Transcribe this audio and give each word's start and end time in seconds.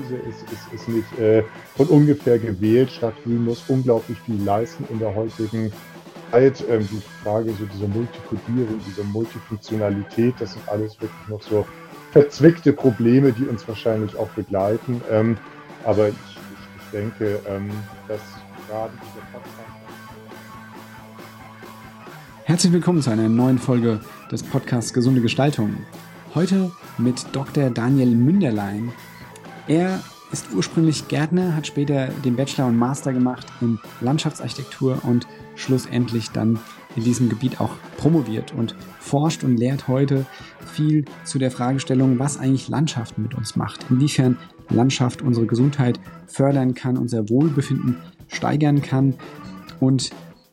Krise 0.00 0.16
ist, 0.16 0.42
ist, 0.52 0.72
ist 0.72 0.88
nicht 0.88 1.18
äh, 1.18 1.42
von 1.76 1.86
ungefähr 1.88 2.38
gewählt. 2.38 2.90
Stadt 2.90 3.14
Grün 3.22 3.44
muss 3.44 3.64
unglaublich 3.68 4.18
viel 4.20 4.42
leisten 4.42 4.84
in 4.90 4.98
der 4.98 5.14
heutigen 5.14 5.72
Zeit. 6.30 6.64
Ähm, 6.68 6.88
die 6.90 7.02
Frage 7.22 7.52
so 7.58 7.66
dieser 7.66 7.88
Multikodierung, 7.88 8.80
dieser 8.86 9.04
Multifunktionalität, 9.04 10.34
das 10.38 10.52
sind 10.52 10.68
alles 10.68 11.00
wirklich 11.00 11.28
noch 11.28 11.42
so 11.42 11.66
verzwickte 12.12 12.72
Probleme, 12.72 13.32
die 13.32 13.44
uns 13.44 13.66
wahrscheinlich 13.68 14.16
auch 14.16 14.28
begleiten. 14.30 15.00
Ähm, 15.10 15.36
aber 15.84 16.08
ich, 16.08 16.14
ich, 16.14 16.90
denke, 16.92 17.38
ähm, 17.48 17.70
dass 18.08 18.20
gerade 18.68 18.92
dieser 18.94 19.26
Podcast. 19.32 19.54
Herzlich 22.44 22.72
willkommen 22.72 23.00
zu 23.00 23.10
einer 23.10 23.28
neuen 23.28 23.58
Folge 23.58 24.00
des 24.32 24.42
Podcasts 24.42 24.92
Gesunde 24.92 25.20
Gestaltung. 25.20 25.76
Heute 26.34 26.72
mit 26.98 27.24
Dr. 27.32 27.70
Daniel 27.70 28.14
Münderlein. 28.14 28.92
Er 29.66 30.00
ist 30.32 30.46
ursprünglich 30.54 31.08
Gärtner, 31.08 31.56
hat 31.56 31.66
später 31.66 32.08
den 32.24 32.36
Bachelor 32.36 32.66
und 32.66 32.76
Master 32.76 33.12
gemacht 33.12 33.46
in 33.60 33.78
Landschaftsarchitektur 34.00 35.00
und 35.04 35.26
schlussendlich 35.56 36.30
dann 36.30 36.58
in 36.96 37.04
diesem 37.04 37.28
Gebiet 37.28 37.60
auch 37.60 37.70
promoviert 37.96 38.52
und 38.52 38.74
forscht 38.98 39.44
und 39.44 39.56
lehrt 39.56 39.88
heute 39.88 40.26
viel 40.72 41.04
zu 41.24 41.38
der 41.38 41.50
Fragestellung, 41.50 42.18
was 42.18 42.38
eigentlich 42.38 42.68
Landschaft 42.68 43.18
mit 43.18 43.34
uns 43.34 43.56
macht, 43.56 43.86
inwiefern 43.90 44.38
Landschaft 44.68 45.22
unsere 45.22 45.46
Gesundheit 45.46 46.00
fördern 46.26 46.74
kann, 46.74 46.96
unser 46.96 47.28
Wohlbefinden 47.28 47.96
steigern 48.28 48.82
kann. 48.82 49.14
Und 49.80 50.10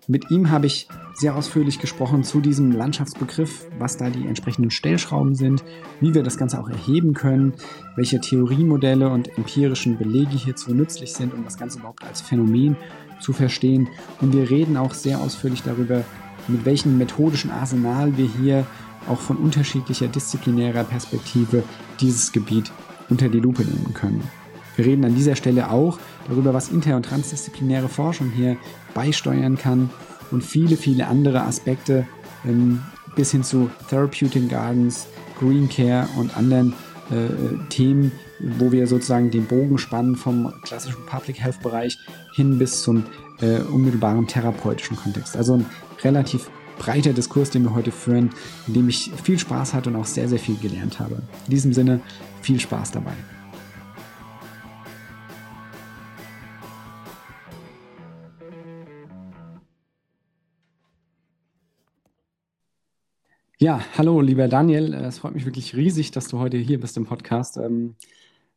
mit 0.07 0.31
ihm 0.31 0.49
habe 0.49 0.65
ich 0.65 0.87
sehr 1.17 1.35
ausführlich 1.35 1.79
gesprochen 1.79 2.23
zu 2.23 2.41
diesem 2.41 2.71
Landschaftsbegriff, 2.71 3.65
was 3.79 3.97
da 3.97 4.11
die 4.11 4.27
entsprechenden 4.27 4.69
Stellschrauben 4.69 5.33
sind, 5.33 5.63
wie 5.99 6.13
wir 6.13 6.21
das 6.21 6.37
Ganze 6.37 6.61
auch 6.61 6.69
erheben 6.69 7.15
können, 7.15 7.53
welche 7.95 8.21
Theoriemodelle 8.21 9.09
und 9.09 9.35
empirischen 9.35 9.97
Belege 9.97 10.37
hierzu 10.37 10.75
nützlich 10.75 11.13
sind, 11.13 11.33
um 11.33 11.43
das 11.43 11.57
Ganze 11.57 11.79
überhaupt 11.79 12.03
als 12.03 12.21
Phänomen 12.21 12.77
zu 13.19 13.33
verstehen. 13.33 13.89
Und 14.21 14.33
wir 14.33 14.47
reden 14.47 14.77
auch 14.77 14.93
sehr 14.93 15.19
ausführlich 15.19 15.63
darüber, 15.63 16.03
mit 16.47 16.65
welchem 16.65 16.99
methodischen 16.99 17.49
Arsenal 17.49 18.15
wir 18.15 18.29
hier 18.39 18.67
auch 19.09 19.19
von 19.19 19.37
unterschiedlicher 19.37 20.07
disziplinärer 20.07 20.83
Perspektive 20.83 21.63
dieses 21.99 22.31
Gebiet 22.31 22.71
unter 23.09 23.27
die 23.27 23.39
Lupe 23.39 23.63
nehmen 23.63 23.93
können. 23.95 24.21
Wir 24.75 24.85
reden 24.85 25.03
an 25.03 25.15
dieser 25.15 25.35
Stelle 25.35 25.71
auch 25.71 25.97
darüber, 26.27 26.53
was 26.53 26.69
inter- 26.69 26.95
und 26.95 27.05
transdisziplinäre 27.07 27.89
Forschung 27.89 28.29
hier 28.29 28.57
beisteuern 28.93 29.57
kann 29.57 29.89
und 30.31 30.43
viele, 30.43 30.77
viele 30.77 31.07
andere 31.07 31.41
Aspekte 31.41 32.07
ähm, 32.45 32.81
bis 33.15 33.31
hin 33.31 33.43
zu 33.43 33.69
Therapeutic 33.89 34.49
Gardens, 34.49 35.07
Green 35.39 35.69
Care 35.69 36.07
und 36.17 36.35
anderen 36.37 36.73
äh, 37.09 37.67
Themen, 37.69 38.11
wo 38.39 38.71
wir 38.71 38.87
sozusagen 38.87 39.31
den 39.31 39.45
Bogen 39.45 39.77
spannen 39.77 40.15
vom 40.15 40.53
klassischen 40.63 41.05
Public 41.05 41.39
Health 41.39 41.61
Bereich 41.61 41.97
hin 42.35 42.59
bis 42.59 42.83
zum 42.83 43.05
äh, 43.41 43.59
unmittelbaren 43.59 44.27
therapeutischen 44.27 44.97
Kontext. 44.97 45.35
Also 45.35 45.55
ein 45.55 45.65
relativ 46.03 46.49
breiter 46.77 47.13
Diskurs, 47.13 47.49
den 47.49 47.63
wir 47.63 47.73
heute 47.73 47.91
führen, 47.91 48.29
in 48.67 48.73
dem 48.73 48.89
ich 48.89 49.11
viel 49.23 49.39
Spaß 49.39 49.73
hatte 49.73 49.89
und 49.89 49.95
auch 49.95 50.05
sehr, 50.05 50.29
sehr 50.29 50.39
viel 50.39 50.57
gelernt 50.57 50.99
habe. 50.99 51.15
In 51.45 51.51
diesem 51.51 51.73
Sinne, 51.73 52.01
viel 52.41 52.59
Spaß 52.59 52.91
dabei. 52.91 53.13
Ja, 63.59 63.81
hallo, 63.97 64.21
lieber 64.21 64.47
Daniel. 64.47 64.93
Es 64.93 65.17
freut 65.17 65.33
mich 65.33 65.45
wirklich 65.45 65.75
riesig, 65.75 66.11
dass 66.11 66.27
du 66.27 66.37
heute 66.37 66.57
hier 66.57 66.79
bist 66.79 66.95
im 66.95 67.05
Podcast. 67.07 67.57
Ähm, 67.57 67.95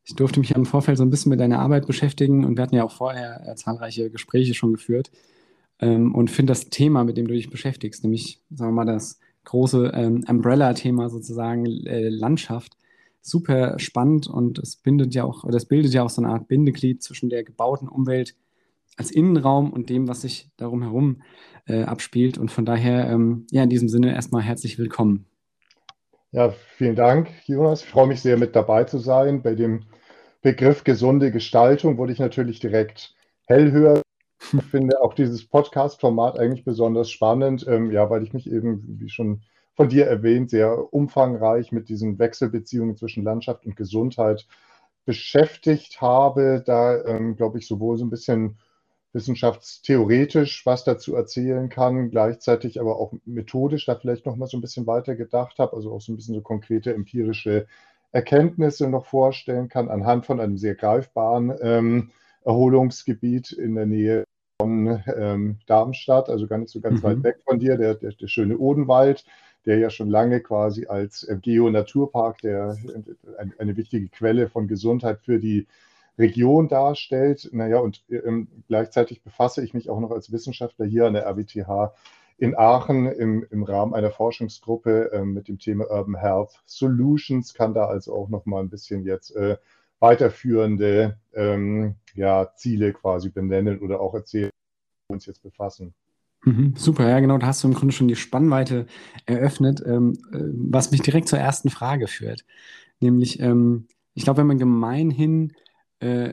ich 0.05 0.15
durfte 0.15 0.41
mich 0.41 0.51
im 0.51 0.67
Vorfeld 0.67 0.99
so 0.99 1.05
ein 1.05 1.09
bisschen 1.09 1.31
mit 1.31 1.41
deiner 1.41 1.59
Arbeit 1.59 1.87
beschäftigen 1.87 2.45
und 2.45 2.57
wir 2.57 2.63
hatten 2.63 2.75
ja 2.75 2.85
auch 2.85 2.93
vorher 2.93 3.49
äh, 3.49 3.55
zahlreiche 3.55 4.11
Gespräche 4.11 4.53
schon 4.53 4.75
geführt 4.75 5.11
ähm, 5.79 6.15
und 6.15 6.31
finde 6.31 6.51
das 6.51 6.69
Thema, 6.69 7.05
mit 7.05 7.17
dem 7.17 7.29
du 7.29 7.33
dich 7.33 7.49
beschäftigst, 7.49 8.05
nämlich, 8.05 8.43
sagen 8.51 8.73
wir 8.73 8.85
mal, 8.85 8.93
das 8.93 9.21
große 9.45 9.91
ähm, 9.95 10.23
Umbrella-Thema 10.29 11.09
sozusagen 11.09 11.65
äh, 11.87 12.11
Landschaft, 12.11 12.77
super 13.23 13.79
spannend 13.79 14.27
und 14.27 14.59
es 14.59 14.77
bindet 14.77 15.15
ja 15.15 15.25
auch, 15.25 15.45
oder 15.45 15.57
es 15.57 15.65
bildet 15.65 15.95
ja 15.95 16.03
auch 16.03 16.11
so 16.11 16.21
eine 16.21 16.31
Art 16.31 16.47
Bindeglied 16.47 17.03
zwischen 17.03 17.31
der 17.31 17.43
gebauten 17.43 17.89
Umwelt 17.89 18.35
als 19.01 19.11
Innenraum 19.11 19.73
und 19.73 19.89
dem, 19.89 20.09
was 20.09 20.21
sich 20.21 20.51
darum 20.59 20.83
herum 20.83 21.23
äh, 21.67 21.85
abspielt. 21.85 22.37
Und 22.37 22.51
von 22.51 22.67
daher, 22.67 23.09
ähm, 23.09 23.47
ja, 23.51 23.63
in 23.63 23.71
diesem 23.71 23.89
Sinne 23.89 24.13
erstmal 24.13 24.43
herzlich 24.43 24.79
willkommen. 24.79 25.25
Ja, 26.33 26.51
vielen 26.77 26.97
Dank, 26.97 27.31
Jonas. 27.47 27.83
Ich 27.83 27.89
freue 27.89 28.09
mich 28.09 28.21
sehr, 28.21 28.37
mit 28.37 28.55
dabei 28.55 28.85
zu 28.85 28.99
sein. 28.99 29.41
Bei 29.41 29.55
dem 29.55 29.85
Begriff 30.43 30.85
gesunde 30.85 31.33
Gestaltung 31.33 31.97
wurde 31.97 32.13
ich 32.13 32.19
natürlich 32.19 32.61
direkt 32.61 33.15
hellhörig. 33.47 34.03
Ich 34.53 34.63
finde 34.71 35.01
auch 35.01 35.15
dieses 35.15 35.49
Podcast-Format 35.49 36.39
eigentlich 36.39 36.67
besonders 36.67 37.11
spannend, 37.11 37.67
ähm, 37.67 37.91
ja, 37.91 38.11
weil 38.11 38.23
ich 38.23 38.35
mich 38.35 38.53
eben, 38.53 38.99
wie 39.01 39.09
schon 39.09 39.41
von 39.77 39.89
dir 39.89 40.09
erwähnt, 40.09 40.51
sehr 40.51 40.93
umfangreich 40.93 41.73
mit 41.73 41.89
diesen 41.89 42.19
Wechselbeziehungen 42.19 42.99
zwischen 42.99 43.25
Landschaft 43.25 43.65
und 43.65 43.77
Gesundheit 43.77 44.47
beschäftigt 45.07 46.03
habe. 46.03 46.63
Da, 46.67 47.03
ähm, 47.03 47.35
glaube 47.37 47.59
ich, 47.59 47.67
sowohl 47.67 47.97
so 47.97 48.05
ein 48.05 48.11
bisschen 48.11 48.59
wissenschaftstheoretisch 49.13 50.65
was 50.67 50.85
dazu 50.85 51.15
erzählen 51.15 51.69
kann, 51.69 52.11
gleichzeitig 52.11 52.81
aber 52.81 52.99
auch 52.99 53.13
methodisch 53.25 53.87
da 53.87 53.97
vielleicht 53.97 54.27
noch 54.27 54.37
mal 54.37 54.47
so 54.47 54.57
ein 54.57 54.61
bisschen 54.61 54.87
weiter 54.87 55.17
gedacht 55.17 55.59
habe, 55.59 55.75
also 55.75 55.93
auch 55.93 56.01
so 56.01 56.13
ein 56.13 56.17
bisschen 56.17 56.35
so 56.35 56.41
konkrete 56.43 56.95
empirische 56.95 57.67
Erkenntnisse 58.13 58.89
noch 58.89 59.07
vorstellen 59.07 59.69
kann 59.69 59.89
anhand 59.89 60.27
von 60.27 60.41
einem 60.41 60.57
sehr 60.57 60.75
greifbaren 60.75 61.53
ähm, 61.61 62.11
Erholungsgebiet 62.45 63.53
in 63.53 63.75
der 63.75 63.87
Nähe 63.87 64.25
von 64.61 65.03
ähm, 65.17 65.59
Darmstadt, 65.67 66.29
also 66.29 66.47
gar 66.47 66.59
nicht 66.59 66.71
so 66.71 66.81
ganz 66.81 67.03
mhm. 67.03 67.07
weit 67.07 67.23
weg 67.23 67.37
von 67.45 67.59
dir, 67.59 67.77
der, 67.77 67.95
der, 67.95 68.13
der, 68.13 68.29
schöne 68.29 68.59
Odenwald, 68.59 69.25
der 69.65 69.79
ja 69.79 69.91
schon 69.91 70.11
lange 70.11 70.41
quasi 70.41 70.87
als 70.87 71.23
äh, 71.25 71.37
Geo-Naturpark 71.41 72.39
der, 72.43 72.77
eine, 73.39 73.53
eine 73.59 73.77
wichtige 73.77 74.09
Quelle 74.09 74.49
von 74.49 74.69
Gesundheit 74.69 75.21
für 75.21 75.39
die 75.39 75.67
Region 76.19 76.69
darstellt. 76.69 77.49
Naja, 77.53 77.79
und 77.79 78.05
ähm, 78.11 78.49
gleichzeitig 78.69 79.23
befasse 79.23 79.63
ich 79.65 79.75
mich 79.75 79.91
auch 79.91 80.01
noch 80.01 80.11
als 80.11 80.33
Wissenschaftler 80.33 80.87
hier 80.87 81.07
an 81.07 81.15
der 81.15 81.27
RWTH 81.27 81.95
in 82.41 82.57
Aachen 82.57 83.07
im, 83.07 83.47
im 83.51 83.63
Rahmen 83.63 83.95
einer 83.95 84.11
Forschungsgruppe 84.11 85.11
ähm, 85.13 85.35
mit 85.35 85.49
dem 85.49 85.59
Thema 85.59 85.91
Urban 85.91 86.17
Health 86.17 86.63
Solutions, 86.65 87.53
kann 87.53 87.75
da 87.75 87.85
also 87.85 88.15
auch 88.15 88.31
noch 88.31 88.47
mal 88.47 88.61
ein 88.61 88.71
bisschen 88.71 89.05
jetzt 89.05 89.37
äh, 89.37 89.59
weiterführende 89.99 91.19
ähm, 91.35 91.97
ja, 92.15 92.51
Ziele 92.57 92.95
quasi 92.95 93.29
benennen 93.29 93.79
oder 93.81 94.01
auch 94.01 94.15
erzählen, 94.15 94.51
wo 95.07 95.13
wir 95.13 95.15
uns 95.17 95.27
jetzt 95.27 95.43
befassen. 95.43 95.95
Mhm, 96.45 96.75
super, 96.77 97.07
ja 97.07 97.21
genau, 97.21 97.37
da 97.37 97.49
hast 97.49 97.63
du 97.63 97.69
im 97.69 97.75
Grunde 97.75 97.93
schon 97.93 98.09
die 98.09 98.17
Spannweite 98.17 98.87
eröffnet, 99.27 99.83
ähm, 99.85 100.15
äh, 100.33 100.39
was 100.71 100.91
mich 100.91 101.03
direkt 101.03 101.29
zur 101.29 101.39
ersten 101.39 101.69
Frage 101.69 102.07
führt. 102.07 102.47
Nämlich, 103.01 103.41
ähm, 103.41 103.87
ich 104.15 104.25
glaube, 104.25 104.39
wenn 104.39 104.47
man 104.47 104.59
gemeinhin 104.59 105.53
äh, 106.01 106.33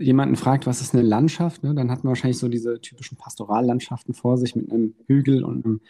jemanden 0.00 0.36
fragt, 0.36 0.66
was 0.66 0.80
ist 0.80 0.94
eine 0.94 1.02
Landschaft, 1.02 1.62
ne, 1.64 1.74
dann 1.74 1.90
hat 1.90 2.04
man 2.04 2.10
wahrscheinlich 2.10 2.38
so 2.38 2.48
diese 2.48 2.80
typischen 2.80 3.18
Pastorallandschaften 3.18 4.14
vor 4.14 4.38
sich 4.38 4.54
mit 4.56 4.70
einem 4.70 4.94
Hügel 5.06 5.44
und 5.44 5.64
einem 5.64 5.80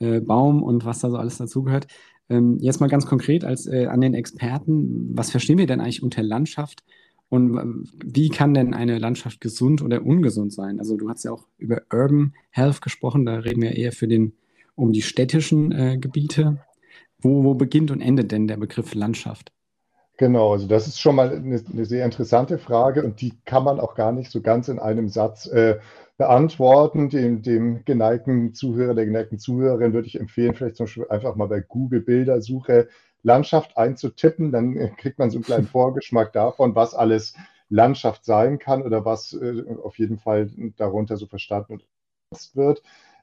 äh, 0.00 0.20
Baum 0.20 0.62
und 0.62 0.84
was 0.84 1.00
da 1.00 1.10
so 1.10 1.16
alles 1.16 1.38
dazugehört. 1.38 1.86
Ähm, 2.28 2.58
jetzt 2.60 2.80
mal 2.80 2.88
ganz 2.88 3.06
konkret 3.06 3.44
als 3.44 3.66
äh, 3.66 3.86
an 3.86 4.00
den 4.00 4.14
Experten, 4.14 5.10
was 5.14 5.30
verstehen 5.30 5.58
wir 5.58 5.66
denn 5.66 5.80
eigentlich 5.80 6.02
unter 6.02 6.22
Landschaft 6.22 6.82
und 7.28 7.56
äh, 7.56 7.64
wie 8.04 8.28
kann 8.28 8.52
denn 8.52 8.74
eine 8.74 8.98
Landschaft 8.98 9.40
gesund 9.40 9.80
oder 9.80 10.04
ungesund 10.04 10.52
sein? 10.52 10.78
Also 10.78 10.96
du 10.96 11.08
hast 11.08 11.24
ja 11.24 11.32
auch 11.32 11.46
über 11.58 11.82
Urban 11.92 12.34
Health 12.50 12.82
gesprochen, 12.82 13.24
da 13.24 13.36
reden 13.36 13.62
wir 13.62 13.76
eher 13.76 13.92
für 13.92 14.08
den 14.08 14.34
um 14.74 14.92
die 14.92 15.02
städtischen 15.02 15.72
äh, 15.72 15.98
Gebiete. 15.98 16.58
Wo, 17.20 17.44
wo 17.44 17.54
beginnt 17.54 17.90
und 17.90 18.00
endet 18.00 18.32
denn 18.32 18.48
der 18.48 18.56
Begriff 18.56 18.94
Landschaft? 18.94 19.52
Genau, 20.22 20.52
also 20.52 20.68
das 20.68 20.86
ist 20.86 21.00
schon 21.00 21.16
mal 21.16 21.30
eine, 21.30 21.60
eine, 21.72 21.84
sehr 21.84 22.04
interessante 22.04 22.56
Frage 22.56 23.02
und 23.02 23.20
die 23.20 23.32
kann 23.44 23.64
man 23.64 23.80
auch 23.80 23.96
gar 23.96 24.12
nicht 24.12 24.30
so 24.30 24.40
ganz 24.40 24.68
in 24.68 24.78
einem 24.78 25.08
Satz 25.08 25.46
äh, 25.46 25.80
beantworten. 26.16 27.08
Dem, 27.08 27.42
dem, 27.42 27.84
geneigten 27.84 28.54
Zuhörer, 28.54 28.94
der 28.94 29.06
geneigten 29.06 29.40
Zuhörerin 29.40 29.94
würde 29.94 30.06
ich 30.06 30.20
empfehlen, 30.20 30.54
vielleicht 30.54 30.76
zum 30.76 30.86
Beispiel 30.86 31.08
einfach 31.08 31.34
mal 31.34 31.48
bei 31.48 31.58
Google 31.58 32.02
Bildersuche 32.02 32.88
Landschaft 33.24 33.76
einzutippen, 33.76 34.52
dann 34.52 34.94
kriegt 34.96 35.18
man 35.18 35.30
so 35.30 35.38
einen 35.38 35.44
kleinen 35.44 35.66
Vorgeschmack 35.66 36.32
davon, 36.32 36.76
was 36.76 36.94
alles 36.94 37.34
Landschaft 37.68 38.24
sein 38.24 38.60
kann 38.60 38.82
oder 38.82 39.04
was 39.04 39.32
äh, 39.32 39.64
auf 39.82 39.98
jeden 39.98 40.18
Fall 40.18 40.52
darunter 40.76 41.16
so 41.16 41.26
verstanden 41.26 41.72
und 41.72 41.84
wird. 42.54 42.80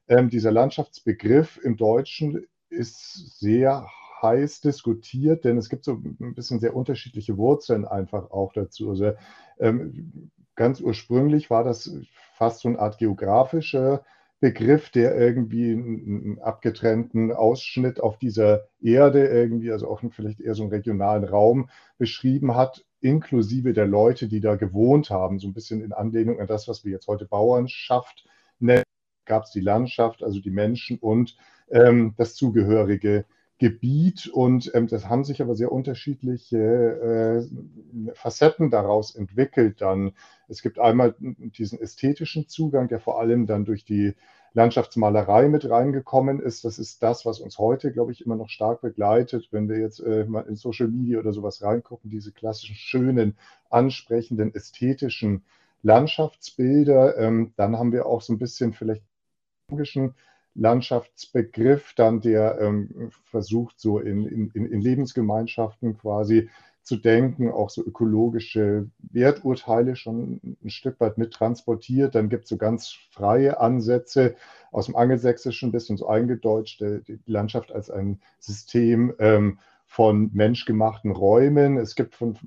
Ähm, 0.10 0.30
dieser 0.30 0.52
Landschaftsbegriff 0.52 1.62
im 1.64 1.78
Deutschen 1.78 2.46
ist 2.70 3.40
sehr 3.40 3.88
heiß 4.22 4.62
diskutiert, 4.62 5.46
denn 5.46 5.58
es 5.58 5.70
gibt 5.70 5.86
so 5.86 5.94
ein 5.94 6.34
bisschen 6.36 6.60
sehr 6.60 6.76
unterschiedliche 6.76 7.38
Wurzeln 7.38 7.86
einfach 7.86 8.32
auch 8.32 8.54
dazu. 8.54 8.90
Also 8.90 9.14
ähm, 9.60 10.32
ganz 10.56 10.82
ursprünglich 10.82 11.50
war 11.50 11.64
das 11.64 11.92
fast 12.34 12.62
so 12.62 12.70
eine 12.70 12.80
Art 12.80 12.98
geografischer 12.98 14.04
Begriff, 14.42 14.90
der 14.90 15.18
irgendwie 15.18 15.72
einen 15.72 16.40
abgetrennten 16.40 17.34
Ausschnitt 17.34 18.00
auf 18.00 18.18
dieser 18.18 18.68
Erde 18.82 19.28
irgendwie, 19.28 19.72
also 19.72 19.90
auch 19.90 20.02
vielleicht 20.12 20.40
eher 20.40 20.56
so 20.56 20.64
einen 20.64 20.72
regionalen 20.72 21.26
Raum 21.26 21.70
beschrieben 21.98 22.56
hat, 22.56 22.86
inklusive 23.02 23.74
der 23.74 23.86
Leute, 23.86 24.28
die 24.30 24.40
da 24.40 24.56
gewohnt 24.56 25.10
haben, 25.10 25.40
so 25.40 25.48
ein 25.48 25.54
bisschen 25.54 25.84
in 25.84 25.92
Anlehnung 25.92 26.40
an 26.40 26.48
das, 26.48 26.70
was 26.70 26.86
wir 26.86 26.92
jetzt 26.92 27.08
heute 27.08 27.26
Bauernschaft 27.26 28.26
nennen, 28.60 28.84
gab 29.26 29.44
es 29.44 29.52
die 29.52 29.60
Landschaft, 29.60 30.24
also 30.24 30.40
die 30.40 30.52
Menschen 30.52 31.00
und 31.00 31.38
ähm, 31.70 32.14
das 32.18 32.36
zugehörige 32.36 33.26
Gebiet. 33.60 34.28
Und 34.28 34.72
ähm, 34.74 34.88
das 34.88 35.08
haben 35.08 35.24
sich 35.24 35.42
aber 35.42 35.56
sehr 35.56 35.72
unterschiedliche 35.72 36.58
äh, 36.58 38.14
Facetten 38.16 38.72
daraus 38.72 39.14
entwickelt 39.14 39.82
dann. 39.82 40.14
Es 40.48 40.62
gibt 40.62 40.80
einmal 40.80 41.14
diesen 41.20 41.80
ästhetischen 41.80 42.48
Zugang, 42.48 42.88
der 42.88 43.00
vor 43.00 43.20
allem 43.20 43.46
dann 43.46 43.66
durch 43.66 43.86
die 43.86 44.16
Landschaftsmalerei 44.54 45.48
mit 45.48 45.70
reingekommen 45.70 46.40
ist. 46.40 46.66
Das 46.66 46.80
ist 46.80 47.04
das, 47.04 47.26
was 47.26 47.40
uns 47.40 47.60
heute, 47.60 47.92
glaube 47.92 48.12
ich, 48.12 48.26
immer 48.26 48.36
noch 48.36 48.50
stark 48.50 48.82
begleitet. 48.82 49.50
Wenn 49.52 49.70
wir 49.70 49.78
jetzt 49.78 50.00
äh, 50.00 50.26
mal 50.26 50.48
in 50.48 50.56
Social 50.56 50.88
Media 50.88 51.20
oder 51.20 51.34
sowas 51.34 51.62
reingucken, 51.62 52.10
diese 52.10 52.32
klassischen, 52.32 52.76
schönen, 52.76 53.38
ansprechenden, 53.70 54.56
ästhetischen 54.56 55.44
Landschaftsbilder, 55.84 57.18
ähm, 57.18 57.54
dann 57.58 57.78
haben 57.78 57.92
wir 57.92 58.06
auch 58.06 58.22
so 58.22 58.34
ein 58.34 58.40
bisschen 58.40 58.74
vielleicht 58.74 59.04
Landschaftsbegriff, 60.56 61.94
dann 61.96 62.22
der 62.22 62.60
ähm, 62.60 63.12
versucht, 63.24 63.80
so 63.80 64.00
in, 64.00 64.26
in, 64.26 64.66
in 64.66 64.82
Lebensgemeinschaften 64.82 65.98
quasi 65.98 66.50
zu 66.90 66.98
denken, 66.98 67.52
auch 67.52 67.70
so 67.70 67.84
ökologische 67.84 68.90
Werturteile 69.12 69.96
schon 69.96 70.40
ein 70.64 70.70
Stück 70.72 71.00
weit 71.00 71.20
mit 71.20 71.32
transportiert. 71.34 72.16
Dann 72.16 72.30
gibt 72.30 72.46
es 72.46 72.50
so 72.50 72.58
ganz 72.58 72.92
freie 73.12 73.60
Ansätze 73.60 74.36
aus 74.72 74.88
dem 74.88 74.96
Angelsächsischen, 74.96 75.70
ein 75.70 75.72
bisschen 75.72 75.98
so 75.98 76.08
eingedeutscht, 76.08 76.82
die 76.82 77.20
Landschaft 77.28 77.72
als 77.72 77.92
ein 77.92 78.20
System 78.40 79.14
ähm, 79.20 79.60
von 79.86 80.32
menschgemachten 80.34 81.12
Räumen. 81.12 81.78
Es 81.78 81.96
gibt, 81.96 82.16
von, 82.16 82.38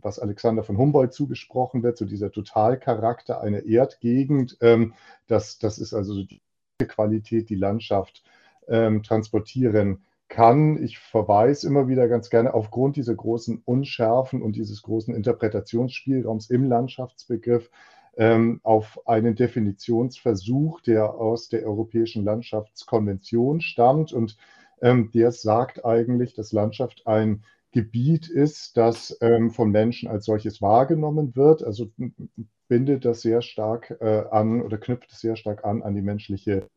was 0.00 0.20
Alexander 0.20 0.62
von 0.62 0.78
Humboldt 0.78 1.12
zugesprochen 1.12 1.82
wird, 1.82 1.96
so 1.96 2.04
dieser 2.04 2.30
Totalcharakter 2.30 3.40
einer 3.40 3.64
Erdgegend. 3.64 4.58
Ähm, 4.60 4.94
das, 5.26 5.58
das 5.58 5.78
ist 5.78 5.92
also 5.92 6.22
die 6.22 6.40
Qualität 6.86 7.48
die 7.50 7.56
Landschaft 7.56 8.22
ähm, 8.68 9.02
transportieren 9.02 10.02
kann. 10.28 10.82
Ich 10.82 10.98
verweise 10.98 11.66
immer 11.66 11.88
wieder 11.88 12.08
ganz 12.08 12.30
gerne 12.30 12.54
aufgrund 12.54 12.96
dieser 12.96 13.14
großen 13.14 13.62
Unschärfen 13.64 14.42
und 14.42 14.56
dieses 14.56 14.82
großen 14.82 15.14
Interpretationsspielraums 15.14 16.50
im 16.50 16.64
Landschaftsbegriff 16.64 17.70
ähm, 18.16 18.60
auf 18.62 19.06
einen 19.06 19.36
Definitionsversuch, 19.36 20.80
der 20.82 21.14
aus 21.14 21.48
der 21.48 21.64
Europäischen 21.64 22.24
Landschaftskonvention 22.24 23.60
stammt. 23.60 24.12
Und 24.12 24.36
ähm, 24.82 25.10
der 25.12 25.32
sagt 25.32 25.84
eigentlich, 25.84 26.34
dass 26.34 26.52
Landschaft 26.52 27.06
ein 27.06 27.42
Gebiet 27.70 28.28
ist, 28.28 28.76
das 28.76 29.16
ähm, 29.20 29.50
von 29.50 29.70
Menschen 29.70 30.08
als 30.08 30.24
solches 30.24 30.60
wahrgenommen 30.60 31.36
wird. 31.36 31.62
Also 31.62 31.90
bindet 32.68 33.04
das 33.04 33.22
sehr 33.22 33.42
stark 33.42 33.96
äh, 34.00 34.24
an 34.30 34.62
oder 34.62 34.78
knüpft 34.78 35.10
es 35.12 35.20
sehr 35.20 35.36
stark 35.36 35.64
an 35.64 35.82
an 35.82 35.94
die 35.94 36.02
menschliche 36.02 36.68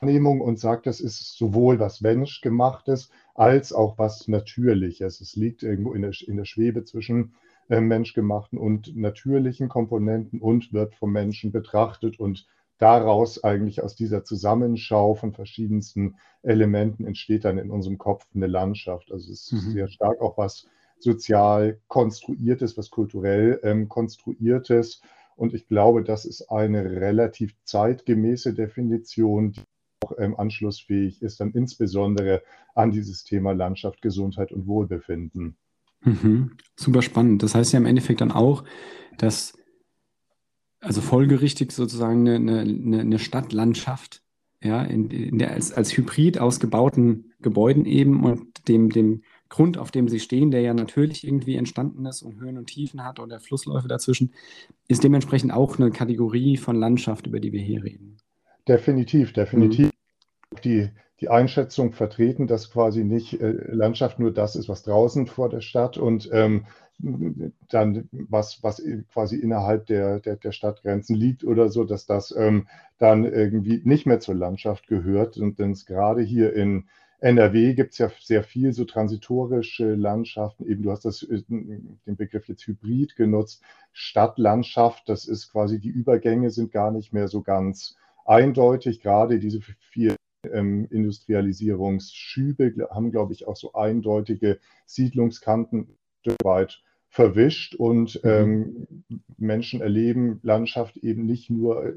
Wahrnehmung 0.00 0.40
und 0.40 0.58
sagt, 0.58 0.86
das 0.86 1.00
ist 1.00 1.36
sowohl 1.38 1.78
was 1.78 2.00
menschgemachtes 2.00 3.10
als 3.34 3.72
auch 3.72 3.98
was 3.98 4.26
natürliches. 4.26 5.20
Es 5.20 5.36
liegt 5.36 5.62
irgendwo 5.62 5.92
in 5.94 6.02
der, 6.02 6.12
in 6.26 6.36
der 6.36 6.44
Schwebe 6.44 6.84
zwischen 6.84 7.34
äh, 7.68 7.80
menschgemachten 7.80 8.58
und 8.58 8.96
natürlichen 8.96 9.68
Komponenten 9.68 10.40
und 10.40 10.72
wird 10.72 10.94
vom 10.96 11.12
Menschen 11.12 11.52
betrachtet 11.52 12.18
und 12.18 12.46
daraus 12.78 13.44
eigentlich 13.44 13.80
aus 13.80 13.94
dieser 13.94 14.24
Zusammenschau 14.24 15.14
von 15.14 15.32
verschiedensten 15.32 16.16
Elementen 16.42 17.06
entsteht 17.06 17.44
dann 17.44 17.58
in 17.58 17.70
unserem 17.70 17.96
Kopf 17.96 18.26
eine 18.34 18.48
Landschaft. 18.48 19.12
Also 19.12 19.30
es 19.30 19.52
ist 19.52 19.52
mhm. 19.52 19.70
sehr 19.70 19.88
stark 19.88 20.20
auch 20.20 20.36
was 20.36 20.66
sozial 20.98 21.78
konstruiertes, 21.86 22.76
was 22.76 22.90
kulturell 22.90 23.60
ähm, 23.62 23.88
konstruiertes. 23.88 25.00
Und 25.36 25.54
ich 25.54 25.66
glaube, 25.66 26.04
das 26.04 26.24
ist 26.24 26.50
eine 26.50 26.84
relativ 26.84 27.54
zeitgemäße 27.64 28.54
Definition, 28.54 29.52
die 29.52 29.62
auch 30.04 30.12
ähm, 30.18 30.36
anschlussfähig 30.36 31.22
ist, 31.22 31.40
dann 31.40 31.52
insbesondere 31.52 32.42
an 32.74 32.90
dieses 32.90 33.24
Thema 33.24 33.52
Landschaft, 33.52 34.02
Gesundheit 34.02 34.52
und 34.52 34.66
Wohlbefinden. 34.66 35.56
Mhm. 36.02 36.56
Super 36.76 37.02
spannend. 37.02 37.42
Das 37.42 37.54
heißt 37.54 37.72
ja 37.72 37.78
im 37.78 37.86
Endeffekt 37.86 38.20
dann 38.20 38.32
auch, 38.32 38.64
dass 39.18 39.54
also 40.80 41.00
folgerichtig 41.00 41.72
sozusagen 41.72 42.28
eine, 42.28 42.60
eine, 42.60 43.00
eine 43.00 43.18
Stadtlandschaft, 43.18 44.22
ja, 44.60 44.82
in, 44.82 45.10
in 45.10 45.38
der 45.38 45.52
als, 45.52 45.72
als 45.72 45.96
Hybrid 45.96 46.38
aus 46.38 46.60
gebauten 46.60 47.32
Gebäuden 47.40 47.84
eben 47.84 48.24
und 48.24 48.68
dem, 48.68 48.90
dem 48.90 49.22
Grund, 49.52 49.76
auf 49.76 49.90
dem 49.90 50.08
sie 50.08 50.18
stehen, 50.18 50.50
der 50.50 50.62
ja 50.62 50.72
natürlich 50.72 51.26
irgendwie 51.26 51.56
entstanden 51.56 52.06
ist 52.06 52.22
und 52.22 52.40
Höhen 52.40 52.56
und 52.56 52.66
Tiefen 52.66 53.04
hat 53.04 53.20
oder 53.20 53.38
Flussläufe 53.38 53.86
dazwischen, 53.86 54.32
ist 54.88 55.04
dementsprechend 55.04 55.52
auch 55.52 55.78
eine 55.78 55.90
Kategorie 55.90 56.56
von 56.56 56.74
Landschaft, 56.74 57.26
über 57.26 57.38
die 57.38 57.52
wir 57.52 57.60
hier 57.60 57.84
reden. 57.84 58.16
Definitiv, 58.66 59.34
definitiv. 59.34 59.86
Mhm. 59.86 60.60
Die, 60.64 60.88
die 61.20 61.28
Einschätzung 61.28 61.92
vertreten, 61.92 62.46
dass 62.46 62.70
quasi 62.70 63.04
nicht 63.04 63.42
äh, 63.42 63.52
Landschaft 63.68 64.18
nur 64.18 64.32
das 64.32 64.56
ist, 64.56 64.70
was 64.70 64.84
draußen 64.84 65.26
vor 65.26 65.50
der 65.50 65.60
Stadt 65.60 65.98
und 65.98 66.30
ähm, 66.32 66.64
dann 67.68 68.08
was, 68.10 68.62
was 68.62 68.82
quasi 69.12 69.36
innerhalb 69.36 69.86
der, 69.86 70.20
der, 70.20 70.36
der 70.36 70.52
Stadtgrenzen 70.52 71.14
liegt 71.14 71.44
oder 71.44 71.68
so, 71.68 71.84
dass 71.84 72.06
das 72.06 72.34
ähm, 72.34 72.68
dann 72.98 73.24
irgendwie 73.24 73.82
nicht 73.84 74.06
mehr 74.06 74.20
zur 74.20 74.34
Landschaft 74.34 74.86
gehört. 74.86 75.36
Und 75.36 75.58
denn 75.58 75.74
gerade 75.74 76.22
hier 76.22 76.54
in, 76.54 76.84
NRW 77.22 77.74
gibt 77.74 77.92
es 77.92 77.98
ja 77.98 78.10
sehr 78.20 78.42
viel 78.42 78.72
so 78.72 78.84
transitorische 78.84 79.94
Landschaften. 79.94 80.66
Eben, 80.66 80.82
du 80.82 80.90
hast 80.90 81.04
das, 81.04 81.22
äh, 81.22 81.42
den 81.48 82.16
Begriff 82.16 82.48
jetzt 82.48 82.66
Hybrid 82.66 83.14
genutzt. 83.14 83.62
Stadtlandschaft, 83.92 85.08
das 85.08 85.26
ist 85.28 85.52
quasi, 85.52 85.78
die 85.78 85.88
Übergänge 85.88 86.50
sind 86.50 86.72
gar 86.72 86.90
nicht 86.90 87.12
mehr 87.12 87.28
so 87.28 87.42
ganz 87.42 87.96
eindeutig. 88.24 89.00
Gerade 89.00 89.38
diese 89.38 89.60
vier 89.60 90.16
ähm, 90.50 90.88
Industrialisierungsschübe 90.90 92.88
haben, 92.90 93.12
glaube 93.12 93.32
ich, 93.34 93.46
auch 93.46 93.56
so 93.56 93.72
eindeutige 93.74 94.58
Siedlungskanten 94.86 95.96
weit 96.42 96.82
verwischt 97.12 97.74
und 97.74 98.24
mhm. 98.24 98.30
ähm, 98.30 98.86
Menschen 99.36 99.82
erleben 99.82 100.40
Landschaft 100.42 100.96
eben 100.96 101.26
nicht 101.26 101.50
nur 101.50 101.84
äh, 101.84 101.92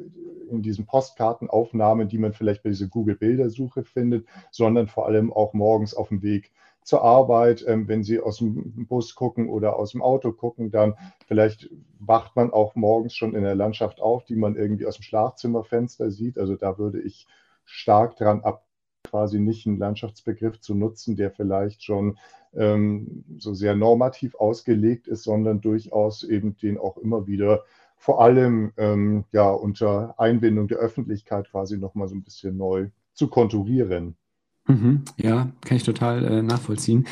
in 0.49 0.61
diesen 0.61 0.85
Postkartenaufnahmen, 0.85 2.09
die 2.09 2.17
man 2.17 2.33
vielleicht 2.33 2.63
bei 2.63 2.69
dieser 2.69 2.87
Google-Bildersuche 2.87 3.85
findet, 3.85 4.27
sondern 4.51 4.87
vor 4.87 5.07
allem 5.07 5.31
auch 5.31 5.53
morgens 5.53 5.93
auf 5.93 6.09
dem 6.09 6.21
Weg 6.21 6.51
zur 6.83 7.01
Arbeit, 7.01 7.63
ähm, 7.65 7.87
wenn 7.87 8.03
Sie 8.03 8.19
aus 8.19 8.39
dem 8.39 8.87
Bus 8.87 9.15
gucken 9.15 9.47
oder 9.47 9.79
aus 9.79 9.93
dem 9.93 10.01
Auto 10.01 10.33
gucken, 10.33 10.69
dann 10.69 10.95
vielleicht 11.27 11.69
wacht 11.97 12.35
man 12.35 12.51
auch 12.51 12.75
morgens 12.75 13.15
schon 13.15 13.35
in 13.35 13.43
der 13.43 13.55
Landschaft 13.55 14.01
auf, 14.01 14.25
die 14.25 14.35
man 14.35 14.57
irgendwie 14.57 14.85
aus 14.85 14.97
dem 14.97 15.03
Schlafzimmerfenster 15.03 16.11
sieht. 16.11 16.37
Also 16.37 16.57
da 16.57 16.77
würde 16.77 16.99
ich 17.01 17.25
stark 17.63 18.17
dran 18.17 18.41
ab, 18.41 18.64
quasi 19.09 19.39
nicht 19.39 19.65
einen 19.67 19.77
Landschaftsbegriff 19.77 20.59
zu 20.59 20.75
nutzen, 20.75 21.15
der 21.15 21.31
vielleicht 21.31 21.83
schon 21.83 22.17
ähm, 22.53 23.23
so 23.37 23.53
sehr 23.53 23.75
normativ 23.75 24.35
ausgelegt 24.35 25.07
ist, 25.07 25.23
sondern 25.23 25.61
durchaus 25.61 26.23
eben 26.23 26.57
den 26.57 26.77
auch 26.77 26.97
immer 26.97 27.27
wieder 27.27 27.63
vor 27.97 28.21
allem 28.21 28.71
ähm, 28.77 29.25
ja 29.31 29.49
unter 29.49 30.19
Einbindung 30.19 30.67
der 30.67 30.77
Öffentlichkeit 30.77 31.49
quasi 31.49 31.77
nochmal 31.77 32.07
so 32.07 32.15
ein 32.15 32.23
bisschen 32.23 32.57
neu 32.57 32.89
zu 33.13 33.29
konturieren. 33.29 34.15
Mhm, 34.67 35.03
ja, 35.17 35.51
kann 35.61 35.77
ich 35.77 35.83
total 35.83 36.23
äh, 36.23 36.41
nachvollziehen. 36.41 37.07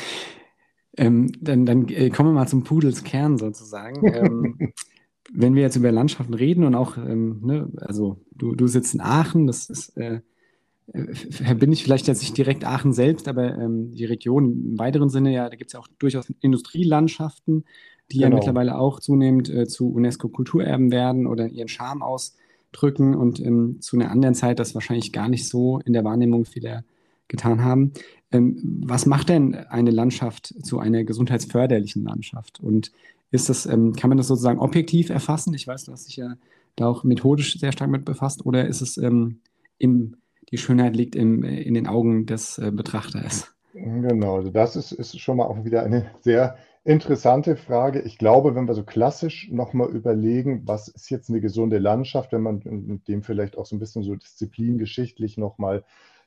Ähm, 0.96 1.32
dann, 1.40 1.66
dann 1.66 1.88
äh, 1.88 2.10
kommen 2.10 2.30
wir 2.30 2.40
mal 2.40 2.48
zum 2.48 2.64
Pudelskern 2.64 3.38
sozusagen. 3.38 4.06
ähm, 4.14 4.72
wenn 5.32 5.54
wir 5.54 5.62
jetzt 5.62 5.76
über 5.76 5.90
Landschaften 5.90 6.34
reden 6.34 6.64
und 6.64 6.74
auch, 6.74 6.96
ähm, 6.96 7.40
ne, 7.42 7.68
also 7.80 8.20
du, 8.32 8.54
du 8.54 8.66
sitzt 8.66 8.94
in 8.94 9.00
Aachen, 9.00 9.46
das 9.46 9.68
ist, 9.70 9.96
äh, 9.96 10.20
verbinde 10.92 11.74
ich 11.74 11.82
vielleicht 11.82 12.06
jetzt 12.06 12.20
nicht 12.20 12.36
direkt 12.36 12.64
Aachen 12.64 12.92
selbst, 12.92 13.26
aber 13.28 13.56
ähm, 13.56 13.92
die 13.94 14.04
Region 14.04 14.72
im 14.72 14.78
weiteren 14.78 15.08
Sinne, 15.08 15.32
ja, 15.32 15.48
da 15.48 15.56
gibt 15.56 15.68
es 15.68 15.72
ja 15.72 15.80
auch 15.80 15.88
durchaus 15.98 16.30
Industrielandschaften, 16.40 17.64
die 18.12 18.18
genau. 18.18 18.28
ja 18.28 18.34
mittlerweile 18.34 18.78
auch 18.78 19.00
zunehmend 19.00 19.48
äh, 19.48 19.66
zu 19.66 19.90
UNESCO-Kulturerben 19.92 20.92
werden 20.92 21.26
oder 21.26 21.48
ihren 21.48 21.68
Charme 21.68 22.02
ausdrücken 22.02 23.14
und 23.14 23.40
ähm, 23.40 23.78
zu 23.80 23.96
einer 23.96 24.10
anderen 24.10 24.34
Zeit 24.34 24.58
das 24.58 24.74
wahrscheinlich 24.74 25.12
gar 25.12 25.28
nicht 25.28 25.48
so 25.48 25.80
in 25.84 25.94
der 25.94 26.04
Wahrnehmung 26.04 26.44
vieler 26.44 26.84
getan 27.28 27.62
haben. 27.64 27.92
Ähm, 28.30 28.82
was 28.84 29.06
macht 29.06 29.30
denn 29.30 29.54
eine 29.54 29.90
Landschaft 29.90 30.54
zu 30.62 30.78
einer 30.80 31.04
gesundheitsförderlichen 31.04 32.04
Landschaft? 32.04 32.60
Und 32.60 32.92
Ist 33.30 33.48
das, 33.48 33.66
ähm, 33.66 33.94
kann 33.94 34.10
man 34.10 34.18
das 34.18 34.28
sozusagen 34.28 34.58
objektiv 34.60 35.08
erfassen? 35.10 35.54
Ich 35.54 35.66
weiß, 35.66 35.84
du 35.84 35.92
hast 35.92 36.08
dich 36.08 36.16
ja 36.16 36.36
da 36.76 36.86
auch 36.86 37.04
methodisch 37.04 37.58
sehr 37.58 37.72
stark 37.72 37.90
mit 37.90 38.04
befasst. 38.04 38.44
Oder 38.44 38.66
ist 38.68 38.80
es 38.82 38.96
ähm, 38.96 39.40
im, 39.78 40.16
die 40.50 40.58
Schönheit 40.58 40.96
liegt 40.96 41.16
im, 41.16 41.42
in 41.42 41.74
den 41.74 41.86
Augen 41.86 42.26
des 42.26 42.58
äh, 42.58 42.70
Betrachters? 42.70 43.54
Genau, 43.74 44.36
also 44.36 44.50
das 44.50 44.76
ist, 44.76 44.92
ist 44.92 45.18
schon 45.18 45.38
mal 45.38 45.46
auch 45.46 45.64
wieder 45.64 45.82
eine 45.82 46.10
sehr 46.20 46.56
interessante 46.84 47.56
Frage. 47.56 48.02
Ich 48.02 48.18
glaube, 48.18 48.54
wenn 48.54 48.68
wir 48.68 48.74
so 48.74 48.84
klassisch 48.84 49.50
nochmal 49.50 49.88
überlegen, 49.90 50.62
was 50.66 50.88
ist 50.88 51.10
jetzt 51.10 51.30
eine 51.30 51.40
gesunde 51.40 51.78
Landschaft, 51.78 52.32
wenn 52.32 52.42
man 52.42 53.02
dem 53.08 53.22
vielleicht 53.22 53.56
auch 53.58 53.66
so 53.66 53.74
ein 53.74 53.80
bisschen 53.80 54.02
so 54.02 54.14
disziplingeschichtlich 54.14 55.38
nochmal 55.38 55.82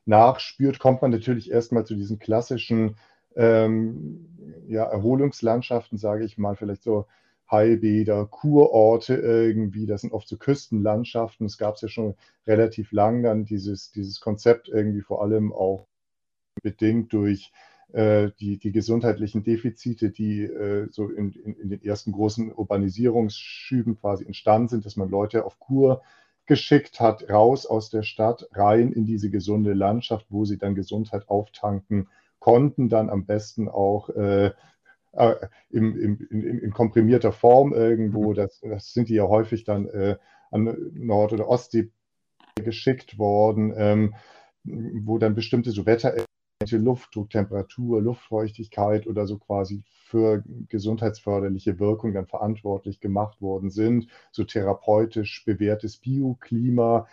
nachspürt, 0.05 0.79
kommt 0.79 1.01
man 1.01 1.11
natürlich 1.11 1.51
erstmal 1.51 1.85
zu 1.85 1.95
diesen 1.95 2.17
klassischen 2.17 2.95
ähm, 3.35 4.27
ja, 4.67 4.83
Erholungslandschaften, 4.83 5.97
sage 5.97 6.25
ich 6.25 6.37
mal, 6.37 6.55
vielleicht 6.55 6.83
so 6.83 7.05
Heilbäder, 7.49 8.25
Kurorte 8.25 9.15
irgendwie, 9.15 9.85
das 9.85 10.01
sind 10.01 10.13
oft 10.13 10.27
so 10.27 10.37
Küstenlandschaften. 10.37 11.45
Es 11.45 11.57
gab 11.57 11.75
es 11.75 11.81
ja 11.81 11.87
schon 11.87 12.15
relativ 12.45 12.91
lang 12.91 13.23
dann 13.23 13.45
dieses, 13.45 13.91
dieses 13.91 14.19
Konzept 14.19 14.67
irgendwie 14.69 15.01
vor 15.01 15.21
allem 15.21 15.53
auch 15.53 15.87
bedingt 16.61 17.13
durch 17.13 17.51
äh, 17.93 18.31
die, 18.39 18.57
die 18.57 18.71
gesundheitlichen 18.71 19.43
Defizite, 19.43 20.09
die 20.09 20.43
äh, 20.43 20.87
so 20.91 21.09
in, 21.09 21.31
in, 21.31 21.55
in, 21.55 21.69
den 21.69 21.83
ersten 21.83 22.11
großen 22.11 22.51
Urbanisierungsschüben 22.51 23.99
quasi 23.99 24.25
entstanden 24.25 24.67
sind, 24.67 24.85
dass 24.85 24.97
man 24.97 25.09
Leute 25.09 25.45
auf 25.45 25.59
Kur 25.59 26.01
geschickt 26.45 26.99
hat, 26.99 27.29
raus 27.29 27.65
aus 27.65 27.89
der 27.89 28.03
Stadt, 28.03 28.47
rein 28.53 28.91
in 28.91 29.05
diese 29.05 29.29
gesunde 29.29 29.73
Landschaft, 29.73 30.25
wo 30.29 30.45
sie 30.45 30.57
dann 30.57 30.75
Gesundheit 30.75 31.29
auftanken 31.29 32.09
konnten, 32.39 32.89
dann 32.89 33.09
am 33.09 33.25
besten 33.25 33.67
auch 33.67 34.09
äh, 34.09 34.51
äh 35.17 35.47
im, 35.69 35.99
im, 35.99 36.27
in, 36.29 36.59
in, 36.59 36.71
komprimierter 36.71 37.31
Form 37.31 37.73
irgendwo. 37.73 38.31
Mhm. 38.31 38.35
Das, 38.35 38.61
das, 38.61 38.93
sind 38.93 39.09
die 39.09 39.15
ja 39.15 39.27
häufig 39.27 39.63
dann 39.63 39.87
äh, 39.87 40.17
an 40.51 40.75
Nord- 40.93 41.33
oder 41.33 41.47
Ostsee 41.47 41.91
geschickt 42.55 43.17
worden, 43.17 43.73
ähm, 43.75 44.15
wo 44.63 45.17
dann 45.17 45.35
bestimmte 45.35 45.71
so 45.71 45.85
Wetter 45.85 46.15
Luftdruck, 46.71 47.29
Temperatur, 47.29 48.01
Luftfeuchtigkeit 48.01 49.05
oder 49.05 49.27
so 49.27 49.37
quasi 49.37 49.83
für 49.85 50.43
gesundheitsförderliche 50.69 51.79
Wirkung 51.79 52.13
dann 52.13 52.25
verantwortlich 52.25 52.99
gemacht 52.99 53.41
worden 53.41 53.69
sind, 53.69 54.07
so 54.31 54.43
therapeutisch 54.43 55.45
bewährtes 55.45 55.97
Bioklima. 55.97 57.07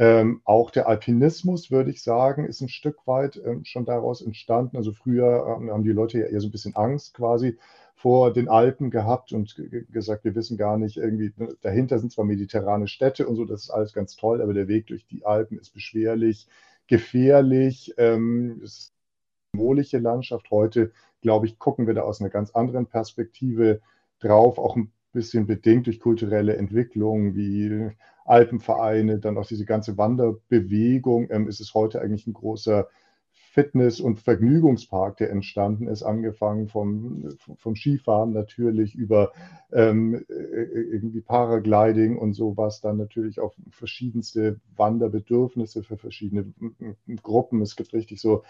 Ähm, 0.00 0.40
auch 0.44 0.70
der 0.70 0.88
Alpinismus, 0.88 1.70
würde 1.70 1.90
ich 1.90 2.02
sagen, 2.02 2.46
ist 2.46 2.62
ein 2.62 2.70
Stück 2.70 3.06
weit 3.06 3.38
ähm, 3.44 3.66
schon 3.66 3.84
daraus 3.84 4.22
entstanden. 4.22 4.78
Also 4.78 4.92
früher 4.94 5.58
ähm, 5.60 5.70
haben 5.70 5.84
die 5.84 5.92
Leute 5.92 6.20
ja 6.20 6.24
eher 6.24 6.40
so 6.40 6.48
ein 6.48 6.52
bisschen 6.52 6.74
Angst 6.74 7.12
quasi 7.12 7.58
vor 7.96 8.32
den 8.32 8.48
Alpen 8.48 8.90
gehabt 8.90 9.34
und 9.34 9.54
gesagt, 9.92 10.24
wir 10.24 10.34
wissen 10.34 10.56
gar 10.56 10.78
nicht, 10.78 10.96
irgendwie 10.96 11.34
ne, 11.36 11.54
dahinter 11.60 11.98
sind 11.98 12.12
zwar 12.12 12.24
mediterrane 12.24 12.88
Städte 12.88 13.28
und 13.28 13.36
so, 13.36 13.44
das 13.44 13.64
ist 13.64 13.70
alles 13.70 13.92
ganz 13.92 14.16
toll, 14.16 14.40
aber 14.40 14.54
der 14.54 14.68
Weg 14.68 14.86
durch 14.86 15.06
die 15.06 15.26
Alpen 15.26 15.58
ist 15.58 15.74
beschwerlich 15.74 16.48
gefährlich. 16.86 17.92
Ähm, 17.98 18.62
es 18.64 18.78
ist 18.78 18.94
eine 19.52 19.60
symbolische 19.60 19.98
Landschaft. 19.98 20.50
Heute, 20.50 20.92
glaube 21.20 21.44
ich, 21.44 21.58
gucken 21.58 21.86
wir 21.86 21.92
da 21.92 22.02
aus 22.02 22.22
einer 22.22 22.30
ganz 22.30 22.52
anderen 22.52 22.86
Perspektive 22.86 23.82
drauf, 24.18 24.58
auch 24.58 24.76
ein 24.76 24.92
bisschen 25.12 25.46
bedingt 25.46 25.86
durch 25.86 26.00
kulturelle 26.00 26.56
Entwicklungen 26.56 27.34
wie 27.34 27.90
Alpenvereine, 28.24 29.18
dann 29.18 29.36
auch 29.38 29.46
diese 29.46 29.64
ganze 29.64 29.98
Wanderbewegung. 29.98 31.28
Ähm, 31.30 31.48
ist 31.48 31.60
es 31.60 31.74
heute 31.74 32.00
eigentlich 32.00 32.26
ein 32.26 32.34
großer 32.34 32.88
Fitness- 33.52 34.00
und 34.00 34.20
Vergnügungspark, 34.20 35.16
der 35.16 35.30
entstanden 35.30 35.88
ist, 35.88 36.04
angefangen 36.04 36.68
vom, 36.68 37.28
vom 37.56 37.74
Skifahren 37.74 38.32
natürlich 38.32 38.94
über 38.94 39.32
ähm, 39.72 40.24
äh, 40.28 40.32
irgendwie 40.32 41.20
Paragliding 41.20 42.16
und 42.16 42.34
sowas, 42.34 42.80
dann 42.80 42.96
natürlich 42.96 43.40
auch 43.40 43.52
verschiedenste 43.70 44.60
Wanderbedürfnisse 44.76 45.82
für 45.82 45.96
verschiedene 45.96 46.52
Gruppen. 47.22 47.60
Es 47.60 47.74
gibt 47.74 47.92
richtig 47.92 48.20
so 48.20 48.44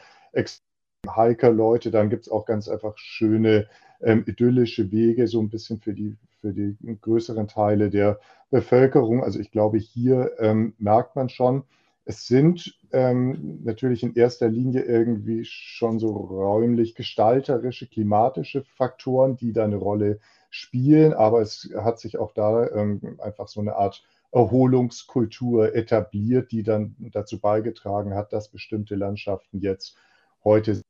Hiker-Leute, 1.07 1.91
dann 1.91 2.11
gibt 2.11 2.27
es 2.27 2.31
auch 2.31 2.45
ganz 2.45 2.69
einfach 2.69 2.99
schöne 2.99 3.69
ähm, 4.03 4.25
idyllische 4.27 4.91
Wege, 4.91 5.27
so 5.27 5.41
ein 5.41 5.51
bisschen 5.51 5.79
für 5.79 5.95
die, 5.95 6.17
für 6.41 6.53
die 6.53 6.77
größeren 7.01 7.49
Teile 7.49 7.91
der 7.91 8.19
Bevölkerung. 8.51 9.23
Also 9.23 9.39
ich 9.41 9.51
glaube, 9.51 9.79
hier 9.79 10.33
ähm, 10.39 10.75
merkt 10.79 11.17
man 11.17 11.29
schon, 11.29 11.65
es 12.05 12.27
sind 12.27 12.75
ähm, 12.93 13.61
natürlich 13.63 14.03
in 14.03 14.15
erster 14.15 14.49
Linie 14.49 14.83
irgendwie 14.83 15.45
schon 15.45 15.99
so 15.99 16.11
räumlich 16.11 16.95
gestalterische, 16.95 17.87
klimatische 17.87 18.63
Faktoren, 18.63 19.37
die 19.37 19.53
da 19.53 19.65
eine 19.65 19.77
Rolle 19.77 20.19
spielen, 20.49 21.13
aber 21.13 21.41
es 21.41 21.71
hat 21.77 22.01
sich 22.01 22.19
auch 22.19 22.33
da 22.33 22.69
ähm, 22.71 23.19
einfach 23.21 23.49
so 23.49 23.61
eine 23.61 23.77
Art 23.77 24.03
Erholungskultur 24.33 25.75
etabliert, 25.75 26.53
die 26.53 26.63
dann 26.63 26.97
dazu 27.13 27.41
beigetragen 27.41 28.15
hat, 28.15 28.33
dass 28.33 28.49
bestimmte 28.49 28.95
Landschaften 28.95 29.61
jetzt 29.61 29.97
heute 30.45 30.81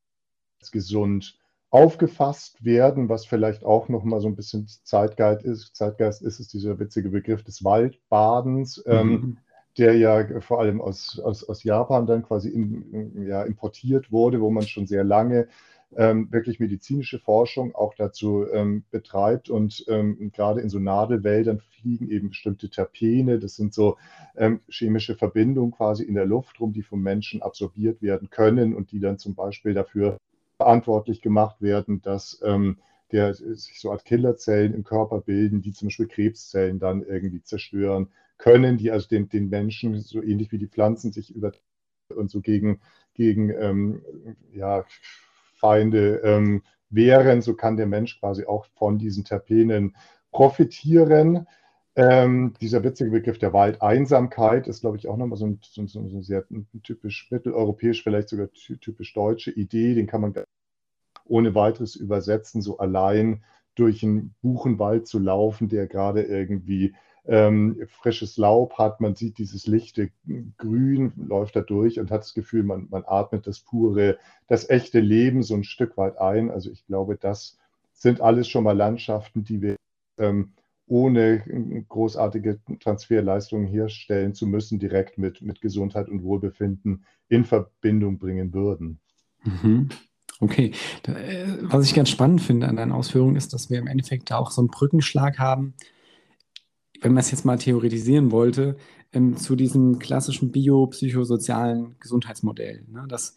gesund 0.72 1.38
aufgefasst 1.70 2.64
werden, 2.64 3.08
was 3.08 3.26
vielleicht 3.26 3.64
auch 3.64 3.88
noch 3.88 4.04
mal 4.04 4.20
so 4.20 4.28
ein 4.28 4.36
bisschen 4.36 4.66
Zeitgeist 4.82 5.44
ist. 5.44 5.76
Zeitgeist 5.76 6.22
ist 6.22 6.40
es 6.40 6.48
dieser 6.48 6.78
witzige 6.78 7.10
Begriff 7.10 7.44
des 7.44 7.64
Waldbadens. 7.64 8.82
Mhm. 8.86 8.92
Ähm, 8.92 9.38
der 9.78 9.96
ja 9.96 10.40
vor 10.40 10.60
allem 10.60 10.80
aus, 10.80 11.20
aus, 11.20 11.48
aus 11.48 11.62
Japan 11.62 12.04
dann 12.04 12.24
quasi 12.24 12.48
in, 12.48 13.24
ja, 13.26 13.44
importiert 13.44 14.10
wurde, 14.10 14.40
wo 14.40 14.50
man 14.50 14.64
schon 14.64 14.86
sehr 14.86 15.04
lange 15.04 15.46
ähm, 15.96 16.30
wirklich 16.30 16.60
medizinische 16.60 17.18
Forschung 17.18 17.74
auch 17.74 17.94
dazu 17.94 18.46
ähm, 18.52 18.84
betreibt. 18.90 19.50
Und 19.50 19.84
ähm, 19.88 20.30
gerade 20.32 20.60
in 20.60 20.68
so 20.68 20.78
Nadelwäldern 20.78 21.60
fliegen 21.60 22.10
eben 22.10 22.30
bestimmte 22.30 22.68
Terpene. 22.68 23.38
Das 23.38 23.56
sind 23.56 23.74
so 23.74 23.96
ähm, 24.36 24.60
chemische 24.68 25.16
Verbindungen 25.16 25.72
quasi 25.72 26.04
in 26.04 26.14
der 26.14 26.26
Luft 26.26 26.60
rum, 26.60 26.72
die 26.72 26.82
vom 26.82 27.02
Menschen 27.02 27.42
absorbiert 27.42 28.02
werden 28.02 28.30
können 28.30 28.74
und 28.74 28.92
die 28.92 29.00
dann 29.00 29.18
zum 29.18 29.34
Beispiel 29.34 29.74
dafür 29.74 30.18
verantwortlich 30.60 31.22
gemacht 31.22 31.62
werden, 31.62 32.02
dass 32.02 32.38
ähm, 32.44 32.76
der 33.12 33.32
sich 33.32 33.80
so 33.80 33.90
als 33.90 34.04
Killerzellen 34.04 34.74
im 34.74 34.84
Körper 34.84 35.22
bilden, 35.22 35.62
die 35.62 35.72
zum 35.72 35.88
Beispiel 35.88 36.06
Krebszellen 36.06 36.78
dann 36.78 37.02
irgendwie 37.02 37.42
zerstören 37.42 38.08
können, 38.36 38.76
die 38.76 38.90
also 38.90 39.08
den, 39.08 39.30
den 39.30 39.48
Menschen 39.48 39.98
so 40.00 40.22
ähnlich 40.22 40.52
wie 40.52 40.58
die 40.58 40.68
Pflanzen 40.68 41.12
sich 41.12 41.34
über 41.34 41.52
und 42.14 42.30
so 42.30 42.42
gegen, 42.42 42.80
gegen 43.14 43.48
ähm, 43.50 44.02
ja, 44.52 44.84
Feinde 45.54 46.20
ähm, 46.24 46.62
wehren. 46.90 47.40
So 47.40 47.54
kann 47.54 47.78
der 47.78 47.86
Mensch 47.86 48.20
quasi 48.20 48.44
auch 48.44 48.66
von 48.76 48.98
diesen 48.98 49.24
Terpenen 49.24 49.96
profitieren. 50.30 51.46
Ähm, 51.96 52.54
dieser 52.60 52.84
witzige 52.84 53.10
Begriff 53.10 53.38
der 53.38 53.52
Waldeinsamkeit 53.52 54.68
ist, 54.68 54.80
glaube 54.80 54.96
ich, 54.96 55.08
auch 55.08 55.16
nochmal 55.16 55.38
so 55.38 55.46
ein, 55.46 55.58
so, 55.62 55.86
so 55.86 56.00
ein 56.00 56.22
sehr 56.22 56.44
typisch 56.82 57.28
mitteleuropäisch, 57.30 58.02
vielleicht 58.02 58.28
sogar 58.28 58.48
typisch 58.52 59.12
deutsche 59.12 59.50
Idee. 59.50 59.94
Den 59.94 60.06
kann 60.06 60.20
man 60.20 60.34
ohne 61.24 61.54
weiteres 61.54 61.96
übersetzen, 61.96 62.62
so 62.62 62.78
allein 62.78 63.42
durch 63.74 64.02
einen 64.02 64.34
Buchenwald 64.42 65.06
zu 65.06 65.18
laufen, 65.18 65.68
der 65.68 65.86
gerade 65.86 66.22
irgendwie 66.22 66.94
ähm, 67.26 67.86
frisches 67.88 68.36
Laub 68.36 68.78
hat, 68.78 69.00
man 69.00 69.14
sieht 69.14 69.38
dieses 69.38 69.66
lichte 69.66 70.10
Grün, 70.58 71.12
läuft 71.16 71.56
da 71.56 71.60
durch 71.60 72.00
und 72.00 72.10
hat 72.10 72.22
das 72.22 72.34
Gefühl, 72.34 72.62
man, 72.62 72.88
man 72.90 73.04
atmet 73.06 73.46
das 73.46 73.60
pure, 73.60 74.18
das 74.46 74.68
echte 74.68 75.00
Leben 75.00 75.42
so 75.42 75.54
ein 75.54 75.64
Stück 75.64 75.96
weit 75.96 76.18
ein. 76.18 76.50
Also 76.50 76.70
ich 76.70 76.86
glaube, 76.86 77.16
das 77.16 77.58
sind 77.92 78.20
alles 78.20 78.48
schon 78.48 78.64
mal 78.64 78.76
Landschaften, 78.76 79.44
die 79.44 79.60
wir 79.60 79.76
ähm, 80.18 80.52
ohne 80.90 81.84
großartige 81.88 82.60
Transferleistungen 82.80 83.66
herstellen 83.66 84.34
zu 84.34 84.46
müssen, 84.46 84.78
direkt 84.78 85.18
mit, 85.18 85.40
mit 85.40 85.60
Gesundheit 85.60 86.08
und 86.08 86.22
Wohlbefinden 86.22 87.04
in 87.28 87.44
Verbindung 87.44 88.18
bringen 88.18 88.52
würden. 88.52 88.98
Mhm. 89.44 89.88
Okay, 90.40 90.72
äh, 91.06 91.46
was 91.62 91.86
ich 91.86 91.94
ganz 91.94 92.08
spannend 92.08 92.40
finde 92.40 92.68
an 92.68 92.76
deinen 92.76 92.92
Ausführungen 92.92 93.36
ist, 93.36 93.52
dass 93.52 93.70
wir 93.70 93.78
im 93.78 93.86
Endeffekt 93.86 94.30
da 94.30 94.38
auch 94.38 94.50
so 94.50 94.62
einen 94.62 94.68
Brückenschlag 94.68 95.38
haben 95.38 95.74
wenn 97.00 97.12
man 97.12 97.20
es 97.20 97.30
jetzt 97.30 97.44
mal 97.44 97.58
theoretisieren 97.58 98.30
wollte, 98.30 98.76
ähm, 99.12 99.36
zu 99.36 99.56
diesem 99.56 99.98
klassischen 99.98 100.52
biopsychosozialen 100.52 101.96
Gesundheitsmodell. 101.98 102.84
Ne? 102.90 103.06
Das, 103.08 103.36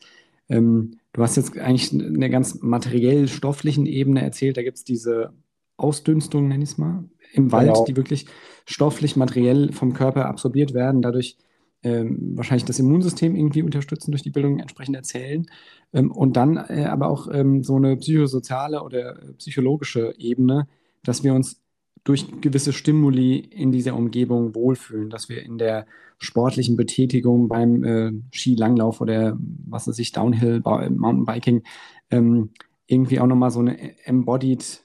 ähm, 0.50 1.00
du 1.14 1.22
hast 1.24 1.38
jetzt 1.38 1.58
eigentlich 1.58 1.94
eine 1.94 2.30
ganz 2.30 2.62
materiell-stofflichen 2.62 3.86
Ebene 3.86 4.22
erzählt, 4.22 4.58
da 4.58 4.64
gibt 4.64 4.78
es 4.78 4.84
diese 4.84 5.34
Ausdünstung, 5.78 6.48
nenne 6.48 6.64
ich 6.64 6.72
es 6.72 6.78
mal, 6.78 7.04
im 7.34 7.52
Wald, 7.52 7.74
genau. 7.74 7.86
die 7.86 7.96
wirklich 7.96 8.28
stofflich, 8.66 9.16
materiell 9.16 9.72
vom 9.72 9.94
Körper 9.94 10.28
absorbiert 10.28 10.74
werden, 10.74 11.02
dadurch 11.02 11.38
ähm, 11.84 12.32
wahrscheinlich 12.36 12.66
das 12.66 12.80
Immunsystem 12.80 13.36
irgendwie 13.36 13.64
unterstützen 13.64 14.12
durch 14.12 14.22
die 14.24 14.30
Bildung 14.30 14.60
entsprechend 14.60 14.96
erzählen. 14.96 15.46
Ähm, 15.92 16.12
und 16.12 16.38
dann 16.38 16.58
äh, 16.58 16.86
aber 16.86 17.10
auch 17.10 17.28
ähm, 17.32 17.64
so 17.64 17.76
eine 17.76 17.98
psychosoziale 17.98 18.84
oder 18.84 19.22
äh, 19.22 19.34
psychologische 19.34 20.14
Ebene, 20.18 20.68
dass 21.04 21.24
wir 21.24 21.34
uns 21.34 21.62
durch 22.06 22.42
gewisse 22.42 22.74
Stimuli 22.74 23.38
in 23.38 23.72
dieser 23.72 23.96
Umgebung 23.96 24.56
wohlfühlen, 24.56 25.10
dass 25.10 25.30
wir 25.30 25.44
in 25.44 25.58
der 25.58 25.86
sportlichen 26.18 26.78
Betätigung 26.78 27.48
beim 27.48 27.84
äh, 27.84 28.12
Skilanglauf 28.32 29.02
oder 29.02 29.38
was 29.66 29.88
weiß 29.88 30.00
ich, 30.00 30.12
Downhill, 30.12 30.62
Mountainbiking, 30.62 31.64
ähm, 32.12 32.52
irgendwie 32.88 33.20
auch 33.20 33.28
nochmal 33.28 33.52
so 33.52 33.60
eine 33.60 34.06
embodied 34.06 34.83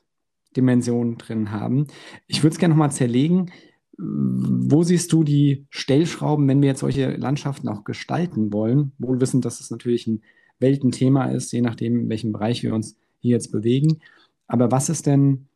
Dimension 0.56 1.18
drin 1.18 1.50
haben. 1.50 1.86
Ich 2.26 2.42
würde 2.42 2.54
es 2.54 2.58
gerne 2.58 2.74
nochmal 2.74 2.92
zerlegen. 2.92 3.50
Wo 3.96 4.84
siehst 4.84 5.12
du 5.12 5.24
die 5.24 5.66
Stellschrauben, 5.70 6.46
wenn 6.46 6.62
wir 6.62 6.68
jetzt 6.68 6.80
solche 6.80 7.16
Landschaften 7.16 7.68
auch 7.68 7.84
gestalten 7.84 8.52
wollen? 8.52 8.92
Wohl 8.98 9.20
wissend, 9.20 9.44
dass 9.44 9.60
es 9.60 9.70
natürlich 9.70 10.06
ein 10.06 10.22
Weltenthema 10.60 11.26
ist, 11.26 11.52
je 11.52 11.60
nachdem, 11.60 12.00
in 12.00 12.08
welchem 12.08 12.32
Bereich 12.32 12.62
wir 12.62 12.74
uns 12.74 12.96
hier 13.20 13.32
jetzt 13.32 13.50
bewegen. 13.50 13.98
Aber 14.46 14.70
was 14.70 14.88
ist 14.88 15.06
denn, 15.06 15.46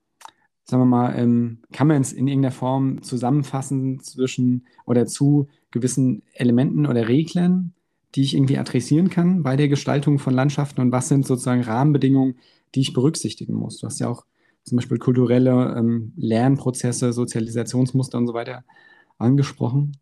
sagen 0.65 0.83
wir 0.83 0.87
mal, 0.87 1.15
ähm, 1.17 1.59
kann 1.73 1.87
man 1.87 2.01
es 2.01 2.13
in 2.13 2.29
irgendeiner 2.29 2.53
Form 2.53 3.03
zusammenfassen 3.03 4.01
zwischen 4.01 4.67
oder 4.87 5.07
zu 5.07 5.49
gewissen 5.71 6.23
Elementen 6.35 6.87
oder 6.87 7.09
Reglern, 7.09 7.75
die 8.15 8.23
ich 8.23 8.35
irgendwie 8.35 8.59
adressieren 8.59 9.09
kann 9.09 9.43
bei 9.43 9.57
der 9.57 9.69
Gestaltung 9.69 10.19
von 10.19 10.35
Landschaften 10.35 10.81
und 10.81 10.93
was 10.93 11.09
sind 11.09 11.27
sozusagen 11.27 11.63
Rahmenbedingungen, 11.63 12.37
die 12.75 12.81
ich 12.81 12.93
berücksichtigen 12.93 13.55
muss? 13.55 13.79
Du 13.79 13.87
hast 13.87 14.01
ja 14.01 14.09
auch 14.09 14.25
zum 14.65 14.77
Beispiel 14.77 14.99
kulturelle 14.99 15.75
ähm, 15.77 16.13
Lernprozesse, 16.17 17.13
Sozialisationsmuster 17.13 18.19
und 18.19 18.27
so 18.27 18.35
weiter 18.35 18.65
angesprochen. 19.19 19.97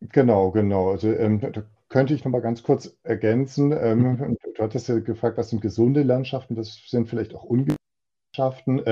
Genau, 0.00 0.50
genau. 0.50 0.90
Also 0.90 1.10
ähm, 1.12 1.40
da 1.40 1.62
könnte 1.88 2.14
ich 2.14 2.24
noch 2.24 2.32
mal 2.32 2.40
ganz 2.40 2.62
kurz 2.62 2.96
ergänzen. 3.02 3.72
Ähm, 3.72 4.36
du 4.54 4.62
hattest 4.62 4.88
ja 4.88 4.98
gefragt, 4.98 5.38
was 5.38 5.50
sind 5.50 5.62
gesunde 5.62 6.02
Landschaften? 6.02 6.54
Das 6.54 6.80
sind 6.86 7.08
vielleicht 7.08 7.34
auch 7.34 7.44
ungesunde 7.44 7.76
Landschaften. 8.36 8.82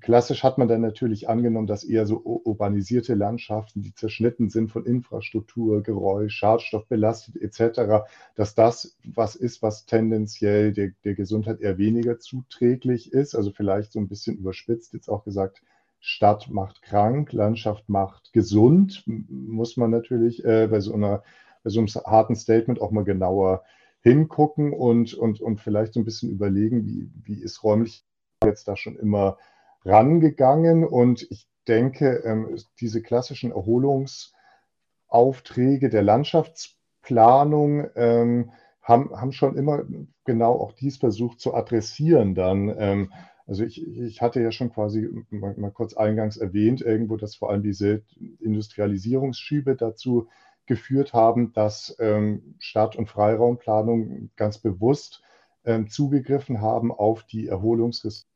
Klassisch 0.00 0.44
hat 0.44 0.58
man 0.58 0.68
dann 0.68 0.80
natürlich 0.80 1.28
angenommen, 1.28 1.66
dass 1.66 1.82
eher 1.82 2.06
so 2.06 2.22
urbanisierte 2.24 3.14
Landschaften, 3.14 3.82
die 3.82 3.92
zerschnitten 3.94 4.48
sind 4.48 4.70
von 4.70 4.86
Infrastruktur, 4.86 5.82
Geräusch, 5.82 6.36
Schadstoffbelastet 6.36 7.36
etc., 7.36 8.04
dass 8.36 8.54
das 8.54 8.96
was 9.04 9.34
ist, 9.34 9.60
was 9.60 9.84
tendenziell 9.84 10.72
der, 10.72 10.92
der 11.04 11.14
Gesundheit 11.14 11.60
eher 11.60 11.78
weniger 11.78 12.20
zuträglich 12.20 13.12
ist. 13.12 13.34
Also 13.34 13.50
vielleicht 13.50 13.90
so 13.90 13.98
ein 13.98 14.06
bisschen 14.06 14.36
überspitzt 14.36 14.92
jetzt 14.92 15.08
auch 15.08 15.24
gesagt, 15.24 15.62
Stadt 15.98 16.48
macht 16.50 16.82
krank, 16.82 17.32
Landschaft 17.32 17.88
macht 17.88 18.32
gesund, 18.32 19.04
muss 19.06 19.76
man 19.76 19.90
natürlich 19.90 20.44
äh, 20.44 20.68
bei, 20.68 20.80
so 20.80 20.94
einer, 20.94 21.24
bei 21.64 21.70
so 21.70 21.80
einem 21.80 21.88
harten 21.88 22.36
Statement 22.36 22.80
auch 22.80 22.92
mal 22.92 23.04
genauer 23.04 23.64
hingucken 24.00 24.72
und, 24.72 25.14
und, 25.14 25.40
und 25.40 25.60
vielleicht 25.60 25.94
so 25.94 26.00
ein 26.00 26.04
bisschen 26.04 26.30
überlegen, 26.30 26.86
wie, 26.86 27.08
wie 27.24 27.40
ist 27.40 27.62
räumlich 27.64 28.04
jetzt 28.44 28.66
da 28.66 28.76
schon 28.76 28.96
immer 28.96 29.38
rangegangen 29.84 30.84
und 30.84 31.30
ich 31.30 31.46
denke, 31.68 32.22
ähm, 32.24 32.56
diese 32.80 33.02
klassischen 33.02 33.52
Erholungsaufträge 33.52 35.90
der 35.90 36.02
Landschaftsplanung 36.02 37.86
ähm, 37.94 38.50
haben, 38.82 39.10
haben 39.18 39.32
schon 39.32 39.56
immer 39.56 39.84
genau 40.24 40.54
auch 40.54 40.72
dies 40.72 40.96
versucht 40.96 41.40
zu 41.40 41.54
adressieren 41.54 42.34
dann. 42.34 42.74
Ähm, 42.76 43.12
also 43.46 43.64
ich, 43.64 43.86
ich 43.86 44.22
hatte 44.22 44.40
ja 44.40 44.52
schon 44.52 44.72
quasi 44.72 45.08
mal, 45.30 45.54
mal, 45.56 45.70
kurz 45.70 45.94
eingangs 45.94 46.36
erwähnt, 46.36 46.80
irgendwo, 46.80 47.16
dass 47.16 47.36
vor 47.36 47.50
allem 47.50 47.62
diese 47.62 48.02
Industrialisierungsschübe 48.40 49.76
dazu 49.76 50.28
geführt 50.66 51.12
haben, 51.12 51.52
dass 51.52 51.96
ähm, 51.98 52.54
Stadt- 52.58 52.96
und 52.96 53.08
Freiraumplanung 53.08 54.30
ganz 54.36 54.58
bewusst 54.58 55.22
ähm, 55.64 55.88
zugegriffen 55.88 56.60
haben 56.60 56.92
auf 56.92 57.24
die 57.24 57.48
Erholungsressourcen 57.48 58.31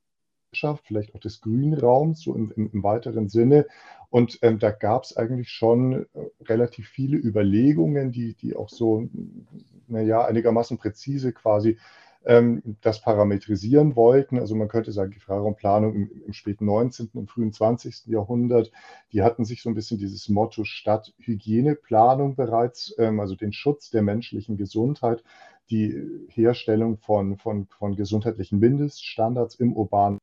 vielleicht 0.52 1.14
auch 1.14 1.20
des 1.20 1.40
Grünraums, 1.40 2.22
so 2.22 2.34
im, 2.34 2.52
im, 2.56 2.70
im 2.72 2.82
weiteren 2.82 3.28
Sinne. 3.28 3.66
Und 4.10 4.38
ähm, 4.42 4.58
da 4.58 4.70
gab 4.70 5.04
es 5.04 5.16
eigentlich 5.16 5.50
schon 5.50 6.06
äh, 6.14 6.28
relativ 6.44 6.88
viele 6.88 7.16
Überlegungen, 7.16 8.12
die, 8.12 8.34
die 8.34 8.56
auch 8.56 8.68
so, 8.68 9.08
naja, 9.88 10.24
einigermaßen 10.24 10.78
präzise 10.78 11.32
quasi 11.32 11.78
ähm, 12.26 12.62
das 12.80 13.00
parametrisieren 13.00 13.96
wollten. 13.96 14.38
Also 14.38 14.54
man 14.54 14.68
könnte 14.68 14.92
sagen, 14.92 15.12
die 15.12 15.20
Freiraumplanung 15.20 15.94
im, 15.94 16.10
im, 16.26 16.32
späten 16.32 16.66
19., 16.66 17.10
im 17.14 17.28
frühen 17.28 17.52
20. 17.52 18.06
Jahrhundert, 18.06 18.70
die 19.12 19.22
hatten 19.22 19.44
sich 19.44 19.62
so 19.62 19.70
ein 19.70 19.74
bisschen 19.74 19.98
dieses 19.98 20.28
Motto 20.28 20.64
Stadthygieneplanung 20.64 22.34
bereits, 22.34 22.94
ähm, 22.98 23.20
also 23.20 23.34
den 23.36 23.52
Schutz 23.52 23.90
der 23.90 24.02
menschlichen 24.02 24.56
Gesundheit, 24.56 25.22
die 25.70 26.26
Herstellung 26.28 26.98
von, 26.98 27.38
von, 27.38 27.66
von 27.66 27.96
gesundheitlichen 27.96 28.58
Mindeststandards 28.58 29.56
im 29.56 29.72
urbanen 29.72 30.18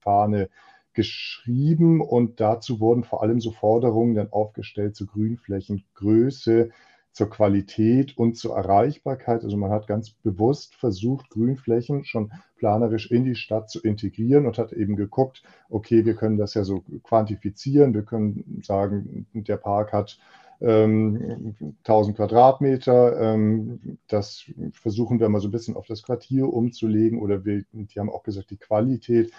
Fahne 0.00 0.48
geschrieben 0.92 2.00
und 2.00 2.40
dazu 2.40 2.80
wurden 2.80 3.04
vor 3.04 3.22
allem 3.22 3.40
so 3.40 3.52
Forderungen 3.52 4.14
dann 4.14 4.32
aufgestellt 4.32 4.96
zur 4.96 5.06
Grünflächengröße, 5.06 6.70
zur 7.12 7.30
Qualität 7.30 8.16
und 8.16 8.36
zur 8.36 8.56
Erreichbarkeit. 8.56 9.42
Also 9.42 9.56
man 9.56 9.70
hat 9.70 9.86
ganz 9.86 10.10
bewusst 10.10 10.74
versucht, 10.74 11.30
Grünflächen 11.30 12.04
schon 12.04 12.32
planerisch 12.56 13.10
in 13.10 13.24
die 13.24 13.34
Stadt 13.34 13.70
zu 13.70 13.80
integrieren 13.80 14.46
und 14.46 14.58
hat 14.58 14.72
eben 14.72 14.96
geguckt, 14.96 15.42
okay, 15.68 16.04
wir 16.04 16.14
können 16.14 16.38
das 16.38 16.54
ja 16.54 16.64
so 16.64 16.84
quantifizieren. 17.02 17.94
Wir 17.94 18.04
können 18.04 18.60
sagen, 18.62 19.26
der 19.32 19.56
Park 19.56 19.92
hat 19.92 20.18
ähm, 20.60 21.54
1000 21.84 22.16
Quadratmeter. 22.16 23.20
Ähm, 23.20 23.98
das 24.08 24.44
versuchen 24.72 25.18
wir 25.18 25.28
mal 25.28 25.40
so 25.40 25.48
ein 25.48 25.52
bisschen 25.52 25.76
auf 25.76 25.86
das 25.86 26.02
Quartier 26.02 26.52
umzulegen 26.52 27.20
oder 27.20 27.44
wir, 27.44 27.64
die 27.72 27.98
haben 27.98 28.10
auch 28.10 28.22
gesagt, 28.22 28.50
die 28.50 28.56
Qualität 28.56 29.32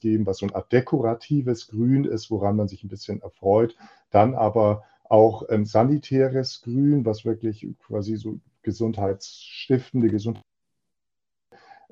geben, 0.00 0.26
was 0.26 0.38
so 0.38 0.46
eine 0.46 0.54
Art 0.54 0.72
dekoratives 0.72 1.68
Grün 1.68 2.04
ist, 2.04 2.30
woran 2.30 2.56
man 2.56 2.68
sich 2.68 2.84
ein 2.84 2.88
bisschen 2.88 3.22
erfreut. 3.22 3.76
Dann 4.10 4.34
aber 4.34 4.84
auch 5.04 5.44
ähm, 5.48 5.66
sanitäres 5.66 6.62
Grün, 6.62 7.04
was 7.04 7.24
wirklich 7.24 7.66
quasi 7.86 8.16
so 8.16 8.40
gesundheitsstiftende 8.62 10.08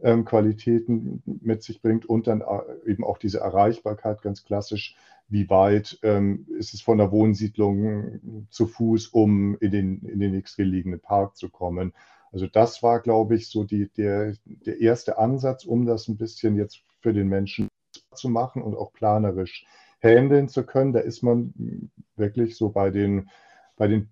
Gesundheitsqualitäten 0.01 1.23
ähm, 1.27 1.41
mit 1.43 1.63
sich 1.63 1.83
bringt 1.83 2.07
und 2.07 2.27
dann 2.27 2.41
äh, 2.41 2.91
eben 2.91 3.05
auch 3.05 3.19
diese 3.19 3.41
Erreichbarkeit 3.41 4.23
ganz 4.23 4.45
klassisch. 4.45 4.97
Wie 5.29 5.49
weit 5.49 5.99
ähm, 6.03 6.47
ist 6.59 6.75
es 6.75 6.83
von 6.83 6.99
der 6.99 7.13
Wohnsiedlung 7.13 8.47
zu 8.51 8.67
Fuß, 8.67 9.09
um 9.09 9.57
in 9.59 9.71
den, 9.71 10.03
in 10.03 10.19
den 10.19 10.33
nächstgelegenen 10.33 11.01
Park 11.01 11.37
zu 11.37 11.49
kommen? 11.49 11.95
Also 12.33 12.47
das 12.47 12.83
war, 12.83 13.01
glaube 13.01 13.37
ich, 13.37 13.49
so 13.49 13.65
die, 13.65 13.89
der, 13.91 14.35
der 14.45 14.81
erste 14.81 15.19
Ansatz, 15.19 15.65
um 15.65 15.85
das 15.85 16.09
ein 16.09 16.17
bisschen 16.17 16.57
jetzt 16.57 16.83
für 17.01 17.13
den 17.13 17.29
Menschen 17.29 17.69
zu 18.15 18.29
machen 18.29 18.63
und 18.63 18.77
auch 18.77 18.93
planerisch 18.93 19.67
handeln 20.03 20.49
zu 20.49 20.65
können. 20.65 20.93
Da 20.93 21.01
ist 21.01 21.23
man 21.23 21.91
wirklich 22.17 22.57
so 22.57 22.71
bei 22.71 22.91
den, 22.91 23.31
bei 23.77 23.89
den 23.89 24.09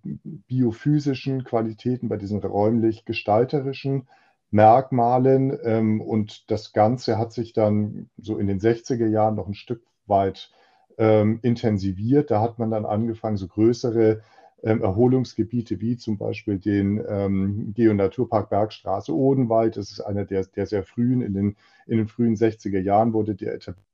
biophysischen 0.46 1.44
Qualitäten, 1.44 2.08
bei 2.08 2.16
diesen 2.16 2.40
räumlich-gestalterischen 2.40 4.08
Merkmalen. 4.50 5.56
Ähm, 5.64 6.00
und 6.00 6.50
das 6.50 6.72
Ganze 6.72 7.18
hat 7.18 7.32
sich 7.32 7.52
dann 7.52 8.10
so 8.18 8.38
in 8.38 8.46
den 8.46 8.60
60er 8.60 9.06
Jahren 9.06 9.36
noch 9.36 9.48
ein 9.48 9.54
Stück 9.54 9.82
weit 10.06 10.50
ähm, 10.98 11.40
intensiviert. 11.42 12.30
Da 12.30 12.40
hat 12.40 12.58
man 12.58 12.70
dann 12.70 12.86
angefangen, 12.86 13.36
so 13.36 13.48
größere 13.48 14.22
ähm, 14.62 14.82
Erholungsgebiete 14.82 15.80
wie 15.80 15.96
zum 15.96 16.18
Beispiel 16.18 16.58
den 16.58 17.02
ähm, 17.08 17.72
Geo-Naturpark 17.74 18.50
Bergstraße 18.50 19.14
Odenwald. 19.14 19.76
Das 19.76 19.90
ist 19.90 20.00
einer 20.00 20.24
der, 20.24 20.44
der 20.44 20.66
sehr 20.66 20.82
frühen, 20.82 21.22
in 21.22 21.32
den, 21.32 21.56
in 21.86 21.98
den 21.98 22.08
frühen 22.08 22.36
60er 22.36 22.80
Jahren 22.80 23.12
wurde 23.12 23.34
der 23.34 23.54
etabliert 23.54 23.89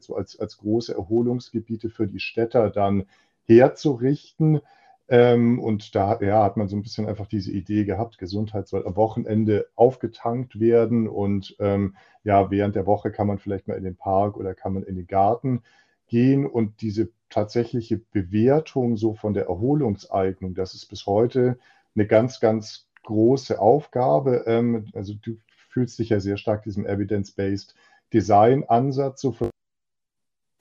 so 0.00 0.16
als, 0.16 0.38
als 0.38 0.58
große 0.58 0.94
Erholungsgebiete 0.94 1.90
für 1.90 2.06
die 2.06 2.20
Städter 2.20 2.70
dann 2.70 3.06
herzurichten. 3.44 4.60
Ähm, 5.08 5.58
und 5.58 5.94
da 5.94 6.18
ja, 6.20 6.44
hat 6.44 6.56
man 6.56 6.68
so 6.68 6.76
ein 6.76 6.82
bisschen 6.82 7.06
einfach 7.06 7.26
diese 7.26 7.52
Idee 7.52 7.84
gehabt, 7.84 8.18
Gesundheit 8.18 8.68
soll 8.68 8.86
am 8.86 8.96
Wochenende 8.96 9.66
aufgetankt 9.74 10.60
werden 10.60 11.08
und 11.08 11.56
ähm, 11.58 11.96
ja, 12.24 12.50
während 12.50 12.76
der 12.76 12.86
Woche 12.86 13.10
kann 13.10 13.26
man 13.26 13.38
vielleicht 13.38 13.66
mal 13.68 13.76
in 13.76 13.84
den 13.84 13.96
Park 13.96 14.36
oder 14.36 14.54
kann 14.54 14.72
man 14.72 14.84
in 14.84 14.96
den 14.96 15.06
Garten 15.06 15.62
gehen 16.06 16.46
und 16.46 16.80
diese 16.82 17.10
tatsächliche 17.30 17.98
Bewertung 17.98 18.96
so 18.96 19.14
von 19.14 19.34
der 19.34 19.46
Erholungseignung, 19.46 20.54
das 20.54 20.74
ist 20.74 20.86
bis 20.86 21.06
heute 21.06 21.58
eine 21.94 22.06
ganz, 22.06 22.40
ganz 22.40 22.86
große 23.04 23.58
Aufgabe. 23.58 24.44
Ähm, 24.46 24.86
also 24.94 25.14
du 25.14 25.36
fühlst 25.68 25.98
dich 25.98 26.10
ja 26.10 26.20
sehr 26.20 26.36
stark 26.36 26.62
diesem 26.62 26.86
Evidence-Based 26.86 27.74
Design-Ansatz 28.12 29.22
so 29.22 29.32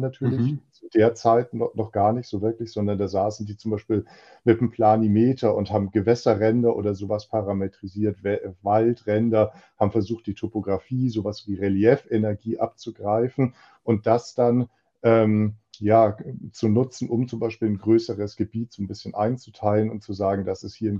natürlich 0.01 0.53
mhm. 0.53 0.59
zu 0.71 0.89
der 0.89 1.13
Zeit 1.15 1.53
noch, 1.53 1.73
noch, 1.75 1.91
gar 1.91 2.13
nicht 2.13 2.27
so 2.27 2.41
wirklich, 2.41 2.71
sondern 2.71 2.97
da 2.97 3.07
saßen 3.07 3.45
die 3.45 3.57
zum 3.57 3.71
Beispiel 3.71 4.05
mit 4.43 4.59
einem 4.59 4.71
Planimeter 4.71 5.55
und 5.55 5.71
haben 5.71 5.91
Gewässerränder 5.91 6.75
oder 6.75 6.95
sowas 6.95 7.27
parametrisiert, 7.27 8.17
Waldränder, 8.61 9.53
haben 9.79 9.91
versucht, 9.91 10.27
die 10.27 10.35
Topografie, 10.35 11.09
sowas 11.09 11.47
wie 11.47 11.55
Reliefenergie 11.55 12.59
abzugreifen 12.59 13.55
und 13.83 14.05
das 14.05 14.35
dann 14.35 14.69
ähm, 15.03 15.55
ja, 15.79 16.15
zu 16.51 16.69
nutzen, 16.69 17.09
um 17.09 17.27
zum 17.27 17.39
Beispiel 17.39 17.67
ein 17.67 17.79
größeres 17.79 18.35
Gebiet 18.35 18.71
so 18.71 18.83
ein 18.83 18.87
bisschen 18.87 19.15
einzuteilen 19.15 19.89
und 19.89 20.03
zu 20.03 20.13
sagen, 20.13 20.45
das 20.45 20.63
ist 20.63 20.75
hier 20.75 20.99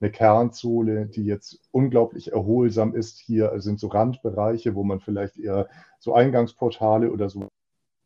eine 0.00 0.10
Kernzone, 0.10 1.06
die 1.06 1.24
jetzt 1.24 1.60
unglaublich 1.70 2.32
erholsam 2.32 2.94
ist. 2.94 3.18
Hier 3.18 3.52
sind 3.60 3.78
so 3.78 3.86
Randbereiche, 3.86 4.74
wo 4.74 4.82
man 4.82 4.98
vielleicht 5.00 5.38
eher 5.38 5.68
so 6.00 6.14
Eingangsportale 6.14 7.12
oder 7.12 7.28
so 7.28 7.48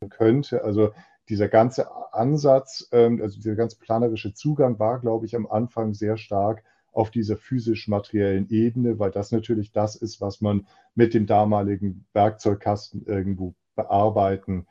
könnte. 0.08 0.64
Also 0.64 0.92
dieser 1.28 1.48
ganze 1.48 1.88
Ansatz, 2.12 2.88
ähm, 2.92 3.20
also 3.22 3.36
dieser 3.36 3.54
ganz 3.54 3.74
planerische 3.74 4.34
Zugang 4.34 4.78
war, 4.78 5.00
glaube 5.00 5.26
ich, 5.26 5.36
am 5.36 5.46
Anfang 5.46 5.94
sehr 5.94 6.16
stark 6.16 6.62
auf 6.92 7.10
dieser 7.10 7.36
physisch-materiellen 7.36 8.48
Ebene, 8.50 8.98
weil 8.98 9.10
das 9.10 9.32
natürlich 9.32 9.72
das 9.72 9.96
ist, 9.96 10.20
was 10.20 10.40
man 10.40 10.66
mit 10.94 11.12
dem 11.12 11.26
damaligen 11.26 12.06
Werkzeugkasten 12.12 13.04
irgendwo 13.06 13.54
bearbeiten 13.74 14.66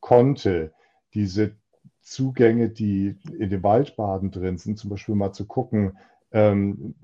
konnte. 0.00 0.72
Diese 1.12 1.54
Zugänge, 2.00 2.70
die 2.70 3.16
in 3.38 3.50
den 3.50 3.62
Waldbaden 3.62 4.30
drin 4.30 4.58
sind, 4.58 4.78
zum 4.78 4.90
Beispiel 4.90 5.14
mal 5.14 5.32
zu 5.32 5.44
gucken, 5.44 5.98
ähm, 6.32 6.94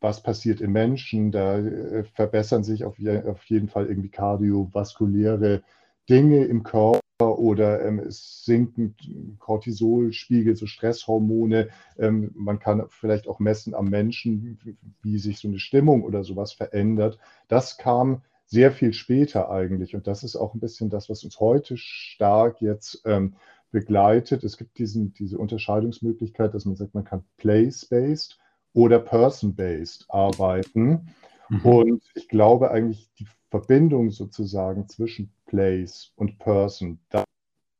was 0.00 0.22
passiert 0.22 0.60
im 0.60 0.72
Menschen. 0.72 1.30
Da 1.30 1.58
äh, 1.58 2.04
verbessern 2.04 2.64
sich 2.64 2.84
auf, 2.84 2.96
auf, 3.26 3.44
jeden 3.44 3.68
Fall 3.68 3.86
irgendwie 3.86 4.10
kardiovaskuläre 4.10 5.62
Dinge 6.08 6.44
im 6.44 6.62
Körper 6.62 7.00
oder 7.20 7.84
ähm, 7.84 7.98
es 7.98 8.44
sinken 8.44 8.94
Cortisolspiegel, 9.38 10.56
so 10.56 10.66
Stresshormone. 10.66 11.68
Ähm, 11.98 12.30
man 12.34 12.58
kann 12.58 12.84
vielleicht 12.88 13.26
auch 13.26 13.38
messen 13.38 13.74
am 13.74 13.86
Menschen, 13.86 14.58
wie 15.02 15.18
sich 15.18 15.38
so 15.38 15.48
eine 15.48 15.58
Stimmung 15.58 16.02
oder 16.02 16.24
sowas 16.24 16.52
verändert. 16.52 17.18
Das 17.48 17.78
kam 17.78 18.22
sehr 18.46 18.70
viel 18.70 18.92
später 18.92 19.50
eigentlich 19.50 19.94
und 19.96 20.06
das 20.06 20.22
ist 20.22 20.36
auch 20.36 20.54
ein 20.54 20.60
bisschen 20.60 20.88
das, 20.88 21.08
was 21.08 21.24
uns 21.24 21.40
heute 21.40 21.76
stark 21.76 22.60
jetzt 22.60 23.02
ähm, 23.04 23.34
begleitet. 23.72 24.44
Es 24.44 24.56
gibt 24.56 24.78
diesen, 24.78 25.12
diese 25.14 25.38
Unterscheidungsmöglichkeit, 25.38 26.54
dass 26.54 26.64
man 26.64 26.76
sagt, 26.76 26.94
man 26.94 27.04
kann 27.04 27.24
place-based 27.38 28.38
oder 28.72 29.00
person-based 29.00 30.06
arbeiten. 30.08 31.08
Mhm. 31.48 31.60
Und 31.60 32.04
ich 32.14 32.28
glaube 32.28 32.70
eigentlich, 32.70 33.10
die 33.18 33.26
Verbindung 33.50 34.10
sozusagen 34.10 34.88
zwischen 34.88 35.32
Place 35.46 36.12
und 36.16 36.38
Person, 36.38 36.98
das 37.10 37.24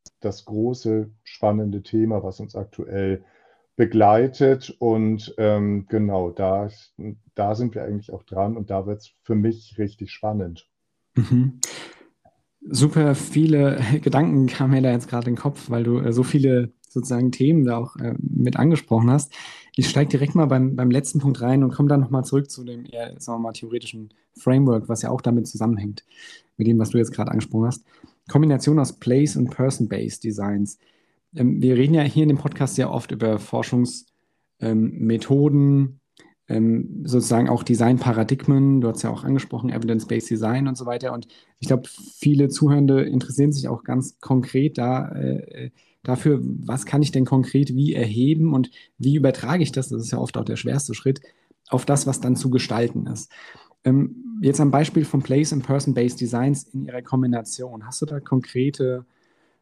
ist 0.04 0.14
das 0.20 0.44
große, 0.44 1.10
spannende 1.24 1.82
Thema, 1.82 2.22
was 2.22 2.40
uns 2.40 2.54
aktuell 2.54 3.24
begleitet. 3.76 4.74
Und 4.78 5.34
ähm, 5.38 5.86
genau, 5.88 6.30
da, 6.30 6.68
da 7.34 7.54
sind 7.54 7.74
wir 7.74 7.84
eigentlich 7.84 8.12
auch 8.12 8.22
dran 8.22 8.56
und 8.56 8.70
da 8.70 8.86
wird 8.86 9.00
es 9.02 9.12
für 9.22 9.34
mich 9.34 9.76
richtig 9.78 10.12
spannend. 10.12 10.68
Mhm. 11.14 11.60
Super 12.68 13.14
viele 13.14 13.78
Gedanken 14.02 14.46
kamen 14.46 14.72
mir 14.72 14.82
da 14.82 14.90
jetzt 14.90 15.08
gerade 15.08 15.28
in 15.28 15.34
den 15.34 15.40
Kopf, 15.40 15.70
weil 15.70 15.84
du 15.84 16.00
äh, 16.00 16.12
so 16.12 16.22
viele 16.22 16.72
sozusagen 16.96 17.30
Themen 17.30 17.64
da 17.64 17.76
auch 17.76 17.96
äh, 17.96 18.14
mit 18.18 18.56
angesprochen 18.56 19.10
hast. 19.10 19.32
Ich 19.76 19.88
steige 19.88 20.08
direkt 20.08 20.34
mal 20.34 20.46
beim, 20.46 20.74
beim 20.74 20.90
letzten 20.90 21.18
Punkt 21.18 21.42
rein 21.42 21.62
und 21.62 21.74
komme 21.74 21.90
dann 21.90 22.00
nochmal 22.00 22.24
zurück 22.24 22.50
zu 22.50 22.64
dem 22.64 22.86
eher, 22.86 23.14
sagen 23.20 23.38
wir 23.38 23.42
mal, 23.42 23.52
theoretischen 23.52 24.14
Framework, 24.38 24.88
was 24.88 25.02
ja 25.02 25.10
auch 25.10 25.20
damit 25.20 25.46
zusammenhängt, 25.46 26.04
mit 26.56 26.66
dem, 26.66 26.78
was 26.78 26.90
du 26.90 26.98
jetzt 26.98 27.12
gerade 27.12 27.30
angesprochen 27.30 27.66
hast. 27.66 27.84
Kombination 28.28 28.78
aus 28.78 28.94
Place- 28.94 29.36
und 29.36 29.50
Person-Based 29.50 30.24
Designs. 30.24 30.78
Ähm, 31.34 31.60
wir 31.60 31.76
reden 31.76 31.92
ja 31.92 32.02
hier 32.02 32.22
in 32.22 32.30
dem 32.30 32.38
Podcast 32.38 32.76
sehr 32.76 32.90
oft 32.90 33.12
über 33.12 33.38
Forschungsmethoden, 33.38 35.78
ähm, 35.78 36.00
ähm, 36.48 37.02
sozusagen 37.04 37.50
auch 37.50 37.62
Designparadigmen. 37.62 38.80
Du 38.80 38.88
hast 38.88 39.02
ja 39.02 39.10
auch 39.10 39.24
angesprochen, 39.24 39.68
Evidence-Based 39.68 40.30
Design 40.30 40.68
und 40.68 40.78
so 40.78 40.86
weiter. 40.86 41.12
Und 41.12 41.28
ich 41.58 41.66
glaube, 41.66 41.86
viele 41.88 42.48
Zuhörende 42.48 43.02
interessieren 43.02 43.52
sich 43.52 43.68
auch 43.68 43.84
ganz 43.84 44.18
konkret 44.20 44.78
da 44.78 45.10
äh, 45.10 45.70
dafür, 46.06 46.40
was 46.42 46.86
kann 46.86 47.02
ich 47.02 47.12
denn 47.12 47.24
konkret 47.24 47.74
wie 47.74 47.94
erheben 47.94 48.54
und 48.54 48.70
wie 48.98 49.16
übertrage 49.16 49.62
ich 49.62 49.72
das, 49.72 49.88
das 49.88 50.02
ist 50.02 50.12
ja 50.12 50.18
oft 50.18 50.36
auch 50.36 50.44
der 50.44 50.56
schwerste 50.56 50.94
Schritt, 50.94 51.20
auf 51.68 51.84
das, 51.84 52.06
was 52.06 52.20
dann 52.20 52.36
zu 52.36 52.50
gestalten 52.50 53.06
ist. 53.06 53.30
Ähm, 53.84 54.38
jetzt 54.40 54.60
am 54.60 54.70
Beispiel 54.70 55.04
von 55.04 55.22
Place 55.22 55.52
and 55.52 55.66
Person-Based 55.66 56.20
Designs 56.20 56.64
in 56.64 56.84
ihrer 56.84 57.02
Kombination, 57.02 57.86
hast 57.86 58.02
du 58.02 58.06
da 58.06 58.20
konkrete 58.20 59.04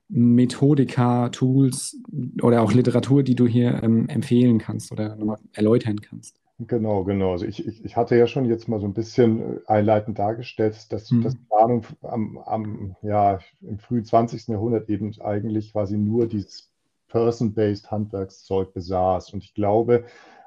Methodika, 0.08 1.30
Tools 1.30 1.96
oder 2.42 2.62
auch 2.62 2.72
Literatur, 2.72 3.22
die 3.22 3.34
du 3.34 3.46
hier 3.46 3.82
ähm, 3.82 4.08
empfehlen 4.08 4.58
kannst 4.58 4.92
oder 4.92 5.16
nochmal 5.16 5.38
erläutern 5.52 6.00
kannst? 6.00 6.43
Genau, 6.58 7.02
genau. 7.02 7.32
Also 7.32 7.46
ich, 7.46 7.66
ich, 7.66 7.84
ich 7.84 7.96
hatte 7.96 8.16
ja 8.16 8.28
schon 8.28 8.44
jetzt 8.44 8.68
mal 8.68 8.78
so 8.78 8.86
ein 8.86 8.94
bisschen 8.94 9.56
äh, 9.56 9.60
einleitend 9.66 10.18
dargestellt, 10.18 10.92
dass, 10.92 11.10
mhm. 11.10 11.22
dass 11.22 11.36
Planung 11.48 11.84
am, 12.02 12.38
am, 12.38 12.96
ja, 13.02 13.40
im 13.60 13.78
frühen 13.80 14.04
20. 14.04 14.48
Jahrhundert 14.48 14.88
eben 14.88 15.12
eigentlich 15.20 15.72
quasi 15.72 15.96
nur 15.96 16.28
dieses 16.28 16.70
Person-Based 17.08 17.90
Handwerkszeug 17.90 18.72
besaß. 18.72 19.32
Und 19.34 19.42
ich 19.42 19.54
glaube, 19.54 20.04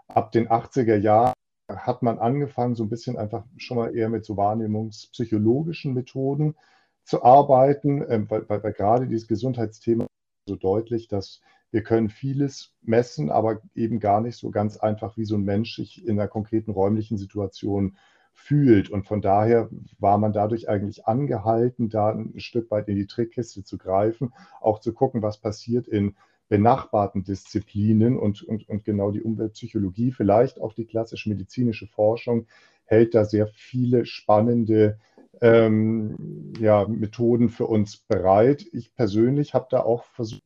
ab 0.07 0.31
den 0.31 0.47
80er 0.47 0.95
Jahren 0.95 1.33
hat 1.69 2.01
man 2.01 2.19
angefangen, 2.19 2.75
so 2.75 2.83
ein 2.83 2.89
bisschen 2.89 3.17
einfach 3.17 3.43
schon 3.57 3.77
mal 3.77 3.93
eher 3.93 4.07
mit 4.07 4.23
so 4.23 4.37
wahrnehmungspsychologischen 4.37 5.93
Methoden 5.93 6.55
zu 7.03 7.23
arbeiten, 7.23 8.03
ähm, 8.07 8.29
weil, 8.29 8.47
weil, 8.49 8.63
weil 8.63 8.73
gerade 8.73 9.07
dieses 9.07 9.27
Gesundheitsthema 9.27 10.07
so 10.47 10.55
deutlich, 10.55 11.09
dass 11.09 11.41
wir 11.71 11.83
können 11.83 12.09
vieles 12.09 12.73
messen, 12.81 13.29
aber 13.29 13.61
eben 13.75 13.99
gar 13.99 14.21
nicht 14.21 14.37
so 14.37 14.51
ganz 14.51 14.77
einfach, 14.77 15.17
wie 15.17 15.25
so 15.25 15.35
ein 15.35 15.43
Mensch 15.43 15.75
sich 15.75 16.05
in 16.05 16.19
einer 16.19 16.27
konkreten 16.27 16.71
räumlichen 16.71 17.17
Situation 17.17 17.97
fühlt. 18.33 18.89
Und 18.89 19.05
von 19.05 19.21
daher 19.21 19.69
war 19.99 20.17
man 20.17 20.31
dadurch 20.31 20.69
eigentlich 20.69 21.07
angehalten, 21.07 21.89
da 21.89 22.11
ein 22.11 22.39
Stück 22.39 22.71
weit 22.71 22.87
in 22.87 22.95
die 22.95 23.07
Trickkiste 23.07 23.63
zu 23.63 23.77
greifen, 23.77 24.33
auch 24.61 24.79
zu 24.79 24.93
gucken, 24.93 25.21
was 25.21 25.39
passiert 25.39 25.87
in 25.87 26.15
benachbarten 26.47 27.23
Disziplinen 27.23 28.17
und, 28.17 28.43
und, 28.43 28.69
und 28.69 28.85
genau 28.85 29.11
die 29.11 29.21
Umweltpsychologie, 29.21 30.11
vielleicht 30.11 30.61
auch 30.61 30.73
die 30.73 30.85
klassische 30.85 31.29
medizinische 31.29 31.87
Forschung, 31.87 32.47
hält 32.85 33.15
da 33.15 33.25
sehr 33.25 33.47
viele 33.47 34.05
spannende 34.05 34.97
ähm, 35.41 36.53
ja, 36.59 36.87
Methoden 36.87 37.49
für 37.49 37.65
uns 37.65 37.97
bereit. 37.97 38.65
Ich 38.71 38.95
persönlich 38.95 39.53
habe 39.53 39.67
da 39.69 39.81
auch 39.81 40.05
versucht, 40.05 40.41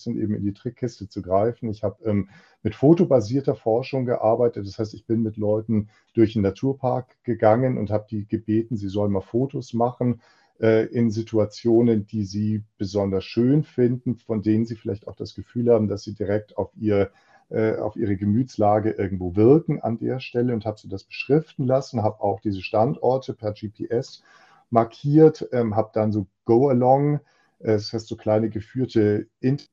bisschen 0.00 0.20
eben 0.20 0.34
in 0.34 0.44
die 0.44 0.54
Trickkiste 0.54 1.08
zu 1.08 1.22
greifen. 1.22 1.68
Ich 1.68 1.82
habe 1.82 2.02
ähm, 2.04 2.28
mit 2.62 2.74
fotobasierter 2.74 3.54
Forschung 3.54 4.06
gearbeitet. 4.06 4.66
Das 4.66 4.78
heißt, 4.78 4.94
ich 4.94 5.06
bin 5.06 5.22
mit 5.22 5.36
Leuten 5.36 5.88
durch 6.14 6.32
den 6.32 6.42
Naturpark 6.42 7.22
gegangen 7.22 7.78
und 7.78 7.90
habe 7.90 8.06
die 8.10 8.26
gebeten, 8.26 8.76
sie 8.76 8.88
sollen 8.88 9.12
mal 9.12 9.20
Fotos 9.20 9.74
machen 9.74 10.20
äh, 10.60 10.86
in 10.86 11.10
Situationen, 11.10 12.06
die 12.06 12.24
sie 12.24 12.64
besonders 12.78 13.24
schön 13.24 13.62
finden, 13.62 14.16
von 14.16 14.42
denen 14.42 14.64
sie 14.64 14.76
vielleicht 14.76 15.06
auch 15.06 15.16
das 15.16 15.34
Gefühl 15.34 15.70
haben, 15.70 15.88
dass 15.88 16.02
sie 16.02 16.14
direkt 16.14 16.56
auf 16.56 16.70
ihr 16.78 17.10
äh, 17.50 17.76
auf 17.78 17.96
ihre 17.96 18.16
Gemütslage 18.16 18.92
irgendwo 18.92 19.34
wirken 19.34 19.80
an 19.80 19.98
der 19.98 20.20
Stelle 20.20 20.54
und 20.54 20.64
habe 20.64 20.78
sie 20.78 20.88
das 20.88 21.02
beschriften 21.02 21.66
lassen, 21.66 22.02
habe 22.02 22.20
auch 22.20 22.38
diese 22.40 22.62
Standorte 22.62 23.34
per 23.34 23.52
GPS 23.52 24.22
markiert, 24.70 25.48
ähm, 25.50 25.74
habe 25.74 25.90
dann 25.92 26.12
so 26.12 26.28
Go-Along, 26.44 27.16
äh, 27.58 27.72
das 27.72 27.92
heißt 27.92 28.06
so 28.06 28.14
kleine 28.14 28.50
geführte 28.50 29.26
Inter 29.40 29.66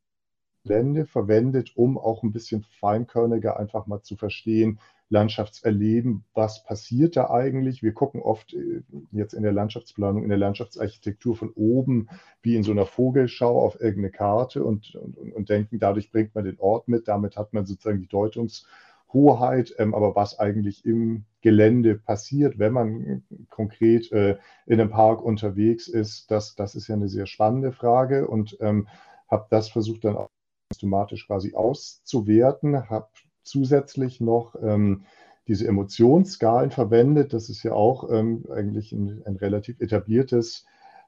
Blende 0.68 1.06
verwendet, 1.06 1.72
um 1.76 1.98
auch 1.98 2.24
ein 2.24 2.34
bisschen 2.34 2.64
feinkörniger 2.80 3.58
einfach 3.58 3.88
mal 3.88 4.02
zu 4.02 4.18
verstehen, 4.18 4.80
Landschaftserleben, 5.10 6.26
was 6.34 6.64
passiert 6.64 7.16
da 7.16 7.30
eigentlich? 7.30 7.82
Wir 7.82 7.94
gucken 7.94 8.22
oft 8.22 8.54
äh, 8.54 8.82
jetzt 9.12 9.34
in 9.34 9.44
der 9.44 9.54
Landschaftsplanung, 9.54 10.24
in 10.24 10.30
der 10.30 10.38
Landschaftsarchitektur 10.38 11.36
von 11.36 11.52
oben, 11.52 12.10
wie 12.42 12.56
in 12.56 12.64
so 12.64 12.72
einer 12.72 12.86
Vogelschau 12.86 13.62
auf 13.62 13.80
irgendeine 13.80 14.12
Karte 14.12 14.66
und, 14.66 14.96
und, 14.96 15.18
und 15.34 15.50
denken, 15.50 15.80
dadurch 15.80 16.12
bringt 16.12 16.36
man 16.36 16.44
den 16.44 16.60
Ort 16.60 16.90
mit, 16.90 17.08
damit 17.08 17.38
hat 17.38 17.54
man 17.54 17.66
sozusagen 17.66 18.02
die 18.02 18.08
Deutungshoheit. 18.08 19.74
Ähm, 19.78 19.96
aber 19.96 20.16
was 20.16 20.40
eigentlich 20.40 20.86
im 20.86 21.24
Gelände 21.42 21.96
passiert, 21.96 22.60
wenn 22.60 22.74
man 22.74 23.24
konkret 23.50 24.12
äh, 24.12 24.38
in 24.66 24.82
einem 24.82 24.90
Park 24.90 25.24
unterwegs 25.24 25.88
ist, 25.88 26.30
das, 26.32 26.56
das 26.56 26.76
ist 26.76 26.90
ja 26.90 26.96
eine 26.96 27.08
sehr 27.08 27.28
spannende 27.28 27.72
Frage 27.72 28.28
und 28.28 28.58
ähm, 28.60 28.90
habe 29.30 29.48
das 29.50 29.70
versucht 29.70 30.04
dann 30.04 30.18
auch 30.18 30.30
systematisch 30.78 31.26
quasi 31.26 31.56
auszuwerten, 31.56 32.90
habe 32.90 33.08
zusätzlich 33.44 34.22
noch 34.22 34.56
ähm, 34.62 35.06
diese 35.48 35.68
Emotionsskalen 35.68 36.70
verwendet. 36.70 37.34
Das 37.34 37.50
ist 37.50 37.64
ja 37.64 37.74
auch 37.74 38.12
ähm, 38.12 38.46
eigentlich 38.52 38.92
ein, 38.92 39.24
ein, 39.26 39.38
relativ 39.38 39.80
etabliertes 39.80 40.66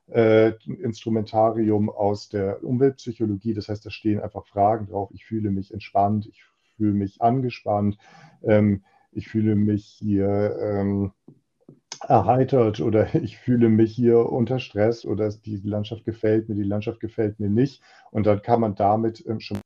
äh, 0.08 0.54
Instrumentarium 0.66 1.90
aus 1.90 2.30
der 2.30 2.64
Umweltpsychologie. 2.64 3.54
Das 3.54 3.70
heißt, 3.70 3.86
da 3.86 3.92
stehen 3.92 4.22
einfach 4.22 4.48
Fragen 4.48 4.88
drauf. 4.88 5.10
Ich 5.14 5.26
fühle 5.26 5.52
mich 5.52 5.72
entspannt, 5.72 6.26
ich 6.26 6.44
fühle 6.78 6.94
mich 6.94 7.22
angespannt, 7.22 7.98
ähm, 8.42 8.84
ich 9.12 9.28
fühle 9.28 9.56
mich 9.56 9.86
hier 9.86 10.58
ähm, 10.62 11.12
erheitert 12.08 12.80
oder 12.82 13.14
ich 13.16 13.38
fühle 13.38 13.70
mich 13.70 13.94
hier 13.94 14.32
unter 14.32 14.60
Stress 14.60 15.06
oder 15.06 15.30
die 15.30 15.58
Landschaft 15.58 16.06
gefällt 16.06 16.50
mir, 16.50 16.56
die 16.56 16.64
Landschaft 16.64 17.00
gefällt 17.00 17.40
mir 17.40 17.50
nicht. 17.50 17.82
Und 18.12 18.26
dann 18.26 18.42
kann 18.42 18.62
man 18.62 18.76
damit 18.76 19.26
ähm, 19.28 19.40
schon 19.40 19.60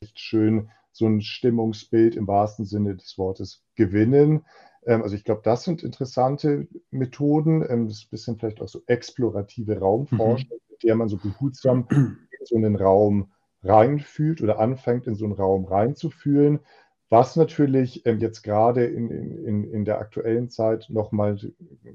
echt 0.00 0.18
schön 0.18 0.70
so 0.92 1.06
ein 1.06 1.20
Stimmungsbild 1.20 2.16
im 2.16 2.26
wahrsten 2.26 2.64
Sinne 2.64 2.96
des 2.96 3.16
Wortes 3.18 3.62
gewinnen. 3.76 4.44
Ähm, 4.86 5.02
also 5.02 5.14
ich 5.14 5.24
glaube, 5.24 5.42
das 5.44 5.64
sind 5.64 5.82
interessante 5.82 6.68
Methoden. 6.90 7.64
Ähm, 7.68 7.86
das 7.86 7.98
ist 7.98 8.04
ein 8.06 8.10
bisschen 8.10 8.38
vielleicht 8.38 8.60
auch 8.60 8.68
so 8.68 8.82
explorative 8.86 9.78
Raumforschung, 9.78 10.48
mhm. 10.50 10.70
mit 10.70 10.82
der 10.82 10.96
man 10.96 11.08
so 11.08 11.16
behutsam 11.16 11.86
in 11.90 12.16
so 12.44 12.56
einen 12.56 12.76
Raum 12.76 13.30
reinfühlt 13.62 14.42
oder 14.42 14.58
anfängt, 14.58 15.06
in 15.06 15.14
so 15.14 15.24
einen 15.24 15.34
Raum 15.34 15.66
reinzufühlen. 15.66 16.60
Was 17.10 17.34
natürlich 17.34 18.06
ähm, 18.06 18.20
jetzt 18.20 18.42
gerade 18.42 18.84
in, 18.84 19.10
in, 19.10 19.64
in 19.72 19.84
der 19.84 19.98
aktuellen 19.98 20.48
Zeit 20.48 20.86
nochmal 20.90 21.36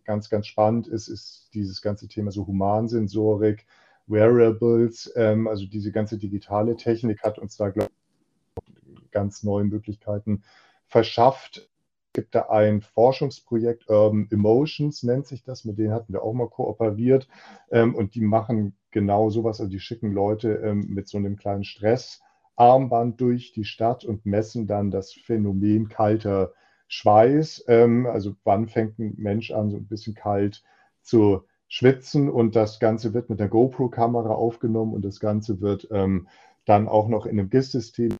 ganz, 0.03 0.29
ganz 0.29 0.45
spannend 0.45 0.87
ist, 0.87 1.07
ist 1.07 1.49
dieses 1.53 1.81
ganze 1.81 2.09
Thema 2.09 2.31
so 2.31 2.45
Humansensorik, 2.45 3.65
Wearables, 4.07 5.11
ähm, 5.15 5.47
also 5.47 5.65
diese 5.67 5.93
ganze 5.93 6.17
digitale 6.17 6.75
Technik 6.75 7.23
hat 7.23 7.39
uns 7.39 7.55
da, 7.55 7.69
glaube 7.69 7.91
ich, 8.97 9.11
ganz 9.11 9.41
neue 9.43 9.63
Möglichkeiten 9.63 10.43
verschafft, 10.85 11.69
gibt 12.11 12.35
da 12.35 12.49
ein 12.49 12.81
Forschungsprojekt, 12.81 13.89
Urban 13.89 14.27
Emotions 14.31 15.01
nennt 15.03 15.27
sich 15.27 15.45
das, 15.45 15.63
mit 15.63 15.77
denen 15.77 15.93
hatten 15.93 16.11
wir 16.11 16.23
auch 16.23 16.33
mal 16.33 16.49
kooperiert. 16.49 17.29
Ähm, 17.71 17.95
und 17.95 18.15
die 18.15 18.21
machen 18.21 18.75
genau 18.91 19.29
sowas, 19.29 19.61
also 19.61 19.71
die 19.71 19.79
schicken 19.79 20.11
Leute 20.11 20.73
mit 20.73 21.07
so 21.07 21.17
einem 21.17 21.37
kleinen 21.37 21.63
Stressarmband 22.55 23.19
durch 23.19 23.51
die 23.51 23.65
Stadt 23.65 24.05
und 24.05 24.25
messen 24.25 24.65
dann 24.67 24.89
das 24.91 25.13
Phänomen 25.13 25.89
kalter 25.89 26.53
Schweiß. 26.87 27.65
Ähm, 27.67 28.05
also 28.05 28.35
wann 28.43 28.67
fängt 28.67 28.97
ein 28.99 29.15
Mensch 29.17 29.51
an, 29.51 29.71
so 29.71 29.77
ein 29.77 29.87
bisschen 29.87 30.15
kalt 30.15 30.63
zu 31.01 31.43
schwitzen 31.67 32.29
und 32.29 32.55
das 32.55 32.79
Ganze 32.79 33.13
wird 33.13 33.29
mit 33.29 33.39
der 33.39 33.49
GoPro-Kamera 33.49 34.33
aufgenommen 34.33 34.93
und 34.93 35.03
das 35.03 35.19
Ganze 35.19 35.61
wird 35.61 35.87
ähm, 35.91 36.27
dann 36.65 36.87
auch 36.87 37.07
noch 37.09 37.25
in 37.25 37.39
einem 37.39 37.49
GIS-System 37.49 38.15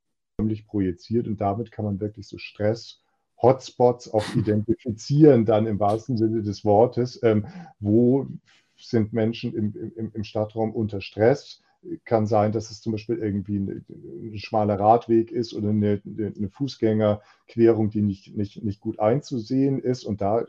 projiziert 0.68 1.28
und 1.28 1.40
damit 1.40 1.72
kann 1.72 1.86
man 1.86 2.00
wirklich 2.00 2.28
so 2.28 2.38
Stress 2.38 3.02
Hotspots 3.42 4.12
auch 4.14 4.26
identifizieren, 4.36 5.46
dann 5.46 5.66
im 5.66 5.80
wahrsten 5.80 6.18
Sinne 6.18 6.42
des 6.42 6.66
Wortes. 6.66 7.22
Ähm, 7.24 7.48
wo 7.80 8.28
sind 8.76 9.14
Menschen 9.14 9.54
im, 9.56 9.94
im, 9.96 10.12
im 10.14 10.24
Stadtraum 10.24 10.74
unter 10.74 11.00
Stress? 11.00 11.62
Kann 12.04 12.26
sein, 12.26 12.52
dass 12.52 12.72
es 12.72 12.82
zum 12.82 12.92
Beispiel 12.94 13.18
irgendwie 13.18 13.58
ein, 13.58 13.86
ein 13.90 14.38
schmaler 14.38 14.80
Radweg 14.80 15.32
ist 15.32 15.54
oder 15.54 15.70
eine, 15.70 16.02
eine, 16.06 16.50
Fußgängerquerung, 16.50 17.90
die 17.90 18.02
nicht, 18.02 18.36
nicht, 18.36 18.64
nicht 18.64 18.80
gut 18.80 19.00
einzusehen 19.00 19.80
ist. 19.80 20.04
Und 20.04 20.22
da 20.22 20.46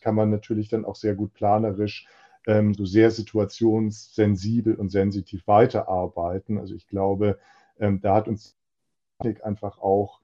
kann 0.00 0.14
man 0.14 0.30
natürlich 0.30 0.68
dann 0.68 0.84
auch 0.84 0.96
sehr 0.96 1.14
gut 1.14 1.34
planerisch 1.34 2.06
ähm, 2.46 2.74
so 2.74 2.84
sehr 2.84 3.10
situationssensibel 3.10 4.74
und 4.74 4.90
sensitiv 4.90 5.46
weiterarbeiten. 5.46 6.58
Also 6.58 6.74
ich 6.74 6.86
glaube, 6.86 7.38
ähm, 7.78 8.00
da 8.00 8.14
hat 8.14 8.28
uns 8.28 8.56
einfach 9.42 9.78
auch 9.78 10.20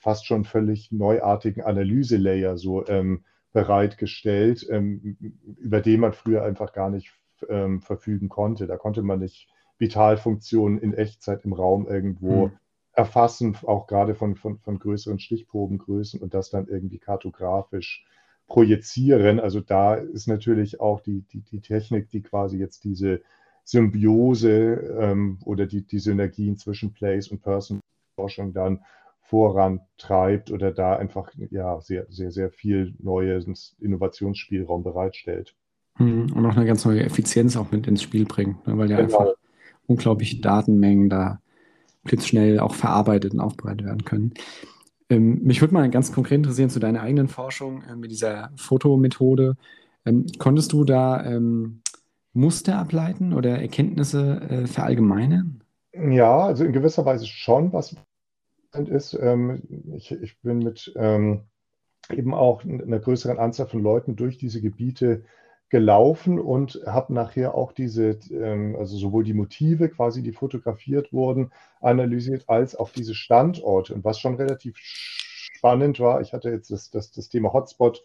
fast 0.00 0.26
schon 0.26 0.44
völlig 0.44 0.92
neuartigen 0.92 1.62
Analyselayer 1.62 2.58
so 2.58 2.86
ähm, 2.86 3.24
bereitgestellt, 3.52 4.66
ähm, 4.70 5.16
über 5.58 5.80
den 5.80 6.00
man 6.00 6.12
früher 6.12 6.44
einfach 6.44 6.72
gar 6.72 6.90
nicht 6.90 7.12
ähm, 7.48 7.80
verfügen 7.82 8.28
konnte. 8.28 8.66
Da 8.66 8.76
konnte 8.76 9.02
man 9.02 9.20
nicht 9.20 9.48
Vitalfunktionen 9.78 10.78
in 10.78 10.94
Echtzeit 10.94 11.44
im 11.44 11.52
Raum 11.52 11.86
irgendwo 11.86 12.46
mhm. 12.46 12.52
erfassen, 12.92 13.56
auch 13.62 13.86
gerade 13.86 14.14
von, 14.14 14.36
von, 14.36 14.58
von 14.58 14.78
größeren 14.78 15.18
Stichprobengrößen 15.18 16.20
und 16.20 16.34
das 16.34 16.50
dann 16.50 16.66
irgendwie 16.66 16.98
kartografisch 16.98 18.04
projizieren. 18.46 19.40
Also 19.40 19.60
da 19.60 19.94
ist 19.94 20.26
natürlich 20.26 20.80
auch 20.80 21.00
die, 21.00 21.22
die, 21.32 21.40
die 21.40 21.60
Technik, 21.60 22.08
die 22.10 22.22
quasi 22.22 22.58
jetzt 22.58 22.84
diese 22.84 23.22
Symbiose 23.64 24.96
ähm, 24.98 25.38
oder 25.44 25.66
die, 25.66 25.82
die 25.82 25.98
Synergien 25.98 26.56
zwischen 26.56 26.92
Place 26.92 27.28
und 27.28 27.42
Person 27.42 27.80
Forschung 28.16 28.52
dann 28.52 28.82
vorantreibt 29.20 30.50
oder 30.50 30.72
da 30.72 30.96
einfach 30.96 31.30
ja 31.50 31.80
sehr, 31.82 32.06
sehr, 32.08 32.32
sehr 32.32 32.50
viel 32.50 32.94
neues 32.98 33.76
Innovationsspielraum 33.78 34.82
bereitstellt. 34.82 35.54
Hm, 35.98 36.32
und 36.32 36.46
auch 36.46 36.56
eine 36.56 36.66
ganz 36.66 36.84
neue 36.84 37.04
Effizienz 37.04 37.56
auch 37.56 37.70
mit 37.70 37.86
ins 37.86 38.02
Spiel 38.02 38.24
bringt, 38.24 38.66
ne, 38.66 38.78
weil 38.78 38.90
ja 38.90 38.96
genau. 38.96 39.18
einfach 39.18 39.34
unglaubliche 39.86 40.40
Datenmengen 40.40 41.08
da 41.08 41.40
blitzschnell 42.04 42.60
auch 42.60 42.74
verarbeitet 42.74 43.34
und 43.34 43.40
aufbereitet 43.40 43.84
werden 43.84 44.04
können. 44.04 44.34
Ähm, 45.10 45.42
mich 45.42 45.60
würde 45.60 45.74
mal 45.74 45.88
ganz 45.90 46.12
konkret 46.12 46.36
interessieren 46.36 46.70
zu 46.70 46.80
deiner 46.80 47.02
eigenen 47.02 47.28
Forschung 47.28 47.82
äh, 47.82 47.96
mit 47.96 48.10
dieser 48.10 48.50
Fotomethode. 48.56 49.56
Ähm, 50.04 50.26
konntest 50.38 50.72
du 50.72 50.84
da 50.84 51.24
ähm, 51.24 51.80
Muster 52.32 52.78
ableiten 52.78 53.32
oder 53.32 53.60
Erkenntnisse 53.60 54.40
äh, 54.48 54.66
verallgemeinern? 54.66 55.62
Ja, 55.92 56.40
also 56.40 56.64
in 56.64 56.72
gewisser 56.72 57.04
Weise 57.04 57.26
schon, 57.26 57.72
was 57.72 57.96
ist. 58.86 59.18
Ähm, 59.20 59.62
ich, 59.96 60.12
ich, 60.12 60.38
bin 60.40 60.58
mit 60.58 60.92
ähm, 60.96 61.40
eben 62.10 62.34
auch 62.34 62.62
einer 62.64 62.98
größeren 62.98 63.38
Anzahl 63.38 63.66
von 63.66 63.82
Leuten 63.82 64.14
durch 64.14 64.38
diese 64.38 64.60
Gebiete 64.60 65.24
gelaufen 65.70 66.38
und 66.38 66.80
habe 66.86 67.12
nachher 67.12 67.54
auch 67.54 67.72
diese, 67.72 68.18
ähm, 68.30 68.76
also 68.78 68.96
sowohl 68.96 69.24
die 69.24 69.34
Motive 69.34 69.88
quasi, 69.90 70.22
die 70.22 70.32
fotografiert 70.32 71.12
wurden, 71.12 71.52
analysiert, 71.80 72.48
als 72.48 72.74
auch 72.74 72.90
diese 72.90 73.14
Standorte. 73.14 73.94
Und 73.94 74.04
was 74.04 74.18
schon 74.18 74.36
relativ 74.36 74.76
spannend 74.78 76.00
war, 76.00 76.20
ich 76.20 76.32
hatte 76.32 76.50
jetzt 76.50 76.70
das, 76.70 76.90
das, 76.90 77.12
das 77.12 77.28
Thema 77.28 77.52
Hotspot 77.52 78.02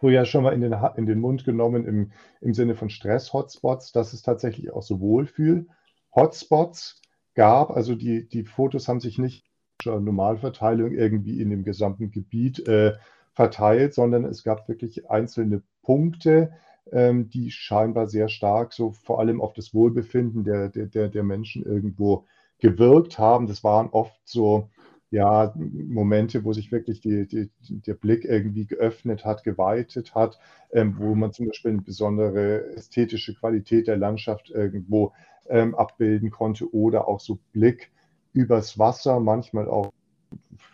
früher 0.00 0.24
schon 0.24 0.42
mal 0.42 0.52
in 0.52 0.60
den, 0.60 0.74
in 0.96 1.06
den 1.06 1.20
Mund 1.20 1.44
genommen 1.44 1.86
im, 1.86 2.12
im 2.40 2.54
Sinne 2.54 2.74
von 2.74 2.90
Stress-Hotspots, 2.90 3.92
dass 3.92 4.12
es 4.12 4.22
tatsächlich 4.22 4.72
auch 4.72 4.82
so 4.82 5.00
Wohlfühl-Hotspots 5.00 7.00
gab. 7.34 7.70
Also 7.70 7.94
die, 7.94 8.28
die 8.28 8.44
Fotos 8.44 8.88
haben 8.88 9.00
sich 9.00 9.18
nicht 9.18 9.44
Normalverteilung 9.84 10.92
irgendwie 10.92 11.40
in 11.40 11.50
dem 11.50 11.62
gesamten 11.62 12.10
Gebiet 12.10 12.66
äh, 12.66 12.94
verteilt, 13.32 13.94
sondern 13.94 14.24
es 14.24 14.42
gab 14.42 14.68
wirklich 14.68 15.10
einzelne 15.10 15.62
Punkte, 15.84 16.52
ähm, 16.90 17.30
die 17.30 17.50
scheinbar 17.50 18.08
sehr 18.08 18.28
stark 18.28 18.72
so 18.72 18.90
vor 18.90 19.20
allem 19.20 19.40
auf 19.40 19.52
das 19.52 19.72
Wohlbefinden 19.72 20.42
der, 20.42 20.68
der, 20.68 21.08
der 21.08 21.22
Menschen 21.22 21.64
irgendwo 21.64 22.24
gewirkt 22.58 23.18
haben. 23.18 23.46
Das 23.46 23.62
waren 23.62 23.88
oft 23.90 24.20
so 24.24 24.68
ja, 25.14 25.54
Momente, 25.56 26.44
wo 26.44 26.52
sich 26.52 26.72
wirklich 26.72 27.00
die, 27.00 27.28
die, 27.28 27.48
der 27.68 27.94
Blick 27.94 28.24
irgendwie 28.24 28.66
geöffnet 28.66 29.24
hat, 29.24 29.44
geweitet 29.44 30.16
hat, 30.16 30.40
ähm, 30.72 30.96
wo 30.98 31.14
man 31.14 31.32
zum 31.32 31.46
Beispiel 31.46 31.70
eine 31.70 31.82
besondere 31.82 32.74
ästhetische 32.74 33.34
Qualität 33.36 33.86
der 33.86 33.96
Landschaft 33.96 34.50
irgendwo 34.50 35.12
ähm, 35.48 35.76
abbilden 35.76 36.32
konnte 36.32 36.74
oder 36.74 37.06
auch 37.06 37.20
so 37.20 37.38
Blick 37.52 37.92
übers 38.32 38.76
Wasser, 38.76 39.20
manchmal 39.20 39.68
auch 39.68 39.92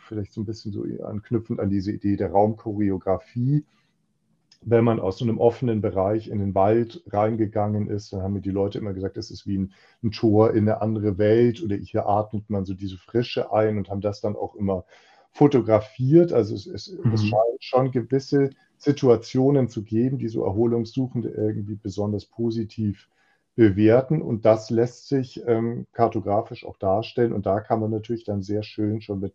vielleicht 0.08 0.32
so 0.32 0.40
ein 0.40 0.46
bisschen 0.46 0.72
so 0.72 0.84
anknüpfend 1.04 1.60
an 1.60 1.68
diese 1.68 1.92
Idee 1.92 2.16
der 2.16 2.30
Raumchoreografie. 2.30 3.66
Wenn 4.62 4.84
man 4.84 5.00
aus 5.00 5.18
so 5.18 5.24
einem 5.24 5.38
offenen 5.38 5.80
Bereich 5.80 6.28
in 6.28 6.38
den 6.38 6.54
Wald 6.54 7.02
reingegangen 7.06 7.88
ist, 7.88 8.12
dann 8.12 8.22
haben 8.22 8.34
mir 8.34 8.42
die 8.42 8.50
Leute 8.50 8.78
immer 8.78 8.92
gesagt, 8.92 9.16
es 9.16 9.30
ist 9.30 9.46
wie 9.46 9.56
ein, 9.56 9.72
ein 10.02 10.10
Tor 10.10 10.50
in 10.50 10.68
eine 10.68 10.82
andere 10.82 11.16
Welt 11.16 11.62
oder 11.62 11.76
hier 11.76 12.06
atmet 12.06 12.50
man 12.50 12.66
so 12.66 12.74
diese 12.74 12.98
Frische 12.98 13.52
ein 13.52 13.78
und 13.78 13.88
haben 13.88 14.02
das 14.02 14.20
dann 14.20 14.36
auch 14.36 14.54
immer 14.54 14.84
fotografiert. 15.30 16.32
Also 16.32 16.54
es, 16.54 16.66
es, 16.66 16.92
mhm. 16.92 17.12
es 17.14 17.24
scheint 17.24 17.64
schon 17.64 17.90
gewisse 17.90 18.50
Situationen 18.76 19.68
zu 19.68 19.82
geben, 19.82 20.18
die 20.18 20.28
so 20.28 20.44
Erholungssuchende 20.44 21.30
irgendwie 21.30 21.76
besonders 21.76 22.26
positiv 22.26 23.08
bewerten 23.54 24.22
und 24.22 24.44
das 24.44 24.70
lässt 24.70 25.08
sich 25.08 25.42
ähm, 25.46 25.86
kartografisch 25.92 26.64
auch 26.64 26.78
darstellen 26.78 27.32
und 27.32 27.46
da 27.46 27.60
kann 27.60 27.80
man 27.80 27.90
natürlich 27.90 28.24
dann 28.24 28.42
sehr 28.42 28.62
schön 28.62 29.00
schon 29.00 29.20
mit 29.20 29.34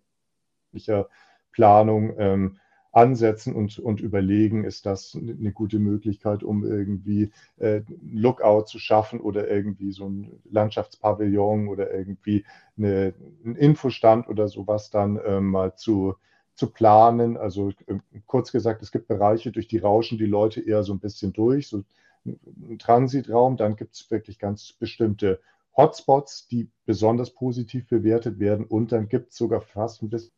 Planung 1.52 2.14
ähm, 2.18 2.58
ansetzen 2.96 3.54
und, 3.54 3.78
und 3.80 4.00
überlegen, 4.00 4.64
ist 4.64 4.86
das 4.86 5.18
eine 5.20 5.52
gute 5.52 5.80
Möglichkeit, 5.80 6.44
um 6.44 6.64
irgendwie 6.64 7.32
äh, 7.58 7.82
Lookout 8.02 8.64
zu 8.68 8.80
schaffen 8.80 9.20
oder 9.20 9.50
irgendwie 9.50 9.92
so 9.92 10.08
ein 10.08 10.40
Landschaftspavillon 10.50 11.68
oder 11.68 11.94
irgendwie 11.94 12.46
eine, 12.78 13.14
einen 13.44 13.58
Infostand 13.58 14.30
oder 14.30 14.48
sowas 14.48 14.92
dann 14.92 15.20
ähm, 15.26 15.48
mal 15.52 15.76
zu, 15.76 16.16
zu 16.54 16.72
planen. 16.72 17.36
Also 17.36 17.72
äh, 17.88 17.98
kurz 18.28 18.54
gesagt, 18.54 18.82
es 18.82 18.94
gibt 18.94 19.10
Bereiche, 19.10 19.52
durch 19.52 19.68
die 19.68 19.80
rauschen 19.80 20.18
die 20.18 20.26
Leute 20.26 20.62
eher 20.62 20.84
so 20.84 20.94
ein 20.94 21.00
bisschen 21.00 21.34
durch, 21.34 21.68
so 21.68 21.84
einen 22.26 22.80
Transitraum, 22.80 23.58
dann 23.58 23.76
gibt 23.76 23.96
es 23.96 24.10
wirklich 24.10 24.40
ganz 24.40 24.72
bestimmte 24.72 25.42
Hotspots, 25.76 26.48
die 26.48 26.70
besonders 26.86 27.32
positiv 27.32 27.88
bewertet 27.88 28.40
werden 28.40 28.66
und 28.66 28.94
dann 28.94 29.10
gibt 29.10 29.32
es 29.32 29.38
sogar 29.38 29.60
fast 29.60 30.02
ein 30.02 30.10
bisschen 30.10 30.32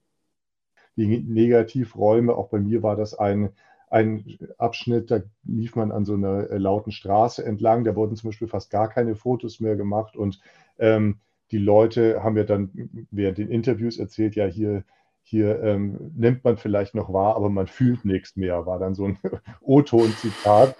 die 0.97 1.19
Negativräume. 1.19 2.35
Auch 2.35 2.49
bei 2.49 2.59
mir 2.59 2.83
war 2.83 2.95
das 2.95 3.13
ein, 3.17 3.49
ein 3.89 4.37
Abschnitt, 4.57 5.11
da 5.11 5.21
lief 5.45 5.75
man 5.75 5.91
an 5.91 6.03
so 6.03 6.15
einer 6.15 6.49
äh, 6.49 6.57
lauten 6.57 6.91
Straße 6.91 7.45
entlang, 7.45 7.85
da 7.85 7.95
wurden 7.95 8.15
zum 8.15 8.29
Beispiel 8.29 8.47
fast 8.49 8.69
gar 8.69 8.89
keine 8.89 9.15
Fotos 9.15 9.59
mehr 9.61 9.77
gemacht 9.77 10.17
und 10.17 10.41
ähm, 10.77 11.19
die 11.51 11.57
Leute 11.57 12.23
haben 12.23 12.35
ja 12.35 12.43
dann 12.43 13.07
während 13.11 13.37
den 13.37 13.49
Interviews 13.49 13.97
erzählt, 13.97 14.35
ja, 14.35 14.45
hier 14.45 14.83
hier 15.29 15.61
ähm, 15.61 16.13
nimmt 16.15 16.45
man 16.45 16.55
vielleicht 16.55 16.95
noch 16.95 17.11
wahr, 17.11 17.35
aber 17.35 17.49
man 17.49 17.67
fühlt 17.67 18.05
nichts 18.05 18.37
mehr, 18.37 18.65
war 18.65 18.79
dann 18.79 18.95
so 18.95 19.07
ein 19.07 19.19
O-Ton-Zitat. 19.61 20.73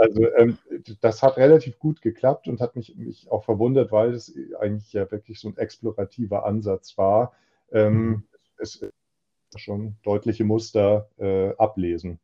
Also 0.00 0.34
ähm, 0.36 0.58
das 1.00 1.22
hat 1.22 1.36
relativ 1.36 1.78
gut 1.78 2.02
geklappt 2.02 2.48
und 2.48 2.60
hat 2.60 2.74
mich, 2.74 2.96
mich 2.96 3.30
auch 3.30 3.44
verwundert, 3.44 3.92
weil 3.92 4.12
es 4.12 4.34
eigentlich 4.58 4.92
ja 4.92 5.08
wirklich 5.12 5.38
so 5.38 5.46
ein 5.46 5.56
explorativer 5.58 6.44
Ansatz 6.44 6.98
war. 6.98 7.34
Ähm, 7.70 7.94
mhm. 7.94 8.22
Es 8.58 8.84
schon 9.58 9.96
deutliche 10.02 10.44
Muster 10.44 11.08
äh, 11.18 11.50
ablesen. 11.56 12.18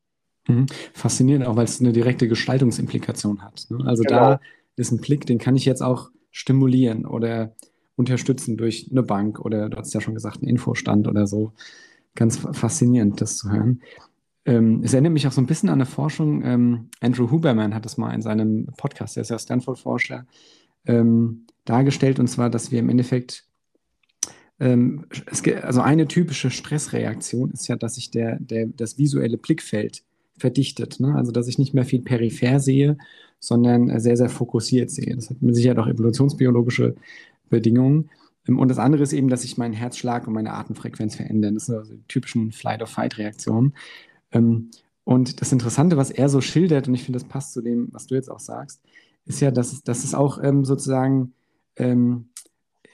Mhm. 0.49 0.67
Faszinierend, 0.93 1.47
auch 1.47 1.57
weil 1.57 1.65
es 1.65 1.81
eine 1.81 1.93
direkte 1.93 2.29
Gestaltungsimplikation 2.29 3.43
hat. 3.43 3.67
Ne? 3.71 3.85
Also 3.87 4.03
genau. 4.03 4.19
da 4.19 4.41
ist 4.77 4.93
ein 4.93 5.01
Blick, 5.01 5.27
den 5.27 5.39
kann 5.39 5.57
ich 5.57 5.65
jetzt 5.65 5.83
auch 5.83 6.11
stimulieren 6.31 7.07
oder 7.07 7.55
unterstützen 7.97 8.57
durch 8.57 8.89
eine 8.91 9.03
Bank 9.03 9.41
oder 9.41 9.69
du 9.69 9.77
hast 9.77 9.93
ja 9.93 10.01
schon 10.01 10.15
gesagt, 10.15 10.39
einen 10.39 10.49
Infostand 10.49 11.07
oder 11.07 11.27
so. 11.27 11.53
Ganz 12.15 12.39
faszinierend, 12.39 13.21
das 13.21 13.37
zu 13.37 13.51
hören. 13.51 13.83
Ähm, 14.47 14.81
es 14.83 14.95
erinnert 14.95 15.13
mich 15.13 15.27
auch 15.29 15.33
so 15.33 15.41
ein 15.41 15.47
bisschen 15.47 15.69
an 15.69 15.77
eine 15.77 15.87
Forschung. 15.87 16.43
Ähm, 16.43 16.89
Andrew 17.01 17.31
Huberman 17.31 17.75
hat 17.75 17.85
das 17.85 17.99
mal 17.99 18.15
in 18.15 18.23
seinem 18.23 18.67
Podcast, 18.77 19.17
der 19.17 19.23
ist 19.23 19.31
ja 19.31 19.39
Stanford-Forscher, 19.39 20.27
ähm, 20.87 21.47
dargestellt, 21.65 22.19
und 22.19 22.27
zwar, 22.27 22.51
dass 22.51 22.73
wir 22.73 22.81
im 22.81 22.89
Endeffekt 22.89 23.45
ähm, 24.61 25.07
es, 25.31 25.43
also 25.63 25.81
eine 25.81 26.07
typische 26.07 26.51
Stressreaktion 26.51 27.51
ist 27.51 27.67
ja, 27.69 27.77
dass 27.77 27.95
sich 27.95 28.11
der, 28.11 28.39
der, 28.39 28.67
das 28.67 28.99
visuelle 28.99 29.39
Blickfeld 29.39 30.03
verdichtet. 30.39 31.01
Ne? 31.01 31.15
Also 31.15 31.33
dass 31.33 31.49
ich 31.49 31.59
nicht 31.59 31.75
mehr 31.75 31.85
viel 31.85 32.03
peripher 32.03 32.61
sehe, 32.61 32.99
sondern 33.41 33.99
sehr, 34.01 34.17
sehr 34.17 34.29
fokussiert 34.29 34.91
sehe. 34.91 35.17
Das 35.17 35.31
hat 35.31 35.39
Sicherheit 35.41 35.79
auch 35.79 35.87
evolutionsbiologische 35.87 36.95
Bedingungen. 37.49 38.11
Ähm, 38.47 38.59
und 38.59 38.69
das 38.69 38.79
andere 38.79 39.03
ist 39.03 39.15
eben, 39.15 39.29
dass 39.29 39.43
sich 39.43 39.57
mein 39.57 39.73
Herzschlag 39.73 40.27
und 40.27 40.35
meine 40.35 40.53
Atemfrequenz 40.53 41.17
verändern. 41.17 41.55
Das 41.55 41.67
sind 41.67 41.77
also 41.77 41.95
die 41.95 42.05
typischen 42.07 42.53
Flight-of-Fight-Reaktionen. 42.53 43.75
Ähm, 44.33 44.71
und 45.05 45.41
das 45.41 45.53
Interessante, 45.53 45.97
was 45.97 46.11
er 46.11 46.29
so 46.29 46.41
schildert, 46.41 46.87
und 46.87 46.95
ich 46.95 47.03
finde, 47.03 47.19
das 47.19 47.29
passt 47.29 47.55
zu 47.55 47.63
dem, 47.63 47.89
was 47.93 48.07
du 48.07 48.15
jetzt 48.15 48.31
auch 48.31 48.41
sagst, 48.41 48.83
ist 49.25 49.41
ja, 49.41 49.51
dass, 49.51 49.83
dass 49.83 50.05
es 50.05 50.15
auch 50.15 50.43
ähm, 50.43 50.65
sozusagen 50.65 51.33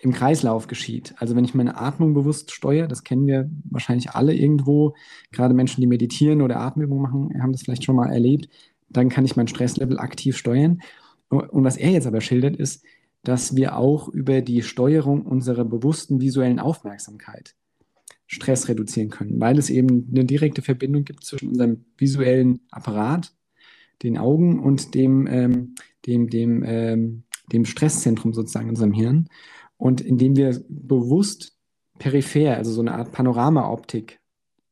im 0.03 0.13
Kreislauf 0.13 0.67
geschieht. 0.67 1.15
Also 1.19 1.35
wenn 1.37 1.45
ich 1.45 1.55
meine 1.55 1.77
Atmung 1.77 2.15
bewusst 2.15 2.53
steuere, 2.53 2.87
das 2.87 3.03
kennen 3.03 3.27
wir 3.27 3.51
wahrscheinlich 3.71 4.11
alle 4.11 4.35
irgendwo, 4.35 4.95
gerade 5.33 5.55
Menschen, 5.55 5.81
die 5.81 5.87
meditieren 5.87 6.43
oder 6.43 6.61
Atemübungen 6.61 7.03
machen, 7.03 7.43
haben 7.43 7.53
das 7.53 7.63
vielleicht 7.63 7.85
schon 7.85 7.97
mal 7.97 8.13
erlebt, 8.13 8.49
dann 8.89 9.09
kann 9.09 9.25
ich 9.25 9.37
mein 9.37 9.49
Stresslevel 9.49 9.99
aktiv 9.99 10.37
steuern. 10.37 10.81
Und 11.29 11.65
was 11.65 11.77
er 11.77 11.91
jetzt 11.91 12.07
aber 12.07 12.21
schildert, 12.21 12.57
ist, 12.57 12.85
dass 13.25 13.57
wir 13.57 13.77
auch 13.77 14.09
über 14.09 14.41
die 14.41 14.63
Steuerung 14.63 15.23
unserer 15.23 15.65
bewussten 15.65 16.21
visuellen 16.21 16.61
Aufmerksamkeit 16.61 17.57
Stress 18.29 18.69
reduzieren 18.69 19.11
können, 19.11 19.41
weil 19.41 19.59
es 19.59 19.71
eben 19.71 20.09
eine 20.11 20.25
direkte 20.25 20.63
Verbindung 20.63 21.05
gibt 21.05 21.25
zwischen 21.25 21.49
unserem 21.49 21.85
visuellen 21.97 22.61
Apparat, 22.71 23.33
den 24.03 24.19
Augen 24.19 24.61
und 24.61 24.95
dem, 24.95 25.27
ähm, 25.27 25.75
dem, 26.07 26.29
dem, 26.29 26.63
ähm, 26.65 27.23
dem 27.53 27.65
Stresszentrum 27.65 28.33
sozusagen 28.33 28.67
in 28.67 28.71
unserem 28.71 28.93
Hirn. 28.93 29.29
Und 29.77 30.01
indem 30.01 30.37
wir 30.37 30.61
bewusst 30.69 31.57
peripher, 31.99 32.57
also 32.57 32.73
so 32.73 32.81
eine 32.81 32.95
Art 32.95 33.13
Panoramaoptik 33.13 34.21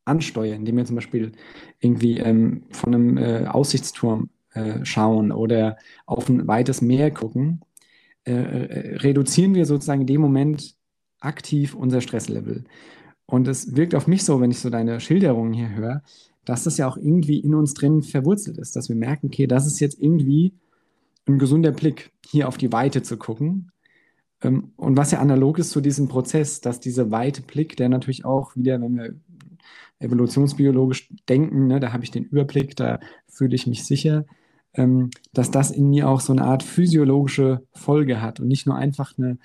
ansteuern, 0.05 0.61
indem 0.61 0.77
wir 0.77 0.85
zum 0.85 0.97
Beispiel 0.97 1.33
irgendwie 1.81 2.19
ähm, 2.19 2.64
von 2.71 2.95
einem 2.95 3.17
äh, 3.17 3.47
Aussichtsturm 3.47 4.31
äh, 4.53 4.85
schauen 4.85 5.33
oder 5.33 5.77
auf 6.07 6.29
ein 6.29 6.47
weites 6.47 6.81
Meer 6.83 7.11
gucken, 7.11 7.61
äh, 8.27 8.33
äh, 8.33 8.97
reduzieren 8.97 9.55
wir 9.55 9.67
sozusagen 9.67 10.03
in 10.03 10.07
dem 10.07 10.21
Moment 10.21 10.77
aktiv 11.21 11.75
unser 11.75 12.01
Stresslevel. 12.01 12.64
Und 13.27 13.49
es 13.49 13.77
wirkt 13.77 13.95
auf 13.95 14.07
mich 14.07 14.25
so, 14.25 14.40
wenn 14.40 14.51
ich 14.51 14.61
so 14.61 14.71
deine 14.71 15.01
Schilderungen 15.01 15.53
hier 15.53 15.71
höre, 15.71 16.03
dass 16.45 16.64
das 16.64 16.77
ja 16.77 16.87
auch 16.87 16.97
irgendwie 16.97 17.38
in 17.38 17.55
uns 17.55 17.75
drin 17.75 18.03
verwurzelt 18.03 18.59
ist, 18.59 18.77
dass 18.77 18.88
wir 18.88 18.97
merken, 18.97 19.29
okay, 19.29 19.47
das 19.47 19.67
ist 19.67 19.81
jetzt 19.81 20.01
irgendwie 20.01 20.55
ein 21.27 21.38
gesunder 21.38 21.73
Blick, 21.73 22.12
hier 22.27 22.49
auf 22.49 22.59
die 22.59 22.73
Weite 22.73 23.03
zu 23.03 23.17
gucken. 23.17 23.71
Ähm, 24.45 24.73
und 24.77 24.97
was 24.97 25.11
ja 25.11 25.19
analog 25.19 25.59
ist 25.59 25.71
zu 25.71 25.81
diesem 25.81 26.09
Prozess, 26.09 26.61
dass 26.61 26.81
dieser 26.81 27.11
weite 27.11 27.43
Blick, 27.43 27.77
der 27.77 27.89
natürlich 27.89 28.25
auch 28.25 28.55
wieder, 28.55 28.81
wenn 28.81 28.97
wir 28.97 29.15
evolutionsbiologisch 29.99 31.13
denken, 31.29 31.67
ne, 31.67 31.81
da 31.81 31.93
habe 31.93 32.05
ich 32.05 32.11
den 32.11 32.25
Überblick, 32.25 32.77
da 32.77 33.01
fühle 33.27 33.55
ich 33.55 33.67
mich 33.67 33.85
sicher, 33.85 34.27
ähm, 34.75 35.11
dass 35.33 35.51
das 35.51 35.71
in 35.71 35.89
mir 35.89 36.09
auch 36.09 36.21
so 36.21 36.33
eine 36.33 36.45
Art 36.45 36.63
physiologische 36.63 37.63
Folge 37.73 38.21
hat 38.21 38.41
und 38.41 38.49
nicht 38.49 38.67
nur 38.67 38.77
einfach 38.77 39.17
eine, 39.17 39.39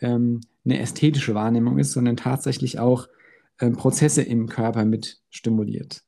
ähm, 0.00 0.40
eine 0.64 0.80
ästhetische 0.80 1.34
Wahrnehmung 1.34 1.78
ist, 1.78 1.92
sondern 1.92 2.16
tatsächlich 2.16 2.78
auch 2.78 3.08
ähm, 3.60 3.76
Prozesse 3.76 4.22
im 4.22 4.48
Körper 4.48 4.84
mit 4.84 5.20
stimuliert. 5.30 6.02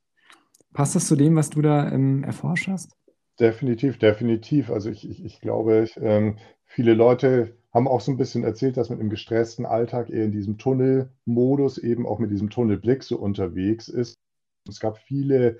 Passt 0.73 0.97
das 0.97 1.07
zu 1.07 1.17
dem, 1.17 1.37
was 1.37 1.51
du 1.51 1.63
da 1.63 1.91
ähm, 1.91 2.25
erforscht 2.25 2.69
hast? 2.69 2.91
Definitiv, 3.39 3.99
definitiv. 3.99 4.71
Also 4.71 4.91
ich, 4.91 5.09
ich, 5.09 5.25
ich 5.25 5.41
glaube, 5.41 5.85
ich, 5.85 5.97
ähm, 6.01 6.37
viele 6.65 6.95
Leute 6.95 7.57
haben 7.75 7.89
auch 7.89 8.01
so 8.01 8.13
ein 8.13 8.17
bisschen 8.17 8.45
erzählt, 8.45 8.77
dass 8.77 8.89
man 8.89 9.01
im 9.01 9.11
gestressten 9.11 9.67
Alltag 9.67 10.09
eher 10.09 10.25
in 10.25 10.33
diesem 10.33 10.59
Tunnelmodus, 10.59 11.79
eben 11.79 12.07
auch 12.07 12.21
mit 12.21 12.31
diesem 12.31 12.49
Tunnelblick 12.49 13.03
so 13.03 13.19
unterwegs 13.19 13.89
ist. 13.89 14.15
Es 14.69 14.79
gab 14.79 14.99
viele 14.99 15.59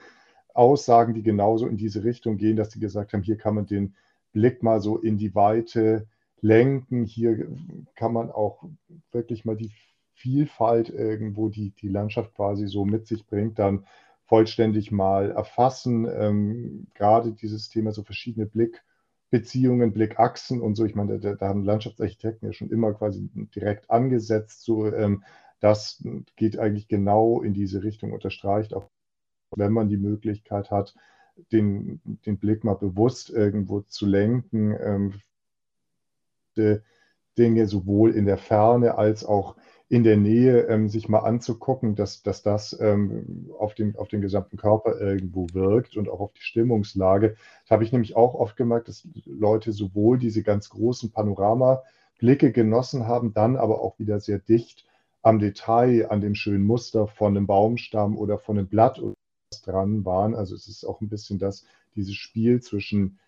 Aussagen, 0.55 1.13
die 1.13 1.25
genauso 1.25 1.67
in 1.67 1.77
diese 1.77 2.05
Richtung 2.05 2.37
gehen, 2.37 2.57
dass 2.57 2.71
sie 2.71 2.79
gesagt 2.79 3.13
haben, 3.13 3.23
hier 3.23 3.37
kann 3.37 3.57
man 3.57 3.67
den 3.67 3.97
Blick 4.33 4.63
mal 4.63 4.81
so 4.81 4.97
in 4.99 5.19
die 5.19 5.35
Weite 5.35 6.07
lenken, 6.41 7.05
hier 7.05 7.49
kann 7.97 8.13
man 8.13 8.31
auch 8.31 8.63
wirklich 9.11 9.45
mal 9.45 9.57
die 9.57 9.73
Vielfalt 10.13 10.91
irgendwo, 10.91 11.49
die 11.49 11.71
die 11.71 11.89
Landschaft 11.89 12.35
quasi 12.35 12.69
so 12.69 12.85
mit 12.85 13.09
sich 13.09 13.27
bringt, 13.27 13.59
dann 13.59 13.87
vollständig 14.27 14.93
mal 14.93 15.33
erfassen. 15.33 16.07
Ähm, 16.07 16.87
gerade 16.95 17.33
dieses 17.33 17.69
Thema 17.69 17.91
so 17.91 18.05
verschiedene 18.05 18.47
Blickbeziehungen, 19.35 19.93
Blickachsen 19.93 20.61
und 20.61 20.77
so. 20.77 20.85
Ich 20.85 20.95
meine, 20.95 21.19
da, 21.19 21.35
da 21.35 21.49
haben 21.49 21.65
Landschaftsarchitekten 21.65 22.47
ja 22.47 22.53
schon 22.53 22.71
immer 22.71 22.95
quasi 22.95 23.29
direkt 23.55 23.91
angesetzt. 23.91 24.63
So, 24.63 24.87
ähm, 24.87 25.25
das 25.59 26.05
geht 26.37 26.59
eigentlich 26.59 26.87
genau 26.87 27.43
in 27.43 27.53
diese 27.53 27.83
Richtung, 27.83 28.13
unterstreicht 28.13 28.75
auch 28.75 28.89
wenn 29.57 29.73
man 29.73 29.89
die 29.89 29.97
Möglichkeit 29.97 30.71
hat, 30.71 30.95
den, 31.51 32.01
den 32.27 32.39
Blick 32.39 32.63
mal 32.63 32.75
bewusst 32.75 33.31
irgendwo 33.31 33.81
zu 33.81 34.07
lenken, 34.07 34.77
ähm, 34.81 35.21
Dinge 37.37 37.67
sowohl 37.67 38.13
in 38.13 38.27
der 38.27 38.39
Ferne 38.39 38.97
als 38.97 39.25
auch 39.25 39.57
in 39.89 40.03
der 40.03 40.17
Nähe 40.17 40.63
ähm, 40.63 40.89
sich 40.89 41.09
mal 41.09 41.21
anzugucken, 41.21 41.95
dass, 41.95 42.23
dass 42.23 42.43
das 42.43 42.79
ähm, 42.81 43.51
auf, 43.59 43.75
den, 43.75 43.97
auf 43.97 44.09
den 44.09 44.23
gesamten 44.23 44.57
Körper 44.57 44.99
irgendwo 44.99 45.47
wirkt 45.53 45.97
und 45.97 46.09
auch 46.09 46.21
auf 46.21 46.33
die 46.33 46.43
Stimmungslage. 46.43 47.37
Das 47.63 47.71
habe 47.71 47.85
ich 47.85 47.93
nämlich 47.93 48.17
auch 48.17 48.35
oft 48.35 48.57
gemerkt, 48.57 48.89
dass 48.89 49.07
Leute 49.27 49.73
sowohl 49.73 50.19
diese 50.19 50.43
ganz 50.43 50.71
großen 50.71 51.11
Panoramablicke 51.11 52.51
genossen 52.53 53.07
haben, 53.07 53.35
dann 53.35 53.57
aber 53.57 53.83
auch 53.83 53.99
wieder 53.99 54.21
sehr 54.21 54.39
dicht 54.39 54.87
am 55.23 55.39
Detail, 55.39 56.11
an 56.11 56.21
dem 56.21 56.35
schönen 56.35 56.65
Muster 56.65 57.07
von 57.07 57.37
einem 57.37 57.47
Baumstamm 57.47 58.17
oder 58.17 58.39
von 58.39 58.59
einem 58.59 58.69
Blatt 58.69 59.03
dran 59.65 60.05
waren. 60.05 60.35
Also 60.35 60.55
es 60.55 60.67
ist 60.67 60.85
auch 60.85 61.01
ein 61.01 61.09
bisschen 61.09 61.39
das, 61.39 61.65
dieses 61.95 62.15
Spiel 62.15 62.61
zwischen 62.61 63.19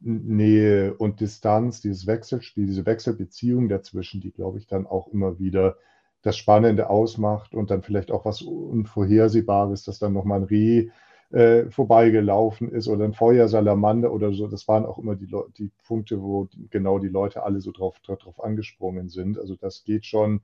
Nähe 0.00 0.94
und 0.94 1.20
Distanz, 1.20 1.80
dieses 1.82 2.06
Wechselspiel, 2.06 2.66
diese 2.66 2.86
Wechselbeziehung 2.86 3.68
dazwischen, 3.68 4.20
die, 4.20 4.30
glaube 4.30 4.58
ich, 4.58 4.66
dann 4.66 4.86
auch 4.86 5.08
immer 5.08 5.38
wieder 5.38 5.76
das 6.22 6.36
Spannende 6.36 6.90
ausmacht 6.90 7.54
und 7.54 7.70
dann 7.70 7.82
vielleicht 7.82 8.10
auch 8.10 8.24
was 8.24 8.42
Unvorhersehbares, 8.42 9.84
dass 9.84 9.98
dann 9.98 10.12
nochmal 10.12 10.40
ein 10.40 10.44
Reh 10.44 10.88
äh, 11.30 11.70
vorbeigelaufen 11.70 12.70
ist 12.70 12.88
oder 12.88 13.04
ein 13.04 13.14
Feuersalamander 13.14 14.12
oder 14.12 14.32
so. 14.32 14.48
Das 14.48 14.66
waren 14.68 14.84
auch 14.84 14.98
immer 14.98 15.16
die, 15.16 15.28
die 15.56 15.70
Punkte, 15.86 16.20
wo 16.20 16.48
genau 16.70 16.98
die 16.98 17.08
Leute 17.08 17.44
alle 17.44 17.60
so 17.60 17.72
drauf, 17.72 18.00
drauf 18.00 18.42
angesprungen 18.42 19.08
sind. 19.08 19.38
Also 19.38 19.54
das 19.54 19.84
geht 19.84 20.06
schon 20.06 20.40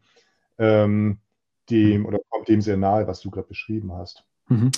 ähm, 0.59 1.19
dem 1.71 2.07
oder 2.07 2.19
kommt 2.31 2.49
dem 2.49 2.61
sehr 2.61 2.77
nahe, 2.77 3.07
was 3.07 3.21
du 3.21 3.31
gerade 3.31 3.49
beschrieben 3.49 3.93
hast. 3.93 4.25
Mhm. 4.49 4.71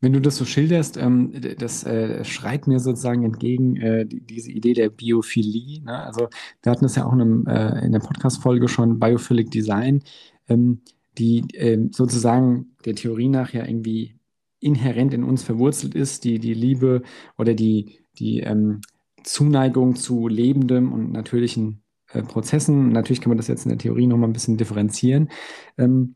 Wenn 0.00 0.12
du 0.12 0.20
das 0.20 0.36
so 0.36 0.44
schilderst, 0.44 0.96
ähm, 0.96 1.32
das 1.58 1.84
äh, 1.84 2.24
schreit 2.24 2.66
mir 2.66 2.80
sozusagen 2.80 3.22
entgegen 3.24 3.76
äh, 3.76 4.06
die, 4.06 4.20
diese 4.20 4.50
Idee 4.50 4.72
der 4.72 4.90
Biophilie. 4.90 5.82
Ne? 5.82 6.02
Also 6.02 6.28
wir 6.62 6.72
hatten 6.72 6.84
das 6.84 6.96
ja 6.96 7.06
auch 7.06 7.12
in, 7.12 7.20
einem, 7.20 7.46
äh, 7.46 7.84
in 7.84 7.92
der 7.92 8.00
Podcast-Folge 8.00 8.66
schon, 8.66 8.98
Biophilic 8.98 9.52
Design, 9.52 10.02
ähm, 10.48 10.82
die 11.18 11.44
ähm, 11.54 11.92
sozusagen 11.92 12.76
der 12.84 12.94
Theorie 12.94 13.28
nach 13.28 13.52
ja 13.52 13.66
irgendwie 13.66 14.16
inhärent 14.60 15.14
in 15.14 15.24
uns 15.24 15.42
verwurzelt 15.42 15.94
ist, 15.94 16.24
die, 16.24 16.38
die 16.38 16.54
Liebe 16.54 17.02
oder 17.38 17.54
die, 17.54 18.00
die 18.18 18.40
ähm, 18.40 18.80
Zuneigung 19.22 19.96
zu 19.96 20.26
lebendem 20.28 20.92
und 20.92 21.12
natürlichen 21.12 21.82
äh, 22.12 22.22
Prozessen. 22.22 22.90
Natürlich 22.90 23.20
kann 23.20 23.30
man 23.30 23.36
das 23.36 23.48
jetzt 23.48 23.64
in 23.64 23.70
der 23.70 23.78
Theorie 23.78 24.06
nochmal 24.06 24.28
ein 24.28 24.32
bisschen 24.32 24.56
differenzieren. 24.56 25.30
Ähm, 25.78 26.14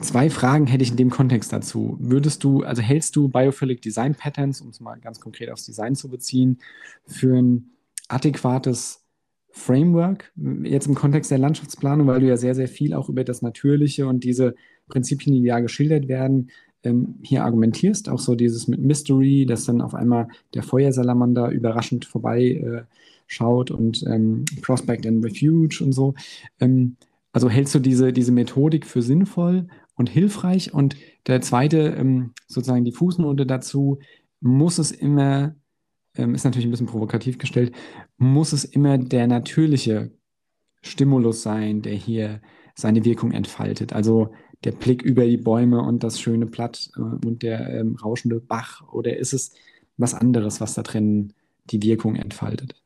Zwei 0.00 0.30
Fragen 0.30 0.66
hätte 0.66 0.84
ich 0.84 0.90
in 0.90 0.96
dem 0.96 1.10
Kontext 1.10 1.52
dazu. 1.52 1.96
Würdest 2.00 2.44
du, 2.44 2.62
also 2.62 2.80
hältst 2.80 3.14
du 3.16 3.28
Biophilic 3.28 3.82
Design 3.82 4.14
Patterns, 4.14 4.60
um 4.60 4.68
es 4.68 4.80
mal 4.80 4.98
ganz 4.98 5.20
konkret 5.20 5.50
aufs 5.50 5.66
Design 5.66 5.94
zu 5.94 6.08
beziehen, 6.08 6.58
für 7.06 7.36
ein 7.36 7.72
adäquates 8.08 9.01
Framework, 9.52 10.32
jetzt 10.62 10.86
im 10.86 10.94
Kontext 10.94 11.30
der 11.30 11.38
Landschaftsplanung, 11.38 12.06
weil 12.06 12.20
du 12.20 12.26
ja 12.26 12.36
sehr, 12.36 12.54
sehr 12.54 12.68
viel 12.68 12.94
auch 12.94 13.08
über 13.08 13.22
das 13.22 13.42
Natürliche 13.42 14.06
und 14.06 14.24
diese 14.24 14.54
Prinzipien, 14.88 15.34
die 15.34 15.46
da 15.46 15.60
geschildert 15.60 16.08
werden, 16.08 16.50
ähm, 16.82 17.16
hier 17.22 17.44
argumentierst. 17.44 18.08
Auch 18.08 18.18
so 18.18 18.34
dieses 18.34 18.66
mit 18.66 18.80
Mystery, 18.80 19.46
dass 19.46 19.66
dann 19.66 19.80
auf 19.80 19.94
einmal 19.94 20.28
der 20.54 20.62
Feuersalamander 20.62 21.50
überraschend 21.50 22.04
vorbei 22.04 22.42
äh, 22.42 22.82
und 23.70 24.04
ähm, 24.08 24.44
Prospect 24.60 25.06
and 25.06 25.24
Refuge 25.24 25.82
und 25.82 25.92
so. 25.92 26.14
Ähm, 26.60 26.96
also 27.32 27.48
hältst 27.48 27.74
du 27.74 27.78
diese, 27.78 28.12
diese 28.12 28.32
Methodik 28.32 28.86
für 28.86 29.00
sinnvoll 29.00 29.68
und 29.96 30.10
hilfreich? 30.10 30.74
Und 30.74 30.96
der 31.26 31.40
zweite, 31.40 31.94
ähm, 31.98 32.32
sozusagen 32.46 32.84
die 32.84 32.92
Fußnote 32.92 33.46
dazu, 33.46 34.00
muss 34.40 34.78
es 34.78 34.90
immer, 34.90 35.54
ähm, 36.16 36.34
ist 36.34 36.44
natürlich 36.44 36.66
ein 36.66 36.70
bisschen 36.70 36.86
provokativ 36.86 37.38
gestellt, 37.38 37.74
muss 38.18 38.52
es 38.52 38.64
immer 38.64 38.98
der 38.98 39.26
natürliche 39.26 40.10
Stimulus 40.82 41.42
sein, 41.42 41.82
der 41.82 41.94
hier 41.94 42.40
seine 42.74 43.04
Wirkung 43.04 43.32
entfaltet. 43.32 43.92
Also 43.92 44.32
der 44.64 44.72
Blick 44.72 45.02
über 45.02 45.24
die 45.24 45.36
Bäume 45.36 45.82
und 45.82 46.04
das 46.04 46.20
schöne 46.20 46.46
Blatt 46.46 46.90
äh, 46.96 47.00
und 47.00 47.42
der 47.42 47.68
ähm, 47.68 47.96
rauschende 47.96 48.40
Bach? 48.40 48.92
Oder 48.92 49.16
ist 49.16 49.32
es 49.32 49.54
was 49.96 50.14
anderes, 50.14 50.60
was 50.60 50.74
da 50.74 50.82
drin 50.82 51.32
die 51.64 51.82
Wirkung 51.82 52.16
entfaltet? 52.16 52.80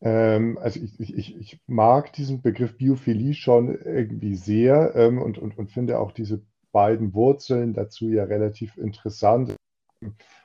Ähm, 0.00 0.58
also 0.58 0.80
ich, 0.80 1.14
ich, 1.14 1.36
ich 1.36 1.60
mag 1.66 2.12
diesen 2.14 2.40
Begriff 2.40 2.76
Biophilie 2.76 3.34
schon 3.34 3.74
irgendwie 3.74 4.34
sehr 4.34 4.94
ähm, 4.94 5.20
und, 5.20 5.38
und, 5.38 5.58
und 5.58 5.70
finde 5.70 5.98
auch 5.98 6.12
diese 6.12 6.42
beiden 6.72 7.14
Wurzeln 7.14 7.74
dazu 7.74 8.08
ja 8.08 8.24
relativ 8.24 8.76
interessant. 8.76 9.54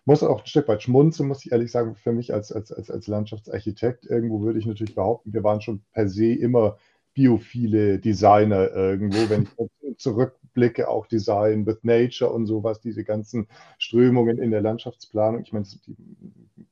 Muss 0.06 0.22
auch 0.22 0.42
ein 0.42 0.46
Stück 0.46 0.68
weit 0.68 0.84
schmunzeln, 0.84 1.28
muss 1.28 1.46
ich 1.46 1.52
ehrlich 1.52 1.72
sagen, 1.72 1.96
für 1.96 2.12
mich 2.12 2.34
als, 2.34 2.52
als, 2.52 2.72
als, 2.72 2.92
als 2.92 3.08
Landschaftsarchitekt. 3.08 4.06
Irgendwo 4.06 4.42
würde 4.42 4.60
ich 4.60 4.68
natürlich 4.68 4.96
behaupten, 4.96 5.34
wir 5.34 5.44
waren 5.44 5.62
schon 5.62 5.82
per 5.94 6.08
se 6.08 6.32
immer 6.34 6.78
biophile 7.16 7.98
Designer 7.98 8.72
irgendwo. 8.72 9.30
Wenn 9.30 9.44
ich 9.44 9.98
zurückblicke, 9.98 10.88
auch 10.90 11.08
Design 11.08 11.66
with 11.66 11.80
Nature 11.84 12.32
und 12.32 12.46
sowas, 12.46 12.82
diese 12.82 13.04
ganzen 13.04 13.48
Strömungen 13.80 14.38
in 14.38 14.52
der 14.52 14.62
Landschaftsplanung. 14.62 15.42
Ich 15.42 15.54
meine, 15.54 15.66
die 15.88 15.96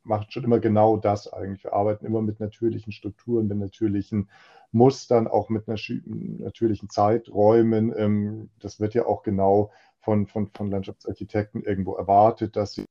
machen 0.04 0.28
schon 0.30 0.44
immer 0.44 0.60
genau 0.60 0.98
das 0.98 1.32
eigentlich. 1.32 1.64
Wir 1.64 1.74
arbeiten 1.74 2.06
immer 2.06 2.22
mit 2.22 2.40
natürlichen 2.40 2.92
Strukturen, 2.92 3.48
mit 3.48 3.58
natürlichen 3.58 4.30
Mustern, 4.72 5.28
auch 5.28 5.50
mit 5.50 5.68
natürlichen 5.68 6.90
Zeiträumen. 6.90 7.94
Ähm, 7.96 8.50
das 8.60 8.80
wird 8.80 8.94
ja 8.94 9.06
auch 9.06 9.24
genau 9.24 9.72
von, 10.02 10.28
von, 10.28 10.50
von 10.54 10.70
Landschaftsarchitekten 10.70 11.64
irgendwo 11.64 11.96
erwartet, 11.96 12.56
dass 12.58 12.74
sie 12.74 12.86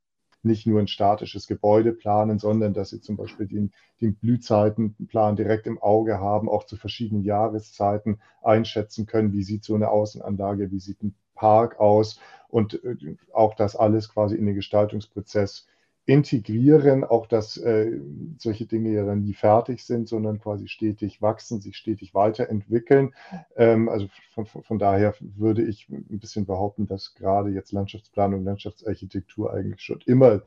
nicht 0.44 0.66
nur 0.66 0.80
ein 0.80 0.88
statisches 0.88 1.46
Gebäude 1.46 1.92
planen, 1.92 2.38
sondern 2.38 2.74
dass 2.74 2.90
sie 2.90 3.00
zum 3.00 3.16
Beispiel 3.16 3.46
den, 3.46 3.72
den 4.00 4.14
Blühzeitenplan 4.14 5.36
direkt 5.36 5.66
im 5.66 5.80
Auge 5.80 6.18
haben, 6.18 6.48
auch 6.48 6.64
zu 6.64 6.76
verschiedenen 6.76 7.24
Jahreszeiten 7.24 8.20
einschätzen 8.42 9.06
können, 9.06 9.32
wie 9.32 9.42
sieht 9.42 9.64
so 9.64 9.74
eine 9.74 9.90
Außenanlage, 9.90 10.70
wie 10.70 10.80
sieht 10.80 11.02
ein 11.02 11.14
Park 11.34 11.80
aus 11.80 12.20
und 12.48 12.82
äh, 12.84 13.16
auch 13.32 13.54
das 13.54 13.76
alles 13.76 14.08
quasi 14.08 14.36
in 14.36 14.46
den 14.46 14.54
Gestaltungsprozess 14.54 15.66
integrieren, 16.04 17.04
auch 17.04 17.26
dass 17.26 17.56
äh, 17.56 18.00
solche 18.38 18.66
Dinge 18.66 18.90
ja 18.90 19.04
dann 19.04 19.22
nie 19.22 19.34
fertig 19.34 19.84
sind, 19.84 20.08
sondern 20.08 20.40
quasi 20.40 20.66
stetig 20.66 21.22
wachsen, 21.22 21.60
sich 21.60 21.76
stetig 21.76 22.12
weiterentwickeln. 22.12 23.14
Ähm, 23.56 23.88
also 23.88 24.08
von, 24.34 24.46
von, 24.46 24.78
daher 24.78 25.14
würde 25.20 25.62
ich 25.62 25.88
ein 25.88 26.18
bisschen 26.18 26.44
behaupten, 26.44 26.86
dass 26.86 27.14
gerade 27.14 27.50
jetzt 27.50 27.70
Landschaftsplanung, 27.72 28.44
Landschaftsarchitektur 28.44 29.52
eigentlich 29.52 29.82
schon 29.82 30.00
immer 30.06 30.42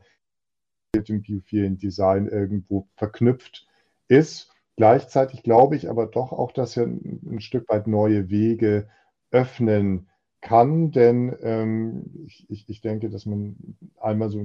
mit 0.94 1.08
dem 1.08 1.22
biophilen 1.22 1.78
Design 1.78 2.26
irgendwo 2.26 2.86
verknüpft 2.96 3.66
ist. 4.08 4.52
Gleichzeitig 4.76 5.42
glaube 5.42 5.76
ich 5.76 5.88
aber 5.88 6.06
doch 6.06 6.32
auch, 6.32 6.52
dass 6.52 6.76
er 6.76 6.84
ein, 6.84 7.20
ein 7.30 7.40
Stück 7.40 7.68
weit 7.70 7.86
neue 7.86 8.28
Wege 8.28 8.88
öffnen 9.30 10.08
kann, 10.46 10.92
denn 10.92 11.34
ähm, 11.42 12.26
ich, 12.48 12.68
ich, 12.68 12.80
denke, 12.80 13.10
dass 13.10 13.26
man 13.26 13.56
einmal 14.00 14.30
so 14.30 14.38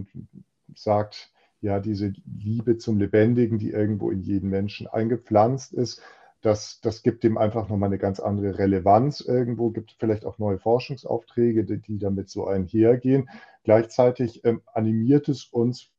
sagt, 0.83 1.31
ja, 1.61 1.79
diese 1.79 2.13
Liebe 2.25 2.77
zum 2.77 2.97
Lebendigen, 2.97 3.59
die 3.59 3.69
irgendwo 3.71 4.09
in 4.09 4.21
jeden 4.21 4.49
Menschen 4.49 4.87
eingepflanzt 4.87 5.73
ist, 5.73 6.01
das, 6.41 6.81
das 6.81 7.03
gibt 7.03 7.23
dem 7.23 7.37
einfach 7.37 7.69
nochmal 7.69 7.89
eine 7.89 7.99
ganz 7.99 8.19
andere 8.19 8.57
Relevanz 8.57 9.21
irgendwo, 9.21 9.69
gibt 9.69 9.95
vielleicht 9.99 10.25
auch 10.25 10.39
neue 10.39 10.57
Forschungsaufträge, 10.57 11.63
die, 11.65 11.77
die 11.77 11.99
damit 11.99 12.29
so 12.29 12.47
einhergehen. 12.47 13.29
Gleichzeitig 13.63 14.43
ähm, 14.43 14.61
animiert 14.73 15.29
es 15.29 15.45
uns 15.45 15.91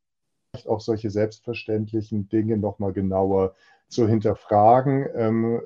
auch 0.67 0.81
solche 0.81 1.11
selbstverständlichen 1.11 2.29
Dinge 2.29 2.57
nochmal 2.59 2.93
genauer 2.93 3.55
zu 3.93 4.09
hinterfragen. 4.09 5.07
Ähm, 5.15 5.61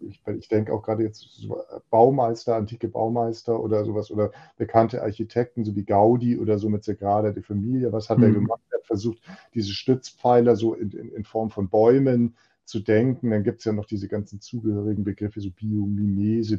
ich, 0.00 0.20
ich, 0.26 0.48
denke 0.48 0.72
auch 0.72 0.82
gerade 0.82 1.02
jetzt 1.02 1.20
so 1.20 1.60
Baumeister, 1.90 2.56
antike 2.56 2.88
Baumeister 2.88 3.60
oder 3.60 3.84
sowas 3.84 4.10
oder 4.10 4.32
bekannte 4.56 5.02
Architekten, 5.02 5.64
so 5.64 5.76
wie 5.76 5.84
Gaudi 5.84 6.38
oder 6.38 6.58
so 6.58 6.68
mit 6.68 6.84
Sagrada 6.84 7.30
de 7.30 7.42
Familia. 7.42 7.92
Was 7.92 8.08
hat 8.08 8.18
mhm. 8.18 8.24
er 8.24 8.30
gemacht? 8.32 8.62
Er 8.70 8.78
hat 8.78 8.86
versucht, 8.86 9.18
diese 9.54 9.72
Stützpfeiler 9.72 10.56
so 10.56 10.74
in, 10.74 10.90
in, 10.92 11.12
in 11.12 11.24
Form 11.24 11.50
von 11.50 11.68
Bäumen 11.68 12.34
zu 12.64 12.80
denken. 12.80 13.30
Dann 13.30 13.44
gibt 13.44 13.58
es 13.58 13.64
ja 13.66 13.72
noch 13.72 13.86
diese 13.86 14.08
ganzen 14.08 14.40
zugehörigen 14.40 15.04
Begriffe, 15.04 15.40
so 15.40 15.50
Biomimese, 15.50 16.58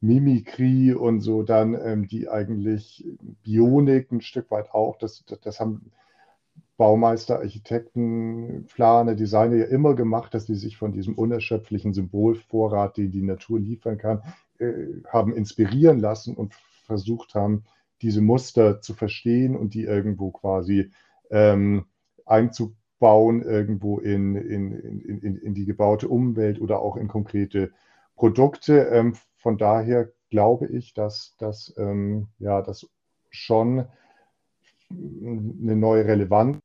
Biomimikrie 0.00 0.94
und 0.94 1.20
so 1.20 1.42
dann, 1.42 1.74
ähm, 1.74 2.06
die 2.06 2.28
eigentlich 2.28 3.04
Bionik 3.42 4.12
ein 4.12 4.20
Stück 4.20 4.50
weit 4.50 4.72
auch, 4.72 4.96
das, 4.96 5.24
das, 5.26 5.40
das 5.40 5.60
haben 5.60 5.90
Baumeister, 6.76 7.38
Architekten, 7.38 8.66
Planer, 8.74 9.14
Designer 9.14 9.56
ja 9.56 9.66
immer 9.66 9.94
gemacht, 9.94 10.34
dass 10.34 10.46
sie 10.46 10.56
sich 10.56 10.76
von 10.76 10.92
diesem 10.92 11.14
unerschöpflichen 11.14 11.94
Symbolvorrat, 11.94 12.96
den 12.96 13.12
die 13.12 13.22
Natur 13.22 13.60
liefern 13.60 13.96
kann, 13.96 14.22
äh, 14.58 14.72
haben 15.08 15.34
inspirieren 15.34 16.00
lassen 16.00 16.34
und 16.34 16.54
versucht 16.86 17.34
haben, 17.34 17.64
diese 18.02 18.20
Muster 18.20 18.80
zu 18.80 18.94
verstehen 18.94 19.56
und 19.56 19.74
die 19.74 19.84
irgendwo 19.84 20.30
quasi 20.30 20.90
ähm, 21.30 21.86
einzubauen, 22.26 23.42
irgendwo 23.42 23.98
in, 23.98 24.34
in, 24.34 24.72
in, 24.72 25.36
in, 25.36 25.54
die 25.54 25.64
gebaute 25.64 26.08
Umwelt 26.08 26.60
oder 26.60 26.80
auch 26.80 26.96
in 26.96 27.08
konkrete 27.08 27.70
Produkte. 28.16 28.88
Ähm, 28.88 29.14
von 29.36 29.58
daher 29.58 30.10
glaube 30.30 30.66
ich, 30.66 30.92
dass 30.92 31.36
das 31.38 31.72
ähm, 31.78 32.28
ja, 32.38 32.64
schon 33.30 33.86
eine 34.90 35.76
neue 35.76 36.04
Relevanz 36.04 36.63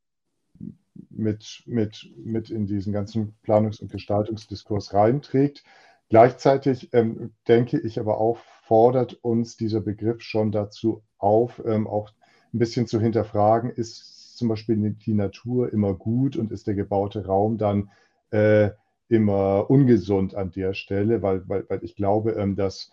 mit, 1.19 1.63
mit, 1.65 2.09
mit 2.17 2.49
in 2.49 2.65
diesen 2.65 2.93
ganzen 2.93 3.35
Planungs- 3.43 3.81
und 3.81 3.91
Gestaltungsdiskurs 3.91 4.93
reinträgt. 4.93 5.63
Gleichzeitig 6.09 6.89
ähm, 6.93 7.33
denke 7.47 7.79
ich 7.79 7.99
aber 7.99 8.19
auch, 8.19 8.39
fordert 8.63 9.13
uns 9.21 9.57
dieser 9.57 9.81
Begriff 9.81 10.21
schon 10.21 10.51
dazu 10.51 11.03
auf, 11.17 11.61
ähm, 11.65 11.87
auch 11.87 12.09
ein 12.53 12.59
bisschen 12.59 12.87
zu 12.87 12.99
hinterfragen, 12.99 13.69
ist 13.69 14.37
zum 14.37 14.47
Beispiel 14.47 14.95
die 15.05 15.13
Natur 15.13 15.71
immer 15.71 15.93
gut 15.93 16.35
und 16.35 16.51
ist 16.51 16.65
der 16.65 16.73
gebaute 16.73 17.25
Raum 17.25 17.57
dann 17.57 17.91
äh, 18.31 18.71
immer 19.07 19.69
ungesund 19.69 20.35
an 20.35 20.51
der 20.51 20.73
Stelle, 20.73 21.21
weil, 21.21 21.47
weil, 21.47 21.65
weil 21.67 21.83
ich 21.83 21.95
glaube, 21.95 22.31
ähm, 22.31 22.55
dass 22.55 22.91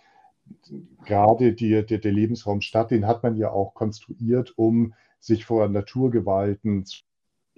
gerade 1.04 1.52
die, 1.52 1.84
der, 1.84 1.98
der 1.98 2.12
Lebensraum 2.12 2.60
Stadt, 2.60 2.90
den 2.90 3.06
hat 3.06 3.22
man 3.22 3.36
ja 3.36 3.50
auch 3.50 3.74
konstruiert, 3.74 4.54
um 4.56 4.94
sich 5.20 5.44
vor 5.44 5.68
Naturgewalten, 5.68 6.84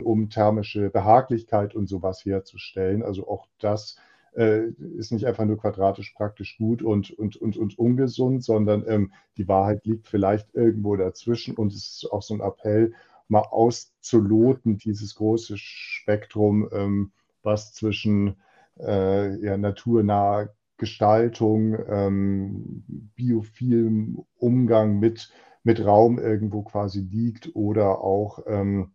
um 0.02 0.30
thermische 0.30 0.90
Behaglichkeit 0.90 1.74
und 1.74 1.88
sowas 1.88 2.24
herzustellen. 2.24 3.02
Also 3.02 3.28
auch 3.28 3.46
das 3.58 3.96
äh, 4.36 4.68
ist 4.96 5.12
nicht 5.12 5.26
einfach 5.26 5.44
nur 5.44 5.58
quadratisch 5.58 6.12
praktisch 6.12 6.58
gut 6.58 6.82
und, 6.82 7.10
und, 7.10 7.36
und, 7.36 7.56
und 7.56 7.78
ungesund, 7.78 8.44
sondern 8.44 8.84
ähm, 8.86 9.12
die 9.36 9.48
Wahrheit 9.48 9.84
liegt 9.84 10.06
vielleicht 10.06 10.54
irgendwo 10.54 10.96
dazwischen 10.96 11.56
und 11.56 11.72
es 11.72 12.02
ist 12.02 12.12
auch 12.12 12.22
so 12.22 12.34
ein 12.34 12.40
Appell, 12.40 12.92
mal 13.28 13.40
auszuloten, 13.40 14.78
dieses 14.78 15.14
große 15.14 15.58
Spektrum, 15.58 16.68
ähm, 16.72 17.12
was 17.42 17.74
zwischen 17.74 18.36
äh, 18.80 19.36
ja, 19.44 19.58
naturnaher 19.58 20.54
Gestaltung, 20.78 21.76
ähm, 21.88 22.84
biophilem 23.16 24.24
Umgang 24.38 24.98
mit 24.98 25.30
mit 25.68 25.84
Raum 25.84 26.18
irgendwo 26.18 26.62
quasi 26.62 27.00
liegt 27.00 27.54
oder 27.54 28.00
auch 28.00 28.38
ähm, 28.46 28.92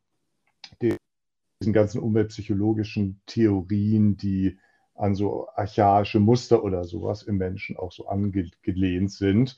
diesen 1.63 1.71
ganzen 1.71 2.01
umweltpsychologischen 2.01 3.21
Theorien, 3.25 4.17
die 4.17 4.57
an 4.95 5.15
so 5.15 5.47
archaische 5.55 6.19
Muster 6.19 6.61
oder 6.61 6.83
sowas 6.83 7.23
im 7.23 7.37
Menschen 7.37 7.77
auch 7.77 7.93
so 7.93 8.07
angelehnt 8.07 9.11
sind. 9.11 9.57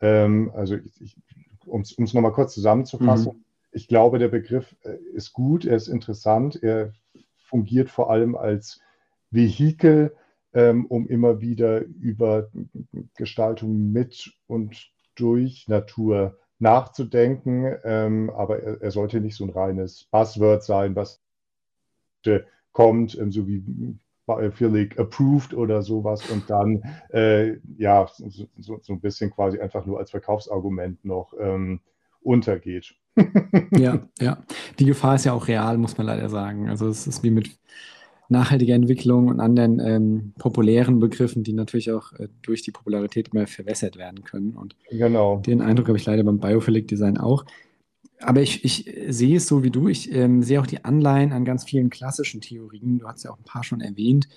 Ähm, 0.00 0.52
also 0.54 0.76
um 1.64 1.80
es 1.80 2.12
nochmal 2.12 2.32
kurz 2.32 2.52
zusammenzufassen, 2.52 3.32
mhm. 3.32 3.44
ich 3.72 3.88
glaube, 3.88 4.18
der 4.18 4.28
Begriff 4.28 4.76
äh, 4.82 4.96
ist 5.14 5.32
gut, 5.32 5.64
er 5.64 5.76
ist 5.76 5.88
interessant, 5.88 6.62
er 6.62 6.92
fungiert 7.38 7.88
vor 7.88 8.10
allem 8.10 8.36
als 8.36 8.80
Vehikel, 9.30 10.14
ähm, 10.52 10.84
um 10.84 11.08
immer 11.08 11.40
wieder 11.40 11.80
über 11.80 12.50
Gestaltung 13.16 13.92
mit 13.92 14.34
und 14.46 14.90
durch 15.14 15.68
Natur 15.68 16.36
nachzudenken, 16.58 17.76
ähm, 17.82 18.30
aber 18.30 18.62
er, 18.62 18.82
er, 18.82 18.90
sollte 18.90 19.20
nicht 19.20 19.36
so 19.36 19.44
ein 19.44 19.50
reines 19.50 20.04
Buzzword 20.10 20.62
sein, 20.62 20.94
was 20.94 21.22
kommt, 22.72 23.18
ähm, 23.18 23.32
so 23.32 23.46
wie 23.46 23.62
Biophilic 24.26 24.98
approved 24.98 25.54
oder 25.54 25.82
sowas 25.82 26.28
und 26.30 26.50
dann 26.50 26.82
äh, 27.10 27.56
ja 27.78 28.06
so, 28.16 28.48
so, 28.82 28.92
ein 28.92 29.00
bisschen 29.00 29.30
quasi 29.30 29.58
einfach 29.60 29.86
nur 29.86 29.98
als 29.98 30.10
Verkaufsargument 30.10 31.04
noch 31.04 31.32
ähm, 31.38 31.80
untergeht. 32.22 32.94
ja, 33.70 34.00
ja. 34.20 34.38
Die 34.78 34.84
Gefahr 34.84 35.14
ist 35.14 35.24
ja 35.24 35.32
auch 35.32 35.48
real, 35.48 35.78
muss 35.78 35.96
man 35.96 36.08
leider 36.08 36.28
sagen. 36.28 36.68
Also 36.68 36.88
es 36.88 37.06
ist 37.06 37.22
wie 37.22 37.30
mit 37.30 37.50
nachhaltige 38.28 38.74
Entwicklung 38.74 39.28
und 39.28 39.40
anderen 39.40 39.78
ähm, 39.80 40.32
populären 40.38 40.98
Begriffen, 40.98 41.44
die 41.44 41.52
natürlich 41.52 41.92
auch 41.92 42.12
äh, 42.14 42.28
durch 42.42 42.62
die 42.62 42.72
Popularität 42.72 43.28
immer 43.32 43.46
verwässert 43.46 43.96
werden 43.96 44.24
können. 44.24 44.56
Und 44.56 44.76
genau. 44.90 45.38
den 45.38 45.62
Eindruck 45.62 45.88
habe 45.88 45.98
ich 45.98 46.04
leider 46.04 46.24
beim 46.24 46.40
Biophilic 46.40 46.88
Design 46.88 47.18
auch. 47.18 47.44
Aber 48.20 48.40
ich, 48.40 48.64
ich 48.64 48.90
sehe 49.08 49.36
es 49.36 49.46
so 49.46 49.62
wie 49.62 49.70
du. 49.70 49.88
Ich 49.88 50.12
ähm, 50.12 50.42
sehe 50.42 50.60
auch 50.60 50.66
die 50.66 50.84
Anleihen 50.84 51.32
an 51.32 51.44
ganz 51.44 51.64
vielen 51.64 51.90
klassischen 51.90 52.40
Theorien. 52.40 52.98
Du 52.98 53.08
hast 53.08 53.24
ja 53.24 53.30
auch 53.30 53.38
ein 53.38 53.44
paar 53.44 53.62
schon 53.62 53.80
erwähnt, 53.80 54.28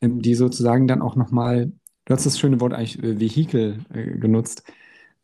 ähm, 0.00 0.20
die 0.20 0.34
sozusagen 0.34 0.88
dann 0.88 1.02
auch 1.02 1.16
nochmal, 1.16 1.72
du 2.04 2.14
hast 2.14 2.26
das 2.26 2.38
schöne 2.38 2.60
Wort 2.60 2.72
eigentlich 2.72 3.02
äh, 3.02 3.20
Vehikel 3.20 3.84
äh, 3.92 4.18
genutzt, 4.18 4.64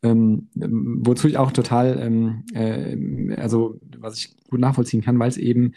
ähm, 0.03 0.49
wozu 0.53 1.27
ich 1.27 1.37
auch 1.37 1.51
total, 1.51 1.99
ähm, 1.99 2.43
äh, 2.53 3.35
also 3.35 3.79
was 3.97 4.17
ich 4.17 4.37
gut 4.49 4.59
nachvollziehen 4.59 5.01
kann, 5.01 5.19
weil 5.19 5.29
es 5.29 5.37
eben 5.37 5.73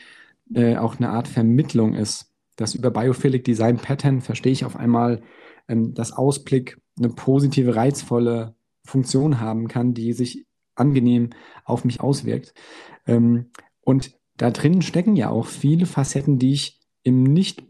äh, 0.54 0.76
auch 0.76 0.96
eine 0.96 1.10
Art 1.10 1.28
Vermittlung 1.28 1.94
ist 1.94 2.28
das 2.58 2.74
über 2.74 2.90
Biophilic 2.90 3.44
Design 3.44 3.76
Pattern 3.76 4.20
verstehe 4.20 4.52
ich 4.52 4.64
auf 4.64 4.76
einmal, 4.76 5.22
ähm, 5.68 5.94
dass 5.94 6.12
Ausblick 6.12 6.78
eine 6.98 7.08
positive, 7.08 7.76
reizvolle 7.76 8.54
Funktion 8.84 9.40
haben 9.40 9.68
kann, 9.68 9.94
die 9.94 10.12
sich 10.12 10.44
angenehm 10.78 11.30
auf 11.64 11.84
mich 11.84 12.00
auswirkt. 12.00 12.54
Ähm, 13.06 13.50
und 13.80 14.16
da 14.36 14.50
drin 14.50 14.82
stecken 14.82 15.16
ja 15.16 15.30
auch 15.30 15.46
viele 15.46 15.86
Facetten, 15.86 16.38
die 16.38 16.52
ich 16.52 16.80
im 17.02 17.22
nicht 17.22 17.64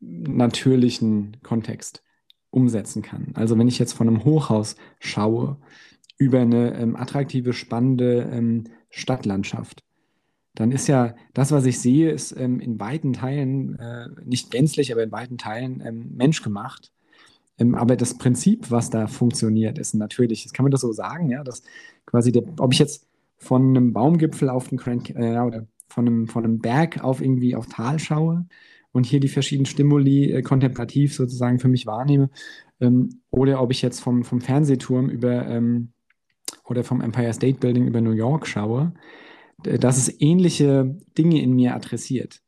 natürlichen 0.00 1.38
Kontext 1.42 2.02
umsetzen 2.50 3.02
kann. 3.02 3.32
Also 3.34 3.58
wenn 3.58 3.68
ich 3.68 3.78
jetzt 3.78 3.92
von 3.92 4.08
einem 4.08 4.24
Hochhaus 4.24 4.76
schaue, 4.98 5.58
über 6.18 6.40
eine 6.40 6.78
ähm, 6.78 6.96
attraktive, 6.96 7.54
spannende 7.54 8.28
ähm, 8.30 8.64
Stadtlandschaft, 8.90 9.82
dann 10.54 10.70
ist 10.70 10.86
ja 10.86 11.14
das, 11.32 11.52
was 11.52 11.64
ich 11.64 11.78
sehe, 11.78 12.10
ist 12.10 12.32
ähm, 12.36 12.60
in 12.60 12.78
weiten 12.78 13.14
Teilen, 13.14 13.78
äh, 13.78 14.08
nicht 14.24 14.50
gänzlich, 14.50 14.92
aber 14.92 15.02
in 15.02 15.12
weiten 15.12 15.38
Teilen 15.38 15.80
ähm, 15.84 16.10
menschgemacht. 16.14 16.92
Ähm, 17.60 17.74
aber 17.74 17.96
das 17.96 18.14
Prinzip, 18.14 18.70
was 18.70 18.90
da 18.90 19.06
funktioniert, 19.06 19.78
ist 19.78 19.94
natürlich, 19.94 20.42
das 20.42 20.52
kann 20.52 20.64
man 20.64 20.72
das 20.72 20.80
so 20.80 20.92
sagen, 20.92 21.28
ja, 21.28 21.44
dass 21.44 21.62
quasi, 22.06 22.32
der, 22.32 22.42
ob 22.58 22.72
ich 22.72 22.78
jetzt 22.78 23.06
von 23.38 23.68
einem 23.68 23.92
Baumgipfel 23.92 24.48
auf 24.48 24.68
den 24.68 24.78
Grand, 24.78 25.10
äh, 25.10 25.38
oder 25.38 25.66
von 25.88 26.06
einem, 26.06 26.26
von 26.26 26.44
einem 26.44 26.58
Berg 26.58 27.04
auf 27.04 27.20
irgendwie 27.20 27.54
auf 27.54 27.66
Tal 27.66 27.98
schaue 27.98 28.46
und 28.92 29.06
hier 29.06 29.20
die 29.20 29.28
verschiedenen 29.28 29.66
Stimuli 29.66 30.32
äh, 30.32 30.42
kontemplativ 30.42 31.14
sozusagen 31.14 31.58
für 31.58 31.68
mich 31.68 31.86
wahrnehme, 31.86 32.30
ähm, 32.80 33.20
oder 33.30 33.62
ob 33.62 33.70
ich 33.70 33.82
jetzt 33.82 34.00
vom, 34.00 34.24
vom 34.24 34.40
Fernsehturm 34.40 35.10
über 35.10 35.46
ähm, 35.46 35.92
oder 36.64 36.84
vom 36.84 37.00
Empire 37.00 37.32
State 37.32 37.58
Building 37.58 37.86
über 37.86 38.00
New 38.00 38.12
York 38.12 38.46
schaue, 38.46 38.92
dass 39.62 39.98
es 39.98 40.20
ähnliche 40.20 40.96
Dinge 41.18 41.42
in 41.42 41.54
mir 41.54 41.74
adressiert. 41.74 42.40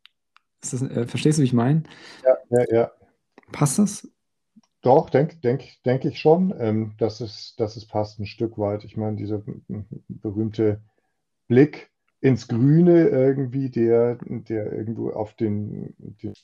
Das, 0.61 0.81
äh, 0.81 1.07
verstehst 1.07 1.39
du, 1.39 1.43
wie 1.43 1.47
ich 1.47 1.53
meine? 1.53 1.83
Ja, 2.25 2.59
ja, 2.59 2.65
ja. 2.73 2.91
Passt 3.51 3.79
das? 3.79 4.09
Doch, 4.83 5.11
denke 5.11 5.37
denk, 5.37 5.63
denk 5.85 6.05
ich 6.05 6.19
schon, 6.19 6.53
ähm, 6.59 6.95
dass, 6.99 7.21
es, 7.21 7.55
dass 7.57 7.77
es 7.77 7.87
passt 7.87 8.19
ein 8.19 8.27
Stück 8.27 8.59
weit. 8.59 8.85
Ich 8.85 8.97
meine, 8.97 9.17
dieser 9.17 9.43
berühmte 10.09 10.83
Blick 11.47 11.91
ins 12.21 12.49
Grüne 12.49 13.09
irgendwie, 13.09 13.71
der, 13.71 14.19
der 14.27 14.73
irgendwo 14.73 15.11
auf 15.11 15.35
den, 15.35 15.95
den 15.99 16.35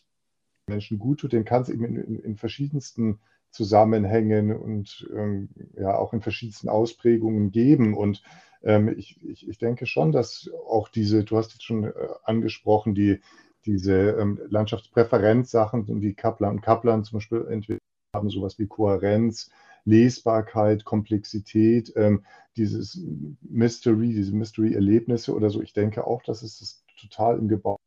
Menschen 0.68 1.00
gut 1.00 1.20
tut, 1.20 1.32
den 1.32 1.44
kann 1.44 1.62
es 1.62 1.68
eben 1.68 1.84
in, 1.84 1.96
in, 1.96 2.18
in, 2.20 2.36
verschiedensten 2.36 3.18
Zusammenhängen 3.50 4.54
und 4.54 5.08
ähm, 5.12 5.48
ja 5.76 5.96
auch 5.96 6.12
in 6.12 6.20
verschiedensten 6.20 6.68
Ausprägungen 6.68 7.50
geben. 7.50 7.96
Und 7.96 8.22
ähm, 8.62 8.88
ich, 8.96 9.20
ich, 9.24 9.48
ich 9.48 9.58
denke 9.58 9.86
schon, 9.86 10.12
dass 10.12 10.48
auch 10.68 10.88
diese, 10.88 11.24
du 11.24 11.36
hast 11.38 11.54
jetzt 11.54 11.64
schon 11.64 11.84
äh, 11.84 11.92
angesprochen, 12.22 12.94
die, 12.94 13.20
diese 13.66 14.10
ähm, 14.10 14.40
Landschaftspräferenzsachen, 14.48 16.00
die 16.00 16.14
Kaplan 16.14 16.56
und 16.56 16.62
Kaplan 16.62 17.02
zum 17.02 17.16
Beispiel 17.16 17.44
entwickelt 17.48 17.77
haben, 18.14 18.30
sowas 18.30 18.58
wie 18.58 18.66
Kohärenz, 18.66 19.50
Lesbarkeit, 19.84 20.84
Komplexität, 20.84 21.92
ähm, 21.96 22.24
dieses 22.56 23.00
Mystery, 23.42 24.08
diese 24.12 24.34
Mystery-Erlebnisse 24.34 25.34
oder 25.34 25.50
so. 25.50 25.62
Ich 25.62 25.72
denke 25.72 26.06
auch, 26.06 26.22
dass 26.22 26.42
es 26.42 26.58
das 26.58 26.84
total 27.00 27.38
im 27.38 27.48
gebauten 27.48 27.82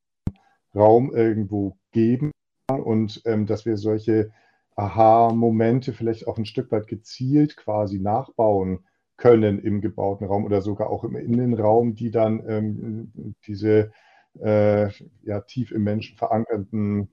Raum 0.73 1.13
irgendwo 1.13 1.77
geben 1.91 2.31
kann 2.67 2.81
und 2.81 3.21
ähm, 3.25 3.45
dass 3.45 3.65
wir 3.65 3.77
solche 3.77 4.31
Aha-Momente 4.75 5.93
vielleicht 5.93 6.27
auch 6.27 6.37
ein 6.37 6.45
Stück 6.45 6.71
weit 6.71 6.87
gezielt 6.87 7.57
quasi 7.57 7.99
nachbauen 7.99 8.85
können 9.17 9.59
im 9.59 9.81
gebauten 9.81 10.25
Raum 10.25 10.45
oder 10.45 10.61
sogar 10.61 10.89
auch 10.89 11.03
im 11.03 11.15
Innenraum, 11.15 11.93
die 11.93 12.09
dann 12.09 12.41
ähm, 12.47 13.35
diese 13.45 13.91
äh, 14.39 14.89
ja, 15.23 15.41
tief 15.41 15.71
im 15.71 15.83
Menschen 15.83 16.17
verankerten 16.17 17.09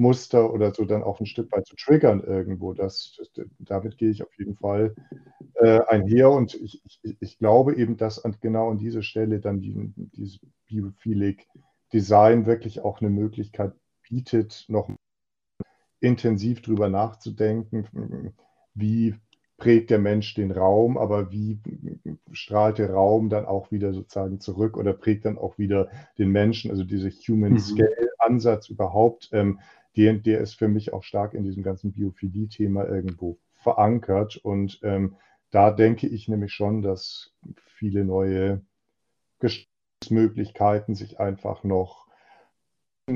Muster 0.00 0.52
oder 0.52 0.74
so 0.74 0.84
dann 0.84 1.04
auch 1.04 1.20
ein 1.20 1.26
Stück 1.26 1.52
weit 1.52 1.66
zu 1.66 1.76
triggern 1.76 2.24
irgendwo. 2.24 2.72
Das, 2.72 3.14
das 3.18 3.46
damit 3.58 3.98
gehe 3.98 4.10
ich 4.10 4.22
auf 4.22 4.36
jeden 4.38 4.56
Fall 4.56 4.94
äh, 5.54 5.80
einher 5.88 6.30
und 6.30 6.54
ich, 6.54 6.82
ich, 6.84 7.16
ich, 7.20 7.38
glaube 7.38 7.76
eben, 7.76 7.96
dass 7.96 8.24
an, 8.24 8.36
genau 8.40 8.70
an 8.70 8.78
dieser 8.78 9.02
Stelle 9.02 9.40
dann 9.40 9.60
die, 9.60 9.92
dieses 9.96 10.40
Biophilic 10.66 11.46
Design 11.92 12.46
wirklich 12.46 12.80
auch 12.80 13.00
eine 13.00 13.10
Möglichkeit 13.10 13.72
bietet, 14.08 14.64
noch 14.68 14.88
intensiv 16.00 16.62
drüber 16.62 16.88
nachzudenken, 16.88 18.32
wie 18.74 19.14
prägt 19.58 19.90
der 19.90 19.98
Mensch 19.98 20.32
den 20.34 20.50
Raum, 20.50 20.96
aber 20.96 21.30
wie 21.30 21.58
strahlt 22.32 22.78
der 22.78 22.90
Raum 22.90 23.28
dann 23.28 23.44
auch 23.44 23.70
wieder 23.70 23.92
sozusagen 23.92 24.40
zurück 24.40 24.78
oder 24.78 24.94
prägt 24.94 25.26
dann 25.26 25.36
auch 25.36 25.58
wieder 25.58 25.88
den 26.16 26.30
Menschen, 26.30 26.70
also 26.70 26.84
dieser 26.84 27.10
Human 27.10 27.52
mhm. 27.52 27.58
Scale 27.58 28.10
Ansatz 28.18 28.68
überhaupt, 28.68 29.28
ähm, 29.32 29.60
der, 29.96 30.14
der 30.14 30.40
ist 30.40 30.54
für 30.54 30.68
mich 30.68 30.92
auch 30.92 31.02
stark 31.02 31.34
in 31.34 31.44
diesem 31.44 31.62
ganzen 31.62 31.92
Biophilie-Thema 31.92 32.86
irgendwo 32.86 33.38
verankert. 33.54 34.36
Und 34.36 34.80
ähm, 34.82 35.16
da 35.50 35.70
denke 35.70 36.06
ich 36.06 36.28
nämlich 36.28 36.52
schon, 36.52 36.82
dass 36.82 37.32
viele 37.66 38.04
neue 38.04 38.62
Gestaltungsmöglichkeiten 39.40 40.94
sich 40.94 41.20
einfach 41.20 41.64
noch 41.64 42.10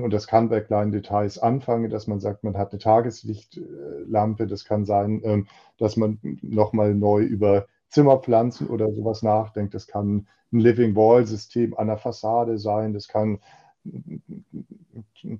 und 0.02 0.12
das 0.12 0.26
kann 0.26 0.48
bei 0.48 0.60
kleinen 0.60 0.92
Details 0.92 1.38
anfangen, 1.38 1.90
dass 1.90 2.06
man 2.06 2.20
sagt, 2.20 2.42
man 2.42 2.56
hat 2.56 2.72
eine 2.72 2.80
Tageslichtlampe. 2.80 4.46
Das 4.46 4.64
kann 4.64 4.84
sein, 4.84 5.20
ähm, 5.24 5.46
dass 5.78 5.96
man 5.96 6.18
nochmal 6.42 6.94
neu 6.94 7.22
über 7.22 7.66
Zimmerpflanzen 7.88 8.66
oder 8.66 8.92
sowas 8.92 9.22
nachdenkt. 9.22 9.74
Das 9.74 9.86
kann 9.86 10.26
ein 10.52 10.58
Living 10.58 10.96
Wall 10.96 11.26
System 11.26 11.76
an 11.76 11.86
der 11.86 11.98
Fassade 11.98 12.58
sein. 12.58 12.92
Das 12.92 13.08
kann 13.08 13.40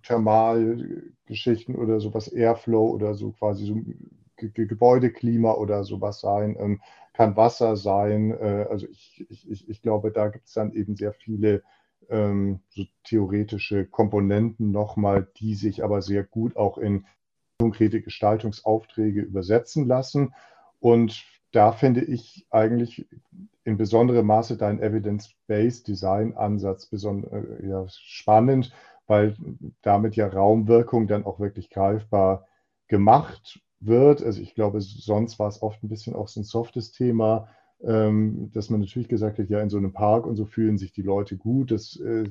Thermalgeschichten 0.03 1.75
oder 1.77 2.01
sowas, 2.01 2.29
Airflow 2.29 2.91
oder 2.91 3.15
so 3.15 3.33
quasi 3.33 3.67
so 3.67 3.77
Ge 4.37 4.67
Gebäudeklima 4.67 5.53
oder 5.53 5.85
sowas 5.85 6.21
sein, 6.21 6.57
ähm, 6.59 6.81
kann 7.13 7.37
Wasser 7.37 7.77
sein. 7.77 8.33
Äh, 8.33 8.67
also 8.69 8.87
ich, 8.89 9.25
ich, 9.29 9.69
ich 9.69 9.83
glaube, 9.83 10.11
da 10.11 10.29
gibt 10.29 10.49
es 10.49 10.55
dann 10.55 10.73
eben 10.73 10.97
sehr 10.97 11.13
viele 11.13 11.63
ähm, 12.11 12.61
so 12.69 12.83
theoretische 13.05 13.87
Komponenten 13.87 14.73
nochmal, 14.73 15.29
die 15.37 15.55
sich 15.55 15.85
aber 15.85 16.03
sehr 16.03 16.25
gut 16.25 16.57
auch 16.57 16.79
in 16.79 17.07
konkrete 17.59 18.03
Gestaltungsaufträge 18.03 19.21
übersetzen 19.21 19.87
lassen. 19.87 20.35
Und 20.81 21.25
da 21.53 21.71
finde 21.71 22.03
ich 22.03 22.47
eigentlich 22.51 23.07
in 23.65 23.77
besonderem 23.77 24.27
Maße 24.27 24.57
deinen 24.57 24.81
Evidence-Based 24.81 25.89
Design-Ansatz 25.89 26.91
äh, 26.93 27.67
ja, 27.67 27.87
spannend, 27.89 28.73
weil 29.07 29.37
damit 29.83 30.17
ja 30.17 30.27
Raumwirkung 30.29 31.07
dann 31.07 31.25
auch 31.25 31.41
wirklich 31.41 31.71
greifbar 31.71 32.47
gemacht 32.89 33.61
wird. 33.81 34.23
Also 34.23 34.41
ich 34.41 34.55
glaube, 34.55 34.81
sonst 34.81 35.39
war 35.39 35.49
es 35.49 35.63
oft 35.63 35.83
ein 35.83 35.89
bisschen 35.89 36.15
auch 36.15 36.29
so 36.29 36.41
ein 36.41 36.45
softes 36.45 36.93
Thema, 36.93 37.49
ähm, 37.83 38.51
dass 38.53 38.71
man 38.71 38.81
natürlich 38.81 39.09
gesagt 39.09 39.39
hat, 39.39 39.49
ja, 39.49 39.61
in 39.61 39.71
so 39.71 39.79
einem 39.79 39.93
Park 39.93 40.27
und 40.27 40.37
so 40.37 40.45
fühlen 40.47 40.79
sich 40.79 40.93
die 40.93 41.03
Leute 41.03 41.37
gut, 41.37 41.71
das 41.71 41.97
äh, 42.01 42.25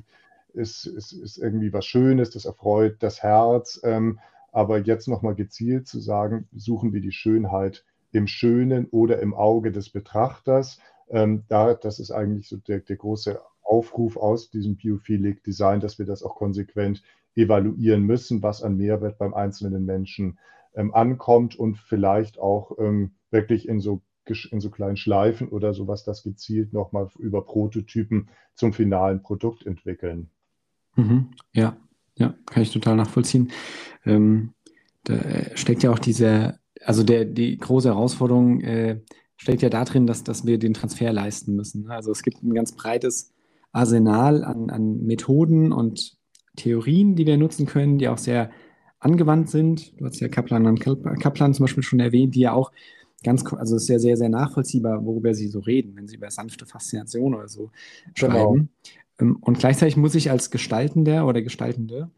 ist, 0.52 0.86
ist, 0.86 1.12
ist 1.12 1.38
irgendwie 1.38 1.72
was 1.72 1.84
Schönes, 1.84 2.30
das 2.30 2.44
erfreut 2.44 2.96
das 3.00 3.22
Herz. 3.22 3.80
Ähm, 3.84 4.20
aber 4.52 4.78
jetzt 4.78 5.08
nochmal 5.08 5.34
gezielt 5.34 5.88
zu 5.88 5.98
sagen, 5.98 6.48
suchen 6.54 6.92
wir 6.92 7.00
die 7.00 7.12
Schönheit 7.12 7.84
im 8.12 8.28
Schönen 8.28 8.86
oder 8.86 9.18
im 9.18 9.34
Auge 9.34 9.72
des 9.72 9.90
Betrachters. 9.90 10.78
Ähm, 11.08 11.44
da, 11.48 11.74
das 11.74 11.98
ist 11.98 12.10
eigentlich 12.10 12.48
so 12.48 12.56
der, 12.56 12.80
der 12.80 12.96
große 12.96 13.40
Aufruf 13.62 14.16
aus 14.16 14.50
diesem 14.50 14.76
Biophilic 14.76 15.42
Design, 15.42 15.80
dass 15.80 15.98
wir 15.98 16.06
das 16.06 16.22
auch 16.22 16.36
konsequent 16.36 17.02
evaluieren 17.34 18.02
müssen, 18.02 18.42
was 18.42 18.62
an 18.62 18.76
Mehrwert 18.76 19.18
beim 19.18 19.34
einzelnen 19.34 19.84
Menschen 19.84 20.38
ähm, 20.74 20.94
ankommt 20.94 21.56
und 21.56 21.78
vielleicht 21.78 22.38
auch 22.38 22.78
ähm, 22.78 23.12
wirklich 23.30 23.68
in 23.68 23.80
so, 23.80 24.02
in 24.50 24.60
so 24.60 24.70
kleinen 24.70 24.96
Schleifen 24.96 25.48
oder 25.48 25.74
sowas 25.74 26.04
das 26.04 26.22
gezielt 26.22 26.72
nochmal 26.72 27.08
über 27.18 27.44
Prototypen 27.44 28.28
zum 28.54 28.72
finalen 28.72 29.22
Produkt 29.22 29.66
entwickeln. 29.66 30.30
Mhm. 30.96 31.30
Ja, 31.52 31.76
ja, 32.16 32.34
kann 32.46 32.62
ich 32.62 32.72
total 32.72 32.96
nachvollziehen. 32.96 33.50
Ähm, 34.04 34.54
da 35.04 35.14
äh, 35.14 35.56
steckt 35.56 35.82
ja 35.82 35.90
auch 35.90 35.98
diese, 35.98 36.58
also 36.80 37.02
der, 37.02 37.24
die 37.24 37.58
große 37.58 37.88
Herausforderung 37.88 38.60
äh, 38.60 39.00
steckt 39.44 39.60
ja 39.60 39.68
darin, 39.68 40.06
dass, 40.06 40.24
dass 40.24 40.46
wir 40.46 40.58
den 40.58 40.72
Transfer 40.72 41.12
leisten 41.12 41.54
müssen. 41.54 41.90
Also 41.90 42.10
es 42.10 42.22
gibt 42.22 42.42
ein 42.42 42.54
ganz 42.54 42.72
breites 42.72 43.30
Arsenal 43.72 44.42
an, 44.42 44.70
an 44.70 45.04
Methoden 45.04 45.70
und 45.70 46.16
Theorien, 46.56 47.14
die 47.14 47.26
wir 47.26 47.36
nutzen 47.36 47.66
können, 47.66 47.98
die 47.98 48.08
auch 48.08 48.16
sehr 48.16 48.50
angewandt 49.00 49.50
sind. 49.50 50.00
Du 50.00 50.06
hast 50.06 50.18
ja 50.20 50.28
Kaplan 50.28 50.66
und 50.66 50.80
Kaplan 50.80 51.52
zum 51.52 51.64
Beispiel 51.64 51.82
schon 51.82 52.00
erwähnt, 52.00 52.34
die 52.34 52.40
ja 52.40 52.52
auch 52.54 52.72
ganz, 53.22 53.44
also 53.52 53.76
es 53.76 53.82
ist 53.82 53.88
ja 53.90 53.98
sehr, 53.98 54.16
sehr 54.16 54.30
nachvollziehbar, 54.30 55.04
worüber 55.04 55.34
sie 55.34 55.48
so 55.48 55.60
reden, 55.60 55.94
wenn 55.94 56.08
sie 56.08 56.16
über 56.16 56.30
sanfte 56.30 56.64
Faszination 56.64 57.34
oder 57.34 57.48
so 57.48 57.70
genau. 58.14 58.32
schreiben. 58.32 58.70
Genau. 59.18 59.36
Und 59.42 59.58
gleichzeitig 59.58 59.98
muss 59.98 60.14
ich 60.14 60.30
als 60.30 60.50
Gestaltender 60.50 61.26
oder 61.26 61.42
Gestaltende 61.42 62.10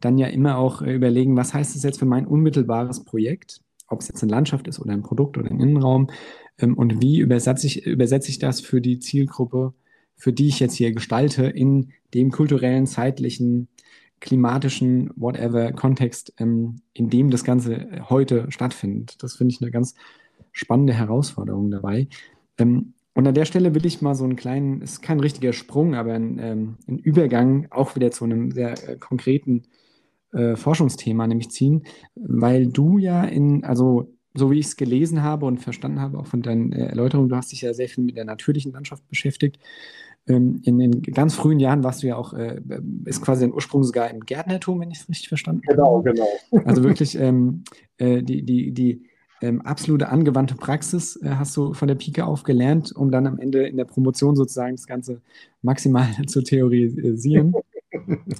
dann 0.00 0.18
ja 0.18 0.26
immer 0.26 0.58
auch 0.58 0.82
äh, 0.82 0.94
überlegen, 0.94 1.36
was 1.36 1.54
heißt 1.54 1.74
das 1.74 1.84
jetzt 1.84 1.98
für 1.98 2.04
mein 2.04 2.26
unmittelbares 2.26 3.02
Projekt, 3.04 3.62
ob 3.88 4.02
es 4.02 4.08
jetzt 4.08 4.22
eine 4.22 4.32
Landschaft 4.32 4.68
ist 4.68 4.78
oder 4.78 4.92
ein 4.92 5.02
Produkt 5.02 5.38
oder 5.38 5.50
ein 5.50 5.58
Innenraum, 5.58 6.02
ähm, 6.02 6.14
und 6.60 7.02
wie 7.02 7.18
übersetze 7.18 7.66
ich, 7.66 7.86
übersetze 7.86 8.30
ich 8.30 8.38
das 8.38 8.60
für 8.60 8.80
die 8.80 8.98
Zielgruppe, 8.98 9.74
für 10.16 10.32
die 10.32 10.48
ich 10.48 10.60
jetzt 10.60 10.74
hier 10.74 10.92
gestalte, 10.92 11.44
in 11.44 11.92
dem 12.14 12.30
kulturellen, 12.30 12.86
zeitlichen 12.86 13.68
klimatischen, 14.20 15.10
whatever 15.16 15.72
Kontext, 15.72 16.32
ähm, 16.38 16.76
in 16.94 17.10
dem 17.10 17.30
das 17.30 17.44
Ganze 17.44 17.86
heute 18.08 18.50
stattfindet. 18.50 19.22
Das 19.22 19.36
finde 19.36 19.54
ich 19.54 19.60
eine 19.60 19.70
ganz 19.70 19.94
spannende 20.52 20.94
Herausforderung 20.94 21.70
dabei. 21.70 22.08
Ähm, 22.58 22.94
und 23.14 23.26
an 23.26 23.34
der 23.34 23.44
Stelle 23.44 23.74
will 23.74 23.86
ich 23.86 24.02
mal 24.02 24.14
so 24.14 24.24
einen 24.24 24.36
kleinen, 24.36 24.82
ist 24.82 25.02
kein 25.02 25.20
richtiger 25.20 25.52
Sprung, 25.52 25.94
aber 25.94 26.14
ein, 26.14 26.38
ähm, 26.38 26.76
ein 26.86 26.98
Übergang 26.98 27.66
auch 27.70 27.94
wieder 27.94 28.10
zu 28.10 28.24
einem 28.24 28.50
sehr 28.50 28.72
äh, 28.88 28.96
konkreten 28.96 29.62
äh, 30.32 30.56
Forschungsthema 30.56 31.26
nämlich 31.26 31.50
ziehen, 31.50 31.84
weil 32.14 32.66
du 32.66 32.98
ja 32.98 33.24
in, 33.24 33.64
also 33.64 34.12
so 34.36 34.50
wie 34.50 34.58
ich 34.58 34.66
es 34.66 34.76
gelesen 34.76 35.22
habe 35.22 35.46
und 35.46 35.58
verstanden 35.58 36.00
habe, 36.00 36.18
auch 36.18 36.26
von 36.26 36.42
deinen 36.42 36.72
äh, 36.72 36.86
Erläuterungen, 36.86 37.28
du 37.28 37.36
hast 37.36 37.52
dich 37.52 37.62
ja 37.62 37.74
sehr 37.74 37.88
viel 37.88 38.04
mit 38.04 38.16
der 38.16 38.24
natürlichen 38.24 38.72
Landschaft 38.72 39.06
beschäftigt. 39.08 39.58
Ähm, 40.28 40.60
in 40.64 40.78
den 40.78 41.02
ganz 41.02 41.34
frühen 41.34 41.60
Jahren 41.60 41.84
warst 41.84 42.02
du 42.02 42.08
ja 42.08 42.16
auch, 42.16 42.34
äh, 42.34 42.60
ist 43.04 43.22
quasi 43.22 43.44
ein 43.44 43.52
Ursprung 43.52 43.84
sogar 43.84 44.10
im 44.10 44.20
Gärtnertum, 44.20 44.80
wenn 44.80 44.90
ich 44.90 45.00
es 45.00 45.08
richtig 45.08 45.28
verstanden 45.28 45.62
habe. 45.68 45.76
Genau, 45.76 46.02
genau. 46.02 46.28
Also 46.64 46.82
wirklich 46.82 47.18
ähm, 47.18 47.64
äh, 47.98 48.22
die, 48.22 48.42
die, 48.42 48.72
die 48.72 49.06
ähm, 49.42 49.60
absolute 49.62 50.08
angewandte 50.08 50.54
Praxis 50.54 51.16
äh, 51.22 51.28
hast 51.30 51.56
du 51.56 51.74
von 51.74 51.88
der 51.88 51.94
Pike 51.94 52.24
auf 52.26 52.42
gelernt, 52.42 52.92
um 52.94 53.10
dann 53.10 53.26
am 53.26 53.38
Ende 53.38 53.66
in 53.66 53.76
der 53.76 53.84
Promotion 53.84 54.34
sozusagen 54.34 54.76
das 54.76 54.86
Ganze 54.86 55.20
maximal 55.62 56.08
zu 56.26 56.42
theorisieren. 56.42 57.54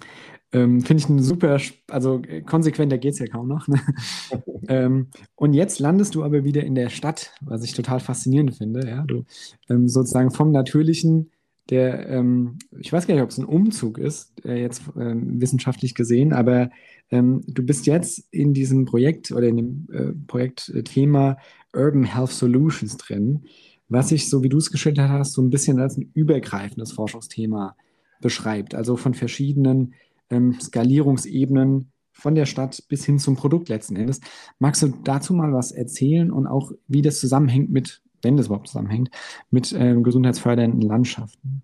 Ähm, 0.57 0.81
Finde 0.81 1.03
ich 1.03 1.09
ein 1.11 1.23
super, 1.23 1.61
also 1.89 2.23
äh, 2.27 2.41
konsequenter 2.41 2.97
geht 2.97 3.13
es 3.13 3.19
ja 3.19 3.27
kaum 3.27 3.47
noch. 3.47 3.69
Ne? 3.69 3.79
ähm, 4.69 5.09
und 5.35 5.53
jetzt 5.53 5.81
landest 5.81 6.15
du 6.15 6.25
aber 6.25 6.45
wieder 6.45 6.65
in 6.65 6.75
der 6.75 6.89
Stadt, 6.89 7.33
was 7.43 7.63
ich 7.63 7.75
total 7.75 8.01
faszinierend 8.01 8.57
finde. 8.57 8.89
Ja? 8.89 9.03
Du 9.03 9.25
ähm, 9.69 9.87
sozusagen 9.87 10.31
vom 10.31 10.53
Natürlichen, 10.53 11.31
der, 11.69 12.09
ähm, 12.09 12.59
ich 12.79 12.91
weiß 12.91 13.07
gar 13.07 13.15
nicht, 13.15 13.23
ob 13.23 13.29
es 13.29 13.37
ein 13.37 13.45
Umzug 13.45 13.99
ist, 13.99 14.33
äh, 14.47 14.59
jetzt 14.59 14.83
ähm, 14.99 15.43
wissenschaftlich 15.43 15.95
gesehen, 15.95 16.33
aber 16.33 16.71
ähm, 17.11 17.43
du 17.47 17.63
bist 17.63 17.87
jetzt 17.87 18.27
in 18.31 18.55
diesem 18.55 18.87
Projekt 18.87 19.33
oder 19.33 19.49
in 19.49 19.57
dem 19.57 19.89
äh, 19.93 20.13
Projektthema 20.27 21.37
Urban 21.75 22.05
Health 22.05 22.31
Solutions 22.31 22.97
drin, 22.97 23.43
was 23.91 24.09
sich, 24.09 24.31
so 24.31 24.43
wie 24.43 24.49
du 24.49 24.57
es 24.57 24.71
geschildert 24.71 25.11
hast, 25.11 25.35
so 25.35 25.43
ein 25.43 25.51
bisschen 25.51 25.81
als 25.81 25.99
ein 25.99 26.11
übergreifendes 26.15 26.93
Forschungsthema 26.93 27.77
beschreibt. 28.23 28.75
Also 28.75 28.97
von 28.97 29.13
verschiedenen 29.13 29.93
ähm, 30.31 30.59
Skalierungsebenen 30.61 31.93
von 32.13 32.35
der 32.35 32.47
Stadt 32.47 32.83
bis 32.89 33.05
hin 33.05 33.19
zum 33.19 33.37
Produkt 33.37 33.69
letzten 33.69 33.97
Endes. 33.97 34.21
Magst 34.59 34.83
du 34.83 34.89
dazu 35.05 35.35
mal 35.35 35.53
was 35.53 35.71
erzählen 35.71 36.31
und 36.31 36.47
auch, 36.47 36.73
wie 36.89 37.03
das 37.03 37.21
zusammenhängt 37.21 37.71
mit, 37.71 38.03
wenn 38.23 38.37
das 38.37 38.47
überhaupt 38.47 38.69
zusammenhängt, 38.69 39.11
mit 39.51 39.75
ähm, 39.79 40.03
gesundheitsfördernden 40.03 40.81
Landschaften? 40.81 41.63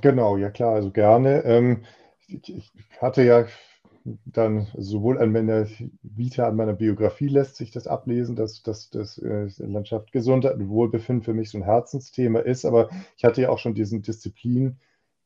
Genau, 0.00 0.36
ja 0.36 0.50
klar, 0.50 0.74
also 0.74 0.90
gerne. 0.90 1.44
Ähm, 1.44 1.84
ich, 2.28 2.72
hatte 3.00 3.22
ja 3.22 3.46
dann 4.24 4.68
sowohl 4.76 5.18
an 5.18 5.32
meiner 5.32 5.66
Vita, 6.02 6.48
an 6.48 6.56
meiner 6.56 6.72
Biografie 6.72 7.28
lässt 7.28 7.56
sich 7.56 7.70
das 7.70 7.86
ablesen, 7.86 8.36
dass, 8.36 8.62
dass, 8.62 8.88
dass 8.90 9.18
äh, 9.18 9.48
Landschaft 9.58 10.12
Gesundheit 10.12 10.54
und 10.54 10.68
Wohlbefinden 10.68 11.22
für 11.22 11.34
mich 11.34 11.50
so 11.50 11.58
ein 11.58 11.64
Herzensthema 11.64 12.40
ist, 12.40 12.64
aber 12.64 12.88
ich 13.16 13.24
hatte 13.24 13.42
ja 13.42 13.50
auch 13.50 13.58
schon 13.58 13.74
diesen 13.74 14.02
Disziplin 14.02 14.78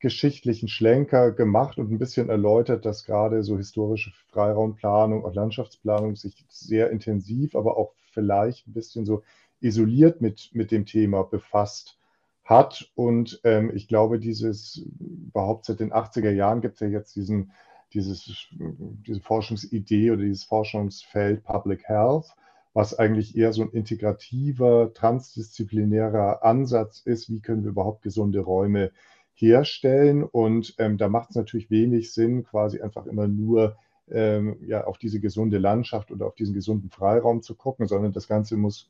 geschichtlichen 0.05 0.67
Schlenker 0.67 1.31
gemacht 1.31 1.79
und 1.79 1.91
ein 1.91 1.97
bisschen 1.97 2.29
erläutert, 2.29 2.85
dass 2.85 3.05
gerade 3.05 3.41
so 3.41 3.57
historische 3.57 4.11
Freiraumplanung 4.27 5.23
und 5.23 5.33
Landschaftsplanung 5.33 6.15
sich 6.15 6.45
sehr 6.47 6.91
intensiv, 6.91 7.55
aber 7.55 7.75
auch 7.75 7.95
vielleicht 8.11 8.67
ein 8.67 8.73
bisschen 8.73 9.03
so 9.03 9.23
isoliert 9.61 10.21
mit, 10.21 10.51
mit 10.53 10.69
dem 10.69 10.85
Thema 10.85 11.23
befasst 11.23 11.97
hat. 12.43 12.91
Und 12.93 13.41
ähm, 13.45 13.71
ich 13.73 13.87
glaube, 13.87 14.19
dieses 14.19 14.85
überhaupt 14.99 15.65
seit 15.65 15.79
den 15.79 15.91
80er 15.91 16.29
Jahren 16.29 16.61
gibt 16.61 16.75
es 16.75 16.81
ja 16.81 16.87
jetzt 16.87 17.15
diesen, 17.15 17.51
dieses, 17.91 18.47
diese 18.51 19.21
Forschungsidee 19.21 20.11
oder 20.11 20.21
dieses 20.21 20.43
Forschungsfeld 20.43 21.43
Public 21.43 21.81
Health, 21.87 22.27
was 22.73 22.93
eigentlich 22.93 23.35
eher 23.35 23.53
so 23.53 23.63
ein 23.63 23.71
integrativer, 23.71 24.93
transdisziplinärer 24.93 26.43
Ansatz 26.43 26.99
ist, 26.99 27.27
wie 27.31 27.39
können 27.39 27.63
wir 27.63 27.71
überhaupt 27.71 28.03
gesunde 28.03 28.41
Räume 28.41 28.91
herstellen. 29.35 30.23
Und 30.23 30.75
ähm, 30.79 30.97
da 30.97 31.09
macht 31.09 31.31
es 31.31 31.35
natürlich 31.35 31.69
wenig 31.69 32.13
Sinn, 32.13 32.43
quasi 32.43 32.81
einfach 32.81 33.05
immer 33.05 33.27
nur 33.27 33.77
ähm, 34.09 34.57
ja, 34.65 34.85
auf 34.85 34.97
diese 34.97 35.19
gesunde 35.19 35.57
Landschaft 35.57 36.11
oder 36.11 36.27
auf 36.27 36.35
diesen 36.35 36.53
gesunden 36.53 36.89
Freiraum 36.89 37.41
zu 37.41 37.55
gucken, 37.55 37.87
sondern 37.87 38.13
das 38.13 38.27
Ganze 38.27 38.57
muss 38.57 38.89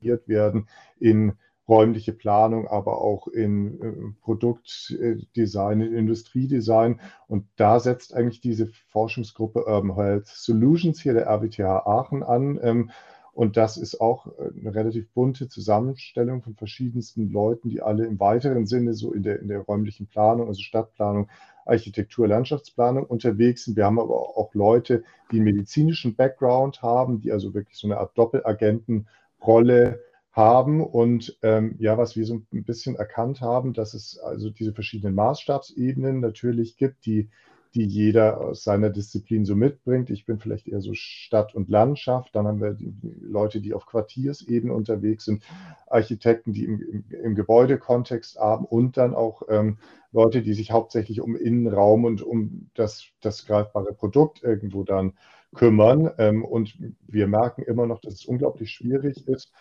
werden 0.00 0.68
in 1.00 1.32
räumliche 1.68 2.12
Planung, 2.12 2.68
aber 2.68 3.00
auch 3.00 3.26
in 3.26 3.80
äh, 3.80 3.92
Produktdesign, 4.22 5.80
in 5.80 5.94
Industriedesign. 5.94 7.00
Und 7.26 7.46
da 7.56 7.80
setzt 7.80 8.14
eigentlich 8.14 8.40
diese 8.40 8.68
Forschungsgruppe 8.88 9.66
Urban 9.66 9.96
Health 9.96 10.26
Solutions 10.28 11.00
hier 11.00 11.14
der 11.14 11.26
RWTH 11.26 11.86
Aachen 11.86 12.22
an. 12.22 12.60
Ähm, 12.62 12.90
und 13.36 13.58
das 13.58 13.76
ist 13.76 14.00
auch 14.00 14.28
äh, 14.38 14.50
eine 14.58 14.74
relativ 14.74 15.10
bunte 15.12 15.46
Zusammenstellung 15.46 16.40
von 16.40 16.54
verschiedensten 16.54 17.30
Leuten, 17.30 17.68
die 17.68 17.82
alle 17.82 18.06
im 18.06 18.18
weiteren 18.18 18.64
Sinne 18.64 18.94
so 18.94 19.12
in 19.12 19.22
der, 19.22 19.40
in 19.40 19.48
der 19.48 19.58
räumlichen 19.58 20.06
Planung, 20.06 20.48
also 20.48 20.62
Stadtplanung, 20.62 21.28
Architektur, 21.66 22.26
Landschaftsplanung 22.26 23.04
unterwegs 23.04 23.64
sind. 23.64 23.76
Wir 23.76 23.84
haben 23.84 24.00
aber 24.00 24.14
auch 24.14 24.54
Leute, 24.54 25.04
die 25.30 25.36
einen 25.36 25.44
medizinischen 25.44 26.16
Background 26.16 26.80
haben, 26.80 27.20
die 27.20 27.30
also 27.30 27.52
wirklich 27.52 27.76
so 27.76 27.86
eine 27.86 27.98
Art 27.98 28.16
Doppelagentenrolle 28.16 30.00
haben. 30.32 30.82
Und 30.82 31.36
ähm, 31.42 31.74
ja, 31.78 31.98
was 31.98 32.16
wir 32.16 32.24
so 32.24 32.40
ein 32.54 32.64
bisschen 32.64 32.96
erkannt 32.96 33.42
haben, 33.42 33.74
dass 33.74 33.92
es 33.92 34.18
also 34.18 34.48
diese 34.48 34.72
verschiedenen 34.72 35.14
Maßstabsebenen 35.14 36.20
natürlich 36.20 36.78
gibt, 36.78 37.04
die 37.04 37.28
die 37.76 37.84
jeder 37.84 38.40
aus 38.40 38.64
seiner 38.64 38.88
Disziplin 38.88 39.44
so 39.44 39.54
mitbringt. 39.54 40.08
Ich 40.08 40.24
bin 40.24 40.38
vielleicht 40.38 40.66
eher 40.66 40.80
so 40.80 40.94
Stadt 40.94 41.54
und 41.54 41.68
Landschaft. 41.68 42.34
Dann 42.34 42.46
haben 42.46 42.60
wir 42.60 42.72
die 42.72 42.94
Leute, 43.20 43.60
die 43.60 43.74
auf 43.74 43.84
Quartiersebene 43.84 44.72
unterwegs 44.72 45.26
sind, 45.26 45.42
Architekten, 45.86 46.54
die 46.54 46.64
im, 46.64 46.80
im, 46.80 47.04
im 47.10 47.34
Gebäudekontext 47.34 48.38
haben 48.38 48.64
und 48.64 48.96
dann 48.96 49.14
auch 49.14 49.42
ähm, 49.50 49.76
Leute, 50.10 50.40
die 50.40 50.54
sich 50.54 50.72
hauptsächlich 50.72 51.20
um 51.20 51.36
Innenraum 51.36 52.04
und 52.04 52.22
um 52.22 52.70
das, 52.72 53.08
das 53.20 53.44
greifbare 53.44 53.92
Produkt 53.92 54.42
irgendwo 54.42 54.82
dann 54.82 55.12
kümmern. 55.54 56.10
Ähm, 56.16 56.46
und 56.46 56.78
wir 57.06 57.28
merken 57.28 57.60
immer 57.60 57.86
noch, 57.86 58.00
dass 58.00 58.14
es 58.14 58.24
unglaublich 58.24 58.70
schwierig 58.70 59.28
ist, 59.28 59.52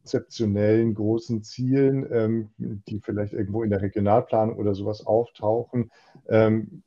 konzeptionellen 0.00 0.94
großen 0.94 1.44
Zielen, 1.44 2.08
ähm, 2.10 2.50
die 2.58 2.98
vielleicht 2.98 3.34
irgendwo 3.34 3.62
in 3.62 3.70
der 3.70 3.82
Regionalplanung 3.82 4.56
oder 4.56 4.74
sowas 4.74 5.06
auftauchen, 5.06 5.92
ähm, 6.28 6.82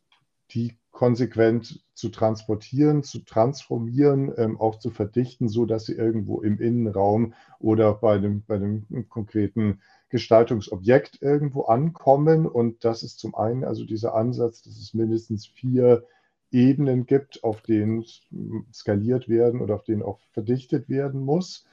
die 0.54 0.78
konsequent 0.92 1.84
zu 1.96 2.10
transportieren, 2.10 3.04
zu 3.04 3.20
transformieren, 3.20 4.32
ähm, 4.38 4.60
auch 4.60 4.78
zu 4.80 4.92
verdichten, 4.92 5.50
so 5.50 5.66
dass 5.66 5.86
sie 5.86 5.94
irgendwo 5.94 6.42
im 6.42 6.60
Innenraum 6.60 7.34
oder 7.60 7.94
bei 7.96 8.16
einem, 8.16 8.44
bei 8.46 8.56
einem 8.56 8.86
konkreten 9.10 9.82
Gestaltungsobjekt 10.10 11.22
irgendwo 11.22 11.64
ankommen. 11.64 12.46
Und 12.46 12.86
das 12.86 13.04
ist 13.04 13.20
zum 13.20 13.36
einen 13.36 13.64
also 13.64 13.86
dieser 13.86 14.14
Ansatz, 14.16 14.62
dass 14.62 14.78
es 14.78 14.94
mindestens 14.94 15.48
vier 15.48 16.06
Ebenen 16.52 17.08
gibt, 17.08 17.44
auf 17.44 17.62
denen 17.62 18.06
skaliert 18.72 19.28
werden 19.28 19.62
oder 19.62 19.76
auf 19.76 19.84
denen 19.84 20.04
auch 20.04 20.20
verdichtet 20.32 20.88
werden 20.88 21.22
muss. 21.22 21.66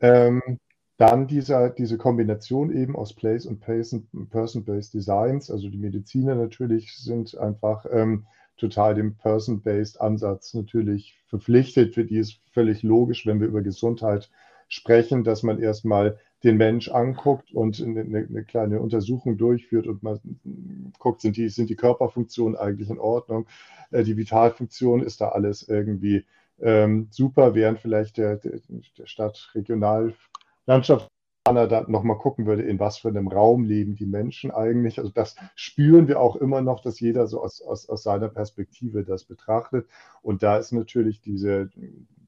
Ähm, 0.00 0.58
dann 0.96 1.26
dieser, 1.26 1.70
diese 1.70 1.98
Kombination 1.98 2.70
eben 2.70 2.94
aus 2.94 3.14
Place- 3.14 3.46
und 3.46 3.60
Person-Based 3.60 4.94
Designs. 4.94 5.50
Also 5.50 5.68
die 5.68 5.78
Mediziner 5.78 6.34
natürlich 6.36 6.96
sind 6.96 7.36
einfach 7.36 7.84
ähm, 7.90 8.26
total 8.56 8.94
dem 8.94 9.16
Person-Based 9.16 10.00
Ansatz 10.00 10.54
natürlich 10.54 11.18
verpflichtet. 11.26 11.94
Für 11.94 12.04
die 12.04 12.18
ist 12.18 12.40
völlig 12.52 12.82
logisch, 12.82 13.26
wenn 13.26 13.40
wir 13.40 13.48
über 13.48 13.62
Gesundheit 13.62 14.30
sprechen, 14.68 15.24
dass 15.24 15.42
man 15.42 15.60
erstmal 15.60 16.18
den 16.44 16.56
Mensch 16.58 16.90
anguckt 16.90 17.52
und 17.52 17.82
eine, 17.82 18.02
eine, 18.02 18.44
kleine 18.44 18.80
Untersuchung 18.80 19.38
durchführt 19.38 19.86
und 19.86 20.02
man 20.02 20.20
guckt, 20.98 21.22
sind 21.22 21.36
die, 21.36 21.48
sind 21.48 21.70
die 21.70 21.76
Körperfunktionen 21.76 22.56
eigentlich 22.56 22.90
in 22.90 22.98
Ordnung, 22.98 23.46
äh, 23.90 24.04
die 24.04 24.16
Vitalfunktion, 24.16 25.02
ist 25.02 25.20
da 25.20 25.30
alles 25.30 25.66
irgendwie 25.66 26.24
ähm, 26.60 27.08
super, 27.10 27.54
während 27.54 27.80
vielleicht 27.80 28.18
der, 28.18 28.36
der, 28.36 28.60
der 28.98 29.06
Stadtregional 29.06 30.14
Landschaftsplaner 30.66 31.68
da 31.68 31.84
nochmal 31.88 32.18
gucken 32.18 32.46
würde, 32.46 32.62
in 32.62 32.78
was 32.78 32.98
für 32.98 33.08
einem 33.08 33.28
Raum 33.28 33.64
leben 33.64 33.96
die 33.96 34.06
Menschen 34.06 34.50
eigentlich. 34.50 34.98
Also 34.98 35.10
das 35.10 35.36
spüren 35.54 36.08
wir 36.08 36.20
auch 36.20 36.36
immer 36.36 36.60
noch, 36.60 36.80
dass 36.80 37.00
jeder 37.00 37.26
so 37.26 37.42
aus, 37.42 37.60
aus, 37.60 37.88
aus 37.88 38.02
seiner 38.02 38.28
Perspektive 38.28 39.04
das 39.04 39.24
betrachtet. 39.24 39.88
Und 40.22 40.42
da 40.42 40.56
ist 40.56 40.72
natürlich 40.72 41.20
diese, 41.20 41.70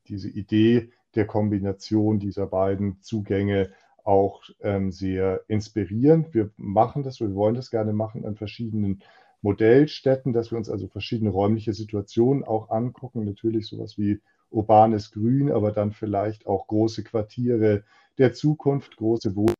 diese 0.08 0.28
Idee 0.28 0.90
der 1.14 1.26
Kombination 1.26 2.18
dieser 2.18 2.46
beiden 2.46 3.00
Zugänge 3.00 3.70
auch 4.04 4.42
ähm, 4.60 4.92
sehr 4.92 5.42
inspirierend. 5.48 6.32
Wir 6.34 6.50
machen 6.56 7.02
das, 7.02 7.20
wir 7.20 7.34
wollen 7.34 7.56
das 7.56 7.70
gerne 7.70 7.92
machen 7.92 8.24
an 8.24 8.36
verschiedenen 8.36 9.02
Modellstätten, 9.42 10.32
dass 10.32 10.50
wir 10.50 10.58
uns 10.58 10.70
also 10.70 10.88
verschiedene 10.88 11.30
räumliche 11.30 11.72
Situationen 11.72 12.44
auch 12.44 12.70
angucken. 12.70 13.24
Natürlich 13.24 13.66
sowas 13.66 13.98
wie 13.98 14.20
urbanes 14.50 15.10
Grün, 15.10 15.50
aber 15.50 15.72
dann 15.72 15.92
vielleicht 15.92 16.46
auch 16.46 16.68
große 16.68 17.02
Quartiere 17.02 17.82
der 18.18 18.32
Zukunft, 18.32 18.96
große 18.96 19.34
Wohnungen 19.36 19.54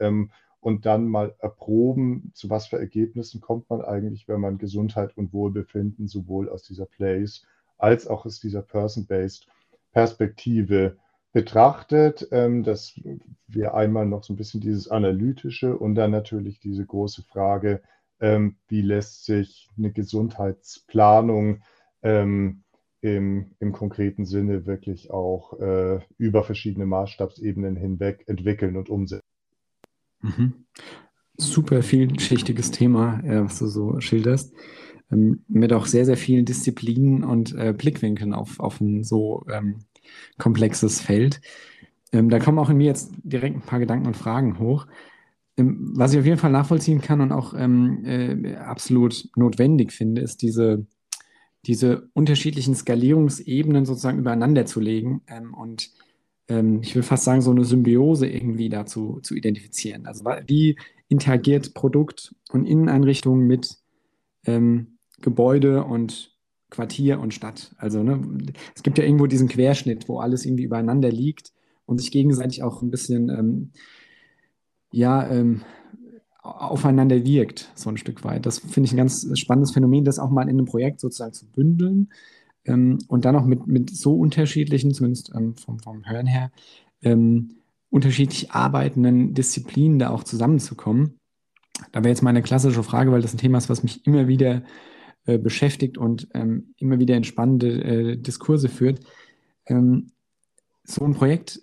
ähm, 0.00 0.30
und 0.60 0.86
dann 0.86 1.06
mal 1.06 1.34
erproben, 1.38 2.32
zu 2.34 2.50
was 2.50 2.66
für 2.66 2.78
Ergebnissen 2.78 3.40
kommt 3.40 3.70
man 3.70 3.82
eigentlich, 3.82 4.28
wenn 4.28 4.40
man 4.40 4.58
Gesundheit 4.58 5.16
und 5.16 5.32
Wohlbefinden 5.32 6.08
sowohl 6.08 6.48
aus 6.48 6.62
dieser 6.62 6.86
Place 6.86 7.46
als 7.78 8.06
auch 8.06 8.26
aus 8.26 8.40
dieser 8.40 8.62
Person-Based 8.62 9.46
Perspektive 9.92 10.96
betrachtet, 11.32 12.26
ähm, 12.32 12.64
dass 12.64 12.98
wir 13.46 13.74
einmal 13.74 14.06
noch 14.06 14.24
so 14.24 14.32
ein 14.32 14.36
bisschen 14.36 14.60
dieses 14.60 14.88
Analytische 14.88 15.76
und 15.76 15.94
dann 15.94 16.10
natürlich 16.10 16.58
diese 16.58 16.84
große 16.84 17.22
Frage, 17.22 17.82
ähm, 18.20 18.56
wie 18.66 18.82
lässt 18.82 19.24
sich 19.24 19.68
eine 19.76 19.92
Gesundheitsplanung 19.92 21.62
ähm, 22.02 22.64
im, 23.00 23.52
im 23.60 23.72
konkreten 23.72 24.24
Sinne 24.24 24.66
wirklich 24.66 25.10
auch 25.10 25.58
äh, 25.60 26.00
über 26.16 26.42
verschiedene 26.42 26.86
Maßstabsebenen 26.86 27.76
hinweg 27.76 28.24
entwickeln 28.26 28.76
und 28.76 28.88
umsetzen. 28.88 29.22
Mhm. 30.20 30.66
Super 31.36 31.82
vielschichtiges 31.82 32.72
Thema, 32.72 33.20
äh, 33.24 33.44
was 33.44 33.58
du 33.58 33.66
so 33.66 34.00
schilderst. 34.00 34.52
Ähm, 35.10 35.44
mit 35.48 35.72
auch 35.72 35.86
sehr, 35.86 36.04
sehr 36.04 36.16
vielen 36.16 36.44
Disziplinen 36.44 37.24
und 37.24 37.54
äh, 37.54 37.72
Blickwinkeln 37.72 38.34
auf, 38.34 38.58
auf 38.60 38.80
ein 38.80 39.04
so 39.04 39.46
ähm, 39.50 39.76
komplexes 40.38 41.00
Feld. 41.00 41.40
Ähm, 42.12 42.28
da 42.30 42.38
kommen 42.38 42.58
auch 42.58 42.70
in 42.70 42.78
mir 42.78 42.86
jetzt 42.86 43.12
direkt 43.22 43.56
ein 43.56 43.62
paar 43.62 43.78
Gedanken 43.78 44.06
und 44.06 44.16
Fragen 44.16 44.58
hoch. 44.58 44.86
Ähm, 45.56 45.92
was 45.94 46.12
ich 46.12 46.18
auf 46.18 46.26
jeden 46.26 46.38
Fall 46.38 46.52
nachvollziehen 46.52 47.00
kann 47.00 47.20
und 47.20 47.32
auch 47.32 47.54
ähm, 47.56 48.04
äh, 48.04 48.56
absolut 48.56 49.28
notwendig 49.36 49.92
finde, 49.92 50.22
ist 50.22 50.42
diese, 50.42 50.86
diese 51.66 52.08
unterschiedlichen 52.14 52.74
Skalierungsebenen 52.74 53.84
sozusagen 53.84 54.18
übereinander 54.18 54.66
zu 54.66 54.80
legen 54.80 55.22
ähm, 55.26 55.54
und 55.54 55.90
ähm, 56.48 56.80
ich 56.82 56.94
will 56.94 57.02
fast 57.02 57.24
sagen, 57.24 57.42
so 57.42 57.50
eine 57.50 57.64
Symbiose 57.64 58.26
irgendwie 58.26 58.68
dazu 58.68 59.20
zu 59.22 59.34
identifizieren. 59.34 60.06
Also 60.06 60.24
wie 60.46 60.78
interagiert 61.08 61.74
Produkt 61.74 62.34
und 62.50 62.66
Inneneinrichtung 62.66 63.46
mit 63.46 63.78
ähm, 64.44 64.98
Gebäude 65.20 65.84
und 65.84 66.36
Quartier 66.70 67.18
und 67.20 67.32
Stadt. 67.34 67.74
Also 67.78 68.02
ne, 68.02 68.20
es 68.74 68.82
gibt 68.82 68.98
ja 68.98 69.04
irgendwo 69.04 69.26
diesen 69.26 69.48
Querschnitt, 69.48 70.08
wo 70.08 70.20
alles 70.20 70.44
irgendwie 70.44 70.64
übereinander 70.64 71.10
liegt 71.10 71.52
und 71.86 71.98
sich 71.98 72.10
gegenseitig 72.10 72.62
auch 72.62 72.82
ein 72.82 72.90
bisschen 72.90 73.30
ähm, 73.30 73.70
ja, 74.90 75.28
ähm, 75.30 75.62
aufeinander 76.48 77.24
wirkt, 77.24 77.70
so 77.74 77.90
ein 77.90 77.96
Stück 77.96 78.24
weit. 78.24 78.46
Das 78.46 78.58
finde 78.58 78.86
ich 78.86 78.92
ein 78.92 78.98
ganz 78.98 79.26
spannendes 79.38 79.72
Phänomen, 79.72 80.04
das 80.04 80.18
auch 80.18 80.30
mal 80.30 80.42
in 80.42 80.50
einem 80.50 80.66
Projekt 80.66 81.00
sozusagen 81.00 81.32
zu 81.32 81.46
bündeln 81.46 82.10
ähm, 82.64 82.98
und 83.08 83.24
dann 83.24 83.36
auch 83.36 83.44
mit, 83.44 83.66
mit 83.66 83.90
so 83.90 84.14
unterschiedlichen, 84.14 84.92
zumindest 84.92 85.32
ähm, 85.34 85.56
vom, 85.56 85.78
vom 85.78 86.08
Hören 86.08 86.26
her, 86.26 86.50
ähm, 87.02 87.56
unterschiedlich 87.90 88.52
arbeitenden 88.52 89.34
Disziplinen 89.34 89.98
da 89.98 90.10
auch 90.10 90.24
zusammenzukommen. 90.24 91.18
Da 91.92 92.00
wäre 92.00 92.10
jetzt 92.10 92.22
meine 92.22 92.42
klassische 92.42 92.82
Frage, 92.82 93.12
weil 93.12 93.22
das 93.22 93.34
ein 93.34 93.38
Thema 93.38 93.58
ist, 93.58 93.68
was 93.68 93.82
mich 93.82 94.06
immer 94.06 94.28
wieder 94.28 94.62
äh, 95.26 95.38
beschäftigt 95.38 95.96
und 95.96 96.28
ähm, 96.34 96.74
immer 96.76 96.98
wieder 96.98 97.16
in 97.16 97.24
spannende 97.24 97.82
äh, 97.82 98.16
Diskurse 98.16 98.68
führt. 98.68 99.00
Ähm, 99.66 100.10
so 100.84 101.04
ein 101.04 101.14
Projekt 101.14 101.60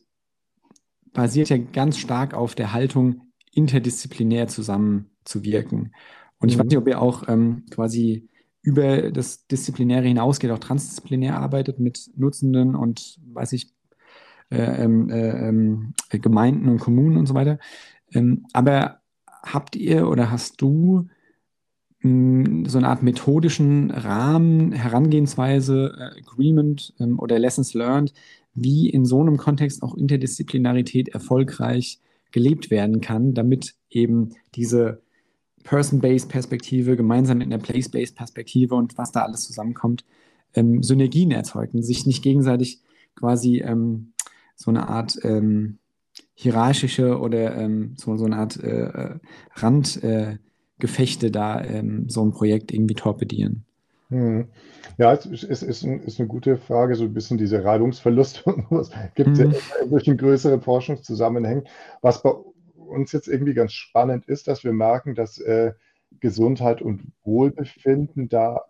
basiert 1.13 1.49
ja 1.49 1.57
ganz 1.57 1.97
stark 1.97 2.33
auf 2.33 2.55
der 2.55 2.73
Haltung, 2.73 3.24
interdisziplinär 3.56 4.47
zusammenzuwirken. 4.47 5.95
Und 6.39 6.49
ich 6.49 6.58
mhm. 6.58 6.60
weiß 6.60 6.68
nicht, 6.68 6.78
ob 6.78 6.88
ihr 6.88 7.01
auch 7.01 7.28
ähm, 7.28 7.64
quasi 7.72 8.28
über 8.62 9.12
das 9.12 9.47
Disziplinäre 9.47 10.08
hinausgeht, 10.08 10.51
auch 10.51 10.60
transdisziplinär 10.60 11.39
arbeitet 11.39 11.80
mit 11.80 12.12
Nutzenden 12.16 12.76
und, 12.76 13.20
weiß 13.34 13.53
ich, 13.53 13.74
äh, 14.49 14.84
ähm, 14.84 15.10
äh, 15.10 15.47
ähm, 15.49 15.93
Gemeinden 16.10 16.70
und 16.70 16.80
Kommunen 16.80 17.18
und 17.18 17.28
so 17.28 17.34
weiter. 17.34 17.60
Ähm, 18.14 18.45
aber 18.53 18.99
habt 19.43 19.76
ihr 19.76 20.08
oder 20.08 20.32
hast 20.32 20.62
du 20.62 21.08
mh, 22.01 22.45
hm, 22.45 22.66
so 22.66 22.78
eine 22.80 22.88
Art 22.88 23.03
methodischen 23.03 23.91
Rahmen, 23.91 24.72
Herangehensweise, 24.72 25.95
äh, 25.97 26.20
Agreement 26.20 26.93
ähm, 26.99 27.20
oder 27.20 27.39
Lessons 27.39 27.74
learned, 27.74 28.14
wie 28.56 28.89
in 28.89 29.06
so 29.06 29.22
einem 29.22 29.38
Kontext 29.38 29.84
auch 29.84 29.95
Interdisziplinarität 29.95 31.10
erfolgreich 31.10 31.99
gelebt 32.36 32.69
werden 32.69 32.99
kann, 32.99 33.33
damit 33.33 33.75
eben 33.89 34.36
diese 34.55 35.01
Person-Based 35.63 36.27
Perspektive 36.27 36.97
gemeinsam 36.97 37.38
mit 37.38 37.47
einer 37.47 37.63
Place-Based 37.63 38.13
Perspektive 38.13 38.75
und 38.75 38.97
was 38.97 39.13
da 39.13 39.21
alles 39.21 39.45
zusammenkommt, 39.45 40.03
ähm, 40.53 40.83
Synergien 40.83 41.31
erzeugen, 41.31 41.81
sich 41.81 42.05
nicht 42.05 42.21
gegenseitig 42.21 42.81
quasi 43.15 43.61
ähm, 43.61 44.11
so 44.53 44.69
eine 44.69 44.89
Art 44.89 45.17
ähm, 45.23 45.79
hierarchische 46.33 47.19
oder 47.21 47.55
ähm, 47.55 47.93
so, 47.95 48.17
so 48.17 48.25
eine 48.25 48.36
Art 48.36 48.61
äh, 48.61 48.83
äh 48.83 49.19
Randgefechte 49.53 51.27
äh, 51.27 51.31
da 51.31 51.63
ähm, 51.63 52.09
so 52.09 52.21
ein 52.21 52.31
Projekt 52.31 52.73
irgendwie 52.73 52.95
torpedieren. 52.95 53.64
Hm. 54.10 54.49
Ja, 54.97 55.14
es 55.14 55.26
ist, 55.26 55.43
ist, 55.43 55.64
ist, 55.64 55.84
ein, 55.84 55.99
ist, 56.01 56.20
eine 56.20 56.28
gute 56.28 56.58
Frage, 56.58 56.95
so 56.95 57.06
ein 57.06 57.14
bisschen 57.14 57.38
diese 57.38 57.64
Reibungsverluste 57.64 58.43
und 58.70 58.91
gibt 59.16 59.32
es 59.32 59.39
mhm. 59.39 59.51
ja 59.51 59.86
durch 59.88 60.08
einen 60.08 60.18
größeren 60.18 60.62
Forschungszusammenhang. 60.62 61.64
Was 62.01 62.22
bei 62.22 62.30
uns 62.30 63.12
jetzt 63.12 63.28
irgendwie 63.28 63.56
ganz 63.56 63.74
spannend 63.74 64.28
ist, 64.28 64.47
dass 64.47 64.64
wir 64.64 64.74
merken, 64.74 65.16
dass 65.16 65.39
äh, 65.39 65.74
Gesundheit 66.20 66.82
und 66.82 67.12
Wohlbefinden 67.24 68.30
da 68.30 68.66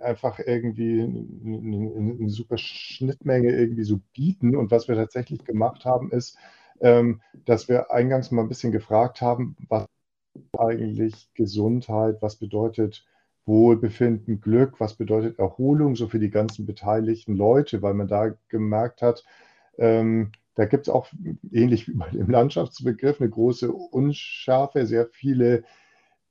einfach 0.00 0.38
irgendwie 0.38 1.02
eine, 1.02 2.14
eine, 2.18 2.30
super 2.30 2.56
Schnittmenge 2.56 3.50
irgendwie 3.50 3.84
so 3.84 4.00
bieten. 4.14 4.56
Und 4.56 4.70
was 4.70 4.88
wir 4.88 4.94
tatsächlich 4.94 5.44
gemacht 5.44 5.84
haben, 5.84 6.10
ist, 6.10 6.38
ähm, 6.80 7.20
dass 7.44 7.68
wir 7.68 7.90
eingangs 7.92 8.30
mal 8.30 8.42
ein 8.42 8.48
bisschen 8.48 8.72
gefragt 8.72 9.20
haben, 9.20 9.56
was 9.68 9.86
eigentlich 10.56 11.28
Gesundheit, 11.34 12.16
was 12.22 12.36
bedeutet 12.36 13.04
Wohlbefinden, 13.50 14.40
Glück, 14.40 14.78
was 14.78 14.94
bedeutet 14.94 15.40
Erholung 15.40 15.96
so 15.96 16.06
für 16.06 16.20
die 16.20 16.30
ganzen 16.30 16.66
beteiligten 16.66 17.34
Leute, 17.34 17.82
weil 17.82 17.94
man 17.94 18.06
da 18.06 18.32
gemerkt 18.48 19.02
hat, 19.02 19.24
ähm, 19.76 20.30
da 20.54 20.66
gibt 20.66 20.86
es 20.86 20.94
auch, 20.94 21.08
ähnlich 21.50 21.88
wie 21.88 21.94
bei 21.94 22.08
dem 22.10 22.30
Landschaftsbegriff, 22.30 23.20
eine 23.20 23.28
große 23.28 23.72
Unschärfe, 23.72 24.86
sehr 24.86 25.06
viele 25.06 25.64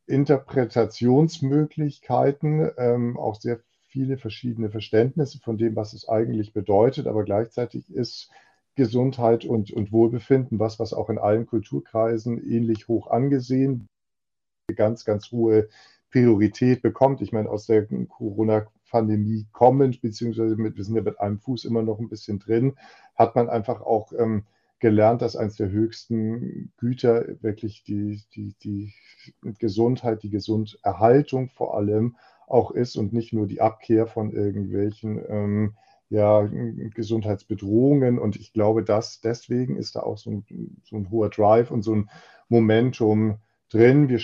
Interpretationsmöglichkeiten, 0.07 2.71
ähm, 2.77 3.17
auch 3.17 3.35
sehr 3.35 3.59
viele 3.89 4.17
verschiedene 4.17 4.69
Verständnisse 4.69 5.39
von 5.39 5.57
dem, 5.57 5.75
was 5.75 5.91
es 5.91 6.07
eigentlich 6.07 6.53
bedeutet. 6.53 7.07
Aber 7.07 7.25
gleichzeitig 7.25 7.93
ist 7.93 8.29
Gesundheit 8.75 9.43
und, 9.43 9.71
und 9.71 9.91
Wohlbefinden 9.91 10.57
was, 10.57 10.79
was 10.79 10.93
auch 10.93 11.09
in 11.09 11.17
allen 11.17 11.47
Kulturkreisen 11.47 12.41
ähnlich 12.49 12.87
hoch 12.87 13.07
angesehen, 13.07 13.89
ganz, 14.75 15.03
ganz 15.03 15.31
hohe 15.31 15.67
Priorität 16.11 16.81
bekommt. 16.81 17.21
Ich 17.21 17.31
meine, 17.31 17.49
aus 17.49 17.65
der 17.67 17.85
Corona-Pandemie 17.85 19.47
kommend, 19.51 20.01
beziehungsweise 20.01 20.55
mit, 20.55 20.77
wir 20.77 20.83
sind 20.83 20.95
ja 20.95 21.01
mit 21.01 21.19
einem 21.19 21.39
Fuß 21.39 21.65
immer 21.65 21.83
noch 21.83 21.99
ein 21.99 22.09
bisschen 22.09 22.39
drin, 22.39 22.75
hat 23.15 23.35
man 23.35 23.49
einfach 23.49 23.81
auch 23.81 24.11
ähm, 24.17 24.43
gelernt, 24.79 25.21
dass 25.21 25.35
eines 25.35 25.55
der 25.55 25.69
höchsten 25.69 26.71
Güter 26.77 27.25
wirklich 27.41 27.83
die, 27.83 28.21
die, 28.33 28.55
die 28.63 28.93
Gesundheit, 29.59 30.23
die 30.23 30.29
Gesunderhaltung 30.29 31.49
vor 31.49 31.75
allem 31.75 32.15
auch 32.47 32.71
ist 32.71 32.95
und 32.95 33.13
nicht 33.13 33.33
nur 33.33 33.45
die 33.45 33.61
Abkehr 33.61 34.07
von 34.07 34.31
irgendwelchen 34.31 35.21
ähm, 35.27 35.73
ja, 36.09 36.49
Gesundheitsbedrohungen. 36.95 38.17
Und 38.17 38.35
ich 38.35 38.53
glaube, 38.53 38.83
dass 38.83 39.21
deswegen 39.21 39.77
ist 39.77 39.95
da 39.95 40.01
auch 40.01 40.17
so 40.17 40.31
ein, 40.31 40.77
so 40.83 40.95
ein 40.95 41.11
hoher 41.11 41.29
Drive 41.29 41.69
und 41.69 41.83
so 41.83 41.93
ein 41.93 42.09
Momentum 42.47 43.37
drin. 43.69 44.09
Wir 44.09 44.19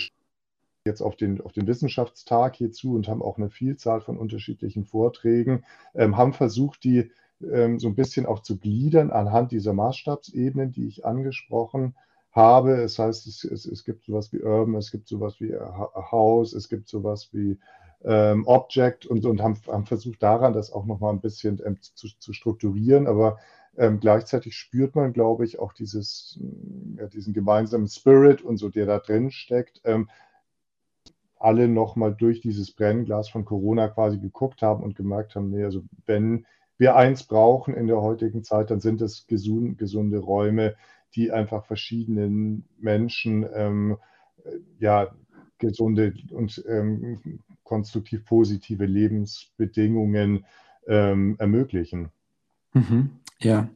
jetzt 0.86 1.02
auf 1.02 1.16
den, 1.16 1.40
auf 1.40 1.52
den 1.52 1.66
Wissenschaftstag 1.66 2.56
hierzu 2.56 2.94
und 2.94 3.08
haben 3.08 3.22
auch 3.22 3.36
eine 3.36 3.50
Vielzahl 3.50 4.00
von 4.00 4.16
unterschiedlichen 4.16 4.84
Vorträgen, 4.84 5.64
ähm, 5.94 6.16
haben 6.16 6.32
versucht, 6.32 6.84
die 6.84 7.10
ähm, 7.42 7.78
so 7.78 7.88
ein 7.88 7.94
bisschen 7.94 8.26
auch 8.26 8.40
zu 8.40 8.58
gliedern 8.58 9.10
anhand 9.10 9.52
dieser 9.52 9.72
Maßstabsebenen, 9.72 10.72
die 10.72 10.86
ich 10.86 11.04
angesprochen 11.04 11.94
habe. 12.30 12.76
Das 12.76 12.98
heißt, 12.98 13.26
es, 13.26 13.44
es, 13.44 13.66
es 13.66 13.84
gibt 13.84 14.04
sowas 14.04 14.32
wie 14.32 14.42
Urban, 14.42 14.76
es 14.76 14.90
gibt 14.90 15.08
sowas 15.08 15.40
wie 15.40 15.54
House, 15.54 16.52
es 16.52 16.68
gibt 16.68 16.88
sowas 16.88 17.30
wie 17.32 17.58
ähm, 18.04 18.46
Object 18.46 19.06
und, 19.06 19.24
und 19.26 19.42
haben, 19.42 19.56
haben, 19.66 19.86
versucht 19.86 20.22
daran, 20.22 20.52
das 20.52 20.72
auch 20.72 20.84
nochmal 20.84 21.12
ein 21.12 21.20
bisschen 21.20 21.60
ähm, 21.64 21.78
zu, 21.80 22.08
zu, 22.18 22.32
strukturieren. 22.32 23.06
Aber 23.06 23.38
ähm, 23.76 24.00
gleichzeitig 24.00 24.56
spürt 24.56 24.94
man, 24.94 25.12
glaube 25.12 25.44
ich, 25.44 25.58
auch 25.58 25.72
dieses, 25.72 26.38
ja, 26.96 27.06
diesen 27.08 27.34
gemeinsamen 27.34 27.88
Spirit 27.88 28.42
und 28.42 28.58
so, 28.58 28.68
der 28.68 28.86
da 28.86 28.98
drin 28.98 29.30
steckt, 29.30 29.80
ähm, 29.84 30.08
alle 31.38 31.68
nochmal 31.68 32.14
durch 32.14 32.40
dieses 32.40 32.72
Brennglas 32.72 33.28
von 33.28 33.44
Corona 33.44 33.88
quasi 33.88 34.18
geguckt 34.18 34.62
haben 34.62 34.82
und 34.82 34.96
gemerkt 34.96 35.34
haben, 35.34 35.50
nee, 35.50 35.64
also 35.64 35.82
wenn 36.06 36.46
wir 36.78 36.96
eins 36.96 37.24
brauchen 37.24 37.74
in 37.74 37.86
der 37.86 38.00
heutigen 38.00 38.44
Zeit, 38.44 38.70
dann 38.70 38.80
sind 38.80 39.00
es 39.00 39.26
gesunde, 39.26 39.74
gesunde 39.74 40.18
Räume, 40.18 40.76
die 41.14 41.32
einfach 41.32 41.64
verschiedenen 41.64 42.64
Menschen 42.78 43.46
ähm, 43.54 43.96
ja, 44.78 45.14
gesunde 45.58 46.14
und 46.30 46.62
ähm, 46.68 47.40
konstruktiv 47.64 48.24
positive 48.24 48.84
Lebensbedingungen 48.84 50.44
ähm, 50.86 51.36
ermöglichen. 51.38 52.10
Mhm. 52.74 53.10
Ja, 53.40 53.68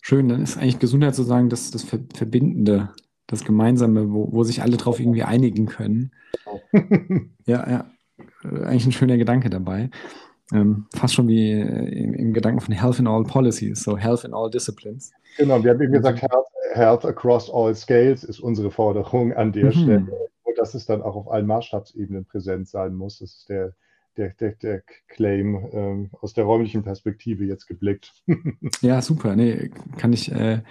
schön. 0.00 0.28
Dann 0.28 0.42
ist 0.42 0.56
eigentlich 0.56 0.78
Gesundheit 0.78 1.14
sozusagen 1.14 1.48
das, 1.48 1.70
das 1.70 1.84
Verbindende 1.84 2.90
das 3.26 3.44
Gemeinsame, 3.44 4.12
wo, 4.12 4.32
wo 4.32 4.44
sich 4.44 4.62
alle 4.62 4.76
drauf 4.76 5.00
irgendwie 5.00 5.22
einigen 5.22 5.66
können. 5.66 6.12
ja, 7.46 7.68
ja. 7.68 7.90
Äh, 8.44 8.64
eigentlich 8.64 8.86
ein 8.86 8.92
schöner 8.92 9.16
Gedanke 9.16 9.50
dabei. 9.50 9.90
Ähm, 10.52 10.86
fast 10.94 11.14
schon 11.14 11.26
wie 11.26 11.50
äh, 11.50 12.04
im, 12.04 12.14
im, 12.14 12.32
Gedanken 12.32 12.60
von 12.60 12.72
Health 12.72 13.00
in 13.00 13.08
All 13.08 13.24
Policies, 13.24 13.82
so 13.82 13.98
Health 13.98 14.24
in 14.24 14.32
All 14.32 14.48
Disciplines. 14.48 15.12
Genau, 15.38 15.62
wir 15.62 15.72
haben 15.72 15.80
eben 15.80 15.92
gesagt, 15.92 16.22
Health, 16.22 16.46
Health 16.72 17.04
across 17.04 17.50
all 17.50 17.74
scales 17.74 18.22
ist 18.22 18.38
unsere 18.38 18.70
Forderung 18.70 19.32
an 19.32 19.52
der 19.52 19.66
mhm. 19.66 19.72
Stelle. 19.72 20.28
Und 20.44 20.56
dass 20.56 20.74
es 20.74 20.86
dann 20.86 21.02
auch 21.02 21.16
auf 21.16 21.30
allen 21.30 21.46
Maßstabsebenen 21.46 22.26
präsent 22.26 22.68
sein 22.68 22.94
muss. 22.94 23.18
Das 23.18 23.34
ist 23.34 23.48
der, 23.48 23.74
der, 24.16 24.34
der, 24.34 24.52
der 24.52 24.82
Claim 25.08 25.68
ähm, 25.72 26.10
aus 26.20 26.32
der 26.32 26.44
räumlichen 26.44 26.84
Perspektive 26.84 27.44
jetzt 27.44 27.66
geblickt. 27.66 28.12
ja, 28.82 29.02
super. 29.02 29.34
Nee, 29.34 29.70
kann 29.98 30.12
ich, 30.12 30.30
äh, 30.30 30.62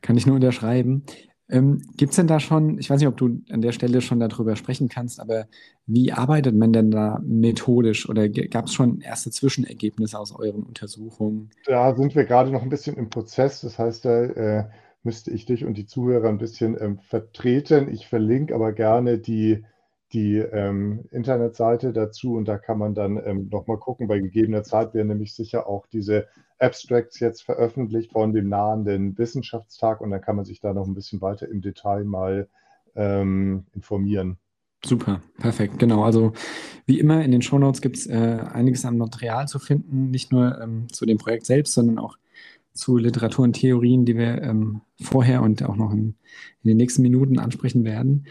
kann 0.00 0.16
ich 0.16 0.26
nur 0.26 0.36
unterschreiben. 0.36 1.04
Ähm, 1.50 1.82
Gibt 1.96 2.10
es 2.10 2.16
denn 2.16 2.26
da 2.26 2.38
schon, 2.38 2.78
ich 2.78 2.88
weiß 2.88 3.00
nicht, 3.00 3.08
ob 3.08 3.16
du 3.16 3.40
an 3.50 3.60
der 3.60 3.72
Stelle 3.72 4.00
schon 4.00 4.20
darüber 4.20 4.56
sprechen 4.56 4.88
kannst, 4.88 5.20
aber 5.20 5.46
wie 5.86 6.12
arbeitet 6.12 6.54
man 6.54 6.72
denn 6.72 6.90
da 6.90 7.20
methodisch 7.24 8.08
oder 8.08 8.28
gab 8.28 8.66
es 8.66 8.74
schon 8.74 9.00
erste 9.00 9.30
Zwischenergebnisse 9.30 10.18
aus 10.18 10.32
euren 10.32 10.62
Untersuchungen? 10.62 11.50
Da 11.66 11.94
sind 11.94 12.14
wir 12.14 12.24
gerade 12.24 12.50
noch 12.50 12.62
ein 12.62 12.68
bisschen 12.68 12.96
im 12.96 13.10
Prozess. 13.10 13.60
Das 13.62 13.78
heißt, 13.78 14.04
da 14.04 14.24
äh, 14.24 14.64
müsste 15.02 15.30
ich 15.30 15.46
dich 15.46 15.64
und 15.64 15.76
die 15.76 15.86
Zuhörer 15.86 16.28
ein 16.28 16.38
bisschen 16.38 16.76
ähm, 16.80 16.98
vertreten. 16.98 17.92
Ich 17.92 18.06
verlinke 18.06 18.54
aber 18.54 18.72
gerne 18.72 19.18
die 19.18 19.64
die 20.12 20.38
ähm, 20.38 21.04
Internetseite 21.10 21.92
dazu 21.92 22.34
und 22.34 22.48
da 22.48 22.58
kann 22.58 22.78
man 22.78 22.94
dann 22.94 23.20
ähm, 23.24 23.48
nochmal 23.50 23.78
gucken. 23.78 24.08
Bei 24.08 24.18
gegebener 24.18 24.62
Zeit 24.62 24.92
werden 24.92 25.08
nämlich 25.08 25.34
sicher 25.34 25.66
auch 25.68 25.86
diese 25.86 26.26
Abstracts 26.58 27.20
jetzt 27.20 27.42
veröffentlicht 27.42 28.12
von 28.12 28.32
dem 28.32 28.48
nahenden 28.48 29.16
Wissenschaftstag 29.16 30.00
und 30.00 30.10
dann 30.10 30.20
kann 30.20 30.36
man 30.36 30.44
sich 30.44 30.60
da 30.60 30.74
noch 30.74 30.86
ein 30.86 30.94
bisschen 30.94 31.20
weiter 31.20 31.48
im 31.48 31.60
Detail 31.60 32.04
mal 32.04 32.48
ähm, 32.96 33.66
informieren. 33.72 34.36
Super, 34.84 35.20
perfekt, 35.38 35.78
genau. 35.78 36.04
Also 36.04 36.32
wie 36.86 36.98
immer 36.98 37.22
in 37.22 37.30
den 37.30 37.42
Shownotes 37.42 37.82
gibt 37.82 37.96
es 37.96 38.06
äh, 38.06 38.38
einiges 38.52 38.84
an 38.84 38.98
Material 38.98 39.46
zu 39.46 39.58
finden, 39.58 40.10
nicht 40.10 40.32
nur 40.32 40.60
ähm, 40.60 40.86
zu 40.90 41.06
dem 41.06 41.18
Projekt 41.18 41.46
selbst, 41.46 41.74
sondern 41.74 41.98
auch 41.98 42.16
zu 42.72 42.96
Literatur 42.96 43.44
und 43.44 43.52
Theorien, 43.52 44.04
die 44.04 44.16
wir 44.16 44.42
ähm, 44.42 44.80
vorher 45.00 45.42
und 45.42 45.62
auch 45.62 45.76
noch 45.76 45.92
in, 45.92 46.16
in, 46.62 46.68
den 46.68 46.76
nächsten 46.78 47.02
Minuten 47.02 47.38
ansprechen 47.38 47.84
werden. 47.84 48.26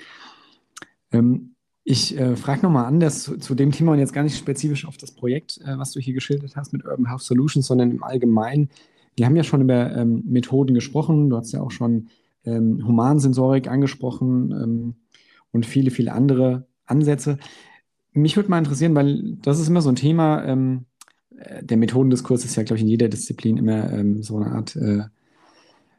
Ähm, 1.11 1.55
ich 1.83 2.17
äh, 2.17 2.35
frage 2.35 2.61
nochmal 2.61 2.85
anders 2.85 3.23
zu, 3.23 3.37
zu, 3.37 3.55
dem 3.55 3.71
Thema 3.71 3.93
und 3.93 3.99
jetzt 3.99 4.13
gar 4.13 4.23
nicht 4.23 4.37
spezifisch 4.37 4.85
auf 4.85 4.97
das 4.97 5.11
Projekt, 5.11 5.59
äh, 5.61 5.77
was 5.77 5.91
du 5.91 5.99
hier 5.99 6.13
geschildert 6.13 6.55
hast 6.55 6.73
mit 6.73 6.85
Urban 6.85 7.07
Health 7.07 7.21
Solutions, 7.21 7.67
sondern 7.67 7.91
im 7.91 8.03
Allgemeinen. 8.03 8.69
Wir 9.15 9.25
haben 9.25 9.35
ja 9.35 9.43
schon 9.43 9.61
über 9.61 9.95
ähm, 9.95 10.23
Methoden 10.25 10.73
gesprochen. 10.73 11.29
Du 11.29 11.37
hast 11.37 11.51
ja 11.51 11.61
auch 11.61 11.71
schon 11.71 12.09
ähm, 12.45 12.85
Humansensorik 12.85 13.67
angesprochen 13.67 14.51
ähm, 14.51 14.95
und 15.51 15.65
viele, 15.65 15.91
viele 15.91 16.13
andere 16.13 16.67
Ansätze. 16.85 17.37
Mich 18.13 18.35
würde 18.35 18.49
mal 18.49 18.59
interessieren, 18.59 18.95
weil 18.95 19.37
das 19.41 19.59
ist 19.59 19.67
immer 19.67 19.81
so 19.81 19.89
ein 19.89 19.95
Thema. 19.95 20.45
Ähm, 20.45 20.85
äh, 21.37 21.63
der 21.63 21.77
Methodendiskurs 21.77 22.45
ist 22.45 22.55
ja, 22.55 22.63
glaube 22.63 22.77
ich, 22.77 22.83
in 22.83 22.89
jeder 22.89 23.09
Disziplin 23.09 23.57
immer 23.57 23.91
ähm, 23.91 24.21
so 24.21 24.37
eine 24.37 24.51
Art 24.51 24.75
äh, 24.75 25.03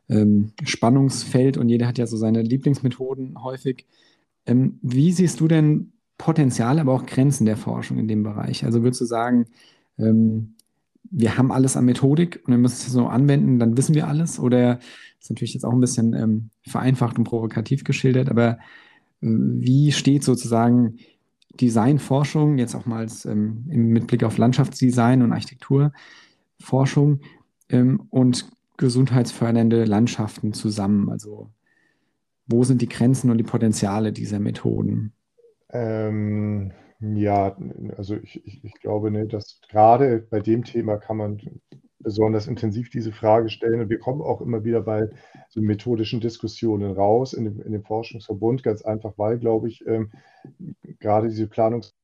ähm, 0.09 0.53
Spannungsfeld 0.65 1.57
und 1.57 1.69
jeder 1.69 1.87
hat 1.87 1.99
ja 1.99 2.07
so 2.07 2.17
seine 2.17 2.43
Lieblingsmethoden 2.43 3.43
häufig. 3.43 3.87
Ähm, 4.51 4.79
wie 4.83 5.13
siehst 5.13 5.41
du 5.41 5.49
denn 5.49 5.93
Potenziale, 6.19 6.81
aber 6.83 6.93
auch 6.93 7.07
Grenzen 7.07 7.47
der 7.47 7.57
Forschung 7.57 7.99
in 7.99 8.09
dem 8.09 8.25
Bereich? 8.25 8.65
Also 8.65 8.83
würdest 8.83 9.01
du 9.01 9.05
sagen, 9.07 9.47
ähm, 9.97 10.57
wir 11.11 11.39
haben 11.39 11.53
alles 11.53 11.77
an 11.77 11.85
Methodik 11.85 12.41
und 12.45 12.53
wir 12.53 12.59
müssen 12.59 12.75
es 12.75 12.93
so 12.93 13.07
anwenden, 13.07 13.59
dann 13.59 13.77
wissen 13.77 13.95
wir 13.95 14.09
alles? 14.09 14.39
Oder 14.39 14.81
ist 15.21 15.31
natürlich 15.31 15.55
jetzt 15.55 15.65
auch 15.65 15.73
ein 15.73 15.81
bisschen 15.81 16.15
ähm, 16.15 16.51
vereinfacht 16.67 17.17
und 17.17 17.25
provokativ 17.25 17.85
geschildert, 17.85 18.29
aber 18.29 18.59
äh, 19.23 19.29
wie 19.29 19.93
steht 19.93 20.25
sozusagen 20.25 20.97
Designforschung, 21.61 22.59
jetzt 22.59 22.75
auch 22.75 22.87
mal 22.87 23.07
ähm, 23.27 23.65
mit 23.67 24.09
Blick 24.09 24.25
auf 24.25 24.37
Landschaftsdesign 24.37 25.23
und 25.23 25.33
Architekturforschung 25.33 27.21
ähm, 27.69 28.03
und 28.11 28.49
gesundheitsfördernde 28.77 29.85
Landschaften 29.85 30.53
zusammen? 30.53 31.09
Also 31.09 31.51
wo 32.51 32.65
sind 32.65 32.83
die 32.83 32.89
Grenzen 32.89 33.31
und 33.31 33.39
die 33.39 33.45
Potenziale 33.45 34.13
dieser 34.13 34.39
Methoden? 34.39 35.13
Ähm, 35.71 36.73
ja, 37.01 37.57
also 37.97 38.17
ich, 38.17 38.45
ich, 38.47 38.65
ich 38.65 38.75
glaube, 38.75 39.11
ne, 39.11 39.27
dass 39.27 39.61
gerade 39.69 40.27
bei 40.31 40.41
dem 40.41 40.65
Thema 40.65 40.97
kann 40.99 41.17
man 41.17 41.41
besonders 42.01 42.47
intensiv 42.47 42.91
diese 42.91 43.13
Frage 43.13 43.51
stellen. 43.51 43.81
Und 43.81 43.91
wir 43.91 43.99
kommen 43.99 44.23
auch 44.23 44.41
immer 44.41 44.65
wieder 44.65 44.81
bei 44.81 45.09
so 45.49 45.61
methodischen 45.61 46.21
Diskussionen 46.21 46.93
raus 46.93 47.33
in 47.33 47.45
dem, 47.45 47.61
in 47.61 47.73
dem 47.73 47.85
Forschungsverbund, 47.85 48.63
ganz 48.63 48.83
einfach, 48.83 49.15
weil, 49.17 49.39
glaube 49.39 49.69
ich, 49.69 49.87
ähm, 49.87 50.11
gerade 50.99 51.29
diese 51.29 51.47
Planungs 51.47 51.95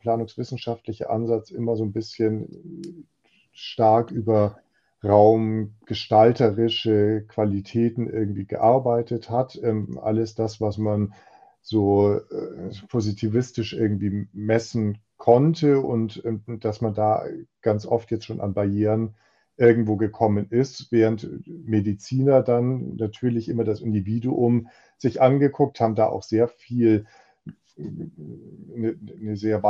planungswissenschaftliche 0.00 1.08
Ansatz 1.10 1.50
immer 1.50 1.74
so 1.74 1.84
ein 1.84 1.92
bisschen 1.92 3.06
stark 3.52 4.10
über 4.10 4.58
raumgestalterische 5.02 7.24
Qualitäten 7.28 8.08
irgendwie 8.08 8.46
gearbeitet 8.46 9.30
hat. 9.30 9.58
Ähm, 9.62 9.98
alles 10.02 10.34
das, 10.34 10.60
was 10.60 10.78
man 10.78 11.14
so 11.62 12.14
äh, 12.14 12.70
positivistisch 12.88 13.72
irgendwie 13.72 14.28
messen 14.32 14.98
konnte 15.16 15.80
und 15.80 16.22
ähm, 16.24 16.42
dass 16.60 16.80
man 16.80 16.94
da 16.94 17.24
ganz 17.62 17.86
oft 17.86 18.10
jetzt 18.10 18.24
schon 18.24 18.40
an 18.40 18.54
Barrieren 18.54 19.14
irgendwo 19.56 19.96
gekommen 19.96 20.46
ist, 20.48 20.90
während 20.90 21.28
Mediziner 21.46 22.42
dann 22.42 22.96
natürlich 22.96 23.50
immer 23.50 23.64
das 23.64 23.82
Individuum 23.82 24.68
sich 24.96 25.20
angeguckt 25.20 25.80
haben, 25.80 25.94
da 25.94 26.06
auch 26.06 26.22
sehr 26.22 26.48
viel 26.48 27.04
eine, 27.78 28.98
eine 29.20 29.36
sehr 29.36 29.60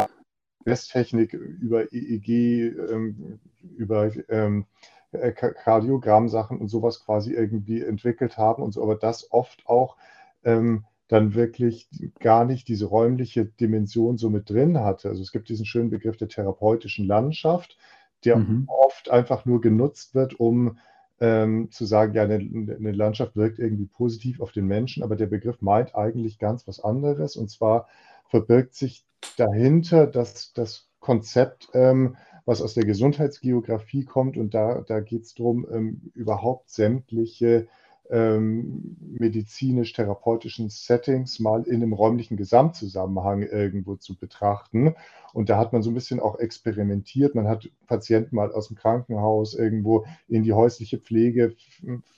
Messtechnik 0.64 1.32
über 1.32 1.92
EEG, 1.92 2.76
ähm, 2.90 3.40
über 3.76 4.12
ähm, 4.28 4.66
äh, 5.12 5.32
Kardiogramm-Sachen 5.32 6.58
und 6.58 6.68
sowas 6.68 7.04
quasi 7.04 7.32
irgendwie 7.32 7.82
entwickelt 7.82 8.36
haben 8.36 8.62
und 8.62 8.72
so, 8.72 8.82
aber 8.82 8.96
das 8.96 9.32
oft 9.32 9.66
auch 9.66 9.96
ähm, 10.44 10.84
dann 11.08 11.34
wirklich 11.34 11.88
gar 12.20 12.44
nicht 12.44 12.68
diese 12.68 12.86
räumliche 12.86 13.44
Dimension 13.44 14.16
so 14.16 14.30
mit 14.30 14.48
drin 14.48 14.78
hatte. 14.78 15.08
Also 15.08 15.22
es 15.22 15.32
gibt 15.32 15.48
diesen 15.48 15.66
schönen 15.66 15.90
Begriff 15.90 16.16
der 16.16 16.28
therapeutischen 16.28 17.06
Landschaft, 17.06 17.76
der 18.24 18.36
mhm. 18.36 18.64
oft 18.68 19.10
einfach 19.10 19.44
nur 19.44 19.60
genutzt 19.60 20.14
wird, 20.14 20.38
um 20.38 20.78
ähm, 21.18 21.70
zu 21.70 21.84
sagen, 21.84 22.14
ja, 22.14 22.22
eine, 22.22 22.36
eine, 22.36 22.92
Landschaft 22.92 23.36
wirkt 23.36 23.58
irgendwie 23.58 23.86
positiv 23.86 24.40
auf 24.40 24.52
den 24.52 24.66
Menschen, 24.66 25.02
aber 25.02 25.16
der 25.16 25.26
Begriff 25.26 25.60
meint 25.60 25.94
eigentlich 25.94 26.38
ganz 26.38 26.66
was 26.68 26.78
anderes. 26.82 27.36
Und 27.36 27.50
zwar 27.50 27.88
verbirgt 28.28 28.74
sich 28.74 29.04
dahinter 29.36 30.06
dass 30.06 30.52
das 30.52 30.88
Konzept 31.00 31.68
ähm, 31.74 32.16
was 32.50 32.60
aus 32.60 32.74
der 32.74 32.84
Gesundheitsgeografie 32.84 34.04
kommt. 34.04 34.36
Und 34.36 34.54
da, 34.54 34.80
da 34.80 34.98
geht 34.98 35.22
es 35.22 35.34
darum, 35.36 35.64
ähm, 35.70 36.10
überhaupt 36.14 36.68
sämtliche 36.68 37.68
ähm, 38.10 38.96
medizinisch-therapeutischen 39.20 40.68
Settings 40.68 41.38
mal 41.38 41.62
in 41.62 41.76
einem 41.76 41.92
räumlichen 41.92 42.36
Gesamtzusammenhang 42.36 43.42
irgendwo 43.42 43.94
zu 43.94 44.18
betrachten. 44.18 44.96
Und 45.32 45.48
da 45.48 45.58
hat 45.58 45.72
man 45.72 45.82
so 45.82 45.92
ein 45.92 45.94
bisschen 45.94 46.18
auch 46.18 46.40
experimentiert. 46.40 47.36
Man 47.36 47.46
hat 47.46 47.70
Patienten 47.86 48.34
mal 48.34 48.50
aus 48.50 48.66
dem 48.66 48.76
Krankenhaus 48.76 49.54
irgendwo 49.54 50.04
in 50.26 50.42
die 50.42 50.52
häusliche 50.52 50.98
Pflege 50.98 51.54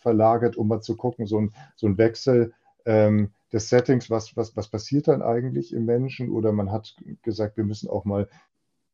verlagert, 0.01 0.57
um 0.57 0.67
mal 0.67 0.81
zu 0.81 0.97
gucken, 0.97 1.27
so 1.27 1.43
ein, 1.43 1.53
so 1.77 1.87
ein 1.87 1.99
Wechsel 1.99 2.55
ähm, 2.87 3.33
des 3.53 3.69
Settings, 3.69 4.09
was, 4.09 4.35
was, 4.35 4.57
was 4.57 4.69
passiert 4.69 5.09
dann 5.09 5.21
eigentlich 5.21 5.75
im 5.75 5.85
Menschen? 5.85 6.31
Oder 6.31 6.53
man 6.53 6.73
hat 6.73 6.97
gesagt, 7.21 7.59
wir 7.59 7.65
müssen 7.65 7.91
auch 7.91 8.07
mal 8.07 8.31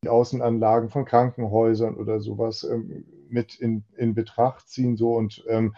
Außenanlagen 0.07 0.89
von 0.89 1.05
Krankenhäusern 1.05 1.95
oder 1.95 2.19
sowas 2.19 2.63
ähm, 2.63 3.05
mit 3.29 3.55
in, 3.55 3.83
in 3.97 4.13
Betracht 4.13 4.69
ziehen. 4.69 4.95
So 4.95 5.15
und 5.15 5.43
ähm, 5.47 5.75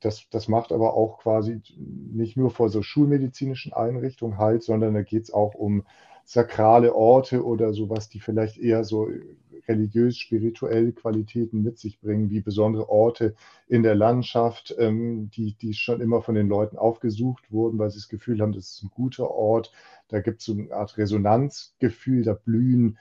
das, 0.00 0.28
das 0.30 0.48
macht 0.48 0.72
aber 0.72 0.94
auch 0.94 1.18
quasi 1.18 1.60
nicht 1.76 2.36
nur 2.36 2.50
vor 2.50 2.68
so 2.68 2.82
schulmedizinischen 2.82 3.72
Einrichtungen 3.72 4.38
halt, 4.38 4.62
sondern 4.62 4.94
da 4.94 5.02
geht 5.02 5.24
es 5.24 5.32
auch 5.32 5.54
um 5.54 5.84
sakrale 6.24 6.94
Orte 6.94 7.44
oder 7.44 7.72
sowas, 7.72 8.08
die 8.10 8.20
vielleicht 8.20 8.58
eher 8.58 8.84
so 8.84 9.08
religiös-spirituelle 9.66 10.92
Qualitäten 10.92 11.62
mit 11.62 11.78
sich 11.78 12.00
bringen, 12.00 12.30
wie 12.30 12.40
besondere 12.40 12.88
Orte 12.88 13.34
in 13.66 13.82
der 13.82 13.94
Landschaft, 13.94 14.74
ähm, 14.78 15.30
die, 15.30 15.54
die 15.54 15.74
schon 15.74 16.00
immer 16.00 16.22
von 16.22 16.34
den 16.34 16.48
Leuten 16.48 16.78
aufgesucht 16.78 17.50
wurden, 17.50 17.78
weil 17.78 17.90
sie 17.90 17.98
das 17.98 18.08
Gefühl 18.08 18.40
haben, 18.40 18.52
das 18.52 18.72
ist 18.72 18.82
ein 18.82 18.90
guter 18.94 19.30
Ort. 19.30 19.72
Da 20.08 20.20
gibt 20.20 20.40
es 20.40 20.46
so 20.46 20.52
eine 20.52 20.72
Art 20.72 20.96
Resonanzgefühl, 20.96 22.24
da 22.24 22.34
blühen 22.34 22.98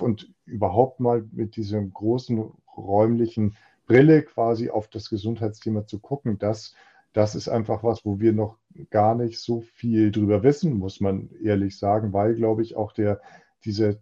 und 0.00 0.32
überhaupt 0.44 1.00
mal 1.00 1.24
mit 1.32 1.56
diesem 1.56 1.92
großen 1.92 2.52
räumlichen 2.76 3.56
Brille 3.86 4.22
quasi 4.22 4.70
auf 4.70 4.88
das 4.88 5.10
Gesundheitsthema 5.10 5.86
zu 5.86 5.98
gucken, 5.98 6.38
das, 6.38 6.74
das 7.12 7.34
ist 7.34 7.48
einfach 7.48 7.82
was, 7.82 8.04
wo 8.04 8.18
wir 8.18 8.32
noch 8.32 8.58
gar 8.90 9.14
nicht 9.14 9.38
so 9.38 9.60
viel 9.60 10.10
drüber 10.10 10.42
wissen, 10.42 10.74
muss 10.74 11.00
man 11.00 11.30
ehrlich 11.42 11.78
sagen, 11.78 12.12
weil, 12.12 12.34
glaube 12.34 12.62
ich, 12.62 12.76
auch 12.76 12.92
der, 12.92 13.20
diese 13.64 13.98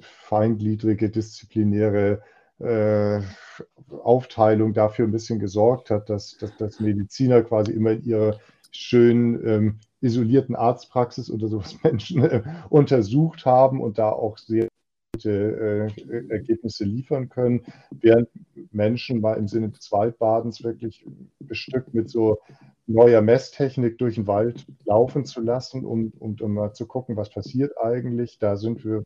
feingliedrige, 0.00 1.10
disziplinäre 1.10 2.22
äh, 2.60 3.20
Aufteilung 4.02 4.74
dafür 4.74 5.06
ein 5.06 5.12
bisschen 5.12 5.38
gesorgt 5.38 5.90
hat, 5.90 6.08
dass, 6.08 6.36
dass, 6.38 6.56
dass 6.56 6.80
Mediziner 6.80 7.42
quasi 7.42 7.72
immer 7.72 7.92
in 7.92 8.04
ihrer 8.04 8.38
schön 8.70 9.44
ähm, 9.46 9.80
isolierten 10.00 10.54
Arztpraxis 10.54 11.30
oder 11.30 11.48
sowas 11.48 11.76
Menschen 11.82 12.22
äh, 12.22 12.42
untersucht 12.68 13.44
haben 13.44 13.80
und 13.80 13.98
da 13.98 14.10
auch 14.10 14.38
sehr 14.38 14.69
gute 15.20 15.90
äh, 16.10 16.32
Ergebnisse 16.32 16.84
liefern 16.84 17.28
können, 17.28 17.64
während 17.90 18.28
Menschen 18.72 19.20
mal 19.20 19.34
im 19.34 19.48
Sinne 19.48 19.70
des 19.70 19.92
Waldbadens 19.92 20.64
wirklich 20.64 21.06
bestückt 21.38 21.94
mit 21.94 22.08
so 22.08 22.38
neuer 22.86 23.20
Messtechnik 23.22 23.98
durch 23.98 24.16
den 24.16 24.26
Wald 24.26 24.66
laufen 24.84 25.24
zu 25.24 25.40
lassen, 25.40 25.84
um, 25.84 26.12
um, 26.18 26.36
um 26.40 26.54
mal 26.54 26.72
zu 26.72 26.86
gucken, 26.86 27.16
was 27.16 27.30
passiert 27.30 27.72
eigentlich. 27.80 28.38
Da 28.38 28.56
sind 28.56 28.84
wir 28.84 29.02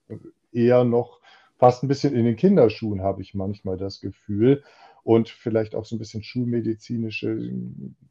eher 0.52 0.84
noch 0.84 1.20
fast 1.56 1.82
ein 1.82 1.88
bisschen 1.88 2.14
in 2.14 2.24
den 2.24 2.36
Kinderschuhen, 2.36 3.02
habe 3.02 3.22
ich 3.22 3.34
manchmal 3.34 3.76
das 3.76 4.00
Gefühl. 4.00 4.62
Und 5.02 5.28
vielleicht 5.28 5.74
auch 5.74 5.84
so 5.84 5.96
ein 5.96 5.98
bisschen 5.98 6.22
schulmedizinische 6.22 7.50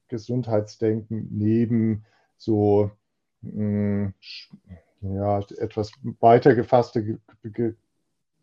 Gesundheitsdenken 0.10 1.28
neben 1.32 2.06
so 2.38 2.92
mm, 3.42 4.10
ja, 5.04 5.40
etwas 5.58 5.92
weiter 6.20 6.56
gefasste 6.56 7.20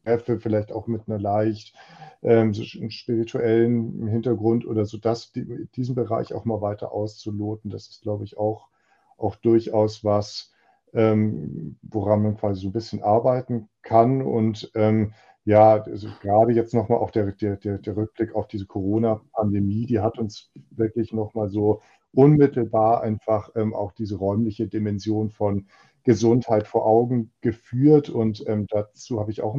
Begriffe, 0.05 0.41
vielleicht 0.41 0.73
auch 0.73 0.87
mit 0.87 1.03
einer 1.09 1.19
leicht 1.19 1.75
ähm, 2.23 2.53
spirituellen 2.55 4.07
Hintergrund 4.09 4.67
oder 4.67 4.85
so, 4.85 4.99
das, 4.99 5.33
die, 5.33 5.69
diesen 5.75 5.95
Bereich 5.95 6.35
auch 6.35 6.45
mal 6.45 6.61
weiter 6.61 6.93
auszuloten, 6.93 7.71
das 7.71 7.89
ist, 7.89 8.03
glaube 8.03 8.25
ich, 8.25 8.37
auch, 8.37 8.69
auch 9.17 9.37
durchaus 9.37 10.05
was, 10.05 10.53
ähm, 10.93 11.77
woran 11.83 12.23
man 12.23 12.37
quasi 12.37 12.63
so 12.63 12.69
ein 12.69 12.73
bisschen 12.73 13.03
arbeiten 13.03 13.69
kann. 13.83 14.23
Und 14.23 14.71
ähm, 14.75 15.13
ja, 15.45 15.83
also 15.83 16.09
gerade 16.21 16.53
jetzt 16.53 16.75
nochmal 16.75 16.99
auch 16.99 17.11
der, 17.11 17.33
der, 17.33 17.57
der, 17.57 17.79
der 17.79 17.97
Rückblick 17.97 18.35
auf 18.35 18.49
diese 18.49 18.67
Corona-Pandemie, 18.67 19.87
die 19.87 20.01
hat 20.01 20.19
uns 20.19 20.51
wirklich 20.71 21.13
nochmal 21.13 21.49
so 21.49 21.81
unmittelbar 22.13 23.03
einfach 23.03 23.51
ähm, 23.55 23.73
auch 23.75 23.93
diese 23.93 24.17
räumliche 24.17 24.69
Dimension 24.69 25.31
von 25.31 25.67
Gesundheit 26.03 26.67
vor 26.67 26.87
Augen 26.87 27.33
geführt. 27.41 28.11
Und 28.11 28.45
ähm, 28.47 28.67
dazu 28.69 29.21
habe 29.21 29.31
ich 29.31 29.43
auch 29.43 29.57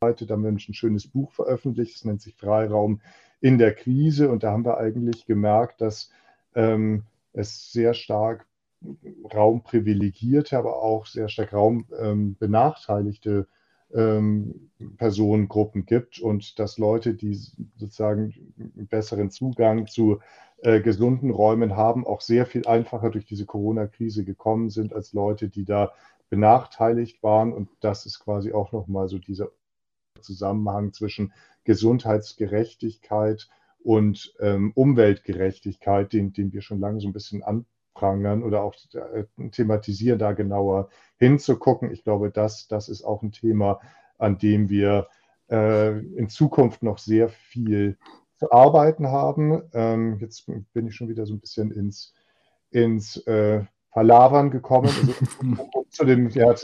da 0.00 0.14
haben 0.28 0.42
wir 0.42 0.50
ein 0.50 0.58
schönes 0.58 1.06
Buch 1.06 1.32
veröffentlicht, 1.32 1.96
es 1.96 2.04
nennt 2.04 2.20
sich 2.20 2.34
Freiraum 2.34 3.00
in 3.40 3.56
der 3.56 3.74
Krise. 3.74 4.30
Und 4.30 4.42
da 4.42 4.52
haben 4.52 4.64
wir 4.64 4.76
eigentlich 4.78 5.24
gemerkt, 5.26 5.80
dass 5.80 6.10
ähm, 6.54 7.04
es 7.32 7.72
sehr 7.72 7.94
stark 7.94 8.46
raumprivilegierte, 9.34 10.58
aber 10.58 10.82
auch 10.82 11.06
sehr 11.06 11.28
stark 11.28 11.54
raumbenachteiligte 11.54 13.46
ähm, 13.94 14.68
ähm, 14.78 14.96
Personengruppen 14.98 15.86
gibt 15.86 16.18
und 16.18 16.58
dass 16.58 16.76
Leute, 16.76 17.14
die 17.14 17.34
sozusagen 17.76 18.34
besseren 18.90 19.30
Zugang 19.30 19.86
zu 19.86 20.20
äh, 20.58 20.80
gesunden 20.80 21.30
Räumen 21.30 21.76
haben, 21.76 22.06
auch 22.06 22.20
sehr 22.20 22.44
viel 22.44 22.66
einfacher 22.66 23.10
durch 23.10 23.24
diese 23.24 23.46
Corona-Krise 23.46 24.24
gekommen 24.24 24.68
sind 24.68 24.92
als 24.92 25.14
Leute, 25.14 25.48
die 25.48 25.64
da 25.64 25.92
benachteiligt 26.28 27.22
waren. 27.22 27.52
Und 27.52 27.70
das 27.80 28.04
ist 28.04 28.18
quasi 28.20 28.52
auch 28.52 28.72
nochmal 28.72 29.08
so 29.08 29.18
dieser 29.18 29.48
Zusammenhang 30.26 30.92
zwischen 30.92 31.32
Gesundheitsgerechtigkeit 31.64 33.48
und 33.82 34.34
ähm, 34.40 34.72
Umweltgerechtigkeit, 34.74 36.12
den, 36.12 36.32
den 36.32 36.52
wir 36.52 36.60
schon 36.60 36.80
lange 36.80 37.00
so 37.00 37.06
ein 37.06 37.12
bisschen 37.12 37.42
anprangern 37.42 38.42
oder 38.42 38.62
auch 38.62 38.74
äh, 38.94 39.24
thematisieren, 39.50 40.18
da 40.18 40.32
genauer 40.32 40.88
hinzugucken. 41.18 41.92
Ich 41.92 42.02
glaube, 42.02 42.30
das, 42.30 42.68
das 42.68 42.88
ist 42.88 43.04
auch 43.04 43.22
ein 43.22 43.32
Thema, 43.32 43.80
an 44.18 44.38
dem 44.38 44.68
wir 44.68 45.08
äh, 45.50 45.98
in 45.98 46.28
Zukunft 46.28 46.82
noch 46.82 46.98
sehr 46.98 47.28
viel 47.28 47.96
zu 48.38 48.50
arbeiten 48.52 49.08
haben. 49.08 49.62
Ähm, 49.72 50.18
jetzt 50.20 50.46
bin 50.72 50.86
ich 50.86 50.94
schon 50.94 51.08
wieder 51.08 51.26
so 51.26 51.34
ein 51.34 51.40
bisschen 51.40 51.70
ins, 51.70 52.14
ins 52.70 53.16
äh, 53.26 53.64
Palavern 53.92 54.50
gekommen. 54.50 54.88
Also, 54.88 55.70
zu 55.90 56.04
dem, 56.04 56.28
ja, 56.30 56.54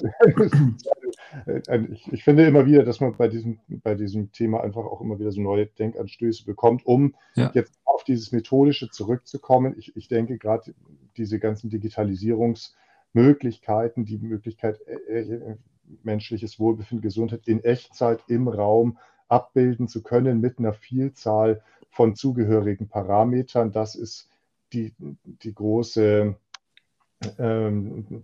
ich, 1.93 2.12
ich, 2.12 2.24
finde 2.24 2.45
immer 2.47 2.66
wieder, 2.66 2.85
dass 2.85 3.01
man 3.01 3.16
bei 3.16 3.28
diesem, 3.28 3.61
bei 3.68 3.95
diesem 3.95 4.33
Thema 4.33 4.62
einfach 4.62 4.85
auch 4.85 5.01
immer 5.01 5.18
wieder 5.18 5.33
so 5.33 5.41
neue 5.41 5.64
Denkanstöße 5.66 6.45
bekommt, 6.45 6.85
um 6.87 7.14
ja. 7.35 7.51
jetzt 7.55 7.80
auf 7.85 8.05
dieses 8.05 8.33
Methodische 8.33 8.91
zurückzukommen. 8.91 9.74
Ich, 9.78 9.97
ich 9.97 10.09
denke 10.09 10.37
gerade 10.39 10.74
diese 11.16 11.39
ganzen 11.39 11.70
Digitalisierungsmöglichkeiten, 11.70 14.05
die 14.05 14.18
Möglichkeit, 14.18 14.78
äh, 14.87 15.20
äh, 15.20 15.57
menschliches 16.03 16.59
Wohlbefinden, 16.59 17.03
Gesundheit 17.03 17.47
in 17.47 17.62
Echtzeit 17.64 18.20
im 18.28 18.49
Raum 18.49 18.99
abbilden 19.28 19.89
zu 19.89 20.03
können 20.03 20.41
mit 20.41 20.59
einer 20.59 20.74
Vielzahl 20.74 21.62
von 21.91 22.14
zugehörigen 22.14 22.89
Parametern, 22.89 23.72
das 23.72 23.95
ist 23.95 24.28
die, 24.72 24.95
die 24.99 25.55
große 25.55 26.35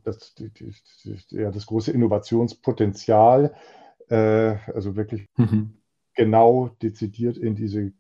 das, 0.05 0.35
die, 0.35 0.51
die, 0.51 0.73
ja, 1.31 1.51
das 1.51 1.67
große 1.67 1.93
Innovationspotenzial, 1.93 3.55
äh, 4.09 4.57
also 4.75 4.97
wirklich 4.97 5.27
mhm. 5.37 5.75
genau 6.15 6.71
dezidiert 6.83 7.37
in 7.39 7.55
diese 7.55 7.93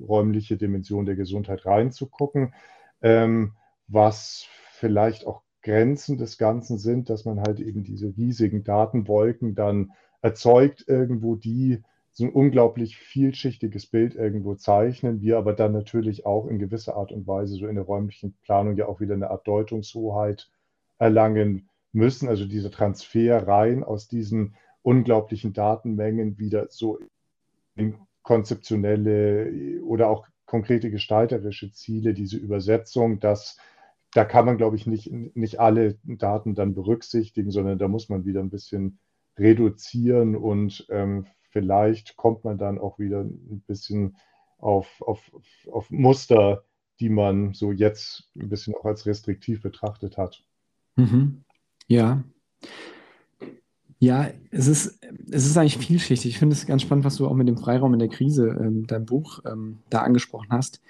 räumliche 0.00 0.56
Dimension 0.56 1.06
der 1.06 1.16
Gesundheit 1.16 1.66
reinzugucken, 1.66 2.54
ähm, 3.02 3.52
was 3.88 4.46
vielleicht 4.72 5.26
auch 5.26 5.42
Grenzen 5.62 6.18
des 6.18 6.38
Ganzen 6.38 6.78
sind, 6.78 7.08
dass 7.10 7.24
man 7.24 7.40
halt 7.40 7.58
eben 7.58 7.84
diese 7.84 8.14
riesigen 8.16 8.64
Datenwolken 8.64 9.54
dann 9.54 9.92
erzeugt 10.20 10.84
irgendwo, 10.86 11.36
die 11.36 11.82
so 12.14 12.24
ein 12.24 12.32
unglaublich 12.32 12.96
vielschichtiges 12.96 13.86
Bild 13.86 14.14
irgendwo 14.14 14.54
zeichnen, 14.54 15.20
wir 15.20 15.36
aber 15.36 15.52
dann 15.52 15.72
natürlich 15.72 16.24
auch 16.24 16.46
in 16.46 16.60
gewisser 16.60 16.96
Art 16.96 17.10
und 17.10 17.26
Weise 17.26 17.56
so 17.56 17.66
in 17.66 17.74
der 17.74 17.84
räumlichen 17.84 18.34
Planung 18.42 18.76
ja 18.76 18.86
auch 18.86 19.00
wieder 19.00 19.14
eine 19.14 19.30
Art 19.30 19.46
Deutungshoheit 19.48 20.48
erlangen 20.98 21.68
müssen. 21.92 22.28
Also 22.28 22.46
dieser 22.46 22.70
Transfer 22.70 23.48
rein 23.48 23.82
aus 23.82 24.06
diesen 24.06 24.54
unglaublichen 24.82 25.52
Datenmengen 25.52 26.38
wieder 26.38 26.68
so 26.70 27.00
in 27.74 27.96
konzeptionelle 28.22 29.82
oder 29.82 30.08
auch 30.08 30.28
konkrete 30.46 30.90
gestalterische 30.90 31.72
Ziele, 31.72 32.14
diese 32.14 32.36
Übersetzung, 32.36 33.18
dass 33.18 33.58
da 34.12 34.24
kann 34.24 34.46
man, 34.46 34.56
glaube 34.56 34.76
ich, 34.76 34.86
nicht, 34.86 35.10
nicht 35.10 35.58
alle 35.58 35.98
Daten 36.04 36.54
dann 36.54 36.74
berücksichtigen, 36.74 37.50
sondern 37.50 37.78
da 37.78 37.88
muss 37.88 38.08
man 38.08 38.24
wieder 38.24 38.38
ein 38.38 38.50
bisschen 38.50 39.00
reduzieren 39.36 40.36
und 40.36 40.86
ähm, 40.90 41.26
vielleicht 41.54 42.16
kommt 42.16 42.44
man 42.44 42.58
dann 42.58 42.78
auch 42.78 42.98
wieder 42.98 43.20
ein 43.20 43.62
bisschen 43.66 44.16
auf, 44.58 45.00
auf, 45.00 45.20
auf 45.70 45.88
Muster, 45.90 46.64
die 46.98 47.08
man 47.08 47.54
so 47.54 47.70
jetzt 47.70 48.28
ein 48.36 48.48
bisschen 48.48 48.74
auch 48.74 48.84
als 48.84 49.06
restriktiv 49.06 49.62
betrachtet 49.62 50.18
hat. 50.18 50.42
Mhm. 50.96 51.44
Ja. 51.86 52.24
Ja, 54.00 54.30
es 54.50 54.66
ist, 54.66 54.98
es 55.30 55.46
ist 55.46 55.56
eigentlich 55.56 55.78
vielschichtig. 55.78 56.32
Ich 56.32 56.38
finde 56.38 56.54
es 56.54 56.66
ganz 56.66 56.82
spannend, 56.82 57.04
was 57.04 57.16
du 57.16 57.28
auch 57.28 57.34
mit 57.34 57.46
dem 57.46 57.56
Freiraum 57.56 57.92
in 57.92 58.00
der 58.00 58.08
Krise, 58.08 58.48
ähm, 58.48 58.86
dein 58.88 59.06
Buch, 59.06 59.40
ähm, 59.46 59.78
da 59.90 60.00
angesprochen 60.02 60.48
hast, 60.50 60.82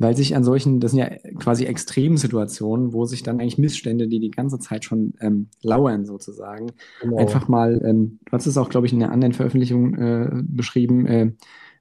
weil 0.00 0.16
sich 0.16 0.34
an 0.34 0.44
solchen, 0.44 0.80
das 0.80 0.92
sind 0.92 1.00
ja 1.00 1.10
quasi 1.38 1.66
Extremsituationen, 1.66 2.94
wo 2.94 3.04
sich 3.04 3.22
dann 3.22 3.38
eigentlich 3.38 3.58
Missstände, 3.58 4.08
die 4.08 4.18
die 4.18 4.30
ganze 4.30 4.58
Zeit 4.58 4.86
schon 4.86 5.12
ähm, 5.20 5.48
lauern 5.62 6.06
sozusagen, 6.06 6.72
genau. 7.02 7.18
einfach 7.18 7.48
mal, 7.48 7.82
ähm, 7.84 8.18
du 8.24 8.32
hast 8.32 8.46
es 8.46 8.56
auch, 8.56 8.70
glaube 8.70 8.86
ich, 8.86 8.94
in 8.94 9.02
einer 9.02 9.12
anderen 9.12 9.34
Veröffentlichung 9.34 9.94
äh, 9.96 10.30
beschrieben, 10.42 11.06
äh, 11.06 11.32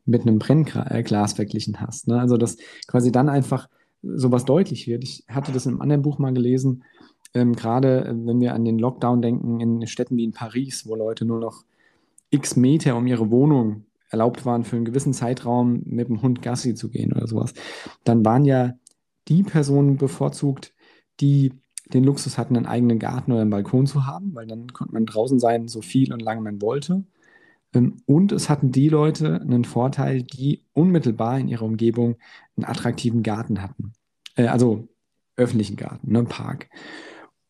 mit 0.05 0.23
einem 0.23 0.37
Brennglas 0.37 1.33
verglichen 1.33 1.79
hast. 1.79 2.09
Ne? 2.09 2.19
Also, 2.19 2.35
dass 2.35 2.57
quasi 2.87 3.09
dann 3.11 3.29
einfach 3.29 3.69
sowas 4.01 4.43
deutlich 4.43 4.85
wird. 4.87 5.05
Ich 5.05 5.23
hatte 5.29 5.53
das 5.53 5.65
in 5.65 5.73
einem 5.73 5.81
anderen 5.81 6.01
Buch 6.01 6.19
mal 6.19 6.33
gelesen, 6.33 6.83
ähm, 7.33 7.55
gerade 7.55 8.03
äh, 8.03 8.13
wenn 8.13 8.41
wir 8.41 8.53
an 8.53 8.65
den 8.65 8.79
Lockdown 8.79 9.21
denken 9.21 9.61
in 9.61 9.87
Städten 9.87 10.17
wie 10.17 10.25
in 10.25 10.33
Paris, 10.33 10.85
wo 10.85 10.95
Leute 10.95 11.23
nur 11.23 11.39
noch 11.39 11.63
x 12.31 12.57
Meter 12.57 12.97
um 12.97 13.07
ihre 13.07 13.31
Wohnung 13.31 13.85
erlaubt 14.09 14.45
waren, 14.45 14.63
für 14.63 14.75
einen 14.75 14.85
gewissen 14.85 15.13
Zeitraum 15.13 15.81
mit 15.85 16.09
dem 16.09 16.21
Hund 16.21 16.41
Gassi 16.41 16.75
zu 16.75 16.89
gehen 16.89 17.13
oder 17.13 17.27
sowas, 17.27 17.53
dann 18.03 18.25
waren 18.25 18.45
ja 18.45 18.73
die 19.27 19.43
Personen 19.43 19.97
bevorzugt, 19.97 20.73
die 21.19 21.53
den 21.93 22.03
Luxus 22.03 22.37
hatten, 22.37 22.55
einen 22.55 22.65
eigenen 22.65 22.99
Garten 22.99 23.31
oder 23.31 23.41
einen 23.41 23.49
Balkon 23.49 23.87
zu 23.87 24.05
haben, 24.05 24.35
weil 24.35 24.47
dann 24.47 24.67
konnte 24.73 24.93
man 24.93 25.05
draußen 25.05 25.39
sein, 25.39 25.67
so 25.67 25.81
viel 25.81 26.13
und 26.13 26.21
lange 26.21 26.41
man 26.41 26.61
wollte. 26.61 27.03
Ähm, 27.73 27.97
und 28.05 28.31
es 28.31 28.49
hatten 28.49 28.71
die 28.71 28.89
Leute 28.89 29.41
einen 29.41 29.65
Vorteil, 29.65 30.23
die 30.23 30.65
unmittelbar 30.73 31.39
in 31.39 31.47
ihrer 31.47 31.65
Umgebung 31.65 32.17
einen 32.55 32.65
attraktiven 32.65 33.23
Garten 33.23 33.61
hatten. 33.61 33.93
Äh, 34.35 34.47
also 34.47 34.87
öffentlichen 35.35 35.77
Garten, 35.77 36.11
ne, 36.11 36.23
Park. 36.23 36.69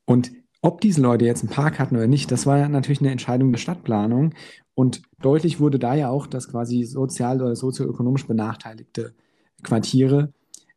Und 0.05 0.31
ob 0.61 0.81
diese 0.81 1.01
Leute 1.01 1.25
jetzt 1.25 1.43
einen 1.43 1.51
Park 1.51 1.79
hatten 1.79 1.95
oder 1.95 2.07
nicht, 2.07 2.31
das 2.31 2.45
war 2.45 2.67
natürlich 2.67 2.99
eine 2.99 3.11
Entscheidung 3.11 3.51
der 3.51 3.59
Stadtplanung. 3.59 4.33
Und 4.73 5.01
deutlich 5.21 5.59
wurde 5.59 5.79
da 5.79 5.93
ja 5.95 6.09
auch, 6.09 6.27
dass 6.27 6.49
quasi 6.49 6.83
sozial 6.83 7.41
oder 7.41 7.55
sozioökonomisch 7.55 8.27
benachteiligte 8.27 9.13
Quartiere 9.63 10.33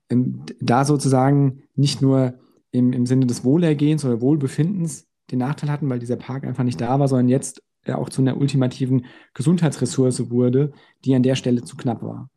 ähm, 0.09 0.43
da 0.61 0.85
sozusagen 0.85 1.63
nicht 1.75 2.03
nur 2.03 2.35
im, 2.71 2.93
im 2.93 3.07
Sinne 3.07 3.27
des 3.27 3.45
Wohlergehens 3.45 4.05
oder 4.05 4.21
Wohlbefindens 4.21 5.07
den 5.31 5.39
Nachteil 5.39 5.71
hatten, 5.71 5.89
weil 5.89 5.99
dieser 5.99 6.17
Park 6.17 6.45
einfach 6.45 6.65
nicht 6.65 6.81
da 6.81 6.99
war, 6.99 7.09
sondern 7.09 7.29
jetzt 7.29 7.63
ja 7.87 7.97
auch 7.97 8.09
zu 8.09 8.23
einer 8.23 8.37
ultimativen 8.37 9.07
Gesundheitsressource 9.35 10.31
wurde, 10.31 10.73
die 11.05 11.15
an 11.15 11.23
der 11.23 11.35
Stelle 11.35 11.63
zu 11.63 11.77
knapp 11.77 12.03
war. 12.03 12.29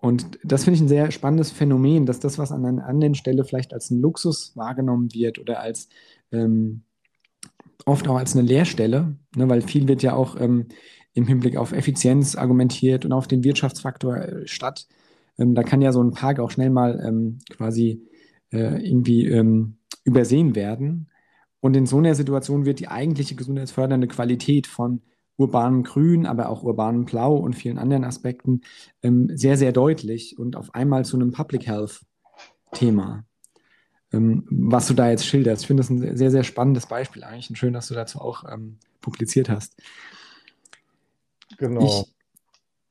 und 0.00 0.38
das 0.44 0.64
finde 0.64 0.76
ich 0.76 0.82
ein 0.82 0.88
sehr 0.88 1.10
spannendes 1.10 1.50
Phänomen, 1.50 2.06
dass 2.06 2.20
das, 2.20 2.38
was 2.38 2.52
an 2.52 2.64
einer 2.64 2.86
anderen 2.86 3.14
Stelle 3.14 3.44
vielleicht 3.44 3.74
als 3.74 3.90
ein 3.90 4.00
Luxus 4.00 4.56
wahrgenommen 4.56 5.12
wird 5.12 5.38
oder 5.38 5.60
als 5.60 5.88
ähm, 6.32 6.82
oft 7.86 8.08
auch 8.08 8.16
als 8.16 8.36
eine 8.36 8.46
Leerstelle, 8.46 9.16
ne, 9.36 9.48
weil 9.48 9.62
viel 9.62 9.88
wird 9.88 10.02
ja 10.02 10.14
auch 10.14 10.40
ähm, 10.40 10.66
im 11.14 11.26
Hinblick 11.26 11.56
auf 11.56 11.72
Effizienz 11.72 12.36
argumentiert 12.36 13.04
und 13.04 13.12
auf 13.12 13.26
den 13.26 13.44
Wirtschaftsfaktor 13.44 14.16
äh, 14.16 14.46
statt. 14.46 14.86
Ähm, 15.38 15.54
da 15.54 15.62
kann 15.62 15.82
ja 15.82 15.92
so 15.92 16.02
ein 16.02 16.12
Park 16.12 16.38
auch 16.38 16.50
schnell 16.50 16.70
mal 16.70 17.02
ähm, 17.04 17.38
quasi 17.50 18.02
äh, 18.52 18.84
irgendwie 18.86 19.26
ähm, 19.26 19.78
übersehen 20.04 20.54
werden. 20.54 21.08
Und 21.60 21.76
in 21.76 21.86
so 21.86 21.98
einer 21.98 22.14
Situation 22.14 22.64
wird 22.64 22.80
die 22.80 22.88
eigentliche 22.88 23.34
gesundheitsfördernde 23.34 24.08
Qualität 24.08 24.66
von 24.66 25.02
urbanem 25.36 25.82
Grün, 25.82 26.26
aber 26.26 26.48
auch 26.48 26.62
urbanem 26.62 27.04
Blau 27.06 27.36
und 27.36 27.54
vielen 27.54 27.78
anderen 27.78 28.04
Aspekten 28.04 28.60
ähm, 29.02 29.30
sehr, 29.34 29.56
sehr 29.56 29.72
deutlich 29.72 30.38
und 30.38 30.56
auf 30.56 30.74
einmal 30.74 31.04
zu 31.04 31.16
einem 31.16 31.32
Public 31.32 31.66
Health 31.66 32.02
Thema, 32.72 33.24
was 34.12 34.86
du 34.86 34.94
da 34.94 35.08
jetzt 35.08 35.26
schilderst. 35.26 35.62
Ich 35.62 35.66
finde 35.66 35.82
das 35.82 35.90
ein 35.90 36.16
sehr, 36.16 36.30
sehr 36.30 36.42
spannendes 36.42 36.86
Beispiel 36.86 37.22
eigentlich 37.22 37.50
und 37.50 37.56
schön, 37.56 37.72
dass 37.72 37.88
du 37.88 37.94
dazu 37.94 38.20
auch 38.20 38.44
ähm, 38.50 38.76
publiziert 39.00 39.48
hast. 39.48 39.76
Genau. 41.58 42.04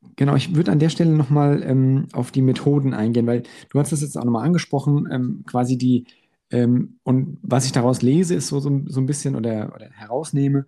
Ich, 0.02 0.16
genau, 0.16 0.36
ich 0.36 0.56
würde 0.56 0.72
an 0.72 0.80
der 0.80 0.90
Stelle 0.90 1.12
nochmal 1.12 1.62
ähm, 1.64 2.08
auf 2.14 2.32
die 2.32 2.42
Methoden 2.42 2.94
eingehen, 2.94 3.28
weil 3.28 3.44
du 3.70 3.80
hast 3.80 3.92
das 3.92 4.02
jetzt 4.02 4.18
auch 4.18 4.24
nochmal 4.24 4.46
angesprochen, 4.46 5.08
ähm, 5.12 5.44
quasi 5.46 5.78
die, 5.78 6.06
ähm, 6.52 7.00
und 7.04 7.38
was 7.42 7.66
ich 7.66 7.72
daraus 7.72 8.02
lese, 8.02 8.36
ist 8.36 8.48
so, 8.48 8.60
so, 8.60 8.82
so 8.86 9.02
ein 9.02 9.06
bisschen 9.06 9.36
oder, 9.36 9.74
oder 9.76 9.90
herausnehme, 9.92 10.66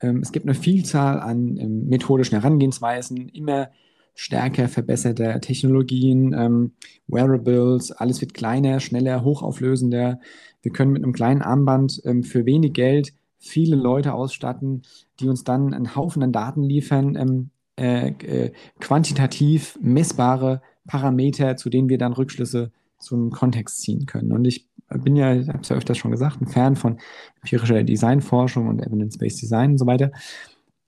ähm, 0.00 0.20
es 0.20 0.32
gibt 0.32 0.46
eine 0.46 0.54
Vielzahl 0.54 1.20
an 1.20 1.56
ähm, 1.56 1.86
methodischen 1.86 2.38
Herangehensweisen, 2.38 3.28
immer 3.30 3.70
stärker 4.14 4.68
verbesserte 4.68 5.38
Technologien, 5.40 6.32
ähm, 6.32 6.72
Wearables, 7.06 7.92
alles 7.92 8.20
wird 8.20 8.34
kleiner, 8.34 8.80
schneller, 8.80 9.24
hochauflösender. 9.24 10.20
Wir 10.62 10.72
können 10.72 10.92
mit 10.92 11.02
einem 11.02 11.12
kleinen 11.12 11.42
Armband 11.42 12.00
für 12.22 12.46
wenig 12.46 12.72
Geld 12.72 13.12
viele 13.38 13.76
Leute 13.76 14.14
ausstatten, 14.14 14.82
die 15.20 15.28
uns 15.28 15.44
dann 15.44 15.74
einen 15.74 15.94
Haufen 15.94 16.22
an 16.22 16.32
Daten 16.32 16.62
liefern, 16.62 17.50
äh, 17.76 18.08
äh, 18.08 18.52
quantitativ 18.80 19.78
messbare 19.82 20.62
Parameter, 20.86 21.56
zu 21.56 21.70
denen 21.70 21.88
wir 21.88 21.98
dann 21.98 22.12
Rückschlüsse 22.12 22.70
zum 22.98 23.30
Kontext 23.30 23.80
ziehen 23.80 24.06
können. 24.06 24.32
Und 24.32 24.44
ich 24.44 24.68
bin 24.88 25.16
ja, 25.16 25.34
ich 25.34 25.48
habe 25.48 25.60
es 25.60 25.68
ja 25.68 25.76
öfters 25.76 25.98
schon 25.98 26.10
gesagt, 26.10 26.40
ein 26.40 26.46
Fan 26.46 26.76
von 26.76 26.98
empirischer 27.42 27.82
Designforschung 27.82 28.68
und 28.68 28.80
Evidence-Based 28.80 29.42
Design 29.42 29.72
und 29.72 29.78
so 29.78 29.86
weiter. 29.86 30.12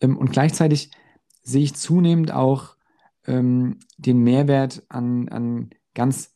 Ähm, 0.00 0.16
und 0.16 0.30
gleichzeitig 0.30 0.90
sehe 1.42 1.62
ich 1.62 1.74
zunehmend 1.74 2.32
auch 2.32 2.75
ähm, 3.26 3.78
den 3.98 4.18
Mehrwert 4.18 4.82
an, 4.88 5.28
an 5.28 5.70
ganz 5.94 6.34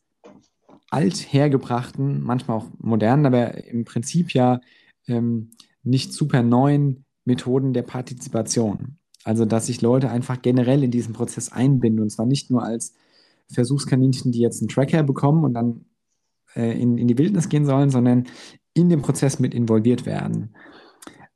alt 0.89 1.15
hergebrachten, 1.15 2.21
manchmal 2.21 2.57
auch 2.57 2.67
modernen, 2.79 3.25
aber 3.25 3.65
im 3.65 3.85
Prinzip 3.85 4.33
ja 4.33 4.59
ähm, 5.07 5.51
nicht 5.83 6.13
super 6.13 6.43
neuen 6.43 7.05
Methoden 7.25 7.73
der 7.73 7.83
Partizipation. 7.83 8.97
Also, 9.23 9.45
dass 9.45 9.67
sich 9.67 9.81
Leute 9.81 10.09
einfach 10.09 10.41
generell 10.41 10.83
in 10.83 10.91
diesen 10.91 11.13
Prozess 11.13 11.51
einbinden 11.51 12.01
und 12.01 12.09
zwar 12.09 12.25
nicht 12.25 12.49
nur 12.49 12.63
als 12.63 12.93
Versuchskaninchen, 13.49 14.31
die 14.31 14.39
jetzt 14.39 14.61
einen 14.61 14.69
Tracker 14.69 15.03
bekommen 15.03 15.43
und 15.43 15.53
dann 15.53 15.85
äh, 16.55 16.79
in, 16.79 16.97
in 16.97 17.07
die 17.07 17.17
Wildnis 17.17 17.49
gehen 17.49 17.65
sollen, 17.65 17.89
sondern 17.89 18.25
in 18.73 18.89
den 18.89 19.01
Prozess 19.01 19.39
mit 19.39 19.53
involviert 19.53 20.05
werden. 20.05 20.55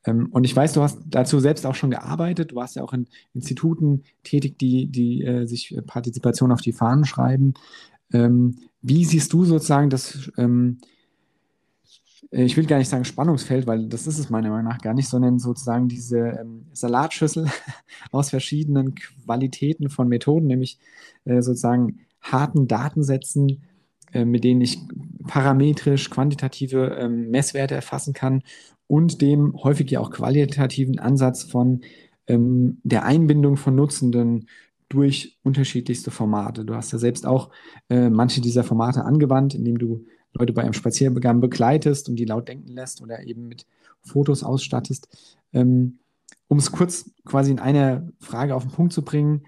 Ähm, 0.06 0.30
und 0.32 0.43
ich 0.43 0.56
weiß, 0.56 0.74
du 0.74 0.82
hast 0.82 0.99
dazu 1.08 1.39
selbst 1.39 1.66
auch 1.66 1.76
schon 1.76 1.91
gearbeitet. 1.91 2.51
Du 2.51 2.56
warst 2.56 2.76
ja 2.76 2.84
auch 2.84 2.93
in 2.93 3.08
Instituten 3.34 4.03
tätig, 4.24 4.58
die, 4.60 4.88
die 4.88 5.24
äh, 5.24 5.45
sich 5.45 5.76
Partizipation 5.86 6.51
auf 6.51 6.62
die 6.62 6.74
Fahnen 6.74 7.06
schreiben. 7.06 7.53
Ähm, 8.14 8.58
wie 8.82 9.03
siehst 9.03 9.34
du 9.34 9.45
sozusagen 9.45 9.89
das, 9.89 10.32
ähm, 10.38 10.78
ich 12.32 12.56
will 12.58 12.66
gar 12.66 12.78
nicht 12.78 12.89
sagen 12.89 13.06
Spannungsfeld, 13.06 13.66
weil 13.66 13.88
das 13.88 14.08
ist 14.08 14.20
es 14.20 14.30
meiner 14.30 14.49
Meinung 14.49 14.66
nach 14.72 14.80
gar 14.80 14.93
nicht, 14.93 15.10
sondern 15.10 15.39
sozusagen 15.39 15.88
diese 15.88 16.20
ähm, 16.20 16.66
Salatschüssel 16.74 17.49
aus 18.12 18.30
verschiedenen 18.30 18.95
Qualitäten 18.95 19.89
von 19.89 20.08
Methoden, 20.08 20.47
nämlich 20.47 20.78
äh, 21.26 21.41
sozusagen 21.41 21.99
harten 22.22 22.68
Datensätzen, 22.68 23.64
äh, 24.12 24.26
mit 24.26 24.43
denen 24.43 24.62
ich 24.62 24.80
parametrisch 25.28 26.10
quantitative 26.10 26.95
ähm, 26.99 27.32
Messwerte 27.32 27.74
erfassen 27.74 28.14
kann 28.14 28.43
und 28.88 29.21
dem 29.21 29.55
häufig 29.63 29.89
ja 29.91 29.99
auch 29.99 30.11
qualitativen 30.11 30.99
Ansatz 30.99 31.43
von 31.43 31.81
ähm, 32.27 32.79
der 32.83 33.05
Einbindung 33.05 33.57
von 33.57 33.75
Nutzenden 33.75 34.47
durch 34.89 35.38
unterschiedlichste 35.43 36.11
Formate. 36.11 36.65
Du 36.65 36.75
hast 36.75 36.91
ja 36.91 36.99
selbst 36.99 37.25
auch 37.25 37.49
äh, 37.89 38.09
manche 38.09 38.41
dieser 38.41 38.63
Formate 38.63 39.03
angewandt, 39.03 39.55
indem 39.55 39.77
du 39.77 40.05
Leute 40.33 40.53
bei 40.53 40.61
einem 40.61 40.73
Spaziergang 40.73 41.39
begleitest 41.39 42.09
und 42.09 42.17
die 42.17 42.25
laut 42.25 42.47
denken 42.47 42.73
lässt 42.73 43.01
oder 43.01 43.23
eben 43.25 43.47
mit 43.47 43.65
Fotos 44.01 44.43
ausstattest. 44.43 45.07
Ähm, 45.53 45.99
um 46.47 46.57
es 46.57 46.71
kurz 46.71 47.11
quasi 47.23 47.51
in 47.51 47.59
einer 47.59 48.07
Frage 48.19 48.53
auf 48.53 48.63
den 48.63 48.71
Punkt 48.71 48.93
zu 48.93 49.03
bringen, 49.03 49.43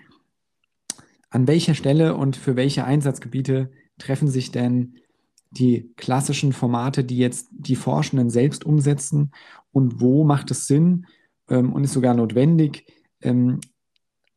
an 1.29 1.47
welcher 1.47 1.75
Stelle 1.75 2.15
und 2.15 2.35
für 2.35 2.55
welche 2.55 2.85
Einsatzgebiete 2.85 3.69
treffen 3.99 4.27
sich 4.27 4.51
denn 4.51 4.95
die 5.51 5.93
klassischen 5.95 6.53
Formate, 6.53 7.03
die 7.03 7.17
jetzt 7.17 7.47
die 7.51 7.75
Forschenden 7.75 8.29
selbst 8.29 8.65
umsetzen 8.65 9.31
und 9.71 10.01
wo 10.01 10.23
macht 10.23 10.51
es 10.51 10.67
Sinn 10.67 11.05
ähm, 11.49 11.73
und 11.73 11.83
ist 11.83 11.93
sogar 11.93 12.13
notwendig, 12.13 12.85
ähm, 13.21 13.59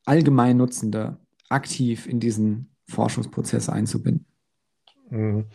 allgemein 0.04 0.56
Nutzende 0.56 1.18
aktiv 1.48 2.06
in 2.06 2.20
diesen 2.20 2.70
Forschungsprozess 2.88 3.68
einzubinden? 3.68 4.26
Mhm. 5.10 5.46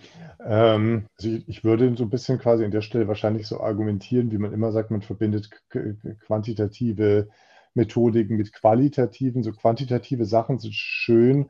Ähm, 0.45 1.07
also 1.17 1.29
ich, 1.29 1.47
ich, 1.47 1.63
würde 1.63 1.95
so 1.95 2.03
ein 2.03 2.09
bisschen 2.09 2.39
quasi 2.39 2.65
an 2.65 2.71
der 2.71 2.81
Stelle 2.81 3.07
wahrscheinlich 3.07 3.47
so 3.47 3.61
argumentieren, 3.61 4.31
wie 4.31 4.37
man 4.37 4.53
immer 4.53 4.71
sagt, 4.71 4.91
man 4.91 5.01
verbindet 5.01 5.49
quantitative 5.69 7.29
Methodiken 7.73 8.37
mit 8.37 8.53
qualitativen. 8.53 9.43
So 9.43 9.51
quantitative 9.53 10.25
Sachen 10.25 10.59
sind 10.59 10.73
schön, 10.73 11.49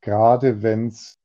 gerade 0.00 0.62
wenn 0.62 0.88
es 0.88 1.18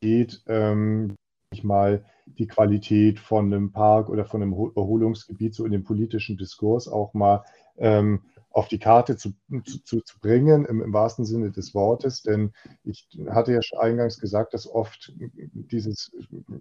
geht, 0.00 0.42
ähm, 0.46 1.16
ich 1.54 1.64
mal 1.64 2.04
die 2.26 2.46
Qualität 2.46 3.18
von 3.18 3.52
einem 3.52 3.72
Park 3.72 4.08
oder 4.08 4.24
von 4.24 4.42
einem 4.42 4.52
Erholungsgebiet 4.52 5.54
so 5.54 5.64
in 5.64 5.72
den 5.72 5.84
politischen 5.84 6.36
Diskurs 6.36 6.88
auch 6.88 7.14
mal 7.14 7.44
ähm, 7.76 8.20
auf 8.50 8.68
die 8.68 8.78
Karte 8.78 9.16
zu, 9.16 9.32
zu, 9.84 10.00
zu 10.00 10.20
bringen, 10.20 10.64
im, 10.64 10.80
im, 10.80 10.92
wahrsten 10.92 11.24
Sinne 11.24 11.50
des 11.50 11.74
Wortes. 11.74 12.22
Denn 12.22 12.52
ich 12.84 13.08
hatte 13.28 13.52
ja 13.52 13.60
schon 13.62 13.80
eingangs 13.80 14.20
gesagt, 14.20 14.54
dass 14.54 14.70
oft 14.70 15.12
dieses, 15.16 16.12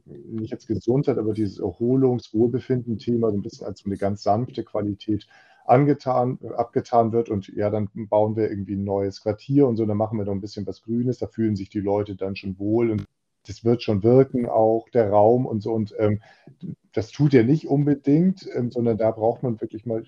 nicht 0.07 0.51
jetzt 0.51 0.67
Gesundheit, 0.67 1.19
aber 1.19 1.33
dieses 1.33 1.59
Erholungs-Wohlbefinden-Thema 1.59 3.29
so 3.29 3.37
ein 3.37 3.43
bisschen 3.43 3.67
als 3.67 3.85
eine 3.85 3.97
ganz 3.97 4.23
sanfte 4.23 4.63
Qualität 4.63 5.27
angetan, 5.65 6.39
abgetan 6.57 7.11
wird 7.11 7.29
und 7.29 7.47
ja, 7.49 7.69
dann 7.69 7.89
bauen 7.93 8.35
wir 8.35 8.49
irgendwie 8.49 8.75
ein 8.75 8.83
neues 8.83 9.21
Quartier 9.21 9.67
und 9.67 9.77
so, 9.77 9.85
dann 9.85 9.95
machen 9.95 10.17
wir 10.17 10.25
noch 10.25 10.33
ein 10.33 10.41
bisschen 10.41 10.65
was 10.67 10.81
Grünes, 10.81 11.19
da 11.19 11.27
fühlen 11.27 11.55
sich 11.55 11.69
die 11.69 11.79
Leute 11.79 12.15
dann 12.15 12.35
schon 12.35 12.57
wohl 12.59 12.89
und 12.89 13.05
das 13.47 13.65
wird 13.65 13.83
schon 13.83 14.03
wirken, 14.03 14.47
auch 14.47 14.87
der 14.89 15.09
Raum 15.09 15.45
und 15.45 15.61
so. 15.61 15.73
Und 15.73 15.93
ähm, 15.99 16.21
das 16.93 17.11
tut 17.11 17.33
er 17.33 17.43
nicht 17.43 17.67
unbedingt, 17.67 18.47
ähm, 18.55 18.71
sondern 18.71 18.97
da 18.97 19.11
braucht 19.11 19.43
man 19.43 19.59
wirklich 19.59 19.85
mal 19.85 20.03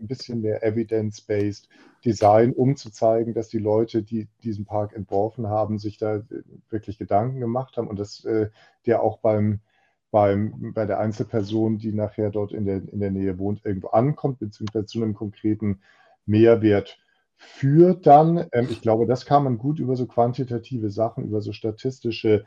ein 0.00 0.06
bisschen 0.06 0.40
mehr 0.40 0.62
Evidence-Based 0.64 1.68
Design, 2.04 2.52
um 2.52 2.76
zu 2.76 2.90
zeigen, 2.90 3.34
dass 3.34 3.48
die 3.48 3.58
Leute, 3.58 4.02
die 4.02 4.28
diesen 4.42 4.64
Park 4.64 4.94
entworfen 4.94 5.48
haben, 5.48 5.78
sich 5.78 5.98
da 5.98 6.16
äh, 6.16 6.22
wirklich 6.70 6.98
Gedanken 6.98 7.40
gemacht 7.40 7.76
haben 7.76 7.88
und 7.88 7.98
dass 7.98 8.24
äh, 8.24 8.48
der 8.86 9.02
auch 9.02 9.18
beim, 9.18 9.60
beim, 10.10 10.72
bei 10.74 10.86
der 10.86 10.98
Einzelperson, 10.98 11.78
die 11.78 11.92
nachher 11.92 12.30
dort 12.30 12.52
in 12.52 12.64
der, 12.64 12.76
in 12.90 13.00
der 13.00 13.10
Nähe 13.10 13.38
wohnt, 13.38 13.64
irgendwo 13.64 13.88
ankommt, 13.88 14.38
beziehungsweise 14.38 14.86
zu 14.86 15.02
einem 15.02 15.14
konkreten 15.14 15.80
Mehrwert 16.26 16.98
führt 17.36 18.06
dann. 18.06 18.46
Ähm, 18.52 18.68
ich 18.70 18.80
glaube, 18.80 19.06
das 19.06 19.26
kann 19.26 19.44
man 19.44 19.58
gut 19.58 19.78
über 19.78 19.96
so 19.96 20.06
quantitative 20.06 20.90
Sachen, 20.90 21.24
über 21.24 21.40
so 21.40 21.52
statistische 21.52 22.44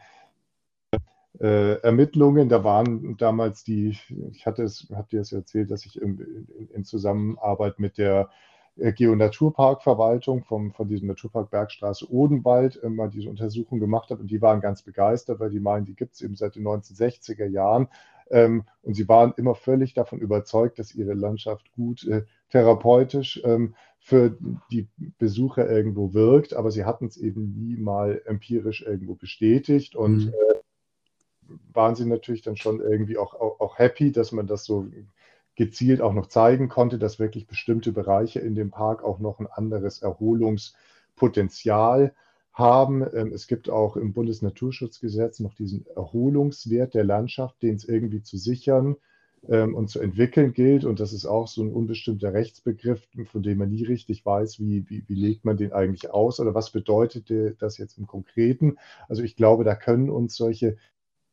äh, 1.39 1.75
Ermittlungen. 1.81 2.49
Da 2.49 2.63
waren 2.63 3.17
damals 3.17 3.63
die, 3.63 3.97
ich 4.31 4.45
hatte 4.45 4.63
es, 4.63 4.87
habt 4.93 5.13
ihr 5.13 5.21
es 5.21 5.31
erzählt, 5.31 5.71
dass 5.71 5.85
ich 5.85 6.01
in, 6.01 6.19
in, 6.19 6.69
in 6.69 6.83
Zusammenarbeit 6.83 7.79
mit 7.79 7.97
der 7.97 8.29
äh, 8.77 8.91
Geonaturparkverwaltung 8.91 10.43
vom, 10.43 10.71
von 10.71 10.87
diesem 10.87 11.07
Naturpark 11.07 11.51
Bergstraße 11.51 12.11
Odenwald 12.11 12.81
mal 12.89 13.09
diese 13.09 13.29
Untersuchung 13.29 13.79
gemacht 13.79 14.09
habe 14.09 14.21
und 14.21 14.31
die 14.31 14.41
waren 14.41 14.61
ganz 14.61 14.81
begeistert, 14.81 15.39
weil 15.39 15.51
die 15.51 15.59
meinen, 15.59 15.85
die 15.85 15.95
gibt 15.95 16.15
es 16.15 16.21
eben 16.21 16.35
seit 16.35 16.55
den 16.55 16.63
1960er 16.63 17.45
Jahren 17.45 17.87
ähm, 18.29 18.63
und 18.81 18.95
sie 18.95 19.07
waren 19.07 19.33
immer 19.37 19.55
völlig 19.55 19.93
davon 19.93 20.19
überzeugt, 20.19 20.79
dass 20.79 20.95
ihre 20.95 21.13
Landschaft 21.13 21.71
gut 21.73 22.07
äh, 22.07 22.23
therapeutisch 22.49 23.41
ähm, 23.45 23.75
für 23.99 24.37
die 24.71 24.87
Besucher 25.17 25.69
irgendwo 25.69 26.13
wirkt, 26.13 26.53
aber 26.53 26.71
sie 26.71 26.83
hatten 26.83 27.05
es 27.05 27.17
eben 27.17 27.53
nie 27.55 27.77
mal 27.77 28.21
empirisch 28.25 28.81
irgendwo 28.81 29.15
bestätigt 29.15 29.95
und 29.95 30.25
mhm. 30.25 30.29
äh, 30.29 30.62
waren 31.73 31.95
sie 31.95 32.05
natürlich 32.05 32.41
dann 32.41 32.57
schon 32.57 32.79
irgendwie 32.79 33.17
auch, 33.17 33.33
auch, 33.33 33.59
auch 33.59 33.79
happy, 33.79 34.11
dass 34.11 34.31
man 34.31 34.47
das 34.47 34.65
so 34.65 34.87
gezielt 35.55 36.01
auch 36.01 36.13
noch 36.13 36.27
zeigen 36.27 36.69
konnte, 36.69 36.97
dass 36.97 37.19
wirklich 37.19 37.47
bestimmte 37.47 37.91
Bereiche 37.91 38.39
in 38.39 38.55
dem 38.55 38.71
Park 38.71 39.03
auch 39.03 39.19
noch 39.19 39.39
ein 39.39 39.47
anderes 39.47 40.01
Erholungspotenzial 40.01 42.13
haben. 42.53 43.05
Ähm, 43.13 43.31
es 43.33 43.47
gibt 43.47 43.69
auch 43.69 43.95
im 43.95 44.13
Bundesnaturschutzgesetz 44.13 45.39
noch 45.39 45.53
diesen 45.53 45.85
Erholungswert 45.95 46.93
der 46.93 47.03
Landschaft, 47.03 47.61
den 47.61 47.75
es 47.75 47.85
irgendwie 47.85 48.21
zu 48.21 48.37
sichern 48.37 48.95
ähm, 49.47 49.75
und 49.75 49.89
zu 49.89 49.99
entwickeln 49.99 50.53
gilt. 50.53 50.85
Und 50.85 50.99
das 50.99 51.13
ist 51.13 51.25
auch 51.25 51.47
so 51.47 51.63
ein 51.63 51.71
unbestimmter 51.71 52.33
Rechtsbegriff, 52.33 53.07
von 53.25 53.43
dem 53.43 53.59
man 53.59 53.69
nie 53.69 53.83
richtig 53.83 54.25
weiß, 54.25 54.59
wie, 54.59 54.89
wie, 54.89 55.03
wie 55.07 55.15
legt 55.15 55.45
man 55.45 55.57
den 55.57 55.73
eigentlich 55.73 56.11
aus 56.11 56.39
oder 56.39 56.55
was 56.55 56.71
bedeutet 56.71 57.31
das 57.59 57.77
jetzt 57.77 57.97
im 57.97 58.07
Konkreten. 58.07 58.77
Also 59.07 59.21
ich 59.21 59.35
glaube, 59.35 59.63
da 59.63 59.75
können 59.75 60.09
uns 60.09 60.35
solche 60.35 60.77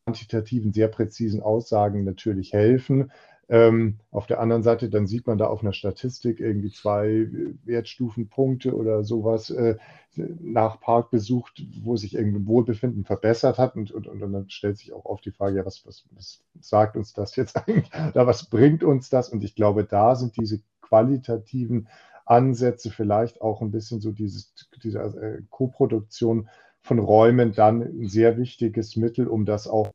quantitativen, 0.05 0.73
sehr 0.73 0.87
präzisen 0.87 1.41
Aussagen 1.41 2.03
natürlich 2.03 2.53
helfen. 2.53 3.11
Ähm, 3.49 3.97
auf 4.11 4.27
der 4.27 4.39
anderen 4.39 4.63
Seite, 4.63 4.89
dann 4.89 5.07
sieht 5.07 5.27
man 5.27 5.37
da 5.37 5.47
auf 5.47 5.61
einer 5.61 5.73
Statistik 5.73 6.39
irgendwie 6.39 6.71
zwei 6.71 7.27
Wertstufenpunkte 7.65 8.73
oder 8.73 9.03
sowas 9.03 9.49
äh, 9.49 9.75
nach 10.15 10.79
Parkbesuch, 10.79 11.49
wo 11.81 11.97
sich 11.97 12.15
irgendwie 12.15 12.47
Wohlbefinden 12.47 13.03
verbessert 13.03 13.57
hat. 13.57 13.75
Und, 13.75 13.91
und, 13.91 14.07
und 14.07 14.19
dann 14.21 14.49
stellt 14.49 14.77
sich 14.77 14.93
auch 14.93 15.03
oft 15.03 15.25
die 15.25 15.31
Frage, 15.31 15.57
ja, 15.57 15.65
was, 15.65 15.85
was, 15.85 16.05
was 16.11 16.41
sagt 16.61 16.95
uns 16.95 17.11
das 17.13 17.35
jetzt 17.35 17.57
eigentlich? 17.67 17.91
Oder 17.93 18.25
was 18.25 18.45
bringt 18.45 18.85
uns 18.85 19.09
das? 19.09 19.27
Und 19.27 19.43
ich 19.43 19.53
glaube, 19.55 19.83
da 19.83 20.15
sind 20.15 20.37
diese 20.37 20.61
qualitativen 20.79 21.89
Ansätze 22.25 22.89
vielleicht 22.89 23.41
auch 23.41 23.61
ein 23.61 23.71
bisschen 23.71 23.99
so 23.99 24.11
dieses, 24.11 24.53
diese 24.81 24.99
äh, 24.99 25.41
Koproduktion 25.49 26.47
von 26.81 26.99
Räumen 26.99 27.53
dann 27.53 27.81
ein 27.81 28.07
sehr 28.07 28.37
wichtiges 28.37 28.95
Mittel, 28.95 29.27
um 29.27 29.45
das 29.45 29.67
auch 29.67 29.91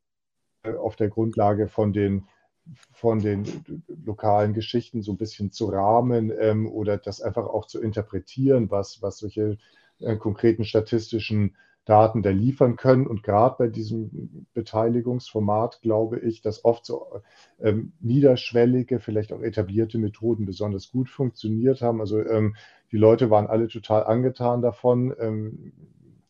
äh, 0.63 0.73
auf 0.75 0.97
der 0.97 1.09
Grundlage 1.09 1.69
von 1.69 1.93
den 1.93 2.27
von 2.93 3.21
den 3.21 3.45
lokalen 4.05 4.53
Geschichten 4.53 5.01
so 5.01 5.13
ein 5.13 5.19
bisschen 5.19 5.53
zu 5.53 5.67
rahmen 5.67 6.33
ähm, 6.37 6.67
oder 6.69 6.99
das 6.99 7.21
einfach 7.21 7.47
auch 7.47 7.67
zu 7.67 7.81
interpretieren, 7.81 8.73
was, 8.73 9.01
was 9.03 9.19
solche 9.19 9.59
äh, 10.01 10.17
konkreten 10.17 10.65
statistischen 10.65 11.55
Daten 11.85 12.23
da 12.23 12.31
liefern 12.31 12.75
können. 12.77 13.07
Und 13.07 13.23
gerade 13.23 13.55
bei 13.59 13.69
diesem 13.69 14.47
Beteiligungsformat 14.55 15.81
glaube 15.81 16.19
ich, 16.19 16.43
dass 16.43 16.65
oft 16.65 16.85
so 16.85 17.23
ähm, 17.61 17.93
niederschwellige, 18.01 18.99
vielleicht 18.99 19.33
auch 19.33 19.41
etablierte 19.41 19.99
Methoden 19.99 20.45
besonders 20.47 20.91
gut 20.91 21.09
funktioniert 21.09 21.83
haben. 21.83 22.01
Also 22.01 22.19
ähm, 22.19 22.57
die 22.91 22.99
Leute 22.99 23.31
waren 23.31 23.47
alle 23.47 23.69
total 23.69 24.05
angetan 24.05 24.63
davon. 24.63 25.15
Ähm, 25.21 25.73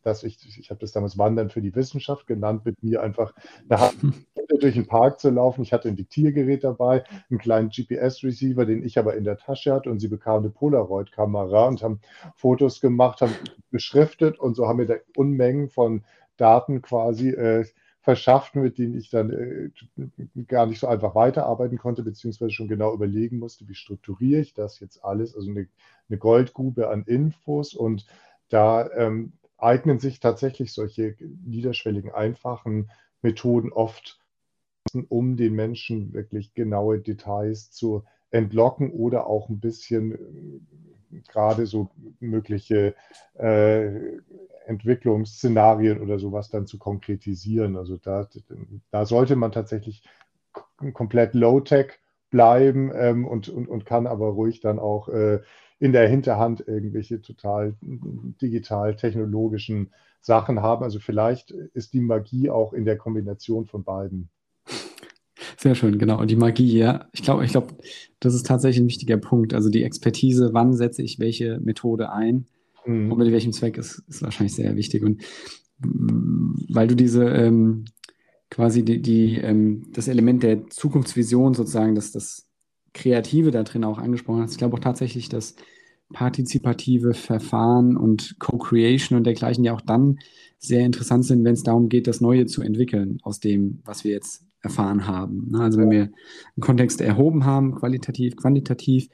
dass 0.06 0.22
ich, 0.22 0.38
ich 0.56 0.70
habe 0.70 0.78
das 0.78 0.92
damals 0.92 1.18
Wandern 1.18 1.50
für 1.50 1.60
die 1.60 1.74
Wissenschaft 1.74 2.28
genannt, 2.28 2.64
mit 2.64 2.80
mir 2.80 3.02
einfach 3.02 3.34
eine 3.68 3.90
durch 4.60 4.74
den 4.74 4.86
Park 4.86 5.18
zu 5.18 5.30
laufen. 5.30 5.62
Ich 5.62 5.72
hatte 5.72 5.88
ein 5.88 5.96
Diktiergerät 5.96 6.62
dabei, 6.62 7.02
einen 7.28 7.40
kleinen 7.40 7.70
GPS-Receiver, 7.70 8.64
den 8.64 8.84
ich 8.84 8.98
aber 9.00 9.16
in 9.16 9.24
der 9.24 9.36
Tasche 9.36 9.74
hatte 9.74 9.90
und 9.90 9.98
sie 9.98 10.06
bekamen 10.06 10.44
eine 10.44 10.50
Polaroid-Kamera 10.50 11.66
und 11.66 11.82
haben 11.82 12.00
Fotos 12.36 12.80
gemacht, 12.80 13.20
haben 13.20 13.34
beschriftet 13.72 14.38
und 14.38 14.54
so 14.54 14.68
haben 14.68 14.78
wir 14.78 14.86
da 14.86 14.94
Unmengen 15.16 15.68
von 15.70 16.04
Daten 16.36 16.82
quasi 16.82 17.30
äh, 17.30 17.64
verschafft, 18.00 18.54
mit 18.54 18.78
denen 18.78 18.96
ich 18.96 19.10
dann 19.10 19.30
äh, 19.32 19.70
gar 20.46 20.66
nicht 20.66 20.78
so 20.78 20.86
einfach 20.86 21.16
weiterarbeiten 21.16 21.78
konnte, 21.78 22.04
beziehungsweise 22.04 22.52
schon 22.52 22.68
genau 22.68 22.94
überlegen 22.94 23.40
musste, 23.40 23.66
wie 23.66 23.74
strukturiere 23.74 24.40
ich 24.40 24.54
das 24.54 24.78
jetzt 24.78 25.04
alles. 25.04 25.34
Also 25.34 25.50
eine, 25.50 25.66
eine 26.08 26.18
Goldgrube 26.18 26.88
an 26.88 27.02
Infos 27.02 27.74
und 27.74 28.06
da 28.48 28.88
ähm, 28.92 29.32
eignen 29.58 29.98
sich 29.98 30.20
tatsächlich 30.20 30.72
solche 30.72 31.16
niederschwelligen, 31.44 32.12
einfachen 32.12 32.90
Methoden 33.22 33.72
oft, 33.72 34.20
um 35.08 35.36
den 35.36 35.54
Menschen 35.54 36.12
wirklich 36.12 36.54
genaue 36.54 37.00
Details 37.00 37.70
zu 37.70 38.04
entlocken 38.30 38.90
oder 38.90 39.26
auch 39.26 39.48
ein 39.48 39.60
bisschen 39.60 40.12
äh, 40.12 41.20
gerade 41.28 41.66
so 41.66 41.90
mögliche 42.20 42.94
äh, 43.34 44.18
Entwicklungsszenarien 44.66 46.00
oder 46.00 46.18
sowas 46.18 46.50
dann 46.50 46.66
zu 46.66 46.78
konkretisieren. 46.78 47.76
Also 47.76 47.96
da, 47.96 48.28
da 48.90 49.06
sollte 49.06 49.36
man 49.36 49.52
tatsächlich 49.52 50.02
komplett 50.92 51.34
Low-Tech 51.34 51.98
bleiben 52.30 52.90
ähm, 52.94 53.26
und, 53.26 53.48
und, 53.48 53.68
und 53.68 53.86
kann 53.86 54.06
aber 54.06 54.28
ruhig 54.28 54.60
dann 54.60 54.78
auch 54.78 55.08
äh, 55.08 55.40
in 55.78 55.92
der 55.92 56.08
Hinterhand 56.08 56.66
irgendwelche 56.66 57.20
total 57.20 57.74
digital-technologischen 57.82 59.90
Sachen 60.20 60.62
haben. 60.62 60.82
Also 60.82 60.98
vielleicht 60.98 61.50
ist 61.50 61.92
die 61.92 62.00
Magie 62.00 62.50
auch 62.50 62.72
in 62.72 62.84
der 62.84 62.96
Kombination 62.96 63.66
von 63.66 63.84
beiden. 63.84 64.28
Sehr 65.58 65.74
schön, 65.74 65.98
genau. 65.98 66.20
Und 66.20 66.30
die 66.30 66.36
Magie, 66.36 66.78
ja. 66.78 67.06
Ich 67.12 67.22
glaube, 67.22 67.44
ich 67.44 67.50
glaube, 67.50 67.74
das 68.20 68.34
ist 68.34 68.46
tatsächlich 68.46 68.82
ein 68.82 68.88
wichtiger 68.88 69.16
Punkt. 69.16 69.54
Also 69.54 69.68
die 69.68 69.84
Expertise, 69.84 70.50
wann 70.52 70.74
setze 70.74 71.02
ich 71.02 71.18
welche 71.18 71.60
Methode 71.60 72.10
ein 72.10 72.46
mhm. 72.86 73.12
und 73.12 73.18
mit 73.18 73.32
welchem 73.32 73.52
Zweck 73.52 73.78
ist, 73.78 74.02
ist 74.08 74.22
wahrscheinlich 74.22 74.54
sehr 74.54 74.76
wichtig. 74.76 75.02
Und 75.02 75.22
weil 75.78 76.88
du 76.88 76.94
diese 76.94 77.24
ähm, 77.24 77.84
quasi 78.50 78.84
die, 78.84 79.02
die 79.02 79.36
ähm, 79.36 79.86
das 79.92 80.08
Element 80.08 80.42
der 80.42 80.68
Zukunftsvision 80.68 81.54
sozusagen, 81.54 81.94
dass 81.94 82.12
das 82.12 82.45
Kreative 82.96 83.50
da 83.50 83.62
drin 83.62 83.84
auch 83.84 83.98
angesprochen 83.98 84.42
hast. 84.42 84.52
Ich 84.52 84.58
glaube 84.58 84.76
auch 84.76 84.80
tatsächlich, 84.80 85.28
dass 85.28 85.54
partizipative 86.12 87.14
Verfahren 87.14 87.96
und 87.96 88.36
Co-Creation 88.38 89.18
und 89.18 89.24
dergleichen 89.24 89.64
ja 89.64 89.74
auch 89.74 89.80
dann 89.80 90.18
sehr 90.58 90.84
interessant 90.84 91.24
sind, 91.24 91.44
wenn 91.44 91.54
es 91.54 91.62
darum 91.62 91.88
geht, 91.88 92.06
das 92.06 92.20
Neue 92.20 92.46
zu 92.46 92.62
entwickeln 92.62 93.18
aus 93.22 93.40
dem, 93.40 93.80
was 93.84 94.04
wir 94.04 94.12
jetzt 94.12 94.44
erfahren 94.60 95.06
haben. 95.06 95.50
Ne? 95.50 95.60
Also 95.60 95.78
wenn 95.78 95.90
wir 95.90 96.02
einen 96.02 96.60
Kontext 96.60 97.00
erhoben 97.00 97.44
haben, 97.44 97.74
qualitativ, 97.74 98.36
quantitativ, 98.36 99.08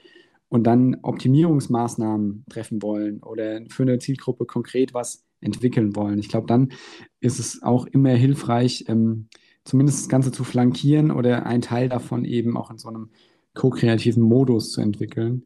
und 0.53 0.65
dann 0.65 0.99
Optimierungsmaßnahmen 1.01 2.45
treffen 2.51 2.83
wollen 2.83 3.23
oder 3.23 3.63
für 3.71 3.85
eine 3.85 3.99
Zielgruppe 3.99 4.45
konkret 4.45 4.93
was 4.93 5.25
entwickeln 5.41 5.97
wollen. 5.97 6.19
Ich 6.19 6.29
glaube, 6.29 6.47
dann 6.47 6.73
ist 7.21 7.39
es 7.39 7.63
auch 7.63 7.87
immer 7.87 8.11
hilfreich, 8.11 8.85
ähm, 8.87 9.29
zumindest 9.65 10.01
das 10.01 10.09
Ganze 10.11 10.31
zu 10.31 10.45
flankieren 10.45 11.11
oder 11.11 11.47
ein 11.47 11.63
Teil 11.63 11.89
davon 11.89 12.27
eben 12.27 12.59
auch 12.59 12.71
in 12.71 12.77
so 12.77 12.91
einem 12.91 13.09
ko-kreativen 13.55 14.23
Modus 14.23 14.73
zu 14.73 14.81
entwickeln. 14.81 15.45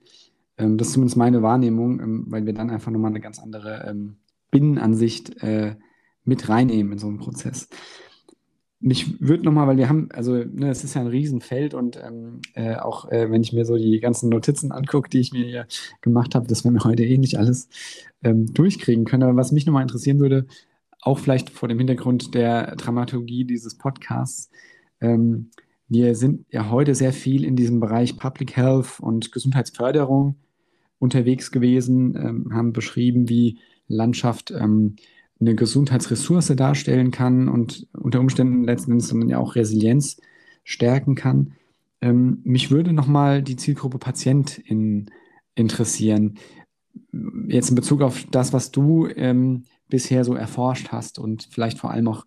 Ähm, 0.59 0.79
das 0.79 0.89
ist 0.89 0.95
zumindest 0.95 1.17
meine 1.17 1.43
Wahrnehmung, 1.43 2.01
ähm, 2.01 2.25
weil 2.29 2.47
wir 2.47 2.53
dann 2.53 2.71
einfach 2.71 2.91
nochmal 2.91 3.11
eine 3.11 3.21
ganz 3.21 3.39
andere 3.39 3.87
ähm, 3.89 4.17
Binnenansicht 4.51 5.43
äh, 5.43 5.77
mit 6.25 6.49
reinnehmen 6.49 6.93
in 6.93 6.99
so 6.99 7.09
einen 7.09 7.19
Prozess. 7.19 7.69
Mich 8.79 9.21
würde 9.21 9.45
nochmal, 9.45 9.67
weil 9.67 9.79
wir 9.79 9.89
haben, 9.89 10.09
also 10.13 10.35
ne, 10.35 10.71
es 10.71 10.85
ist 10.85 10.95
ja 10.95 11.01
ein 11.01 11.07
Riesenfeld 11.07 11.73
und 11.73 11.99
ähm, 12.03 12.41
äh, 12.55 12.77
auch 12.77 13.11
äh, 13.11 13.31
wenn 13.31 13.43
ich 13.43 13.53
mir 13.53 13.65
so 13.65 13.77
die 13.77 14.01
ganzen 14.01 14.29
Notizen 14.29 14.71
angucke, 14.71 15.09
die 15.09 15.21
ich 15.21 15.33
mir 15.33 15.47
hier 15.47 15.67
gemacht 16.03 16.35
habe, 16.35 16.47
das 16.47 16.65
werden 16.65 16.75
wir 16.75 16.85
heute 16.85 17.05
eh 17.05 17.17
nicht 17.17 17.39
alles 17.39 17.69
ähm, 18.23 18.53
durchkriegen 18.53 19.07
können. 19.07 19.23
Aber 19.23 19.37
was 19.37 19.51
mich 19.51 19.67
nochmal 19.67 19.83
interessieren 19.83 20.21
würde, 20.21 20.47
auch 21.01 21.19
vielleicht 21.19 21.51
vor 21.51 21.69
dem 21.69 21.79
Hintergrund 21.79 22.35
der 22.35 22.77
Dramaturgie 22.77 23.45
dieses 23.45 23.79
Podcasts, 23.79 24.51
ähm, 25.01 25.51
wir 25.89 26.15
sind 26.15 26.47
ja 26.51 26.71
heute 26.71 26.95
sehr 26.95 27.13
viel 27.13 27.45
in 27.45 27.57
diesem 27.57 27.81
Bereich 27.81 28.17
Public 28.17 28.57
Health 28.57 28.99
und 29.01 29.33
Gesundheitsförderung 29.33 30.37
unterwegs 30.99 31.51
gewesen, 31.53 32.17
ähm, 32.17 32.53
haben 32.53 32.73
beschrieben, 32.73 33.29
wie 33.29 33.59
Landschaft 33.89 34.51
ähm, 34.51 34.97
eine 35.41 35.55
Gesundheitsressource 35.55 36.53
darstellen 36.57 37.11
kann 37.11 37.49
und 37.49 37.87
unter 37.93 38.21
Umständen 38.21 38.65
letzten 38.65 38.93
Endes 38.93 39.09
dann 39.09 39.29
ja 39.29 39.39
auch 39.39 39.55
Resilienz 39.55 40.21
stärken 40.65 41.15
kann. 41.15 41.53
Ähm, 42.01 42.41
mich 42.45 42.71
würde 42.71 42.93
nochmal 42.93 43.43
die 43.43 43.57
Zielgruppe 43.57 43.99
Patient 43.99 44.59
in, 44.59 45.11
interessieren. 45.55 46.39
Jetzt 47.49 47.69
in 47.69 47.77
Bezug 47.77 48.03
auf 48.03 48.25
das, 48.31 48.53
was 48.53 48.71
du 48.71 49.07
ähm, 49.09 49.65
bisher 49.89 50.25
so 50.25 50.35
erforscht 50.35 50.89
hast 50.89 51.19
und 51.19 51.49
vielleicht 51.51 51.79
vor 51.79 51.91
allem 51.91 52.09
auch 52.09 52.27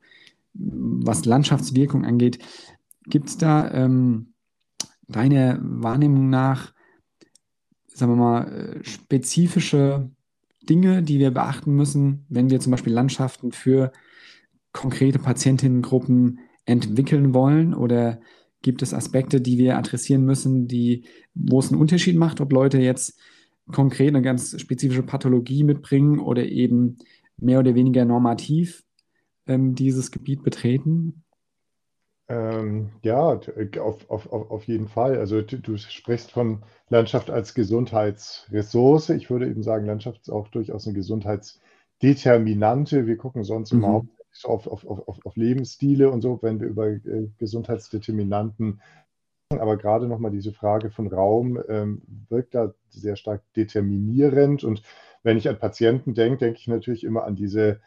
was 0.54 1.26
Landschaftswirkung 1.26 2.06
angeht. 2.06 2.40
Gibt 3.10 3.30
es 3.30 3.38
da 3.38 3.72
ähm, 3.72 4.34
deiner 5.08 5.60
Wahrnehmung 5.62 6.30
nach, 6.30 6.74
sagen 7.88 8.14
wir 8.14 8.16
mal, 8.16 8.52
äh, 8.52 8.84
spezifische 8.84 10.12
Dinge, 10.62 11.02
die 11.02 11.20
wir 11.20 11.32
beachten 11.32 11.74
müssen, 11.76 12.26
wenn 12.30 12.50
wir 12.50 12.60
zum 12.60 12.72
Beispiel 12.72 12.94
Landschaften 12.94 13.52
für 13.52 13.92
konkrete 14.72 15.20
Patientinnengruppen 15.20 16.40
entwickeln 16.66 17.34
wollen? 17.34 17.74
Oder 17.74 18.20
gibt 18.62 18.82
es 18.82 18.94
Aspekte, 18.94 19.42
die 19.42 19.58
wir 19.58 19.78
adressieren 19.78 20.24
müssen, 20.24 20.68
die, 20.68 21.06
wo 21.34 21.60
es 21.60 21.72
einen 21.72 21.82
Unterschied 21.82 22.16
macht, 22.16 22.42
ob 22.42 22.52
Leute 22.52 22.80
jetzt 22.80 23.20
konkret 23.72 24.10
eine 24.10 24.22
ganz 24.22 24.60
spezifische 24.60 25.04
Pathologie 25.04 25.64
mitbringen 25.64 26.20
oder 26.20 26.46
eben 26.46 26.98
mehr 27.38 27.60
oder 27.60 27.76
weniger 27.76 28.06
normativ 28.06 28.84
ähm, 29.48 29.74
dieses 29.76 30.12
Gebiet 30.12 30.44
betreten? 30.44 31.24
Ähm, 32.30 32.92
ja, 33.02 33.40
äh, 33.56 33.80
auf, 33.80 34.10
auf, 34.10 34.32
auf 34.32 34.64
jeden 34.66 34.88
Fall. 34.88 35.18
Also 35.18 35.42
du, 35.42 35.58
du 35.58 35.78
sprichst 35.78 36.32
von 36.32 36.64
Landschaft 36.90 37.32
als 37.32 37.56
Gesundheitsressource. 37.56 39.10
Ich 39.10 39.30
würde 39.30 39.48
eben 39.48 39.64
sagen, 39.64 39.86
Landschaft 39.86 40.22
ist 40.22 40.30
auch 40.30 40.48
durchaus 40.50 40.86
eine 40.86 40.96
Gesundheitsdeterminante. 40.96 43.08
Wir 43.08 43.18
gucken 43.18 43.44
sonst 43.44 43.74
mhm. 43.74 43.80
immer 43.80 44.06
so 44.32 44.50
auf, 44.50 44.68
auf, 44.68 44.86
auf, 44.86 45.26
auf 45.26 45.36
Lebensstile 45.36 46.12
und 46.12 46.22
so, 46.22 46.38
wenn 46.42 46.60
wir 46.60 46.68
über 46.68 46.88
äh, 46.88 47.30
Gesundheitsdeterminanten 47.40 48.80
aber 49.58 49.78
gerade 49.78 50.08
nochmal 50.08 50.30
diese 50.30 50.52
Frage 50.52 50.92
von 50.92 51.08
Raum 51.08 51.60
ähm, 51.68 52.04
wirkt 52.30 52.54
da 52.54 52.72
sehr 52.90 53.16
stark 53.16 53.42
determinierend. 53.56 54.64
Und 54.64 54.84
wenn 55.24 55.38
ich 55.38 55.50
an 55.50 55.58
Patienten 55.58 56.14
denke, 56.14 56.38
denke 56.38 56.60
ich 56.60 56.68
natürlich 56.68 57.04
immer 57.04 57.24
an 57.24 57.36
diese 57.36 57.82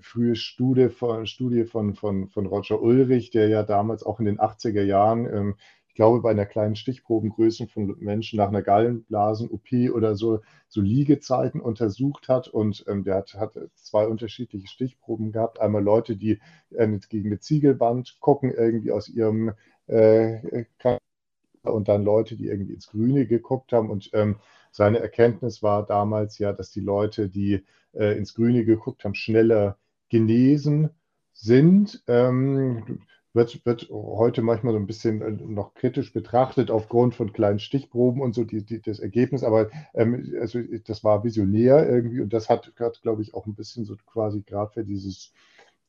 frühe 0.00 0.36
Studie 0.36 0.88
von, 0.88 1.26
Studie 1.26 1.64
von, 1.64 1.94
von, 1.94 2.28
von 2.28 2.46
Roger 2.46 2.80
Ulrich, 2.80 3.30
der 3.30 3.48
ja 3.48 3.62
damals 3.62 4.02
auch 4.02 4.18
in 4.18 4.26
den 4.26 4.38
80er 4.38 4.82
Jahren, 4.82 5.26
ähm, 5.26 5.56
ich 5.94 5.96
glaube, 5.96 6.22
bei 6.22 6.32
einer 6.32 6.44
kleinen 6.44 6.74
Stichprobengröße 6.74 7.68
von 7.68 7.94
Menschen 8.00 8.38
nach 8.38 8.48
einer 8.48 8.62
Gallenblasen-OP 8.62 9.94
oder 9.94 10.16
so, 10.16 10.40
so 10.66 10.80
Liegezeiten 10.80 11.60
untersucht 11.60 12.26
hat. 12.26 12.48
Und 12.48 12.84
ähm, 12.88 13.04
der 13.04 13.14
hat, 13.14 13.34
hat 13.34 13.56
zwei 13.76 14.08
unterschiedliche 14.08 14.66
Stichproben 14.66 15.30
gehabt. 15.30 15.60
Einmal 15.60 15.84
Leute, 15.84 16.16
die 16.16 16.40
äh, 16.70 16.98
gegen 17.08 17.28
eine 17.28 17.38
Ziegelwand 17.38 18.16
gucken, 18.18 18.50
irgendwie 18.50 18.90
aus 18.90 19.08
ihrem 19.08 19.52
äh, 19.86 20.64
und 21.72 21.88
dann 21.88 22.04
Leute, 22.04 22.36
die 22.36 22.46
irgendwie 22.46 22.74
ins 22.74 22.88
Grüne 22.88 23.26
geguckt 23.26 23.72
haben. 23.72 23.90
Und 23.90 24.10
ähm, 24.12 24.36
seine 24.70 24.98
Erkenntnis 24.98 25.62
war 25.62 25.86
damals 25.86 26.38
ja, 26.38 26.52
dass 26.52 26.70
die 26.70 26.80
Leute, 26.80 27.28
die 27.28 27.64
äh, 27.92 28.16
ins 28.16 28.34
Grüne 28.34 28.64
geguckt 28.64 29.04
haben, 29.04 29.14
schneller 29.14 29.78
genesen 30.08 30.90
sind. 31.32 32.02
Ähm, 32.06 33.00
wird, 33.34 33.66
wird 33.66 33.90
heute 33.90 34.42
manchmal 34.42 34.72
so 34.72 34.78
ein 34.78 34.86
bisschen 34.86 35.20
äh, 35.20 35.30
noch 35.32 35.74
kritisch 35.74 36.12
betrachtet 36.12 36.70
aufgrund 36.70 37.14
von 37.16 37.32
kleinen 37.32 37.58
Stichproben 37.58 38.22
und 38.22 38.34
so 38.34 38.44
die, 38.44 38.64
die, 38.64 38.80
das 38.80 39.00
Ergebnis, 39.00 39.42
aber 39.42 39.70
ähm, 39.92 40.34
also 40.40 40.60
das 40.86 41.02
war 41.02 41.24
visionär 41.24 41.88
irgendwie 41.88 42.20
und 42.20 42.32
das 42.32 42.48
hat, 42.48 42.72
hat 42.78 43.02
glaube 43.02 43.22
ich, 43.22 43.34
auch 43.34 43.46
ein 43.46 43.56
bisschen 43.56 43.84
so 43.84 43.96
quasi 44.06 44.42
gerade 44.42 44.72
für 44.72 44.84
dieses, 44.84 45.32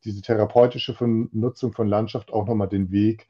diese 0.04 0.22
therapeutische 0.22 0.96
von 0.96 1.30
Nutzung 1.34 1.72
von 1.74 1.88
Landschaft 1.88 2.34
auch 2.34 2.48
nochmal 2.48 2.68
den 2.70 2.92
Weg 2.92 3.30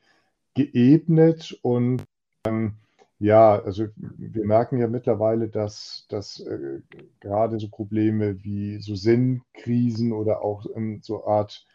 geebnet 0.53 1.59
und 1.61 2.03
ähm, 2.45 2.75
ja, 3.19 3.61
also 3.61 3.87
wir 3.95 4.45
merken 4.45 4.77
ja 4.77 4.87
mittlerweile, 4.87 5.47
dass, 5.47 6.05
dass 6.09 6.39
äh, 6.41 6.81
gerade 7.21 7.59
so 7.59 7.69
Probleme 7.69 8.43
wie 8.43 8.79
so 8.81 8.95
Sinnkrisen 8.95 10.11
oder 10.11 10.41
auch 10.41 10.65
ähm, 10.75 10.99
so 11.01 11.25
Art 11.25 11.65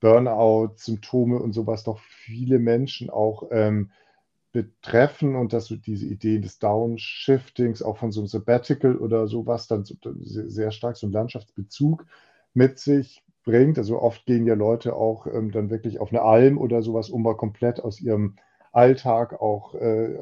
Burnout-Symptome 0.00 1.38
und 1.38 1.52
sowas 1.52 1.84
doch 1.84 2.00
viele 2.00 2.58
Menschen 2.58 3.10
auch 3.10 3.44
ähm, 3.50 3.90
betreffen 4.52 5.36
und 5.36 5.52
dass 5.52 5.66
so 5.66 5.76
diese 5.76 6.06
Idee 6.06 6.38
des 6.40 6.58
Downshiftings, 6.58 7.82
auch 7.82 7.98
von 7.98 8.10
so 8.10 8.20
einem 8.20 8.28
Sabbatical 8.28 8.96
oder 8.96 9.26
sowas, 9.28 9.68
dann 9.68 9.84
so, 9.84 9.94
sehr 10.22 10.70
stark 10.72 10.96
so 10.96 11.06
einen 11.06 11.12
Landschaftsbezug 11.12 12.06
mit 12.52 12.78
sich 12.78 13.22
bringt. 13.44 13.78
Also 13.78 14.00
oft 14.00 14.26
gehen 14.26 14.46
ja 14.46 14.54
Leute 14.54 14.96
auch 14.96 15.26
ähm, 15.26 15.52
dann 15.52 15.70
wirklich 15.70 16.00
auf 16.00 16.10
eine 16.10 16.22
Alm 16.22 16.58
oder 16.58 16.82
sowas, 16.82 17.10
um 17.10 17.22
mal 17.22 17.36
komplett 17.36 17.80
aus 17.80 18.00
ihrem 18.00 18.36
Alltag 18.72 19.40
auch 19.40 19.74
äh, 19.74 20.18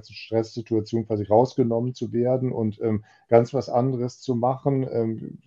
Stresssituation 0.00 1.06
quasi 1.06 1.24
rausgenommen 1.24 1.94
zu 1.94 2.12
werden 2.12 2.52
und 2.52 2.80
ähm, 2.80 3.04
ganz 3.28 3.52
was 3.54 3.68
anderes 3.68 4.20
zu 4.20 4.34
machen, 4.34 4.86
ähm, 4.90 5.38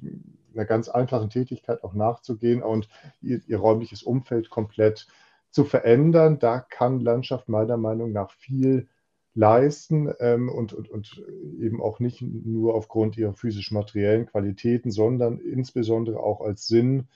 einer 0.53 0.65
ganz 0.65 0.89
einfachen 0.89 1.29
Tätigkeit 1.29 1.83
auch 1.83 1.93
nachzugehen 1.93 2.61
und 2.61 2.89
ihr, 3.21 3.41
ihr, 3.47 3.59
räumliches 3.59 4.03
Umfeld 4.03 4.49
komplett 4.49 5.07
zu 5.49 5.63
verändern. 5.63 6.39
Da 6.39 6.59
kann 6.59 6.99
Landschaft 6.99 7.47
meiner 7.47 7.77
Meinung 7.77 8.11
nach 8.11 8.31
viel 8.31 8.87
leisten 9.33 10.13
ähm, 10.19 10.49
und, 10.49 10.73
und, 10.73 10.89
und 10.89 11.23
eben 11.59 11.81
auch 11.81 11.99
nicht 11.99 12.21
nur 12.21 12.75
aufgrund 12.75 13.17
ihrer 13.17 13.33
physisch-materiellen 13.33 14.25
Qualitäten, 14.25 14.91
sondern 14.91 15.39
insbesondere 15.39 16.19
auch 16.19 16.41
als 16.41 16.67
Sinn 16.67 17.07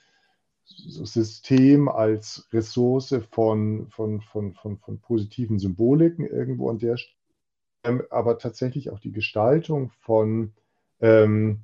System 0.66 1.88
als 1.88 2.48
Ressource 2.52 3.14
von, 3.30 3.88
von, 3.90 4.20
von, 4.20 4.54
von, 4.54 4.78
von 4.78 5.00
positiven 5.00 5.58
Symboliken 5.58 6.26
irgendwo 6.26 6.70
an 6.70 6.78
der 6.78 6.96
Stelle, 6.96 7.16
ähm, 7.84 8.02
aber 8.10 8.38
tatsächlich 8.38 8.90
auch 8.90 8.98
die 8.98 9.12
Gestaltung 9.12 9.90
von 10.00 10.52
ähm, 11.00 11.62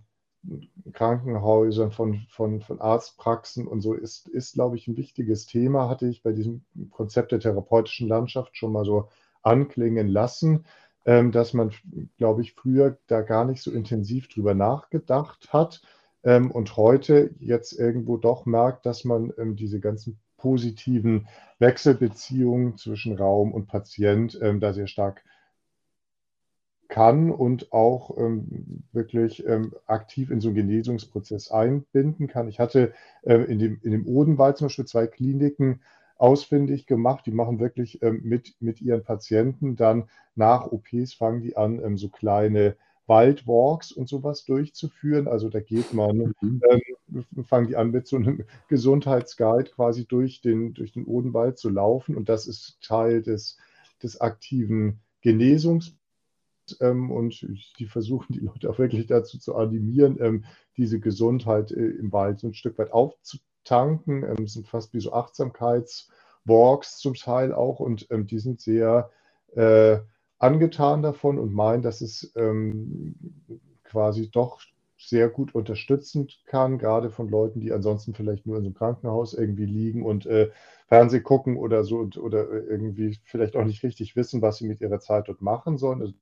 Krankenhäusern, 0.92 1.92
von, 1.92 2.26
von, 2.28 2.60
von 2.60 2.80
Arztpraxen 2.80 3.66
und 3.66 3.80
so 3.80 3.94
ist, 3.94 4.28
ist, 4.28 4.54
glaube 4.54 4.76
ich, 4.76 4.88
ein 4.88 4.96
wichtiges 4.96 5.46
Thema, 5.46 5.88
hatte 5.88 6.08
ich 6.08 6.22
bei 6.22 6.32
diesem 6.32 6.64
Konzept 6.90 7.32
der 7.32 7.40
therapeutischen 7.40 8.08
Landschaft 8.08 8.56
schon 8.56 8.72
mal 8.72 8.84
so 8.84 9.08
anklingen 9.42 10.08
lassen, 10.08 10.64
ähm, 11.04 11.32
dass 11.32 11.54
man, 11.54 11.72
glaube 12.18 12.42
ich, 12.42 12.54
früher 12.54 12.98
da 13.06 13.22
gar 13.22 13.44
nicht 13.44 13.62
so 13.62 13.70
intensiv 13.70 14.28
drüber 14.28 14.54
nachgedacht 14.54 15.52
hat 15.52 15.82
ähm, 16.24 16.51
und 16.51 16.77
heute 16.77 17.31
jetzt 17.40 17.73
irgendwo 17.73 18.16
doch 18.16 18.47
merkt, 18.47 18.86
dass 18.86 19.05
man 19.05 19.32
ähm, 19.39 19.57
diese 19.57 19.81
ganzen 19.81 20.19
positiven 20.36 21.28
Wechselbeziehungen 21.59 22.77
zwischen 22.77 23.16
Raum 23.16 23.53
und 23.53 23.66
Patient 23.66 24.39
ähm, 24.43 24.61
da 24.61 24.73
sehr 24.73 24.89
stark 24.89 25.23
kann 26.89 27.31
und 27.31 27.73
auch 27.73 28.19
ähm, 28.19 28.85
wirklich 28.93 29.47
ähm, 29.47 29.73
aktiv 29.86 30.31
in 30.31 30.40
so 30.40 30.49
einen 30.49 30.57
Genesungsprozess 30.57 31.51
einbinden 31.51 32.27
kann. 32.27 32.49
Ich 32.49 32.61
hatte 32.61 32.93
äh, 33.23 33.36
in, 33.36 33.59
dem, 33.59 33.81
in 33.82 33.93
dem 33.93 34.07
Odenwald 34.07 34.59
zum 34.59 34.66
Beispiel 34.66 34.85
zwei 34.85 35.07
Kliniken 35.07 35.81
ausfindig 36.19 36.86
gemacht. 36.86 37.24
Die 37.24 37.31
machen 37.31 37.61
wirklich 37.61 38.03
ähm, 38.03 38.20
mit, 38.24 38.57
mit 38.61 38.82
ihren 38.82 39.05
Patienten 39.05 39.74
dann 39.77 40.11
nach 40.35 40.70
OPs, 40.70 41.15
fangen 41.15 41.40
die 41.40 41.57
an, 41.57 41.97
so 41.97 42.11
kleine 42.11 42.77
Waldwalks 43.12 43.93
und 43.93 44.09
sowas 44.09 44.47
durchzuführen. 44.47 45.28
Also 45.28 45.51
da 45.51 45.60
geht 45.60 45.93
man, 45.93 46.34
mhm. 46.40 46.62
ähm, 46.70 47.44
fangen 47.44 47.66
die 47.68 47.76
an 47.76 47.90
mit 47.90 48.06
so 48.06 48.16
einem 48.16 48.44
Gesundheitsguide 48.68 49.70
quasi 49.70 50.06
durch 50.06 50.40
den, 50.40 50.72
durch 50.72 50.93
den 50.93 51.05
Odenwald 51.05 51.59
zu 51.59 51.68
laufen 51.68 52.16
und 52.16 52.30
das 52.30 52.47
ist 52.47 52.78
Teil 52.80 53.20
des, 53.20 53.59
des 54.02 54.18
aktiven 54.22 55.01
Genesungs 55.20 55.94
ähm, 56.80 57.10
und 57.10 57.47
die 57.78 57.86
versuchen 57.86 58.32
die 58.32 58.40
Leute 58.40 58.70
auch 58.70 58.78
wirklich 58.78 59.06
dazu 59.06 59.39
zu 59.39 59.56
animieren, 59.56 60.16
ähm, 60.18 60.44
diese 60.78 60.98
Gesundheit 60.98 61.70
äh, 61.70 61.90
im 61.90 62.12
Wald 62.12 62.40
so 62.40 62.47
ein 62.47 62.55
Stück 62.55 62.78
weit 62.78 62.93
aufzutanken. 62.93 64.24
Ähm, 64.24 64.47
sind 64.47 64.66
fast 64.66 64.94
wie 64.94 65.01
so 65.01 65.12
Achtsamkeitswalks 65.12 66.97
zum 66.97 67.12
Teil 67.12 67.52
auch 67.52 67.78
und 67.78 68.09
die 68.10 68.39
sind 68.39 68.62
sehr 68.62 69.10
äh, 69.55 69.98
angetan 70.43 71.02
davon 71.02 71.39
und 71.39 71.52
meinen, 71.52 71.82
dass 71.82 72.01
es 72.01 72.32
ähm, 72.36 73.14
quasi 73.85 74.31
doch 74.31 74.60
sehr 74.97 75.28
gut 75.28 75.55
unterstützend 75.55 76.43
kann, 76.47 76.78
gerade 76.78 77.10
von 77.10 77.28
Leuten, 77.28 77.60
die 77.60 77.73
ansonsten 77.73 78.14
vielleicht 78.14 78.47
nur 78.47 78.56
in 78.56 78.62
so 78.62 78.66
einem 78.69 78.74
Krankenhaus 78.74 79.35
irgendwie 79.35 79.66
liegen 79.66 80.05
und 80.05 80.27
äh, 80.27 80.51
Fernseh 80.86 81.20
gucken 81.20 81.56
oder 81.56 81.85
so 81.85 81.98
und, 81.98 82.16
oder 82.19 82.51
irgendwie 82.52 83.19
vielleicht 83.24 83.56
auch 83.56 83.64
nicht 83.64 83.82
richtig 83.82 84.14
wissen, 84.16 84.43
was 84.43 84.59
sie 84.59 84.66
mit 84.66 84.81
ihrer 84.81 85.01
Zeit 85.01 85.28
dort 85.28 85.43
machen 85.43 85.77
sollen. 85.78 86.01
Also 86.02 86.14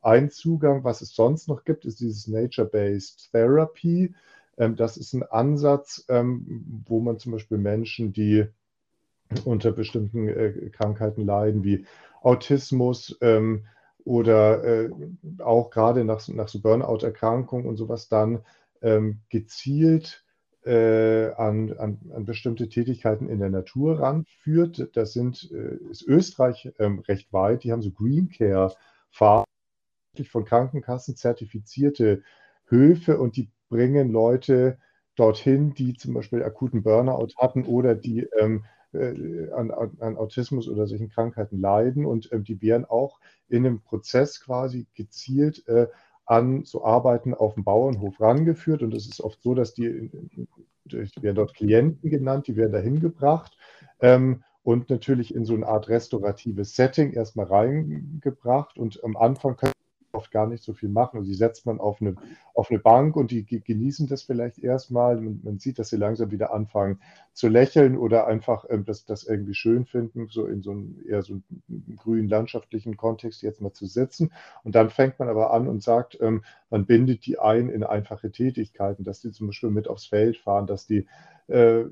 ein 0.00 0.30
Zugang, 0.30 0.84
was 0.84 1.00
es 1.00 1.14
sonst 1.14 1.48
noch 1.48 1.64
gibt, 1.64 1.84
ist 1.84 2.00
dieses 2.00 2.28
Nature-Based 2.28 3.30
Therapy. 3.32 4.14
Ähm, 4.56 4.76
das 4.76 4.96
ist 4.96 5.12
ein 5.12 5.24
Ansatz, 5.24 6.04
ähm, 6.08 6.84
wo 6.86 7.00
man 7.00 7.18
zum 7.18 7.32
Beispiel 7.32 7.58
Menschen, 7.58 8.12
die 8.12 8.46
unter 9.44 9.72
bestimmten 9.72 10.28
äh, 10.28 10.70
Krankheiten 10.70 11.24
leiden, 11.24 11.64
wie 11.64 11.86
Autismus 12.22 13.16
ähm, 13.20 13.66
oder 14.04 14.64
äh, 14.64 14.90
auch 15.38 15.70
gerade 15.70 16.04
nach, 16.04 16.26
nach 16.28 16.48
so 16.48 16.60
Burnout-Erkrankungen 16.60 17.66
und 17.66 17.76
sowas 17.76 18.08
dann 18.08 18.40
ähm, 18.80 19.20
gezielt 19.28 20.24
äh, 20.64 21.30
an, 21.32 21.72
an, 21.78 21.98
an, 22.14 22.24
bestimmte 22.24 22.68
Tätigkeiten 22.68 23.28
in 23.28 23.38
der 23.38 23.50
Natur 23.50 24.00
ranführt. 24.00 24.90
Das 24.94 25.12
sind, 25.12 25.50
äh, 25.52 25.76
ist 25.90 26.06
Österreich 26.06 26.72
ähm, 26.78 27.00
recht 27.00 27.32
weit. 27.32 27.64
Die 27.64 27.72
haben 27.72 27.82
so 27.82 27.90
Green 27.90 28.28
Care-Fahrten 28.28 29.46
von 30.28 30.44
Krankenkassen 30.44 31.16
zertifizierte 31.16 32.22
Höfe 32.66 33.18
und 33.18 33.36
die 33.36 33.50
bringen 33.68 34.10
Leute 34.10 34.78
dorthin, 35.16 35.74
die 35.74 35.94
zum 35.94 36.14
Beispiel 36.14 36.42
akuten 36.42 36.82
Burnout 36.82 37.34
hatten 37.38 37.64
oder 37.64 37.94
die 37.94 38.26
ähm, 38.38 38.64
äh, 38.64 38.77
an, 38.92 39.70
an, 39.70 40.16
Autismus 40.16 40.68
oder 40.68 40.86
solchen 40.86 41.10
Krankheiten 41.10 41.60
leiden 41.60 42.06
und 42.06 42.32
äh, 42.32 42.40
die 42.40 42.60
werden 42.62 42.84
auch 42.86 43.20
in 43.48 43.66
einem 43.66 43.80
Prozess 43.80 44.40
quasi 44.40 44.86
gezielt 44.94 45.66
äh, 45.68 45.88
an 46.24 46.64
so 46.64 46.84
Arbeiten 46.84 47.34
auf 47.34 47.54
dem 47.54 47.64
Bauernhof 47.64 48.20
rangeführt. 48.20 48.82
Und 48.82 48.94
es 48.94 49.06
ist 49.06 49.20
oft 49.20 49.42
so, 49.42 49.54
dass 49.54 49.74
die, 49.74 50.10
die 50.84 51.22
werden 51.22 51.36
dort 51.36 51.54
Klienten 51.54 52.10
genannt, 52.10 52.46
die 52.46 52.56
werden 52.56 52.72
dahin 52.72 53.00
gebracht 53.00 53.56
ähm, 54.00 54.42
und 54.62 54.90
natürlich 54.90 55.34
in 55.34 55.44
so 55.44 55.54
eine 55.54 55.66
Art 55.66 55.88
restauratives 55.88 56.76
Setting 56.76 57.12
erstmal 57.12 57.46
reingebracht. 57.46 58.78
Und 58.78 59.02
am 59.04 59.16
Anfang 59.16 59.56
können 59.56 59.72
oft 60.18 60.32
gar 60.32 60.48
nicht 60.48 60.64
so 60.64 60.74
viel 60.74 60.88
machen. 60.88 61.18
Also 61.18 61.30
die 61.30 61.36
setzt 61.36 61.64
man 61.64 61.78
auf 61.78 62.00
eine, 62.00 62.16
auf 62.54 62.70
eine 62.70 62.80
Bank 62.80 63.14
und 63.14 63.30
die 63.30 63.44
genießen 63.44 64.08
das 64.08 64.24
vielleicht 64.24 64.58
erstmal. 64.58 65.16
Man, 65.20 65.40
man 65.44 65.58
sieht, 65.58 65.78
dass 65.78 65.90
sie 65.90 65.96
langsam 65.96 66.32
wieder 66.32 66.52
anfangen 66.52 67.00
zu 67.32 67.46
lächeln 67.46 67.96
oder 67.96 68.26
einfach 68.26 68.64
ähm, 68.68 68.84
das, 68.84 69.04
das 69.04 69.22
irgendwie 69.22 69.54
schön 69.54 69.86
finden, 69.86 70.26
so 70.28 70.46
in 70.46 70.60
so 70.60 70.72
einem 70.72 70.96
eher 71.08 71.22
so 71.22 71.34
einem 71.34 71.96
grünen 71.96 72.28
landschaftlichen 72.28 72.96
Kontext 72.96 73.42
jetzt 73.42 73.60
mal 73.60 73.72
zu 73.72 73.86
sitzen. 73.86 74.32
Und 74.64 74.74
dann 74.74 74.90
fängt 74.90 75.20
man 75.20 75.28
aber 75.28 75.52
an 75.52 75.68
und 75.68 75.82
sagt, 75.82 76.18
ähm, 76.20 76.42
man 76.68 76.84
bindet 76.84 77.24
die 77.26 77.38
ein 77.38 77.68
in 77.68 77.84
einfache 77.84 78.32
Tätigkeiten, 78.32 79.04
dass 79.04 79.20
die 79.20 79.30
zum 79.30 79.46
Beispiel 79.46 79.70
mit 79.70 79.86
aufs 79.86 80.06
Feld 80.06 80.36
fahren, 80.36 80.66
dass 80.66 80.86
die 80.86 81.06
äh, 81.46 81.84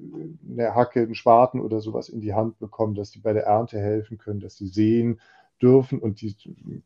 eine 0.51 0.75
Hacke, 0.75 1.01
einen 1.03 1.15
Spaten 1.15 1.61
oder 1.61 1.81
sowas 1.81 2.09
in 2.09 2.21
die 2.21 2.35
Hand 2.35 2.59
bekommen, 2.59 2.95
dass 2.95 3.11
die 3.11 3.21
bei 3.21 3.33
der 3.33 3.45
Ernte 3.45 3.79
helfen 3.79 4.19
können, 4.19 4.41
dass 4.41 4.57
die 4.57 4.67
sehen, 4.67 5.21
dürfen 5.63 5.99
und 5.99 6.21
die 6.21 6.37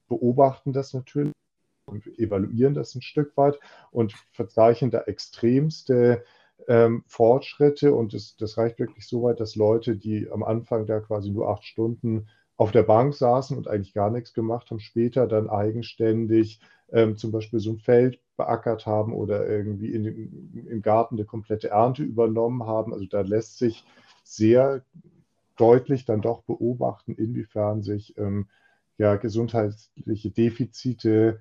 beobachten 0.08 0.72
das 0.72 0.94
natürlich 0.94 1.32
und 1.86 2.06
evaluieren 2.18 2.74
das 2.74 2.94
ein 2.94 3.02
Stück 3.02 3.36
weit 3.36 3.58
und 3.90 4.12
verzeichnen 4.32 4.90
da 4.90 5.02
extremste 5.02 6.24
ähm, 6.68 7.02
Fortschritte 7.06 7.94
und 7.94 8.14
das, 8.14 8.36
das 8.36 8.58
reicht 8.58 8.78
wirklich 8.78 9.06
so 9.06 9.22
weit, 9.22 9.40
dass 9.40 9.56
Leute, 9.56 9.96
die 9.96 10.30
am 10.30 10.42
Anfang 10.42 10.86
da 10.86 11.00
quasi 11.00 11.30
nur 11.30 11.48
acht 11.48 11.64
Stunden 11.64 12.28
auf 12.56 12.72
der 12.72 12.82
Bank 12.82 13.14
saßen 13.14 13.56
und 13.56 13.68
eigentlich 13.68 13.94
gar 13.94 14.10
nichts 14.10 14.34
gemacht 14.34 14.70
haben, 14.70 14.80
später 14.80 15.26
dann 15.26 15.48
eigenständig 15.48 16.60
ähm, 16.92 17.16
zum 17.16 17.32
Beispiel 17.32 17.58
so 17.58 17.70
ein 17.70 17.78
Feld 17.78 18.20
beackert 18.36 18.86
haben 18.86 19.14
oder 19.14 19.48
irgendwie 19.48 19.94
in, 19.94 20.66
im 20.66 20.82
Garten 20.82 21.14
eine 21.14 21.24
komplette 21.24 21.70
Ernte 21.70 22.02
übernommen 22.02 22.66
haben. 22.66 22.92
Also 22.92 23.06
da 23.06 23.22
lässt 23.22 23.58
sich 23.58 23.84
sehr 24.24 24.84
deutlich 25.60 26.04
dann 26.04 26.22
doch 26.22 26.42
beobachten, 26.42 27.14
inwiefern 27.14 27.82
sich 27.82 28.16
ähm, 28.18 28.48
ja, 28.98 29.16
gesundheitliche 29.16 30.30
Defizite 30.30 31.40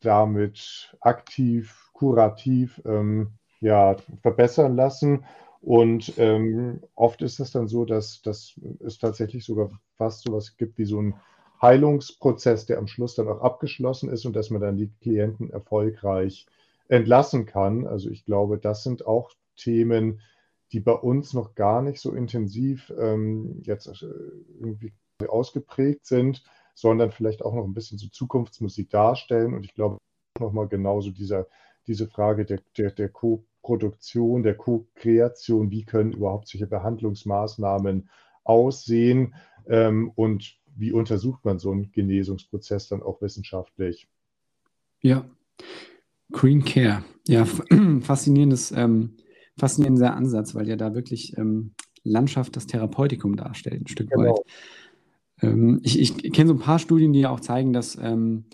damit 0.00 0.96
aktiv, 1.00 1.90
kurativ 1.92 2.80
ähm, 2.84 3.32
ja, 3.60 3.96
verbessern 4.22 4.76
lassen. 4.76 5.24
Und 5.60 6.12
ähm, 6.18 6.82
oft 6.94 7.22
ist 7.22 7.40
es 7.40 7.50
dann 7.50 7.66
so, 7.66 7.84
dass, 7.84 8.22
dass 8.22 8.54
es 8.84 8.98
tatsächlich 8.98 9.44
sogar 9.44 9.70
fast 9.96 10.22
so 10.22 10.30
etwas 10.30 10.56
gibt 10.56 10.78
wie 10.78 10.84
so 10.84 11.00
ein 11.00 11.14
Heilungsprozess, 11.60 12.66
der 12.66 12.78
am 12.78 12.86
Schluss 12.86 13.14
dann 13.14 13.28
auch 13.28 13.40
abgeschlossen 13.40 14.10
ist 14.10 14.26
und 14.26 14.36
dass 14.36 14.50
man 14.50 14.60
dann 14.60 14.76
die 14.76 14.92
Klienten 15.00 15.50
erfolgreich 15.50 16.46
entlassen 16.88 17.46
kann. 17.46 17.86
Also 17.86 18.10
ich 18.10 18.24
glaube, 18.24 18.58
das 18.58 18.84
sind 18.84 19.06
auch 19.06 19.32
Themen, 19.56 20.20
die 20.72 20.80
bei 20.80 20.92
uns 20.92 21.32
noch 21.32 21.54
gar 21.54 21.82
nicht 21.82 22.00
so 22.00 22.12
intensiv 22.12 22.92
ähm, 22.98 23.60
jetzt 23.62 23.86
äh, 23.86 24.06
irgendwie 24.60 24.92
ausgeprägt 25.28 26.06
sind, 26.06 26.42
sondern 26.74 27.10
vielleicht 27.10 27.42
auch 27.42 27.54
noch 27.54 27.64
ein 27.64 27.74
bisschen 27.74 27.98
so 27.98 28.08
Zukunftsmusik 28.08 28.90
darstellen. 28.90 29.54
Und 29.54 29.64
ich 29.64 29.74
glaube 29.74 29.98
nochmal 30.38 30.68
genauso 30.68 31.10
dieser, 31.10 31.46
diese 31.86 32.06
Frage 32.08 32.44
der, 32.44 32.60
der, 32.76 32.90
der 32.90 33.08
Co-Produktion, 33.08 34.42
der 34.42 34.56
Co-Kreation, 34.56 35.70
wie 35.70 35.84
können 35.84 36.12
überhaupt 36.12 36.48
solche 36.48 36.66
Behandlungsmaßnahmen 36.66 38.10
aussehen 38.44 39.34
ähm, 39.66 40.12
und 40.14 40.58
wie 40.76 40.92
untersucht 40.92 41.44
man 41.44 41.58
so 41.58 41.70
einen 41.70 41.90
Genesungsprozess 41.90 42.88
dann 42.88 43.02
auch 43.02 43.22
wissenschaftlich? 43.22 44.08
Ja, 45.00 45.24
Green 46.32 46.64
Care. 46.64 47.04
Ja, 47.26 47.44
faszinierendes, 48.00 48.72
ähm, 48.72 49.16
faszinierender 49.56 50.14
Ansatz, 50.14 50.54
weil 50.54 50.68
ja 50.68 50.76
da 50.76 50.94
wirklich 50.94 51.36
ähm, 51.36 51.72
Landschaft 52.04 52.56
das 52.56 52.66
Therapeutikum 52.66 53.36
darstellt, 53.36 53.82
ein 53.82 53.88
Stück 53.88 54.10
genau. 54.10 54.34
weit. 54.34 54.40
Ähm, 55.42 55.80
ich, 55.82 55.98
ich 55.98 56.32
kenne 56.32 56.48
so 56.48 56.54
ein 56.54 56.60
paar 56.60 56.78
Studien, 56.78 57.12
die 57.12 57.20
ja 57.20 57.30
auch 57.30 57.40
zeigen, 57.40 57.72
dass 57.72 57.98
ähm, 58.00 58.44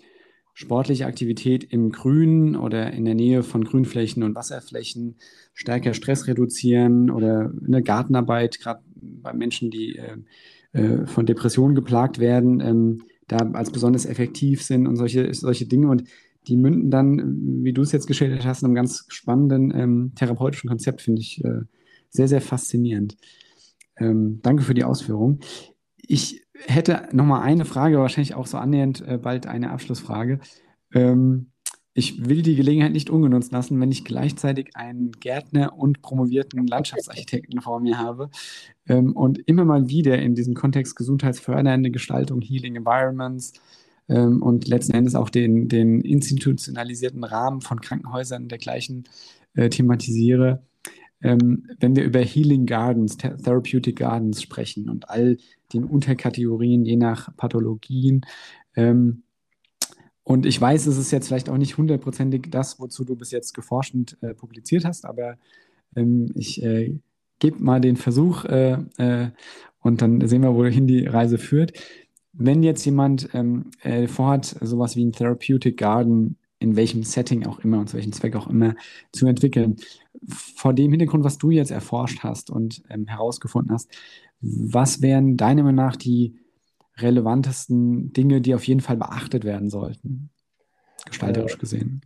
sportliche 0.53 1.05
Aktivität 1.05 1.63
im 1.63 1.91
Grün 1.91 2.55
oder 2.55 2.91
in 2.91 3.05
der 3.05 3.15
Nähe 3.15 3.43
von 3.43 3.63
Grünflächen 3.63 4.23
und 4.23 4.35
Wasserflächen 4.35 5.15
stärker 5.53 5.93
Stress 5.93 6.27
reduzieren 6.27 7.09
oder 7.09 7.51
eine 7.65 7.81
Gartenarbeit, 7.81 8.59
gerade 8.59 8.81
bei 8.95 9.33
Menschen, 9.33 9.71
die 9.71 9.97
äh, 9.97 10.17
äh, 10.73 11.05
von 11.05 11.25
Depressionen 11.25 11.75
geplagt 11.75 12.19
werden, 12.19 12.59
ähm, 12.59 13.03
da 13.27 13.37
als 13.53 13.71
besonders 13.71 14.05
effektiv 14.05 14.61
sind 14.61 14.87
und 14.87 14.95
solche, 14.95 15.33
solche 15.33 15.65
Dinge. 15.65 15.89
Und 15.89 16.03
die 16.47 16.57
münden 16.57 16.91
dann, 16.91 17.63
wie 17.63 17.73
du 17.73 17.81
es 17.81 17.91
jetzt 17.91 18.07
geschildert 18.07 18.45
hast, 18.45 18.61
in 18.61 18.67
einem 18.67 18.75
ganz 18.75 19.05
spannenden 19.07 19.73
ähm, 19.75 20.11
therapeutischen 20.15 20.69
Konzept, 20.69 21.01
finde 21.01 21.21
ich 21.21 21.43
äh, 21.43 21.61
sehr, 22.09 22.27
sehr 22.27 22.41
faszinierend. 22.41 23.17
Ähm, 23.97 24.39
danke 24.41 24.63
für 24.63 24.73
die 24.73 24.83
Ausführung. 24.83 25.39
Ich 25.97 26.45
hätte 26.53 27.07
noch 27.11 27.25
mal 27.25 27.41
eine 27.41 27.65
Frage, 27.65 27.97
wahrscheinlich 27.97 28.35
auch 28.35 28.47
so 28.47 28.57
annähernd 28.57 29.01
äh, 29.07 29.17
bald 29.17 29.47
eine 29.47 29.71
Abschlussfrage. 29.71 30.39
Ähm, 30.93 31.47
ich 31.95 32.27
will 32.27 32.41
die 32.41 32.55
Gelegenheit 32.55 32.91
nicht 32.91 33.11
ungenutzt 33.11 33.51
lassen, 33.51 33.79
wenn 33.79 33.91
ich 33.91 34.03
gleichzeitig 34.03 34.75
einen 34.75 35.11
Gärtner 35.11 35.77
und 35.77 36.01
promovierten 36.01 36.65
Landschaftsarchitekten 36.65 37.61
vor 37.61 37.79
mir 37.79 37.99
habe 37.99 38.31
ähm, 38.87 39.15
und 39.15 39.37
immer 39.47 39.63
mal 39.63 39.89
wieder 39.89 40.17
in 40.17 40.33
diesem 40.33 40.55
Kontext 40.55 40.95
gesundheitsfördernde 40.95 41.91
Gestaltung, 41.91 42.41
Healing 42.41 42.75
Environments 42.75 43.53
ähm, 44.09 44.41
und 44.41 44.67
letzten 44.67 44.93
Endes 44.93 45.15
auch 45.15 45.29
den, 45.29 45.67
den 45.69 46.01
institutionalisierten 46.01 47.23
Rahmen 47.23 47.61
von 47.61 47.81
Krankenhäusern 47.81 48.43
und 48.43 48.49
dergleichen 48.49 49.05
äh, 49.55 49.69
thematisiere. 49.69 50.63
Ähm, 51.21 51.69
wenn 51.79 51.95
wir 51.95 52.03
über 52.03 52.19
Healing 52.19 52.65
Gardens, 52.65 53.17
Therapeutic 53.17 53.97
Gardens 53.97 54.41
sprechen 54.41 54.89
und 54.89 55.09
all 55.09 55.37
den 55.73 55.85
Unterkategorien 55.85 56.85
je 56.85 56.97
nach 56.97 57.35
Pathologien, 57.37 58.25
ähm, 58.75 59.23
und 60.25 60.45
ich 60.45 60.59
weiß, 60.59 60.87
es 60.87 60.97
ist 60.97 61.11
jetzt 61.11 61.27
vielleicht 61.27 61.49
auch 61.49 61.57
nicht 61.57 61.77
hundertprozentig 61.77 62.47
das, 62.49 62.79
wozu 62.79 63.03
du 63.03 63.15
bis 63.15 63.31
jetzt 63.31 63.53
geforscht 63.53 63.93
und 63.93 64.17
äh, 64.21 64.33
publiziert 64.33 64.85
hast, 64.85 65.05
aber 65.05 65.37
ähm, 65.95 66.31
ich 66.35 66.63
äh, 66.63 66.97
gebe 67.39 67.61
mal 67.61 67.81
den 67.81 67.97
Versuch 67.97 68.45
äh, 68.45 68.77
äh, 68.97 69.31
und 69.81 70.01
dann 70.01 70.25
sehen 70.27 70.41
wir, 70.41 70.55
wohin 70.55 70.87
die 70.87 71.05
Reise 71.05 71.37
führt. 71.37 71.73
Wenn 72.33 72.63
jetzt 72.63 72.83
jemand 72.85 73.29
ähm, 73.33 73.71
äh, 73.81 74.07
vorhat, 74.07 74.55
sowas 74.61 74.95
wie 74.95 75.05
ein 75.05 75.11
Therapeutic 75.11 75.77
Garden, 75.77 76.37
in 76.59 76.75
welchem 76.75 77.03
Setting 77.03 77.45
auch 77.45 77.59
immer 77.59 77.79
und 77.79 77.89
zu 77.89 77.97
welchem 77.97 78.13
Zweck 78.13 78.35
auch 78.35 78.47
immer, 78.47 78.75
zu 79.11 79.27
entwickeln, 79.27 79.75
vor 80.27 80.73
dem 80.73 80.91
Hintergrund, 80.91 81.23
was 81.23 81.37
du 81.37 81.51
jetzt 81.51 81.71
erforscht 81.71 82.23
hast 82.23 82.49
und 82.49 82.81
ähm, 82.89 83.05
herausgefunden 83.07 83.73
hast, 83.73 83.91
was 84.39 85.01
wären 85.01 85.37
deiner 85.37 85.63
Meinung 85.63 85.85
nach 85.85 85.95
die 85.95 86.39
relevantesten 86.97 88.13
Dinge, 88.13 88.41
die 88.41 88.55
auf 88.55 88.65
jeden 88.65 88.81
Fall 88.81 88.97
beachtet 88.97 89.43
werden 89.43 89.69
sollten, 89.69 90.29
gestalterisch 91.05 91.57
gesehen? 91.57 92.01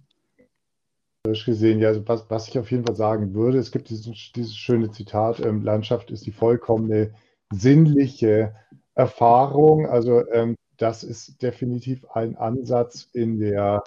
gesehen, 1.46 1.80
ja, 1.80 1.90
also 1.90 2.08
was, 2.08 2.30
was 2.30 2.48
ich 2.48 2.58
auf 2.58 2.72
jeden 2.72 2.86
Fall 2.86 2.96
sagen 2.96 3.34
würde, 3.34 3.58
es 3.58 3.72
gibt 3.72 3.90
dieses, 3.90 4.32
dieses 4.34 4.56
schöne 4.56 4.92
Zitat, 4.92 5.40
ähm, 5.42 5.62
Landschaft 5.62 6.10
ist 6.10 6.26
die 6.26 6.32
vollkommene 6.32 7.14
sinnliche 7.52 8.56
Erfahrung. 8.98 9.86
Also 9.88 10.28
ähm, 10.32 10.56
das 10.78 11.04
ist 11.04 11.42
definitiv 11.42 12.06
ein 12.14 12.36
Ansatz 12.36 13.10
in 13.14 13.40
der, 13.40 13.84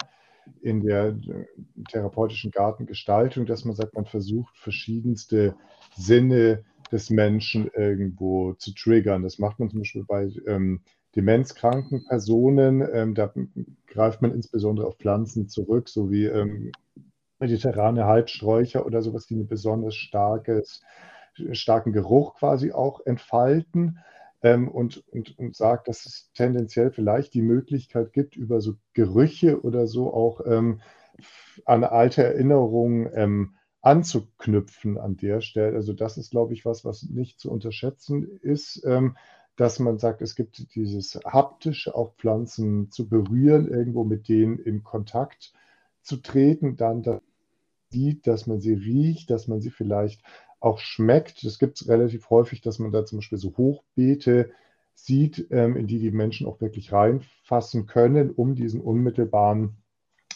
in 0.61 0.81
der 0.81 1.07
äh, 1.07 1.45
therapeutischen 1.89 2.51
Gartengestaltung, 2.51 3.45
dass 3.45 3.65
man 3.65 3.75
sagt, 3.75 3.93
man 3.93 4.05
versucht 4.05 4.57
verschiedenste 4.57 5.55
Sinne 5.95 6.63
des 6.91 7.09
Menschen 7.09 7.69
irgendwo 7.75 8.53
zu 8.53 8.73
triggern. 8.73 9.23
Das 9.23 9.37
macht 9.37 9.59
man 9.59 9.69
zum 9.69 9.79
Beispiel 9.79 10.05
bei 10.05 10.29
ähm, 10.47 10.81
demenzkranken 11.15 12.05
Personen. 12.05 12.87
Ähm, 12.93 13.13
da 13.13 13.33
greift 13.87 14.21
man 14.21 14.33
insbesondere 14.33 14.87
auf 14.87 14.97
Pflanzen 14.97 15.49
zurück, 15.49 15.89
so 15.89 16.09
wie 16.09 16.25
ähm, 16.25 16.71
mediterrane 17.39 18.05
Halbsträucher 18.05 18.85
oder 18.85 19.01
sowas, 19.01 19.25
die 19.25 19.35
einen 19.35 19.47
besonders 19.47 19.95
starkes, 19.95 20.81
starken 21.51 21.91
Geruch 21.91 22.35
quasi 22.35 22.71
auch 22.71 23.05
entfalten. 23.05 23.99
Ähm, 24.43 24.67
und, 24.67 25.03
und, 25.09 25.37
und 25.37 25.55
sagt, 25.55 25.87
dass 25.87 26.05
es 26.05 26.31
tendenziell 26.33 26.91
vielleicht 26.91 27.33
die 27.33 27.43
Möglichkeit 27.43 28.13
gibt, 28.13 28.35
über 28.35 28.59
so 28.59 28.75
Gerüche 28.93 29.61
oder 29.61 29.87
so 29.87 30.13
auch 30.13 30.41
ähm, 30.45 30.81
an 31.65 31.83
alte 31.83 32.23
Erinnerungen 32.23 33.09
ähm, 33.13 33.55
anzuknüpfen 33.81 34.97
an 34.97 35.17
der 35.17 35.41
Stelle. 35.41 35.75
Also 35.75 35.93
das 35.93 36.17
ist, 36.17 36.31
glaube 36.31 36.53
ich, 36.53 36.65
was, 36.65 36.85
was 36.85 37.03
nicht 37.03 37.39
zu 37.39 37.51
unterschätzen 37.51 38.39
ist, 38.41 38.83
ähm, 38.85 39.17
dass 39.55 39.79
man 39.79 39.99
sagt, 39.99 40.21
es 40.21 40.35
gibt 40.35 40.73
dieses 40.75 41.19
haptische, 41.25 41.93
auch 41.95 42.15
Pflanzen 42.15 42.89
zu 42.89 43.09
berühren, 43.09 43.67
irgendwo 43.67 44.03
mit 44.03 44.27
denen 44.27 44.57
in 44.59 44.83
Kontakt 44.83 45.53
zu 46.01 46.17
treten, 46.17 46.77
dann 46.77 47.21
sieht, 47.89 48.25
dass 48.27 48.47
man 48.47 48.61
sie 48.61 48.73
riecht, 48.73 49.29
dass 49.29 49.47
man 49.47 49.61
sie 49.61 49.69
vielleicht 49.69 50.23
auch 50.61 50.79
schmeckt. 50.79 51.43
Das 51.43 51.59
gibt 51.59 51.81
es 51.81 51.89
relativ 51.89 52.29
häufig, 52.29 52.61
dass 52.61 52.79
man 52.79 52.91
da 52.91 53.05
zum 53.05 53.19
Beispiel 53.19 53.37
so 53.37 53.57
Hochbeete 53.57 54.51
sieht, 54.93 55.47
ähm, 55.51 55.75
in 55.75 55.87
die 55.87 55.99
die 55.99 56.11
Menschen 56.11 56.47
auch 56.47 56.61
wirklich 56.61 56.93
reinfassen 56.93 57.87
können, 57.87 58.31
um 58.31 58.55
diesen 58.55 58.81
unmittelbaren 58.81 59.75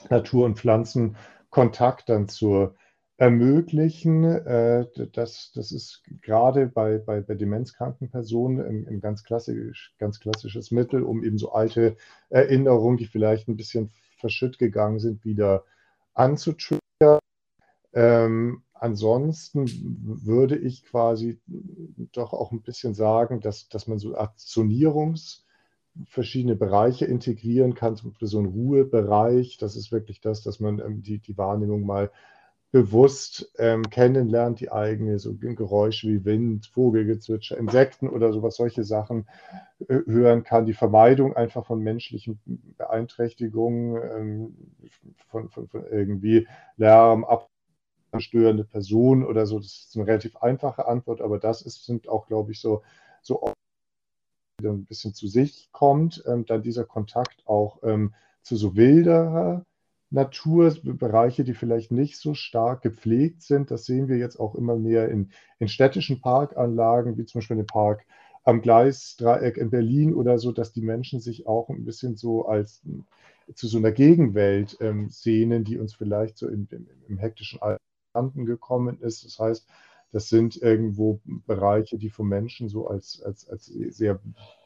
Natur- 0.10 0.46
und 0.46 0.58
Pflanzenkontakt 0.58 2.10
dann 2.10 2.28
zu 2.28 2.72
ermöglichen. 3.18 4.24
Äh, 4.24 4.88
das, 5.14 5.52
das 5.54 5.72
ist 5.72 6.04
gerade 6.22 6.68
bei, 6.68 6.98
bei, 6.98 7.22
bei 7.22 7.36
demenzkranken 7.36 8.10
Personen 8.10 8.60
ein, 8.60 8.88
ein 8.88 9.00
ganz, 9.00 9.24
klassisch, 9.24 9.94
ganz 10.00 10.20
klassisches 10.20 10.72
Mittel, 10.72 11.04
um 11.04 11.24
eben 11.24 11.38
so 11.38 11.52
alte 11.52 11.96
Erinnerungen, 12.30 12.98
die 12.98 13.06
vielleicht 13.06 13.48
ein 13.48 13.58
bisschen 13.58 13.92
verschütt 14.18 14.58
gegangen 14.58 15.00
sind, 15.00 15.24
wieder 15.24 15.64
anzutriggern. 16.14 17.20
Ähm, 17.94 18.65
ansonsten 18.76 19.66
würde 20.24 20.58
ich 20.58 20.84
quasi 20.86 21.40
doch 22.14 22.34
auch 22.34 22.52
ein 22.52 22.62
bisschen 22.62 22.94
sagen, 22.94 23.42
dass, 23.42 23.70
dass 23.70 23.88
man 23.88 24.00
so 24.00 24.16
Aktionierungs- 24.18 25.46
verschiedene 26.08 26.56
Bereiche 26.56 27.06
integrieren 27.06 27.74
kann, 27.74 27.96
zum 27.96 28.12
Beispiel 28.12 28.28
so 28.28 28.40
ein 28.40 28.48
Ruhebereich, 28.48 29.58
das 29.58 29.76
ist 29.76 29.92
wirklich 29.92 30.20
das, 30.22 30.44
dass 30.44 30.60
man 30.60 30.80
ähm, 30.80 31.02
die, 31.02 31.20
die 31.20 31.38
Wahrnehmung 31.38 31.86
mal 31.86 32.12
bewusst 32.72 33.50
ähm, 33.58 33.90
kennenlernt, 33.90 34.60
die 34.60 34.70
eigene, 34.70 35.18
so 35.18 35.34
Geräusche 35.36 36.10
wie 36.10 36.26
Wind, 36.26 36.66
Vogelgezwitscher, 36.66 37.58
Insekten 37.58 38.10
oder 38.10 38.34
sowas, 38.34 38.58
solche 38.58 38.84
Sachen 38.84 39.28
äh, 39.88 40.00
hören 40.06 40.44
kann. 40.44 40.66
Die 40.66 40.74
Vermeidung 40.74 41.34
einfach 41.38 41.66
von 41.66 41.80
menschlichen 41.82 42.42
Beeinträchtigungen, 42.78 44.02
ähm, 44.18 44.56
von, 45.30 45.50
von, 45.50 45.68
von, 45.70 45.86
irgendwie 45.90 46.48
Lärm, 46.76 47.24
Ab 47.24 47.50
störende 48.20 48.64
Person 48.64 49.26
oder 49.26 49.46
so. 49.46 49.60
Das 49.60 49.88
ist 49.88 49.96
eine 49.96 50.08
relativ 50.08 50.38
einfache 50.38 50.88
Antwort, 50.88 51.22
aber 51.22 51.40
das 51.40 51.62
ist, 51.62 51.86
sind 51.86 52.08
auch, 52.08 52.28
glaube 52.28 52.52
ich, 52.52 52.60
so, 52.60 52.84
so 53.22 53.42
ein 54.64 54.86
bisschen 54.86 55.14
zu 55.14 55.28
sich 55.28 55.70
kommt, 55.72 56.24
ähm, 56.28 56.46
dann 56.46 56.62
dieser 56.62 56.86
Kontakt 56.86 57.44
auch 57.46 57.84
ähm, 57.84 58.14
zu 58.42 58.56
so 58.56 58.76
wilderer 58.76 59.66
Natur, 60.12 60.74
Bereiche, 60.84 61.44
die 61.44 61.54
vielleicht 61.54 61.92
nicht 61.92 62.18
so 62.18 62.36
stark 62.36 62.82
gepflegt 62.82 63.42
sind. 63.42 63.72
Das 63.72 63.86
sehen 63.86 64.08
wir 64.08 64.18
jetzt 64.18 64.40
auch 64.40 64.56
immer 64.56 64.76
mehr 64.76 65.10
in, 65.10 65.32
in 65.60 65.68
städtischen 65.68 66.22
Parkanlagen, 66.22 67.18
wie 67.18 67.26
zum 67.26 67.40
Beispiel 67.40 67.58
den 67.58 67.66
Park 67.66 68.06
am 68.44 68.62
Gleisdreieck 68.62 69.58
in 69.58 69.72
Berlin 69.72 70.14
oder 70.14 70.38
so, 70.38 70.52
dass 70.52 70.72
die 70.72 70.82
Menschen 70.82 71.20
sich 71.20 71.48
auch 71.48 71.70
ein 71.70 71.84
bisschen 71.84 72.16
so 72.16 72.46
als 72.46 72.84
zu 73.56 73.68
so 73.68 73.78
einer 73.78 73.92
Gegenwelt 73.92 74.78
ähm, 74.80 75.10
sehnen, 75.10 75.64
die 75.64 75.78
uns 75.78 75.96
vielleicht 75.96 76.38
so 76.38 76.48
in, 76.48 76.68
im, 76.72 76.88
im 77.08 77.18
hektischen 77.18 77.60
Alten 78.16 78.46
gekommen 78.46 79.00
ist. 79.02 79.26
Das 79.26 79.40
heißt, 79.40 79.68
das 80.12 80.30
sind 80.30 80.62
irgendwo 80.62 81.20
Bereiche, 81.26 81.98
die 81.98 82.10
vom 82.10 82.30
Menschen 82.30 82.70
so 82.70 82.88
als, 82.88 83.22
als, 83.22 83.50
als 83.50 83.66
sehr 83.66 84.20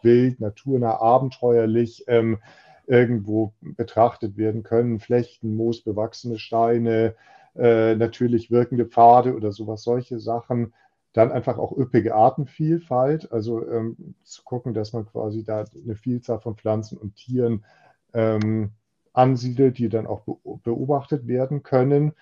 wild, 0.04 0.40
naturnah, 0.40 1.00
abenteuerlich 1.00 2.04
ähm, 2.08 2.38
irgendwo 2.86 3.54
betrachtet 3.62 4.38
werden 4.38 4.64
können. 4.64 5.00
Flechten, 5.00 5.56
moosbewachsene 5.56 6.38
Steine, 6.38 7.16
äh, 7.56 7.96
natürlich 7.96 8.52
wirkende 8.52 8.86
Pfade 8.86 9.36
oder 9.36 9.52
sowas, 9.52 9.84
solche 9.84 10.20
Sachen. 10.20 10.74
Dann 11.14 11.32
einfach 11.32 11.58
auch 11.58 11.76
üppige 11.76 12.14
Artenvielfalt, 12.14 13.32
also 13.32 13.68
ähm, 13.68 14.14
zu 14.24 14.44
gucken, 14.44 14.76
dass 14.76 14.94
man 14.94 15.08
quasi 15.08 15.44
da 15.44 15.66
eine 15.84 15.96
Vielzahl 15.96 16.40
von 16.40 16.56
Pflanzen 16.56 16.98
und 16.98 17.16
Tieren 17.16 17.66
ähm, 18.14 18.72
ansiedelt, 19.14 19.80
die 19.80 19.90
dann 19.90 20.08
auch 20.08 20.22
beobachtet 20.64 21.28
werden 21.28 21.64
können. 21.64 22.14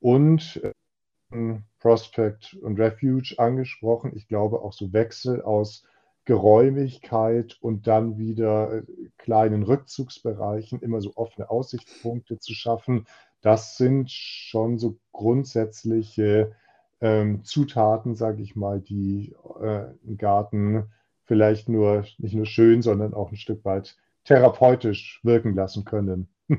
Und 0.00 0.60
äh, 0.62 1.58
Prospect 1.78 2.54
und 2.54 2.78
Refuge 2.80 3.34
angesprochen. 3.38 4.12
Ich 4.16 4.28
glaube 4.28 4.62
auch 4.62 4.72
so 4.72 4.92
Wechsel 4.92 5.42
aus 5.42 5.84
Geräumigkeit 6.24 7.56
und 7.60 7.86
dann 7.86 8.18
wieder 8.18 8.72
äh, 8.72 8.82
kleinen 9.16 9.62
Rückzugsbereichen, 9.62 10.80
immer 10.80 11.00
so 11.00 11.12
offene 11.16 11.50
Aussichtspunkte 11.50 12.38
zu 12.38 12.54
schaffen. 12.54 13.06
Das 13.40 13.76
sind 13.76 14.10
schon 14.10 14.78
so 14.78 14.98
grundsätzliche 15.12 16.52
ähm, 17.00 17.44
Zutaten, 17.44 18.14
sage 18.14 18.42
ich 18.42 18.56
mal, 18.56 18.80
die 18.80 19.34
äh, 19.60 19.86
einen 20.06 20.18
Garten 20.18 20.90
vielleicht 21.24 21.68
nur 21.68 22.04
nicht 22.18 22.34
nur 22.34 22.46
schön, 22.46 22.82
sondern 22.82 23.14
auch 23.14 23.30
ein 23.30 23.36
Stück 23.36 23.64
weit 23.64 23.96
therapeutisch 24.24 25.20
wirken 25.22 25.54
lassen 25.54 25.84
können. 25.84 26.28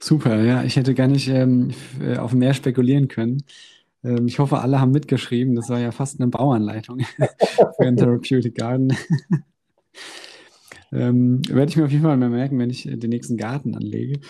Super, 0.00 0.42
ja, 0.42 0.64
ich 0.64 0.76
hätte 0.76 0.94
gar 0.94 1.06
nicht 1.06 1.28
ähm, 1.28 1.70
äh, 2.00 2.16
auf 2.16 2.32
mehr 2.32 2.54
spekulieren 2.54 3.08
können. 3.08 3.44
Ähm, 4.04 4.26
ich 4.26 4.38
hoffe, 4.38 4.58
alle 4.58 4.80
haben 4.80 4.92
mitgeschrieben. 4.92 5.54
Das 5.54 5.68
war 5.68 5.80
ja 5.80 5.92
fast 5.92 6.20
eine 6.20 6.28
Bauanleitung 6.28 7.00
für 7.18 7.80
einen 7.80 7.96
Therapeutic 7.96 8.54
Garden. 8.54 8.92
ähm, 10.92 11.42
werde 11.48 11.70
ich 11.70 11.76
mir 11.76 11.84
auf 11.84 11.90
jeden 11.90 12.02
Fall 12.02 12.16
mal 12.16 12.30
merken, 12.30 12.58
wenn 12.58 12.70
ich 12.70 12.84
den 12.84 13.10
nächsten 13.10 13.36
Garten 13.36 13.74
anlege. 13.74 14.20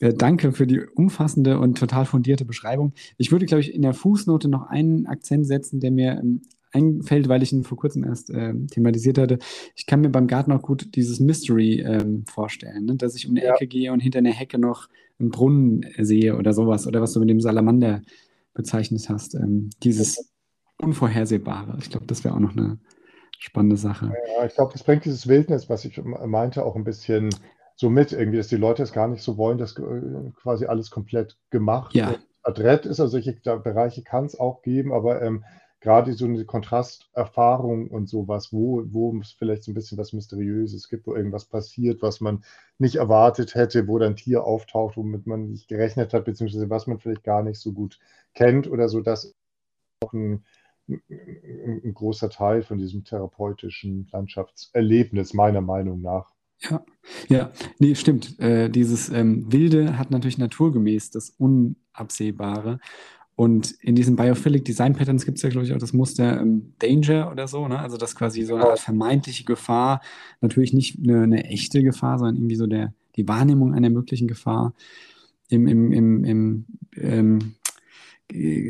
Äh, 0.00 0.14
danke 0.14 0.52
für 0.52 0.66
die 0.66 0.80
umfassende 0.80 1.58
und 1.58 1.78
total 1.78 2.06
fundierte 2.06 2.44
Beschreibung. 2.44 2.92
Ich 3.16 3.32
würde, 3.32 3.46
glaube 3.46 3.60
ich, 3.60 3.74
in 3.74 3.82
der 3.82 3.94
Fußnote 3.94 4.48
noch 4.48 4.68
einen 4.68 5.06
Akzent 5.06 5.46
setzen, 5.46 5.80
der 5.80 5.90
mir 5.90 6.12
ähm, 6.12 6.42
einfällt, 6.72 7.28
weil 7.28 7.42
ich 7.42 7.52
ihn 7.52 7.64
vor 7.64 7.78
kurzem 7.78 8.04
erst 8.04 8.30
äh, 8.30 8.54
thematisiert 8.70 9.18
hatte. 9.18 9.38
Ich 9.74 9.86
kann 9.86 10.00
mir 10.00 10.10
beim 10.10 10.26
Garten 10.26 10.52
auch 10.52 10.62
gut 10.62 10.94
dieses 10.94 11.18
Mystery 11.18 11.80
ähm, 11.80 12.24
vorstellen, 12.26 12.84
ne? 12.84 12.96
dass 12.96 13.14
ich 13.14 13.26
um 13.26 13.32
eine 13.32 13.44
ja. 13.44 13.54
Ecke 13.54 13.66
gehe 13.66 13.92
und 13.92 14.00
hinter 14.00 14.18
einer 14.18 14.32
Hecke 14.32 14.58
noch 14.58 14.88
einen 15.18 15.30
Brunnen 15.30 15.84
sehe 15.98 16.36
oder 16.36 16.52
sowas 16.52 16.86
oder 16.86 17.00
was 17.00 17.12
du 17.12 17.20
mit 17.20 17.30
dem 17.30 17.40
Salamander 17.40 18.02
bezeichnet 18.54 19.08
hast. 19.08 19.34
Ähm, 19.34 19.70
dieses 19.82 20.32
Unvorhersehbare. 20.78 21.76
Ich 21.80 21.90
glaube, 21.90 22.06
das 22.06 22.24
wäre 22.24 22.34
auch 22.34 22.40
noch 22.40 22.56
eine 22.56 22.78
spannende 23.38 23.76
Sache. 23.76 24.12
Ja, 24.36 24.46
ich 24.46 24.54
glaube, 24.54 24.72
das 24.72 24.82
bringt 24.82 25.04
dieses 25.04 25.26
Wildnis, 25.26 25.68
was 25.68 25.84
ich 25.84 26.00
meinte, 26.02 26.64
auch 26.64 26.76
ein 26.76 26.84
bisschen 26.84 27.30
so 27.76 27.90
mit, 27.90 28.12
irgendwie, 28.12 28.38
dass 28.38 28.48
die 28.48 28.56
Leute 28.56 28.82
es 28.82 28.92
gar 28.92 29.08
nicht 29.08 29.22
so 29.22 29.36
wollen, 29.36 29.58
dass 29.58 29.76
äh, 29.78 30.32
quasi 30.42 30.66
alles 30.66 30.90
komplett 30.90 31.38
gemacht 31.50 31.94
ja. 31.94 32.16
adrett 32.42 32.86
ist. 32.86 33.00
Also 33.00 33.12
solche 33.12 33.32
Bereiche 33.32 34.02
kann 34.02 34.24
es 34.24 34.38
auch 34.38 34.62
geben, 34.62 34.92
aber 34.92 35.22
ähm, 35.22 35.44
gerade 35.80 36.12
so 36.12 36.24
eine 36.24 36.44
Kontrasterfahrung 36.44 37.88
und 37.88 38.08
sowas, 38.08 38.52
wo, 38.52 38.82
wo 38.86 39.16
es 39.20 39.32
vielleicht 39.32 39.62
so 39.64 39.70
ein 39.70 39.74
bisschen 39.74 39.98
was 39.98 40.12
Mysteriöses 40.12 40.88
gibt, 40.88 41.06
wo 41.06 41.14
irgendwas 41.14 41.44
passiert, 41.44 42.02
was 42.02 42.20
man 42.20 42.42
nicht 42.78 42.96
erwartet 42.96 43.54
hätte, 43.54 43.86
wo 43.86 43.98
dann 43.98 44.12
ein 44.12 44.16
Tier 44.16 44.44
auftaucht, 44.44 44.96
womit 44.96 45.26
man 45.26 45.50
nicht 45.50 45.68
gerechnet 45.68 46.12
hat, 46.12 46.24
beziehungsweise 46.24 46.68
was 46.68 46.86
man 46.86 46.98
vielleicht 46.98 47.24
gar 47.24 47.42
nicht 47.42 47.60
so 47.60 47.72
gut 47.72 47.98
kennt 48.34 48.68
oder 48.68 48.88
so, 48.88 49.00
das 49.00 49.26
ist 49.26 49.36
auch 50.04 50.12
ein, 50.12 50.44
ein, 50.88 51.94
großer 51.94 52.30
Teil 52.30 52.62
von 52.62 52.78
diesem 52.78 53.04
therapeutischen 53.04 54.08
Landschaftserlebnis, 54.10 55.34
meiner 55.34 55.60
Meinung 55.60 56.00
nach. 56.00 56.32
Ja, 56.60 56.84
ja, 57.28 57.52
nee, 57.78 57.94
stimmt. 57.94 58.38
Äh, 58.40 58.68
dieses 58.68 59.10
ähm, 59.10 59.52
Wilde 59.52 59.96
hat 59.96 60.10
natürlich 60.10 60.38
naturgemäß 60.38 61.10
das 61.10 61.30
Unabsehbare. 61.30 62.80
Und 63.38 63.70
in 63.82 63.94
diesen 63.94 64.16
Biophilic 64.16 64.64
Design 64.64 64.94
Patterns 64.94 65.24
gibt 65.24 65.36
es 65.36 65.42
ja, 65.42 65.48
glaube 65.48 65.64
ich, 65.64 65.72
auch 65.72 65.78
das 65.78 65.92
Muster 65.92 66.40
ähm, 66.40 66.72
Danger 66.80 67.30
oder 67.30 67.46
so, 67.46 67.68
ne? 67.68 67.78
Also 67.78 67.96
das 67.96 68.16
quasi 68.16 68.42
so 68.42 68.56
eine 68.56 68.76
vermeintliche 68.76 69.44
Gefahr, 69.44 70.00
natürlich 70.40 70.72
nicht 70.72 70.98
eine, 70.98 71.22
eine, 71.22 71.44
echte 71.44 71.84
Gefahr, 71.84 72.18
sondern 72.18 72.34
irgendwie 72.34 72.56
so 72.56 72.66
der, 72.66 72.92
die 73.14 73.28
Wahrnehmung 73.28 73.74
einer 73.74 73.90
möglichen 73.90 74.26
Gefahr 74.26 74.74
im, 75.50 75.68
im, 75.68 75.92
im, 75.92 76.24
im 76.24 76.64
ähm, 76.96 77.54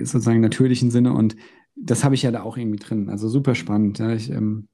sozusagen 0.04 0.42
natürlichen 0.42 0.90
Sinne. 0.90 1.14
Und 1.14 1.36
das 1.74 2.04
habe 2.04 2.14
ich 2.14 2.20
ja 2.20 2.30
da 2.30 2.42
auch 2.42 2.58
irgendwie 2.58 2.78
drin. 2.78 3.08
Also 3.08 3.30
super 3.30 3.54
spannend. 3.54 3.98
Ja? 4.00 4.12
Ich 4.12 4.30
ähm, 4.30 4.68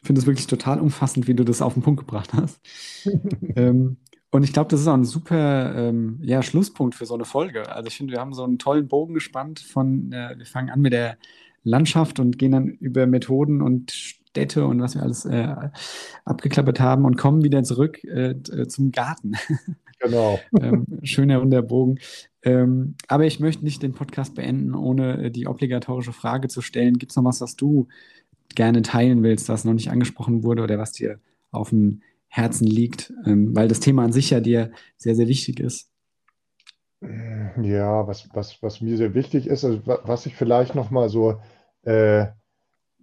finde 0.00 0.20
es 0.20 0.28
wirklich 0.28 0.46
total 0.46 0.78
umfassend, 0.78 1.26
wie 1.26 1.34
du 1.34 1.42
das 1.42 1.60
auf 1.60 1.74
den 1.74 1.82
Punkt 1.82 1.98
gebracht 1.98 2.34
hast. 2.34 2.60
ähm, 3.56 3.96
und 4.30 4.44
ich 4.44 4.52
glaube, 4.52 4.68
das 4.68 4.80
ist 4.80 4.86
auch 4.86 4.94
ein 4.94 5.04
super 5.04 5.74
ähm, 5.76 6.20
ja, 6.22 6.42
Schlusspunkt 6.42 6.94
für 6.94 7.06
so 7.06 7.14
eine 7.14 7.24
Folge. 7.24 7.70
Also 7.72 7.88
ich 7.88 7.96
finde, 7.96 8.12
wir 8.12 8.20
haben 8.20 8.32
so 8.32 8.44
einen 8.44 8.58
tollen 8.58 8.86
Bogen 8.86 9.14
gespannt 9.14 9.60
von, 9.60 10.12
äh, 10.12 10.34
wir 10.38 10.46
fangen 10.46 10.70
an 10.70 10.80
mit 10.80 10.92
der 10.92 11.18
Landschaft 11.64 12.20
und 12.20 12.38
gehen 12.38 12.52
dann 12.52 12.68
über 12.68 13.06
Methoden 13.06 13.60
und 13.60 13.90
Städte 13.90 14.64
und 14.66 14.80
was 14.80 14.94
wir 14.94 15.02
alles 15.02 15.24
äh, 15.24 15.48
abgeklappert 16.24 16.78
haben 16.78 17.04
und 17.04 17.16
kommen 17.16 17.42
wieder 17.42 17.62
zurück 17.64 18.02
äh, 18.04 18.30
äh 18.30 18.68
zum 18.68 18.92
Garten. 18.92 19.34
Genau. 20.02 20.40
ähm, 20.58 20.86
schöner 21.02 21.60
Bogen. 21.60 21.98
Ähm, 22.42 22.94
aber 23.06 23.26
ich 23.26 23.38
möchte 23.38 23.64
nicht 23.64 23.82
den 23.82 23.92
Podcast 23.92 24.34
beenden, 24.34 24.74
ohne 24.74 25.24
äh, 25.24 25.30
die 25.30 25.46
obligatorische 25.46 26.14
Frage 26.14 26.48
zu 26.48 26.62
stellen. 26.62 26.96
Gibt 26.96 27.12
es 27.12 27.16
noch 27.16 27.24
was, 27.24 27.42
was 27.42 27.54
du 27.54 27.86
gerne 28.54 28.80
teilen 28.80 29.22
willst, 29.22 29.50
was 29.50 29.66
noch 29.66 29.74
nicht 29.74 29.90
angesprochen 29.90 30.42
wurde 30.42 30.62
oder 30.62 30.78
was 30.78 30.92
dir 30.92 31.20
auf 31.50 31.68
dem 31.68 32.00
Herzen 32.30 32.66
liegt, 32.66 33.12
ähm, 33.26 33.54
weil 33.54 33.68
das 33.68 33.80
Thema 33.80 34.04
an 34.04 34.12
sich 34.12 34.30
ja 34.30 34.40
dir 34.40 34.70
sehr, 34.96 35.16
sehr 35.16 35.28
wichtig 35.28 35.60
ist. 35.60 35.90
Ja, 37.60 38.06
was, 38.06 38.28
was, 38.34 38.62
was 38.62 38.80
mir 38.80 38.96
sehr 38.96 39.14
wichtig 39.14 39.46
ist, 39.46 39.64
also 39.64 39.80
was 39.84 40.26
ich 40.26 40.36
vielleicht 40.36 40.74
nochmal 40.74 41.08
so 41.08 41.40
äh, 41.82 42.26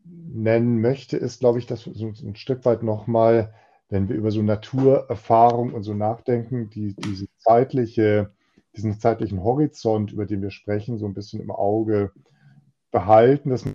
nennen 0.06 0.80
möchte, 0.80 1.18
ist, 1.18 1.40
glaube 1.42 1.60
ich, 1.60 1.66
dass 1.66 1.86
wir 1.86 1.94
so 1.94 2.08
ein 2.08 2.36
Stück 2.36 2.64
weit 2.64 2.84
nochmal, 2.84 3.54
wenn 3.90 4.08
wir 4.08 4.16
über 4.16 4.32
so 4.32 4.42
Naturerfahrung 4.42 5.74
und 5.74 5.84
so 5.84 5.94
nachdenken, 5.94 6.70
die, 6.70 6.96
diese 6.96 7.28
zeitliche, 7.38 8.32
diesen 8.76 9.00
zeitlichen 9.00 9.44
Horizont, 9.44 10.14
über 10.14 10.26
den 10.26 10.42
wir 10.42 10.52
sprechen, 10.52 11.00
so 11.00 11.06
ein 11.06 11.14
bisschen 11.14 11.42
im 11.42 11.52
Auge 11.52 12.12
behalten, 12.92 13.50
dass 13.50 13.66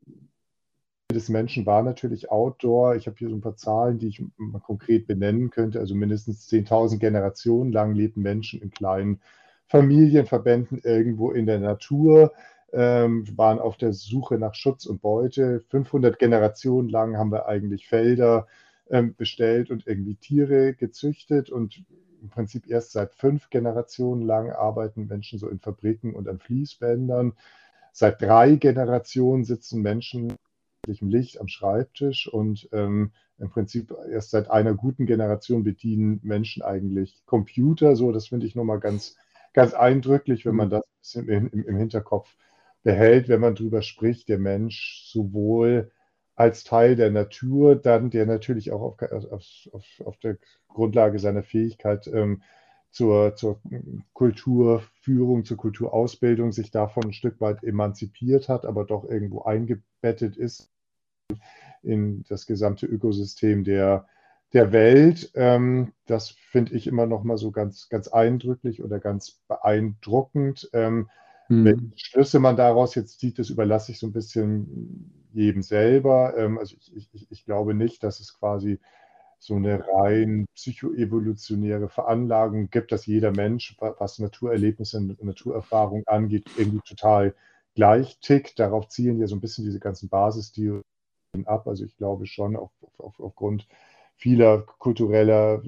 des 1.13 1.29
Menschen 1.29 1.67
war 1.67 1.83
natürlich 1.83 2.31
Outdoor. 2.31 2.97
Ich 2.97 3.07
habe 3.07 3.17
hier 3.19 3.29
so 3.29 3.35
ein 3.35 3.41
paar 3.41 3.57
Zahlen, 3.57 3.99
die 3.99 4.09
ich 4.09 4.23
mal 4.37 4.61
konkret 4.61 5.07
benennen 5.07 5.51
könnte. 5.51 5.79
Also 5.81 5.95
mindestens 5.95 6.49
10.000 6.49 6.99
Generationen 6.99 7.73
lang 7.73 7.95
lebten 7.95 8.23
Menschen 8.23 8.61
in 8.61 8.71
kleinen 8.71 9.21
Familienverbänden 9.69 10.81
irgendwo 10.83 11.31
in 11.31 11.47
der 11.47 11.59
Natur, 11.59 12.33
ähm, 12.73 13.27
waren 13.37 13.59
auf 13.59 13.77
der 13.77 13.93
Suche 13.93 14.39
nach 14.39 14.55
Schutz 14.55 14.87
und 14.87 15.01
Beute. 15.01 15.61
500 15.71 16.19
Generationen 16.19 16.89
lang 16.89 17.17
haben 17.17 17.33
wir 17.33 17.47
eigentlich 17.47 17.87
Felder 17.87 18.47
ähm, 18.91 19.15
bestellt 19.15 19.71
und 19.71 19.87
irgendwie 19.87 20.17
Tiere 20.17 20.75
gezüchtet 20.75 21.51
und 21.51 21.85
im 22.21 22.29
Prinzip 22.29 22.69
erst 22.69 22.93
seit 22.93 23.15
fünf 23.15 23.51
Generationen 23.51 24.23
lang 24.23 24.51
arbeiten 24.51 25.07
Menschen 25.07 25.39
so 25.39 25.49
in 25.49 25.59
Fabriken 25.59 26.15
und 26.15 26.29
an 26.29 26.39
Fließbändern. 26.39 27.33
Seit 27.93 28.23
drei 28.23 28.57
Generationen 28.57 29.45
sitzen 29.45 29.83
Menschen 29.83 30.35
Licht 30.87 31.41
am 31.41 31.49
Schreibtisch 31.49 32.29
und 32.29 32.69
ähm, 32.73 33.13
im 33.39 33.51
Prinzip 33.51 33.95
erst 34.11 34.31
seit 34.31 34.51
einer 34.51 34.75
guten 34.75 35.07
Generation 35.07 35.63
bedienen 35.63 36.21
Menschen 36.23 36.63
eigentlich 36.63 37.23
Computer. 37.25 37.97
So, 37.97 38.13
das 38.13 38.29
finde 38.29 38.47
ich 38.47 38.55
nochmal 38.55 38.81
ganz, 38.81 39.17
ganz 39.53 39.75
eindrücklich, 39.75 40.45
wenn 40.45 40.57
man 40.57 40.69
mhm. 40.69 40.73
das 40.73 40.83
bisschen 41.01 41.29
im, 41.29 41.65
im 41.65 41.77
Hinterkopf 41.77 42.37
behält, 42.83 43.29
wenn 43.29 43.41
man 43.41 43.55
darüber 43.55 43.83
spricht, 43.83 44.29
der 44.29 44.39
Mensch 44.39 45.05
sowohl 45.07 45.91
als 46.35 46.65
Teil 46.65 46.97
der 46.97 47.11
Natur, 47.11 47.77
dann 47.77 48.11
der 48.11 48.27
natürlich 48.27 48.73
auch 48.73 48.81
auf, 48.81 49.03
auf, 49.03 49.69
auf, 49.73 50.03
auf 50.05 50.17
der 50.19 50.39
Grundlage 50.69 51.19
seiner 51.19 51.43
Fähigkeit, 51.43 52.07
ähm, 52.09 52.43
zur, 52.91 53.37
zur 53.37 53.61
Kulturführung, 54.13 55.45
zur 55.45 55.57
Kulturausbildung 55.57 56.53
sich 56.53 56.71
davon 56.71 57.05
ein 57.05 57.13
Stück 57.13 57.41
weit 57.41 57.63
emanzipiert 57.63 58.49
hat, 58.49 58.67
aber 58.67 58.85
doch 58.85 59.05
irgendwo 59.05 59.43
eingebettet 59.43 60.37
ist 60.37 60.72
in 61.83 62.25
das 62.29 62.47
gesamte 62.47 62.87
Ökosystem 62.87 63.65
der, 63.65 64.07
der 64.53 64.73
Welt. 64.73 65.31
Ähm, 65.35 65.93
das 66.07 66.31
finde 66.31 66.75
ich 66.75 66.87
immer 66.87 67.07
noch 67.07 67.25
mal 67.25 67.37
so 67.37 67.51
ganz, 67.51 67.89
ganz 67.89 68.09
eindrücklich 68.09 68.83
oder 68.83 68.99
ganz 68.99 69.41
beeindruckend. 69.49 70.71
Ähm, 70.73 71.09
mhm. 71.49 71.65
Welche 71.65 71.93
Schlüsse 71.97 72.39
man 72.39 72.57
daraus 72.57 72.95
jetzt 72.95 73.19
zieht, 73.21 73.39
das 73.39 73.51
überlasse 73.51 73.93
ich 73.93 73.99
so 73.99 74.07
ein 74.07 74.13
bisschen 74.13 75.29
jedem 75.33 75.63
selber. 75.63 76.35
Ähm, 76.37 76.59
also 76.59 76.77
ich, 76.95 77.09
ich, 77.13 77.31
ich 77.31 77.45
glaube 77.45 77.75
nicht, 77.75 78.03
dass 78.03 78.21
es 78.21 78.39
quasi 78.39 78.79
so 79.39 79.57
eine 79.57 79.85
rein 79.89 80.47
psychoevolutionäre 80.55 81.89
Veranlagung 81.89 82.71
gibt, 82.71 82.93
dass 82.93 83.07
jeder 83.07 83.33
Mensch, 83.33 83.77
was 83.81 84.21
Naturerlebnisse 84.21 84.99
und 84.99 85.25
Naturerfahrung 85.25 86.05
angeht, 86.07 86.45
irgendwie 86.57 86.81
total 86.87 87.35
gleich 87.75 88.21
tickt. 88.21 88.61
Darauf 88.61 88.87
zielen 88.87 89.19
ja 89.19 89.27
so 89.27 89.35
ein 89.35 89.41
bisschen 89.41 89.65
diese 89.65 89.81
ganzen 89.81 90.09
Basistheorien 90.09 90.85
ab. 91.47 91.67
Also 91.67 91.85
ich 91.85 91.97
glaube 91.97 92.27
schon 92.27 92.57
auf, 92.57 92.71
auf, 92.99 93.19
aufgrund 93.21 93.67
vieler 94.17 94.63
kultureller 94.63 95.63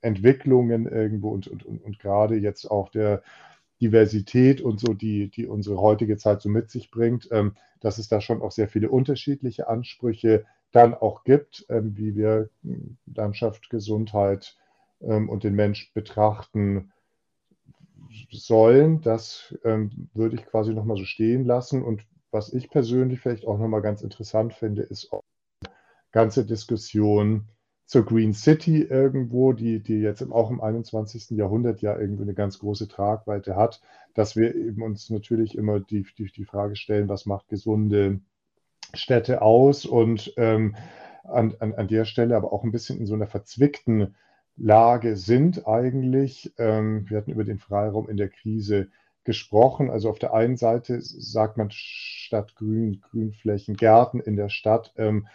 Entwicklungen 0.00 0.86
irgendwo 0.86 1.30
und, 1.30 1.46
und, 1.48 1.64
und, 1.64 1.82
und 1.84 1.98
gerade 1.98 2.36
jetzt 2.36 2.70
auch 2.70 2.88
der 2.88 3.22
Diversität 3.80 4.60
und 4.60 4.80
so, 4.80 4.94
die, 4.94 5.28
die 5.28 5.46
unsere 5.46 5.80
heutige 5.80 6.16
Zeit 6.16 6.40
so 6.40 6.48
mit 6.48 6.70
sich 6.70 6.90
bringt, 6.90 7.28
ähm, 7.32 7.54
dass 7.80 7.98
es 7.98 8.08
da 8.08 8.20
schon 8.20 8.40
auch 8.40 8.52
sehr 8.52 8.68
viele 8.68 8.88
unterschiedliche 8.88 9.68
Ansprüche 9.68 10.46
dann 10.72 10.94
auch 10.94 11.24
gibt, 11.24 11.66
ähm, 11.68 11.96
wie 11.96 12.16
wir 12.16 12.48
Landschaft, 13.14 13.68
Gesundheit 13.68 14.56
ähm, 15.02 15.28
und 15.28 15.44
den 15.44 15.54
Mensch 15.54 15.92
betrachten 15.92 16.92
sollen. 18.30 19.00
Das 19.00 19.56
würde 19.62 20.36
ich 20.36 20.46
quasi 20.46 20.72
nochmal 20.72 20.96
so 20.96 21.04
stehen 21.04 21.44
lassen. 21.44 21.82
Und 21.82 22.06
was 22.34 22.52
ich 22.52 22.68
persönlich 22.68 23.20
vielleicht 23.20 23.46
auch 23.46 23.58
nochmal 23.58 23.80
ganz 23.80 24.02
interessant 24.02 24.52
finde, 24.52 24.82
ist 24.82 25.10
die 25.62 25.68
ganze 26.10 26.44
Diskussion 26.44 27.48
zur 27.86 28.04
Green 28.04 28.32
City 28.32 28.82
irgendwo, 28.82 29.52
die, 29.52 29.80
die 29.80 30.00
jetzt 30.00 30.22
auch 30.32 30.50
im 30.50 30.60
21. 30.60 31.30
Jahrhundert 31.30 31.80
ja 31.80 31.96
irgendwie 31.96 32.24
eine 32.24 32.34
ganz 32.34 32.58
große 32.58 32.88
Tragweite 32.88 33.54
hat, 33.54 33.80
dass 34.14 34.34
wir 34.34 34.54
eben 34.54 34.82
uns 34.82 35.10
natürlich 35.10 35.56
immer 35.56 35.78
die, 35.78 36.04
die, 36.18 36.24
die 36.24 36.44
Frage 36.44 36.74
stellen, 36.76 37.08
was 37.08 37.24
macht 37.24 37.48
gesunde 37.48 38.20
Städte 38.94 39.40
aus 39.40 39.86
und 39.86 40.34
ähm, 40.36 40.76
an, 41.22 41.54
an, 41.60 41.74
an 41.74 41.88
der 41.88 42.04
Stelle 42.04 42.36
aber 42.36 42.52
auch 42.52 42.64
ein 42.64 42.72
bisschen 42.72 42.98
in 42.98 43.06
so 43.06 43.14
einer 43.14 43.28
verzwickten 43.28 44.16
Lage 44.56 45.16
sind 45.16 45.66
eigentlich. 45.68 46.52
Ähm, 46.58 47.08
wir 47.08 47.18
hatten 47.18 47.30
über 47.30 47.44
den 47.44 47.58
Freiraum 47.58 48.08
in 48.08 48.16
der 48.16 48.28
Krise 48.28 48.88
gesprochen. 49.24 49.90
Also 49.90 50.10
auf 50.10 50.18
der 50.18 50.34
einen 50.34 50.56
Seite 50.56 51.00
sagt 51.00 51.56
man 51.56 51.70
statt 51.70 52.54
Grün, 52.56 53.00
Grünflächen, 53.00 53.76
Gärten 53.76 54.20
in 54.20 54.36
der 54.36 54.48
Stadt 54.48 54.92
ähm, 54.96 55.26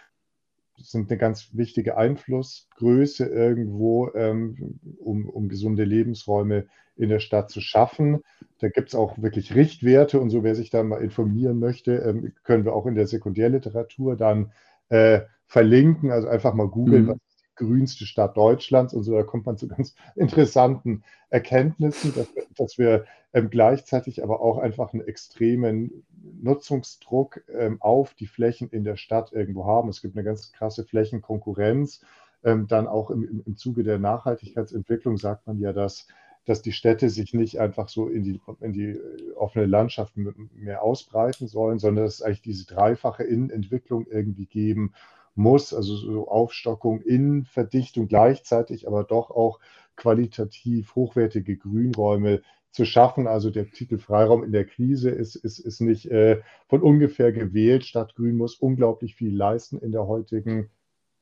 sind 0.77 1.09
eine 1.09 1.17
ganz 1.17 1.49
wichtige 1.53 1.97
Einflussgröße 1.97 3.25
irgendwo, 3.25 4.11
ähm, 4.13 4.79
um, 4.99 5.29
um 5.29 5.49
gesunde 5.49 5.83
Lebensräume 5.83 6.67
in 6.95 7.09
der 7.09 7.19
Stadt 7.19 7.49
zu 7.49 7.61
schaffen. 7.61 8.23
Da 8.59 8.69
gibt 8.69 8.89
es 8.89 8.95
auch 8.95 9.21
wirklich 9.21 9.55
Richtwerte 9.55 10.19
und 10.19 10.29
so, 10.29 10.43
wer 10.43 10.55
sich 10.55 10.69
da 10.69 10.83
mal 10.83 11.01
informieren 11.01 11.59
möchte, 11.59 11.95
ähm, 11.95 12.33
können 12.43 12.65
wir 12.65 12.73
auch 12.73 12.85
in 12.85 12.95
der 12.95 13.07
Sekundärliteratur 13.07 14.15
dann 14.15 14.51
äh, 14.89 15.21
verlinken. 15.45 16.11
Also 16.11 16.27
einfach 16.27 16.53
mal 16.53 16.67
googeln, 16.67 17.05
mhm. 17.05 17.09
was 17.09 17.17
grünste 17.59 18.05
Stadt 18.05 18.35
Deutschlands 18.35 18.93
und 18.93 19.03
so, 19.03 19.13
da 19.13 19.23
kommt 19.23 19.45
man 19.45 19.57
zu 19.57 19.67
ganz 19.67 19.93
interessanten 20.15 21.03
Erkenntnissen, 21.29 22.15
dass, 22.15 22.27
dass 22.55 22.77
wir 22.79 23.05
ähm, 23.33 23.49
gleichzeitig 23.51 24.23
aber 24.23 24.41
auch 24.41 24.57
einfach 24.57 24.93
einen 24.93 25.05
extremen 25.05 26.03
Nutzungsdruck 26.41 27.43
ähm, 27.53 27.79
auf 27.81 28.15
die 28.15 28.27
Flächen 28.27 28.69
in 28.69 28.83
der 28.83 28.95
Stadt 28.95 29.31
irgendwo 29.31 29.65
haben. 29.65 29.89
Es 29.89 30.01
gibt 30.01 30.15
eine 30.15 30.23
ganz 30.23 30.51
krasse 30.51 30.83
Flächenkonkurrenz. 30.85 32.01
Ähm, 32.43 32.67
dann 32.67 32.87
auch 32.87 33.11
im, 33.11 33.43
im, 33.45 33.57
Zuge 33.57 33.83
der 33.83 33.99
Nachhaltigkeitsentwicklung 33.99 35.17
sagt 35.17 35.45
man 35.45 35.59
ja, 35.59 35.73
dass 35.73 36.07
dass 36.45 36.63
die 36.63 36.71
Städte 36.71 37.09
sich 37.09 37.35
nicht 37.35 37.59
einfach 37.59 37.89
so 37.89 38.07
in 38.07 38.23
die, 38.23 38.41
in 38.61 38.73
die 38.73 38.99
offene 39.35 39.67
Landschaft 39.67 40.17
mehr 40.17 40.81
ausbreiten 40.81 41.47
sollen, 41.47 41.77
sondern 41.77 42.05
dass 42.05 42.15
es 42.15 42.21
eigentlich 42.23 42.41
diese 42.41 42.65
dreifache 42.65 43.23
Innenentwicklung 43.23 44.07
irgendwie 44.09 44.47
geben 44.47 44.93
muss, 45.39 45.73
also 45.73 45.95
so 45.95 46.27
Aufstockung, 46.27 47.01
Innenverdichtung 47.01 48.07
gleichzeitig, 48.07 48.87
aber 48.87 49.03
doch 49.03 49.31
auch 49.31 49.59
qualitativ 49.95 50.95
hochwertige 50.95 51.57
Grünräume 51.57 52.41
zu 52.71 52.85
schaffen. 52.85 53.27
Also 53.27 53.49
der 53.49 53.71
Titel 53.71 53.97
Freiraum 53.97 54.43
in 54.43 54.51
der 54.51 54.65
Krise 54.65 55.09
ist, 55.09 55.35
ist, 55.35 55.59
ist 55.59 55.81
nicht 55.81 56.05
äh, 56.07 56.41
von 56.67 56.81
ungefähr 56.81 57.31
gewählt. 57.31 57.85
Stadtgrün 57.85 58.37
muss 58.37 58.55
unglaublich 58.55 59.15
viel 59.15 59.35
leisten 59.35 59.79
in 59.79 59.91
der 59.91 60.07
heutigen 60.07 60.69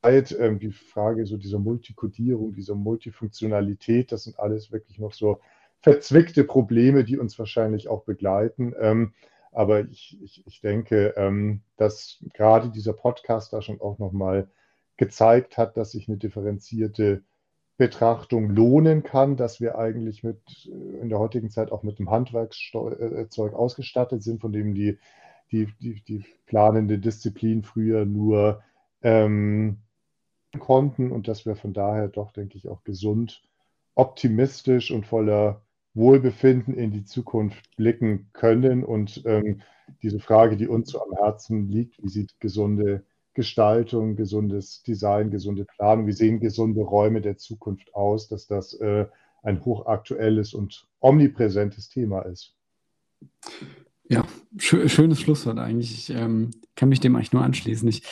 Zeit. 0.02 0.36
Ähm, 0.40 0.60
die 0.60 0.72
Frage 0.72 1.26
so 1.26 1.38
dieser 1.38 1.60
Multikodierung, 1.60 2.54
dieser 2.54 2.76
Multifunktionalität, 2.76 4.12
das 4.12 4.24
sind 4.26 4.40
alles 4.40 4.72
wirklich 4.72 5.00
noch 5.00 5.14
so 5.14 5.40
verzwickte 5.80 6.44
Probleme, 6.44 7.04
die 7.04 7.18
uns 7.18 7.38
wahrscheinlich 7.38 7.88
auch 7.88 8.04
begleiten. 8.04 8.74
Ähm, 8.80 9.14
aber 9.58 9.82
ich, 9.90 10.16
ich, 10.22 10.46
ich 10.46 10.62
denke, 10.62 11.16
ähm, 11.18 11.62
dass 11.78 12.24
gerade 12.36 12.70
dieser 12.70 12.94
Podcast 12.94 13.54
da 13.54 13.64
schon 13.64 13.82
auch 13.82 13.98
nochmal 13.98 14.48
gezeigt 14.98 15.58
hat, 15.58 15.78
dass 15.78 15.94
sich 15.94 16.08
eine 16.08 16.18
differenzierte 16.18 17.24
Betrachtung 17.78 18.52
lohnen 18.52 19.02
kann, 19.02 19.36
dass 19.36 19.60
wir 19.60 19.80
eigentlich 19.80 20.24
mit 20.24 20.40
äh, 20.68 21.00
in 21.02 21.10
der 21.10 21.18
heutigen 21.18 21.50
Zeit 21.50 21.72
auch 21.72 21.82
mit 21.82 21.98
dem 21.98 22.12
Handwerkszeug 22.12 23.54
ausgestattet 23.54 24.22
sind, 24.22 24.42
von 24.42 24.54
dem 24.54 24.76
die, 24.76 25.00
die, 25.52 25.68
die, 25.82 26.04
die 26.04 26.24
planende 26.46 27.00
Disziplin 27.00 27.64
früher 27.64 28.06
nur 28.06 28.62
ähm, 29.02 29.80
konnten 30.60 31.12
und 31.12 31.28
dass 31.28 31.48
wir 31.48 31.56
von 31.56 31.74
daher 31.74 32.10
doch, 32.10 32.32
denke 32.32 32.60
ich, 32.60 32.68
auch 32.68 32.84
gesund, 32.84 33.42
optimistisch 33.96 34.92
und 34.92 35.08
voller 35.08 35.64
Wohlbefinden 35.98 36.74
in 36.74 36.92
die 36.92 37.04
Zukunft 37.04 37.76
blicken 37.76 38.30
können. 38.32 38.84
Und 38.86 39.24
ähm, 39.26 39.62
diese 40.02 40.20
Frage, 40.20 40.56
die 40.56 40.68
uns 40.68 40.92
so 40.92 41.02
am 41.02 41.14
Herzen 41.18 41.70
liegt, 41.70 42.02
wie 42.02 42.10
sieht 42.10 42.40
gesunde 42.40 43.04
Gestaltung, 43.34 44.16
gesundes 44.16 44.82
Design, 44.84 45.30
gesunde 45.30 45.66
Planung, 45.66 46.08
wie 46.08 46.14
sehen 46.14 46.40
gesunde 46.40 46.82
Räume 46.82 47.22
der 47.22 47.38
Zukunft 47.38 47.94
aus, 47.94 48.28
dass 48.28 48.48
das 48.48 48.74
äh, 48.76 49.06
ein 49.44 49.64
hochaktuelles 49.64 50.54
und 50.54 50.88
omnipräsentes 51.00 51.90
Thema 51.90 52.22
ist. 52.22 52.56
Ja, 54.10 54.24
sch 54.58 54.76
schönes 54.88 55.20
Schlusswort 55.20 55.60
eigentlich. 55.60 55.92
Ich 55.92 56.10
ähm, 56.16 56.52
kann 56.76 56.90
mich 56.90 57.00
dem 57.00 57.16
eigentlich 57.16 57.34
nur 57.34 57.44
anschließen. 57.44 57.88
Ich, 57.88 58.04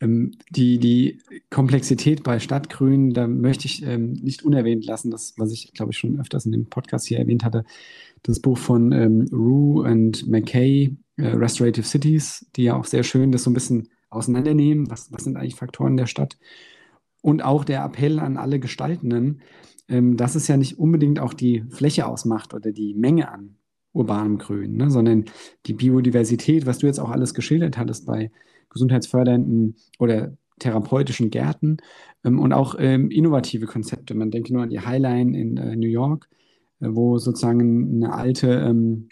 ähm, 0.00 0.32
die, 0.50 0.78
die 0.78 1.18
Komplexität 1.50 2.22
bei 2.22 2.38
Stadtgrün, 2.40 3.12
da 3.12 3.26
möchte 3.26 3.66
ich 3.66 3.82
ähm, 3.84 4.14
nicht 4.14 4.44
unerwähnt 4.44 4.84
lassen, 4.86 5.10
das, 5.10 5.34
was 5.36 5.52
ich, 5.52 5.72
glaube 5.74 5.92
ich, 5.92 5.98
schon 5.98 6.18
öfters 6.20 6.46
in 6.46 6.52
dem 6.52 6.66
Podcast 6.66 7.06
hier 7.06 7.18
erwähnt 7.18 7.44
hatte, 7.44 7.64
das 8.22 8.40
Buch 8.40 8.58
von 8.58 8.92
ähm, 8.92 9.28
Rue 9.32 9.82
und 9.82 10.26
McKay, 10.26 10.96
äh, 11.16 11.26
Restorative 11.28 11.86
Cities, 11.86 12.46
die 12.56 12.64
ja 12.64 12.76
auch 12.76 12.84
sehr 12.84 13.02
schön 13.02 13.32
das 13.32 13.44
so 13.44 13.50
ein 13.50 13.54
bisschen 13.54 13.88
auseinandernehmen, 14.08 14.90
was, 14.90 15.12
was 15.12 15.24
sind 15.24 15.36
eigentlich 15.36 15.54
Faktoren 15.54 15.96
der 15.96 16.06
Stadt. 16.06 16.38
Und 17.22 17.44
auch 17.44 17.64
der 17.64 17.84
Appell 17.84 18.18
an 18.18 18.38
alle 18.38 18.58
Gestaltenden, 18.58 19.42
ähm, 19.88 20.16
dass 20.16 20.34
es 20.34 20.48
ja 20.48 20.56
nicht 20.56 20.78
unbedingt 20.78 21.20
auch 21.20 21.34
die 21.34 21.64
Fläche 21.68 22.06
ausmacht 22.06 22.54
oder 22.54 22.72
die 22.72 22.94
Menge 22.94 23.30
an 23.30 23.56
urbanem 23.92 24.38
Grün, 24.38 24.76
ne, 24.76 24.90
sondern 24.90 25.24
die 25.66 25.74
Biodiversität, 25.74 26.64
was 26.64 26.78
du 26.78 26.86
jetzt 26.86 27.00
auch 27.00 27.10
alles 27.10 27.34
geschildert 27.34 27.76
hattest 27.76 28.06
bei 28.06 28.30
gesundheitsfördernden 28.70 29.76
oder 29.98 30.32
therapeutischen 30.58 31.30
Gärten 31.30 31.78
ähm, 32.24 32.38
und 32.38 32.52
auch 32.52 32.76
ähm, 32.78 33.10
innovative 33.10 33.66
Konzepte. 33.66 34.14
Man 34.14 34.30
denke 34.30 34.52
nur 34.52 34.62
an 34.62 34.70
die 34.70 34.80
Highline 34.80 35.36
in 35.38 35.56
äh, 35.56 35.76
New 35.76 35.88
York, 35.88 36.28
äh, 36.80 36.88
wo 36.90 37.18
sozusagen 37.18 37.94
eine 37.94 38.12
alte 38.12 38.48
ähm, 38.48 39.08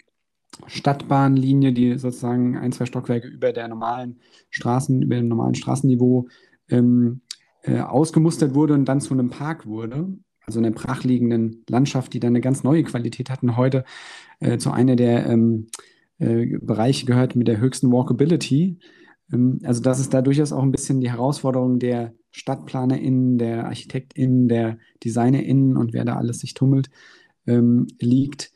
Stadtbahnlinie, 0.67 1.73
die 1.73 1.97
sozusagen 1.97 2.57
ein, 2.57 2.71
zwei 2.71 2.85
Stockwerke 2.85 3.27
über 3.27 3.53
der 3.53 3.67
normalen 3.67 4.19
Straßen, 4.49 5.01
über 5.01 5.15
dem 5.15 5.27
normalen 5.27 5.55
Straßenniveau 5.55 6.27
ähm, 6.69 7.21
äh, 7.63 7.79
ausgemustert 7.79 8.55
wurde 8.55 8.73
und 8.73 8.85
dann 8.85 9.01
zu 9.01 9.13
einem 9.13 9.29
Park 9.29 9.65
wurde. 9.65 10.07
Also 10.45 10.59
einer 10.59 10.71
brachliegenden 10.71 11.63
Landschaft, 11.69 12.13
die 12.13 12.19
dann 12.19 12.29
eine 12.29 12.41
ganz 12.41 12.63
neue 12.63 12.83
Qualität 12.83 13.29
hat 13.29 13.43
und 13.43 13.55
heute 13.55 13.85
äh, 14.39 14.57
zu 14.57 14.71
einer 14.71 14.95
der 14.95 15.27
ähm, 15.27 15.67
äh, 16.17 16.57
Bereiche 16.59 17.05
gehört 17.05 17.35
mit 17.35 17.47
der 17.47 17.59
höchsten 17.59 17.91
Walkability. 17.91 18.79
Ähm, 19.31 19.59
also 19.63 19.81
das 19.81 19.99
ist 19.99 20.13
da 20.13 20.21
durchaus 20.21 20.51
auch 20.51 20.63
ein 20.63 20.71
bisschen 20.71 21.01
die 21.01 21.09
Herausforderung 21.09 21.79
der 21.79 22.13
StadtplanerInnen, 22.31 23.37
der 23.37 23.65
ArchitektInnen, 23.65 24.47
der 24.47 24.77
DesignerInnen 25.03 25.77
und 25.77 25.93
wer 25.93 26.05
da 26.05 26.15
alles 26.15 26.39
sich 26.39 26.53
tummelt, 26.53 26.89
ähm, 27.47 27.87
liegt 27.99 28.51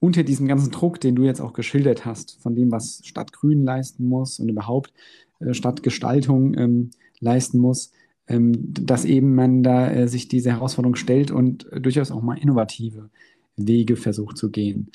unter 0.00 0.22
diesem 0.22 0.48
ganzen 0.48 0.70
Druck, 0.70 1.00
den 1.00 1.14
du 1.14 1.24
jetzt 1.24 1.40
auch 1.40 1.52
geschildert 1.52 2.04
hast, 2.04 2.40
von 2.42 2.54
dem, 2.54 2.70
was 2.70 3.00
Stadtgrün 3.04 3.64
leisten 3.64 4.06
muss 4.06 4.38
und 4.40 4.48
überhaupt 4.48 4.92
äh, 5.40 5.54
Stadtgestaltung 5.54 6.54
ähm, 6.56 6.90
leisten 7.20 7.58
muss, 7.58 7.92
dass 8.26 9.04
eben 9.04 9.34
man 9.34 9.62
da 9.62 9.90
äh, 9.90 10.08
sich 10.08 10.28
diese 10.28 10.50
Herausforderung 10.50 10.96
stellt 10.96 11.30
und 11.30 11.66
durchaus 11.78 12.10
auch 12.10 12.22
mal 12.22 12.38
innovative 12.38 13.10
Wege 13.56 13.96
versucht 13.96 14.38
zu 14.38 14.50
gehen. 14.50 14.90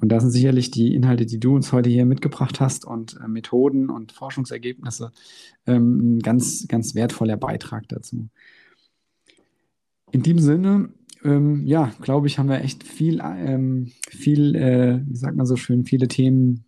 Und 0.00 0.08
das 0.08 0.22
sind 0.22 0.32
sicherlich 0.32 0.70
die 0.70 0.94
Inhalte, 0.94 1.26
die 1.26 1.38
du 1.38 1.54
uns 1.54 1.72
heute 1.72 1.90
hier 1.90 2.06
mitgebracht 2.06 2.60
hast 2.60 2.84
und 2.84 3.18
äh, 3.22 3.28
Methoden 3.28 3.90
und 3.90 4.12
Forschungsergebnisse 4.12 5.12
ähm, 5.66 6.16
ein 6.16 6.18
ganz, 6.20 6.66
ganz 6.68 6.94
wertvoller 6.94 7.36
Beitrag 7.36 7.88
dazu. 7.88 8.28
In 10.12 10.22
diesem 10.22 10.40
Sinne, 10.40 10.88
ähm, 11.22 11.66
ja, 11.66 11.92
glaube 12.00 12.26
ich, 12.26 12.38
haben 12.38 12.48
wir 12.48 12.62
echt 12.62 12.82
viel, 12.82 13.20
ähm, 13.22 13.92
viel, 14.08 14.54
äh, 14.56 15.00
wie 15.06 15.16
sagt 15.16 15.36
man 15.36 15.46
so 15.46 15.56
schön, 15.56 15.84
viele 15.84 16.08
Themen 16.08 16.64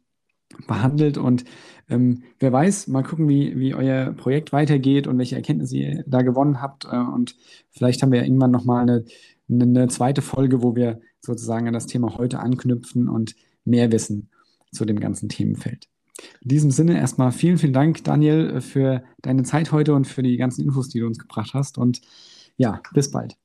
behandelt 0.67 1.17
und 1.17 1.45
ähm, 1.89 2.23
wer 2.39 2.53
weiß, 2.53 2.89
mal 2.89 3.03
gucken, 3.03 3.29
wie, 3.29 3.59
wie 3.59 3.75
euer 3.75 4.13
Projekt 4.13 4.53
weitergeht 4.53 5.07
und 5.07 5.19
welche 5.19 5.37
Erkenntnisse 5.37 5.77
ihr 5.77 6.05
da 6.07 6.23
gewonnen 6.23 6.61
habt. 6.61 6.85
Äh, 6.85 6.97
und 6.97 7.37
vielleicht 7.71 8.03
haben 8.03 8.13
wir 8.13 8.21
ja 8.21 8.25
irgendwann 8.25 8.51
nochmal 8.51 8.83
eine, 8.83 9.05
eine 9.51 9.89
zweite 9.89 10.23
Folge, 10.23 10.63
wo 10.63 10.75
wir 10.77 11.01
sozusagen 11.21 11.67
an 11.67 11.75
das 11.75 11.87
Thema 11.87 12.17
heute 12.17 12.41
anknüpfen 12.41 13.09
und 13.09 13.35
mehr 13.65 13.93
wissen 13.93 14.31
zu 14.73 14.85
dem 14.85 15.01
ganzen 15.01 15.29
Themenfeld. 15.29 15.89
In 16.41 16.49
diesem 16.49 16.71
Sinne 16.71 16.99
erstmal 16.99 17.33
vielen, 17.33 17.59
vielen 17.59 17.73
Dank, 17.73 18.05
Daniel, 18.05 18.61
für 18.61 19.03
deine 19.23 19.43
Zeit 19.45 19.73
heute 19.73 19.95
und 19.95 20.07
für 20.07 20.23
die 20.23 20.37
ganzen 20.37 20.65
Infos, 20.65 20.89
die 20.89 21.01
du 21.01 21.07
uns 21.07 21.19
gebracht 21.19 21.55
hast. 21.55 21.79
Und 21.79 22.01
ja, 22.57 22.81
bis 22.93 23.11
bald. 23.11 23.37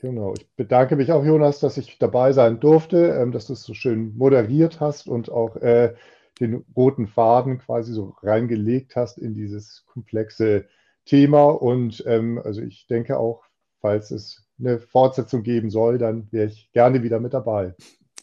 Genau, 0.00 0.34
ich 0.34 0.46
bedanke 0.54 0.94
mich 0.94 1.10
auch, 1.10 1.24
Jonas, 1.24 1.58
dass 1.58 1.76
ich 1.76 1.98
dabei 1.98 2.32
sein 2.32 2.60
durfte, 2.60 3.08
ähm, 3.08 3.32
dass 3.32 3.46
du 3.46 3.54
es 3.54 3.64
so 3.64 3.74
schön 3.74 4.16
moderiert 4.16 4.80
hast 4.80 5.08
und 5.08 5.30
auch 5.30 5.56
äh, 5.56 5.94
den 6.40 6.64
roten 6.76 7.08
Faden 7.08 7.58
quasi 7.58 7.92
so 7.92 8.14
reingelegt 8.22 8.94
hast 8.96 9.18
in 9.18 9.34
dieses 9.34 9.84
komplexe 9.86 10.66
Thema. 11.04 11.46
Und 11.46 12.04
ähm, 12.06 12.40
also 12.42 12.62
ich 12.62 12.86
denke 12.86 13.18
auch, 13.18 13.44
falls 13.80 14.10
es 14.10 14.43
eine 14.58 14.78
Fortsetzung 14.78 15.42
geben 15.42 15.70
soll, 15.70 15.98
dann 15.98 16.28
wäre 16.30 16.46
ich 16.46 16.70
gerne 16.72 17.02
wieder 17.02 17.20
mit 17.20 17.34
dabei. 17.34 17.74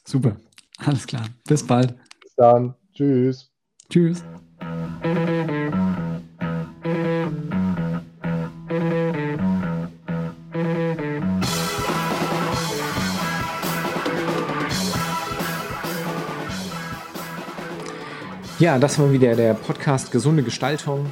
Super, 0.05 0.35
alles 0.77 1.05
klar. 1.05 1.25
Bis 1.47 1.65
bald. 1.65 1.95
Bis 2.21 2.35
dann. 2.35 2.75
Tschüss. 2.93 3.51
Tschüss. 3.89 4.23
Ja, 18.61 18.77
das 18.77 18.99
war 18.99 19.11
wieder 19.11 19.35
der 19.35 19.55
Podcast 19.55 20.11
Gesunde 20.11 20.43
Gestaltung. 20.43 21.11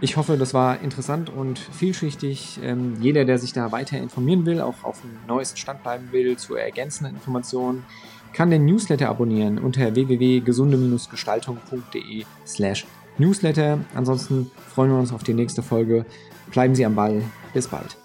Ich 0.00 0.16
hoffe, 0.18 0.36
das 0.36 0.52
war 0.52 0.80
interessant 0.80 1.30
und 1.30 1.58
vielschichtig. 1.58 2.60
Ähm, 2.62 2.98
jeder, 3.00 3.24
der 3.24 3.38
sich 3.38 3.54
da 3.54 3.72
weiter 3.72 3.96
informieren 3.98 4.44
will, 4.44 4.60
auch 4.60 4.84
auf 4.84 5.00
dem 5.00 5.12
neuesten 5.26 5.56
Stand 5.56 5.82
bleiben 5.82 6.12
will, 6.12 6.36
zu 6.36 6.54
ergänzenden 6.54 7.14
Informationen, 7.14 7.82
kann 8.34 8.50
den 8.50 8.66
Newsletter 8.66 9.08
abonnieren 9.08 9.58
unter 9.58 9.94
www.gesunde-gestaltung.de 9.94 12.26
slash 12.46 12.86
Newsletter. 13.16 13.78
Ansonsten 13.94 14.50
freuen 14.68 14.90
wir 14.90 14.98
uns 14.98 15.14
auf 15.14 15.22
die 15.22 15.32
nächste 15.32 15.62
Folge. 15.62 16.04
Bleiben 16.50 16.74
Sie 16.74 16.84
am 16.84 16.94
Ball. 16.94 17.22
Bis 17.54 17.66
bald. 17.66 17.96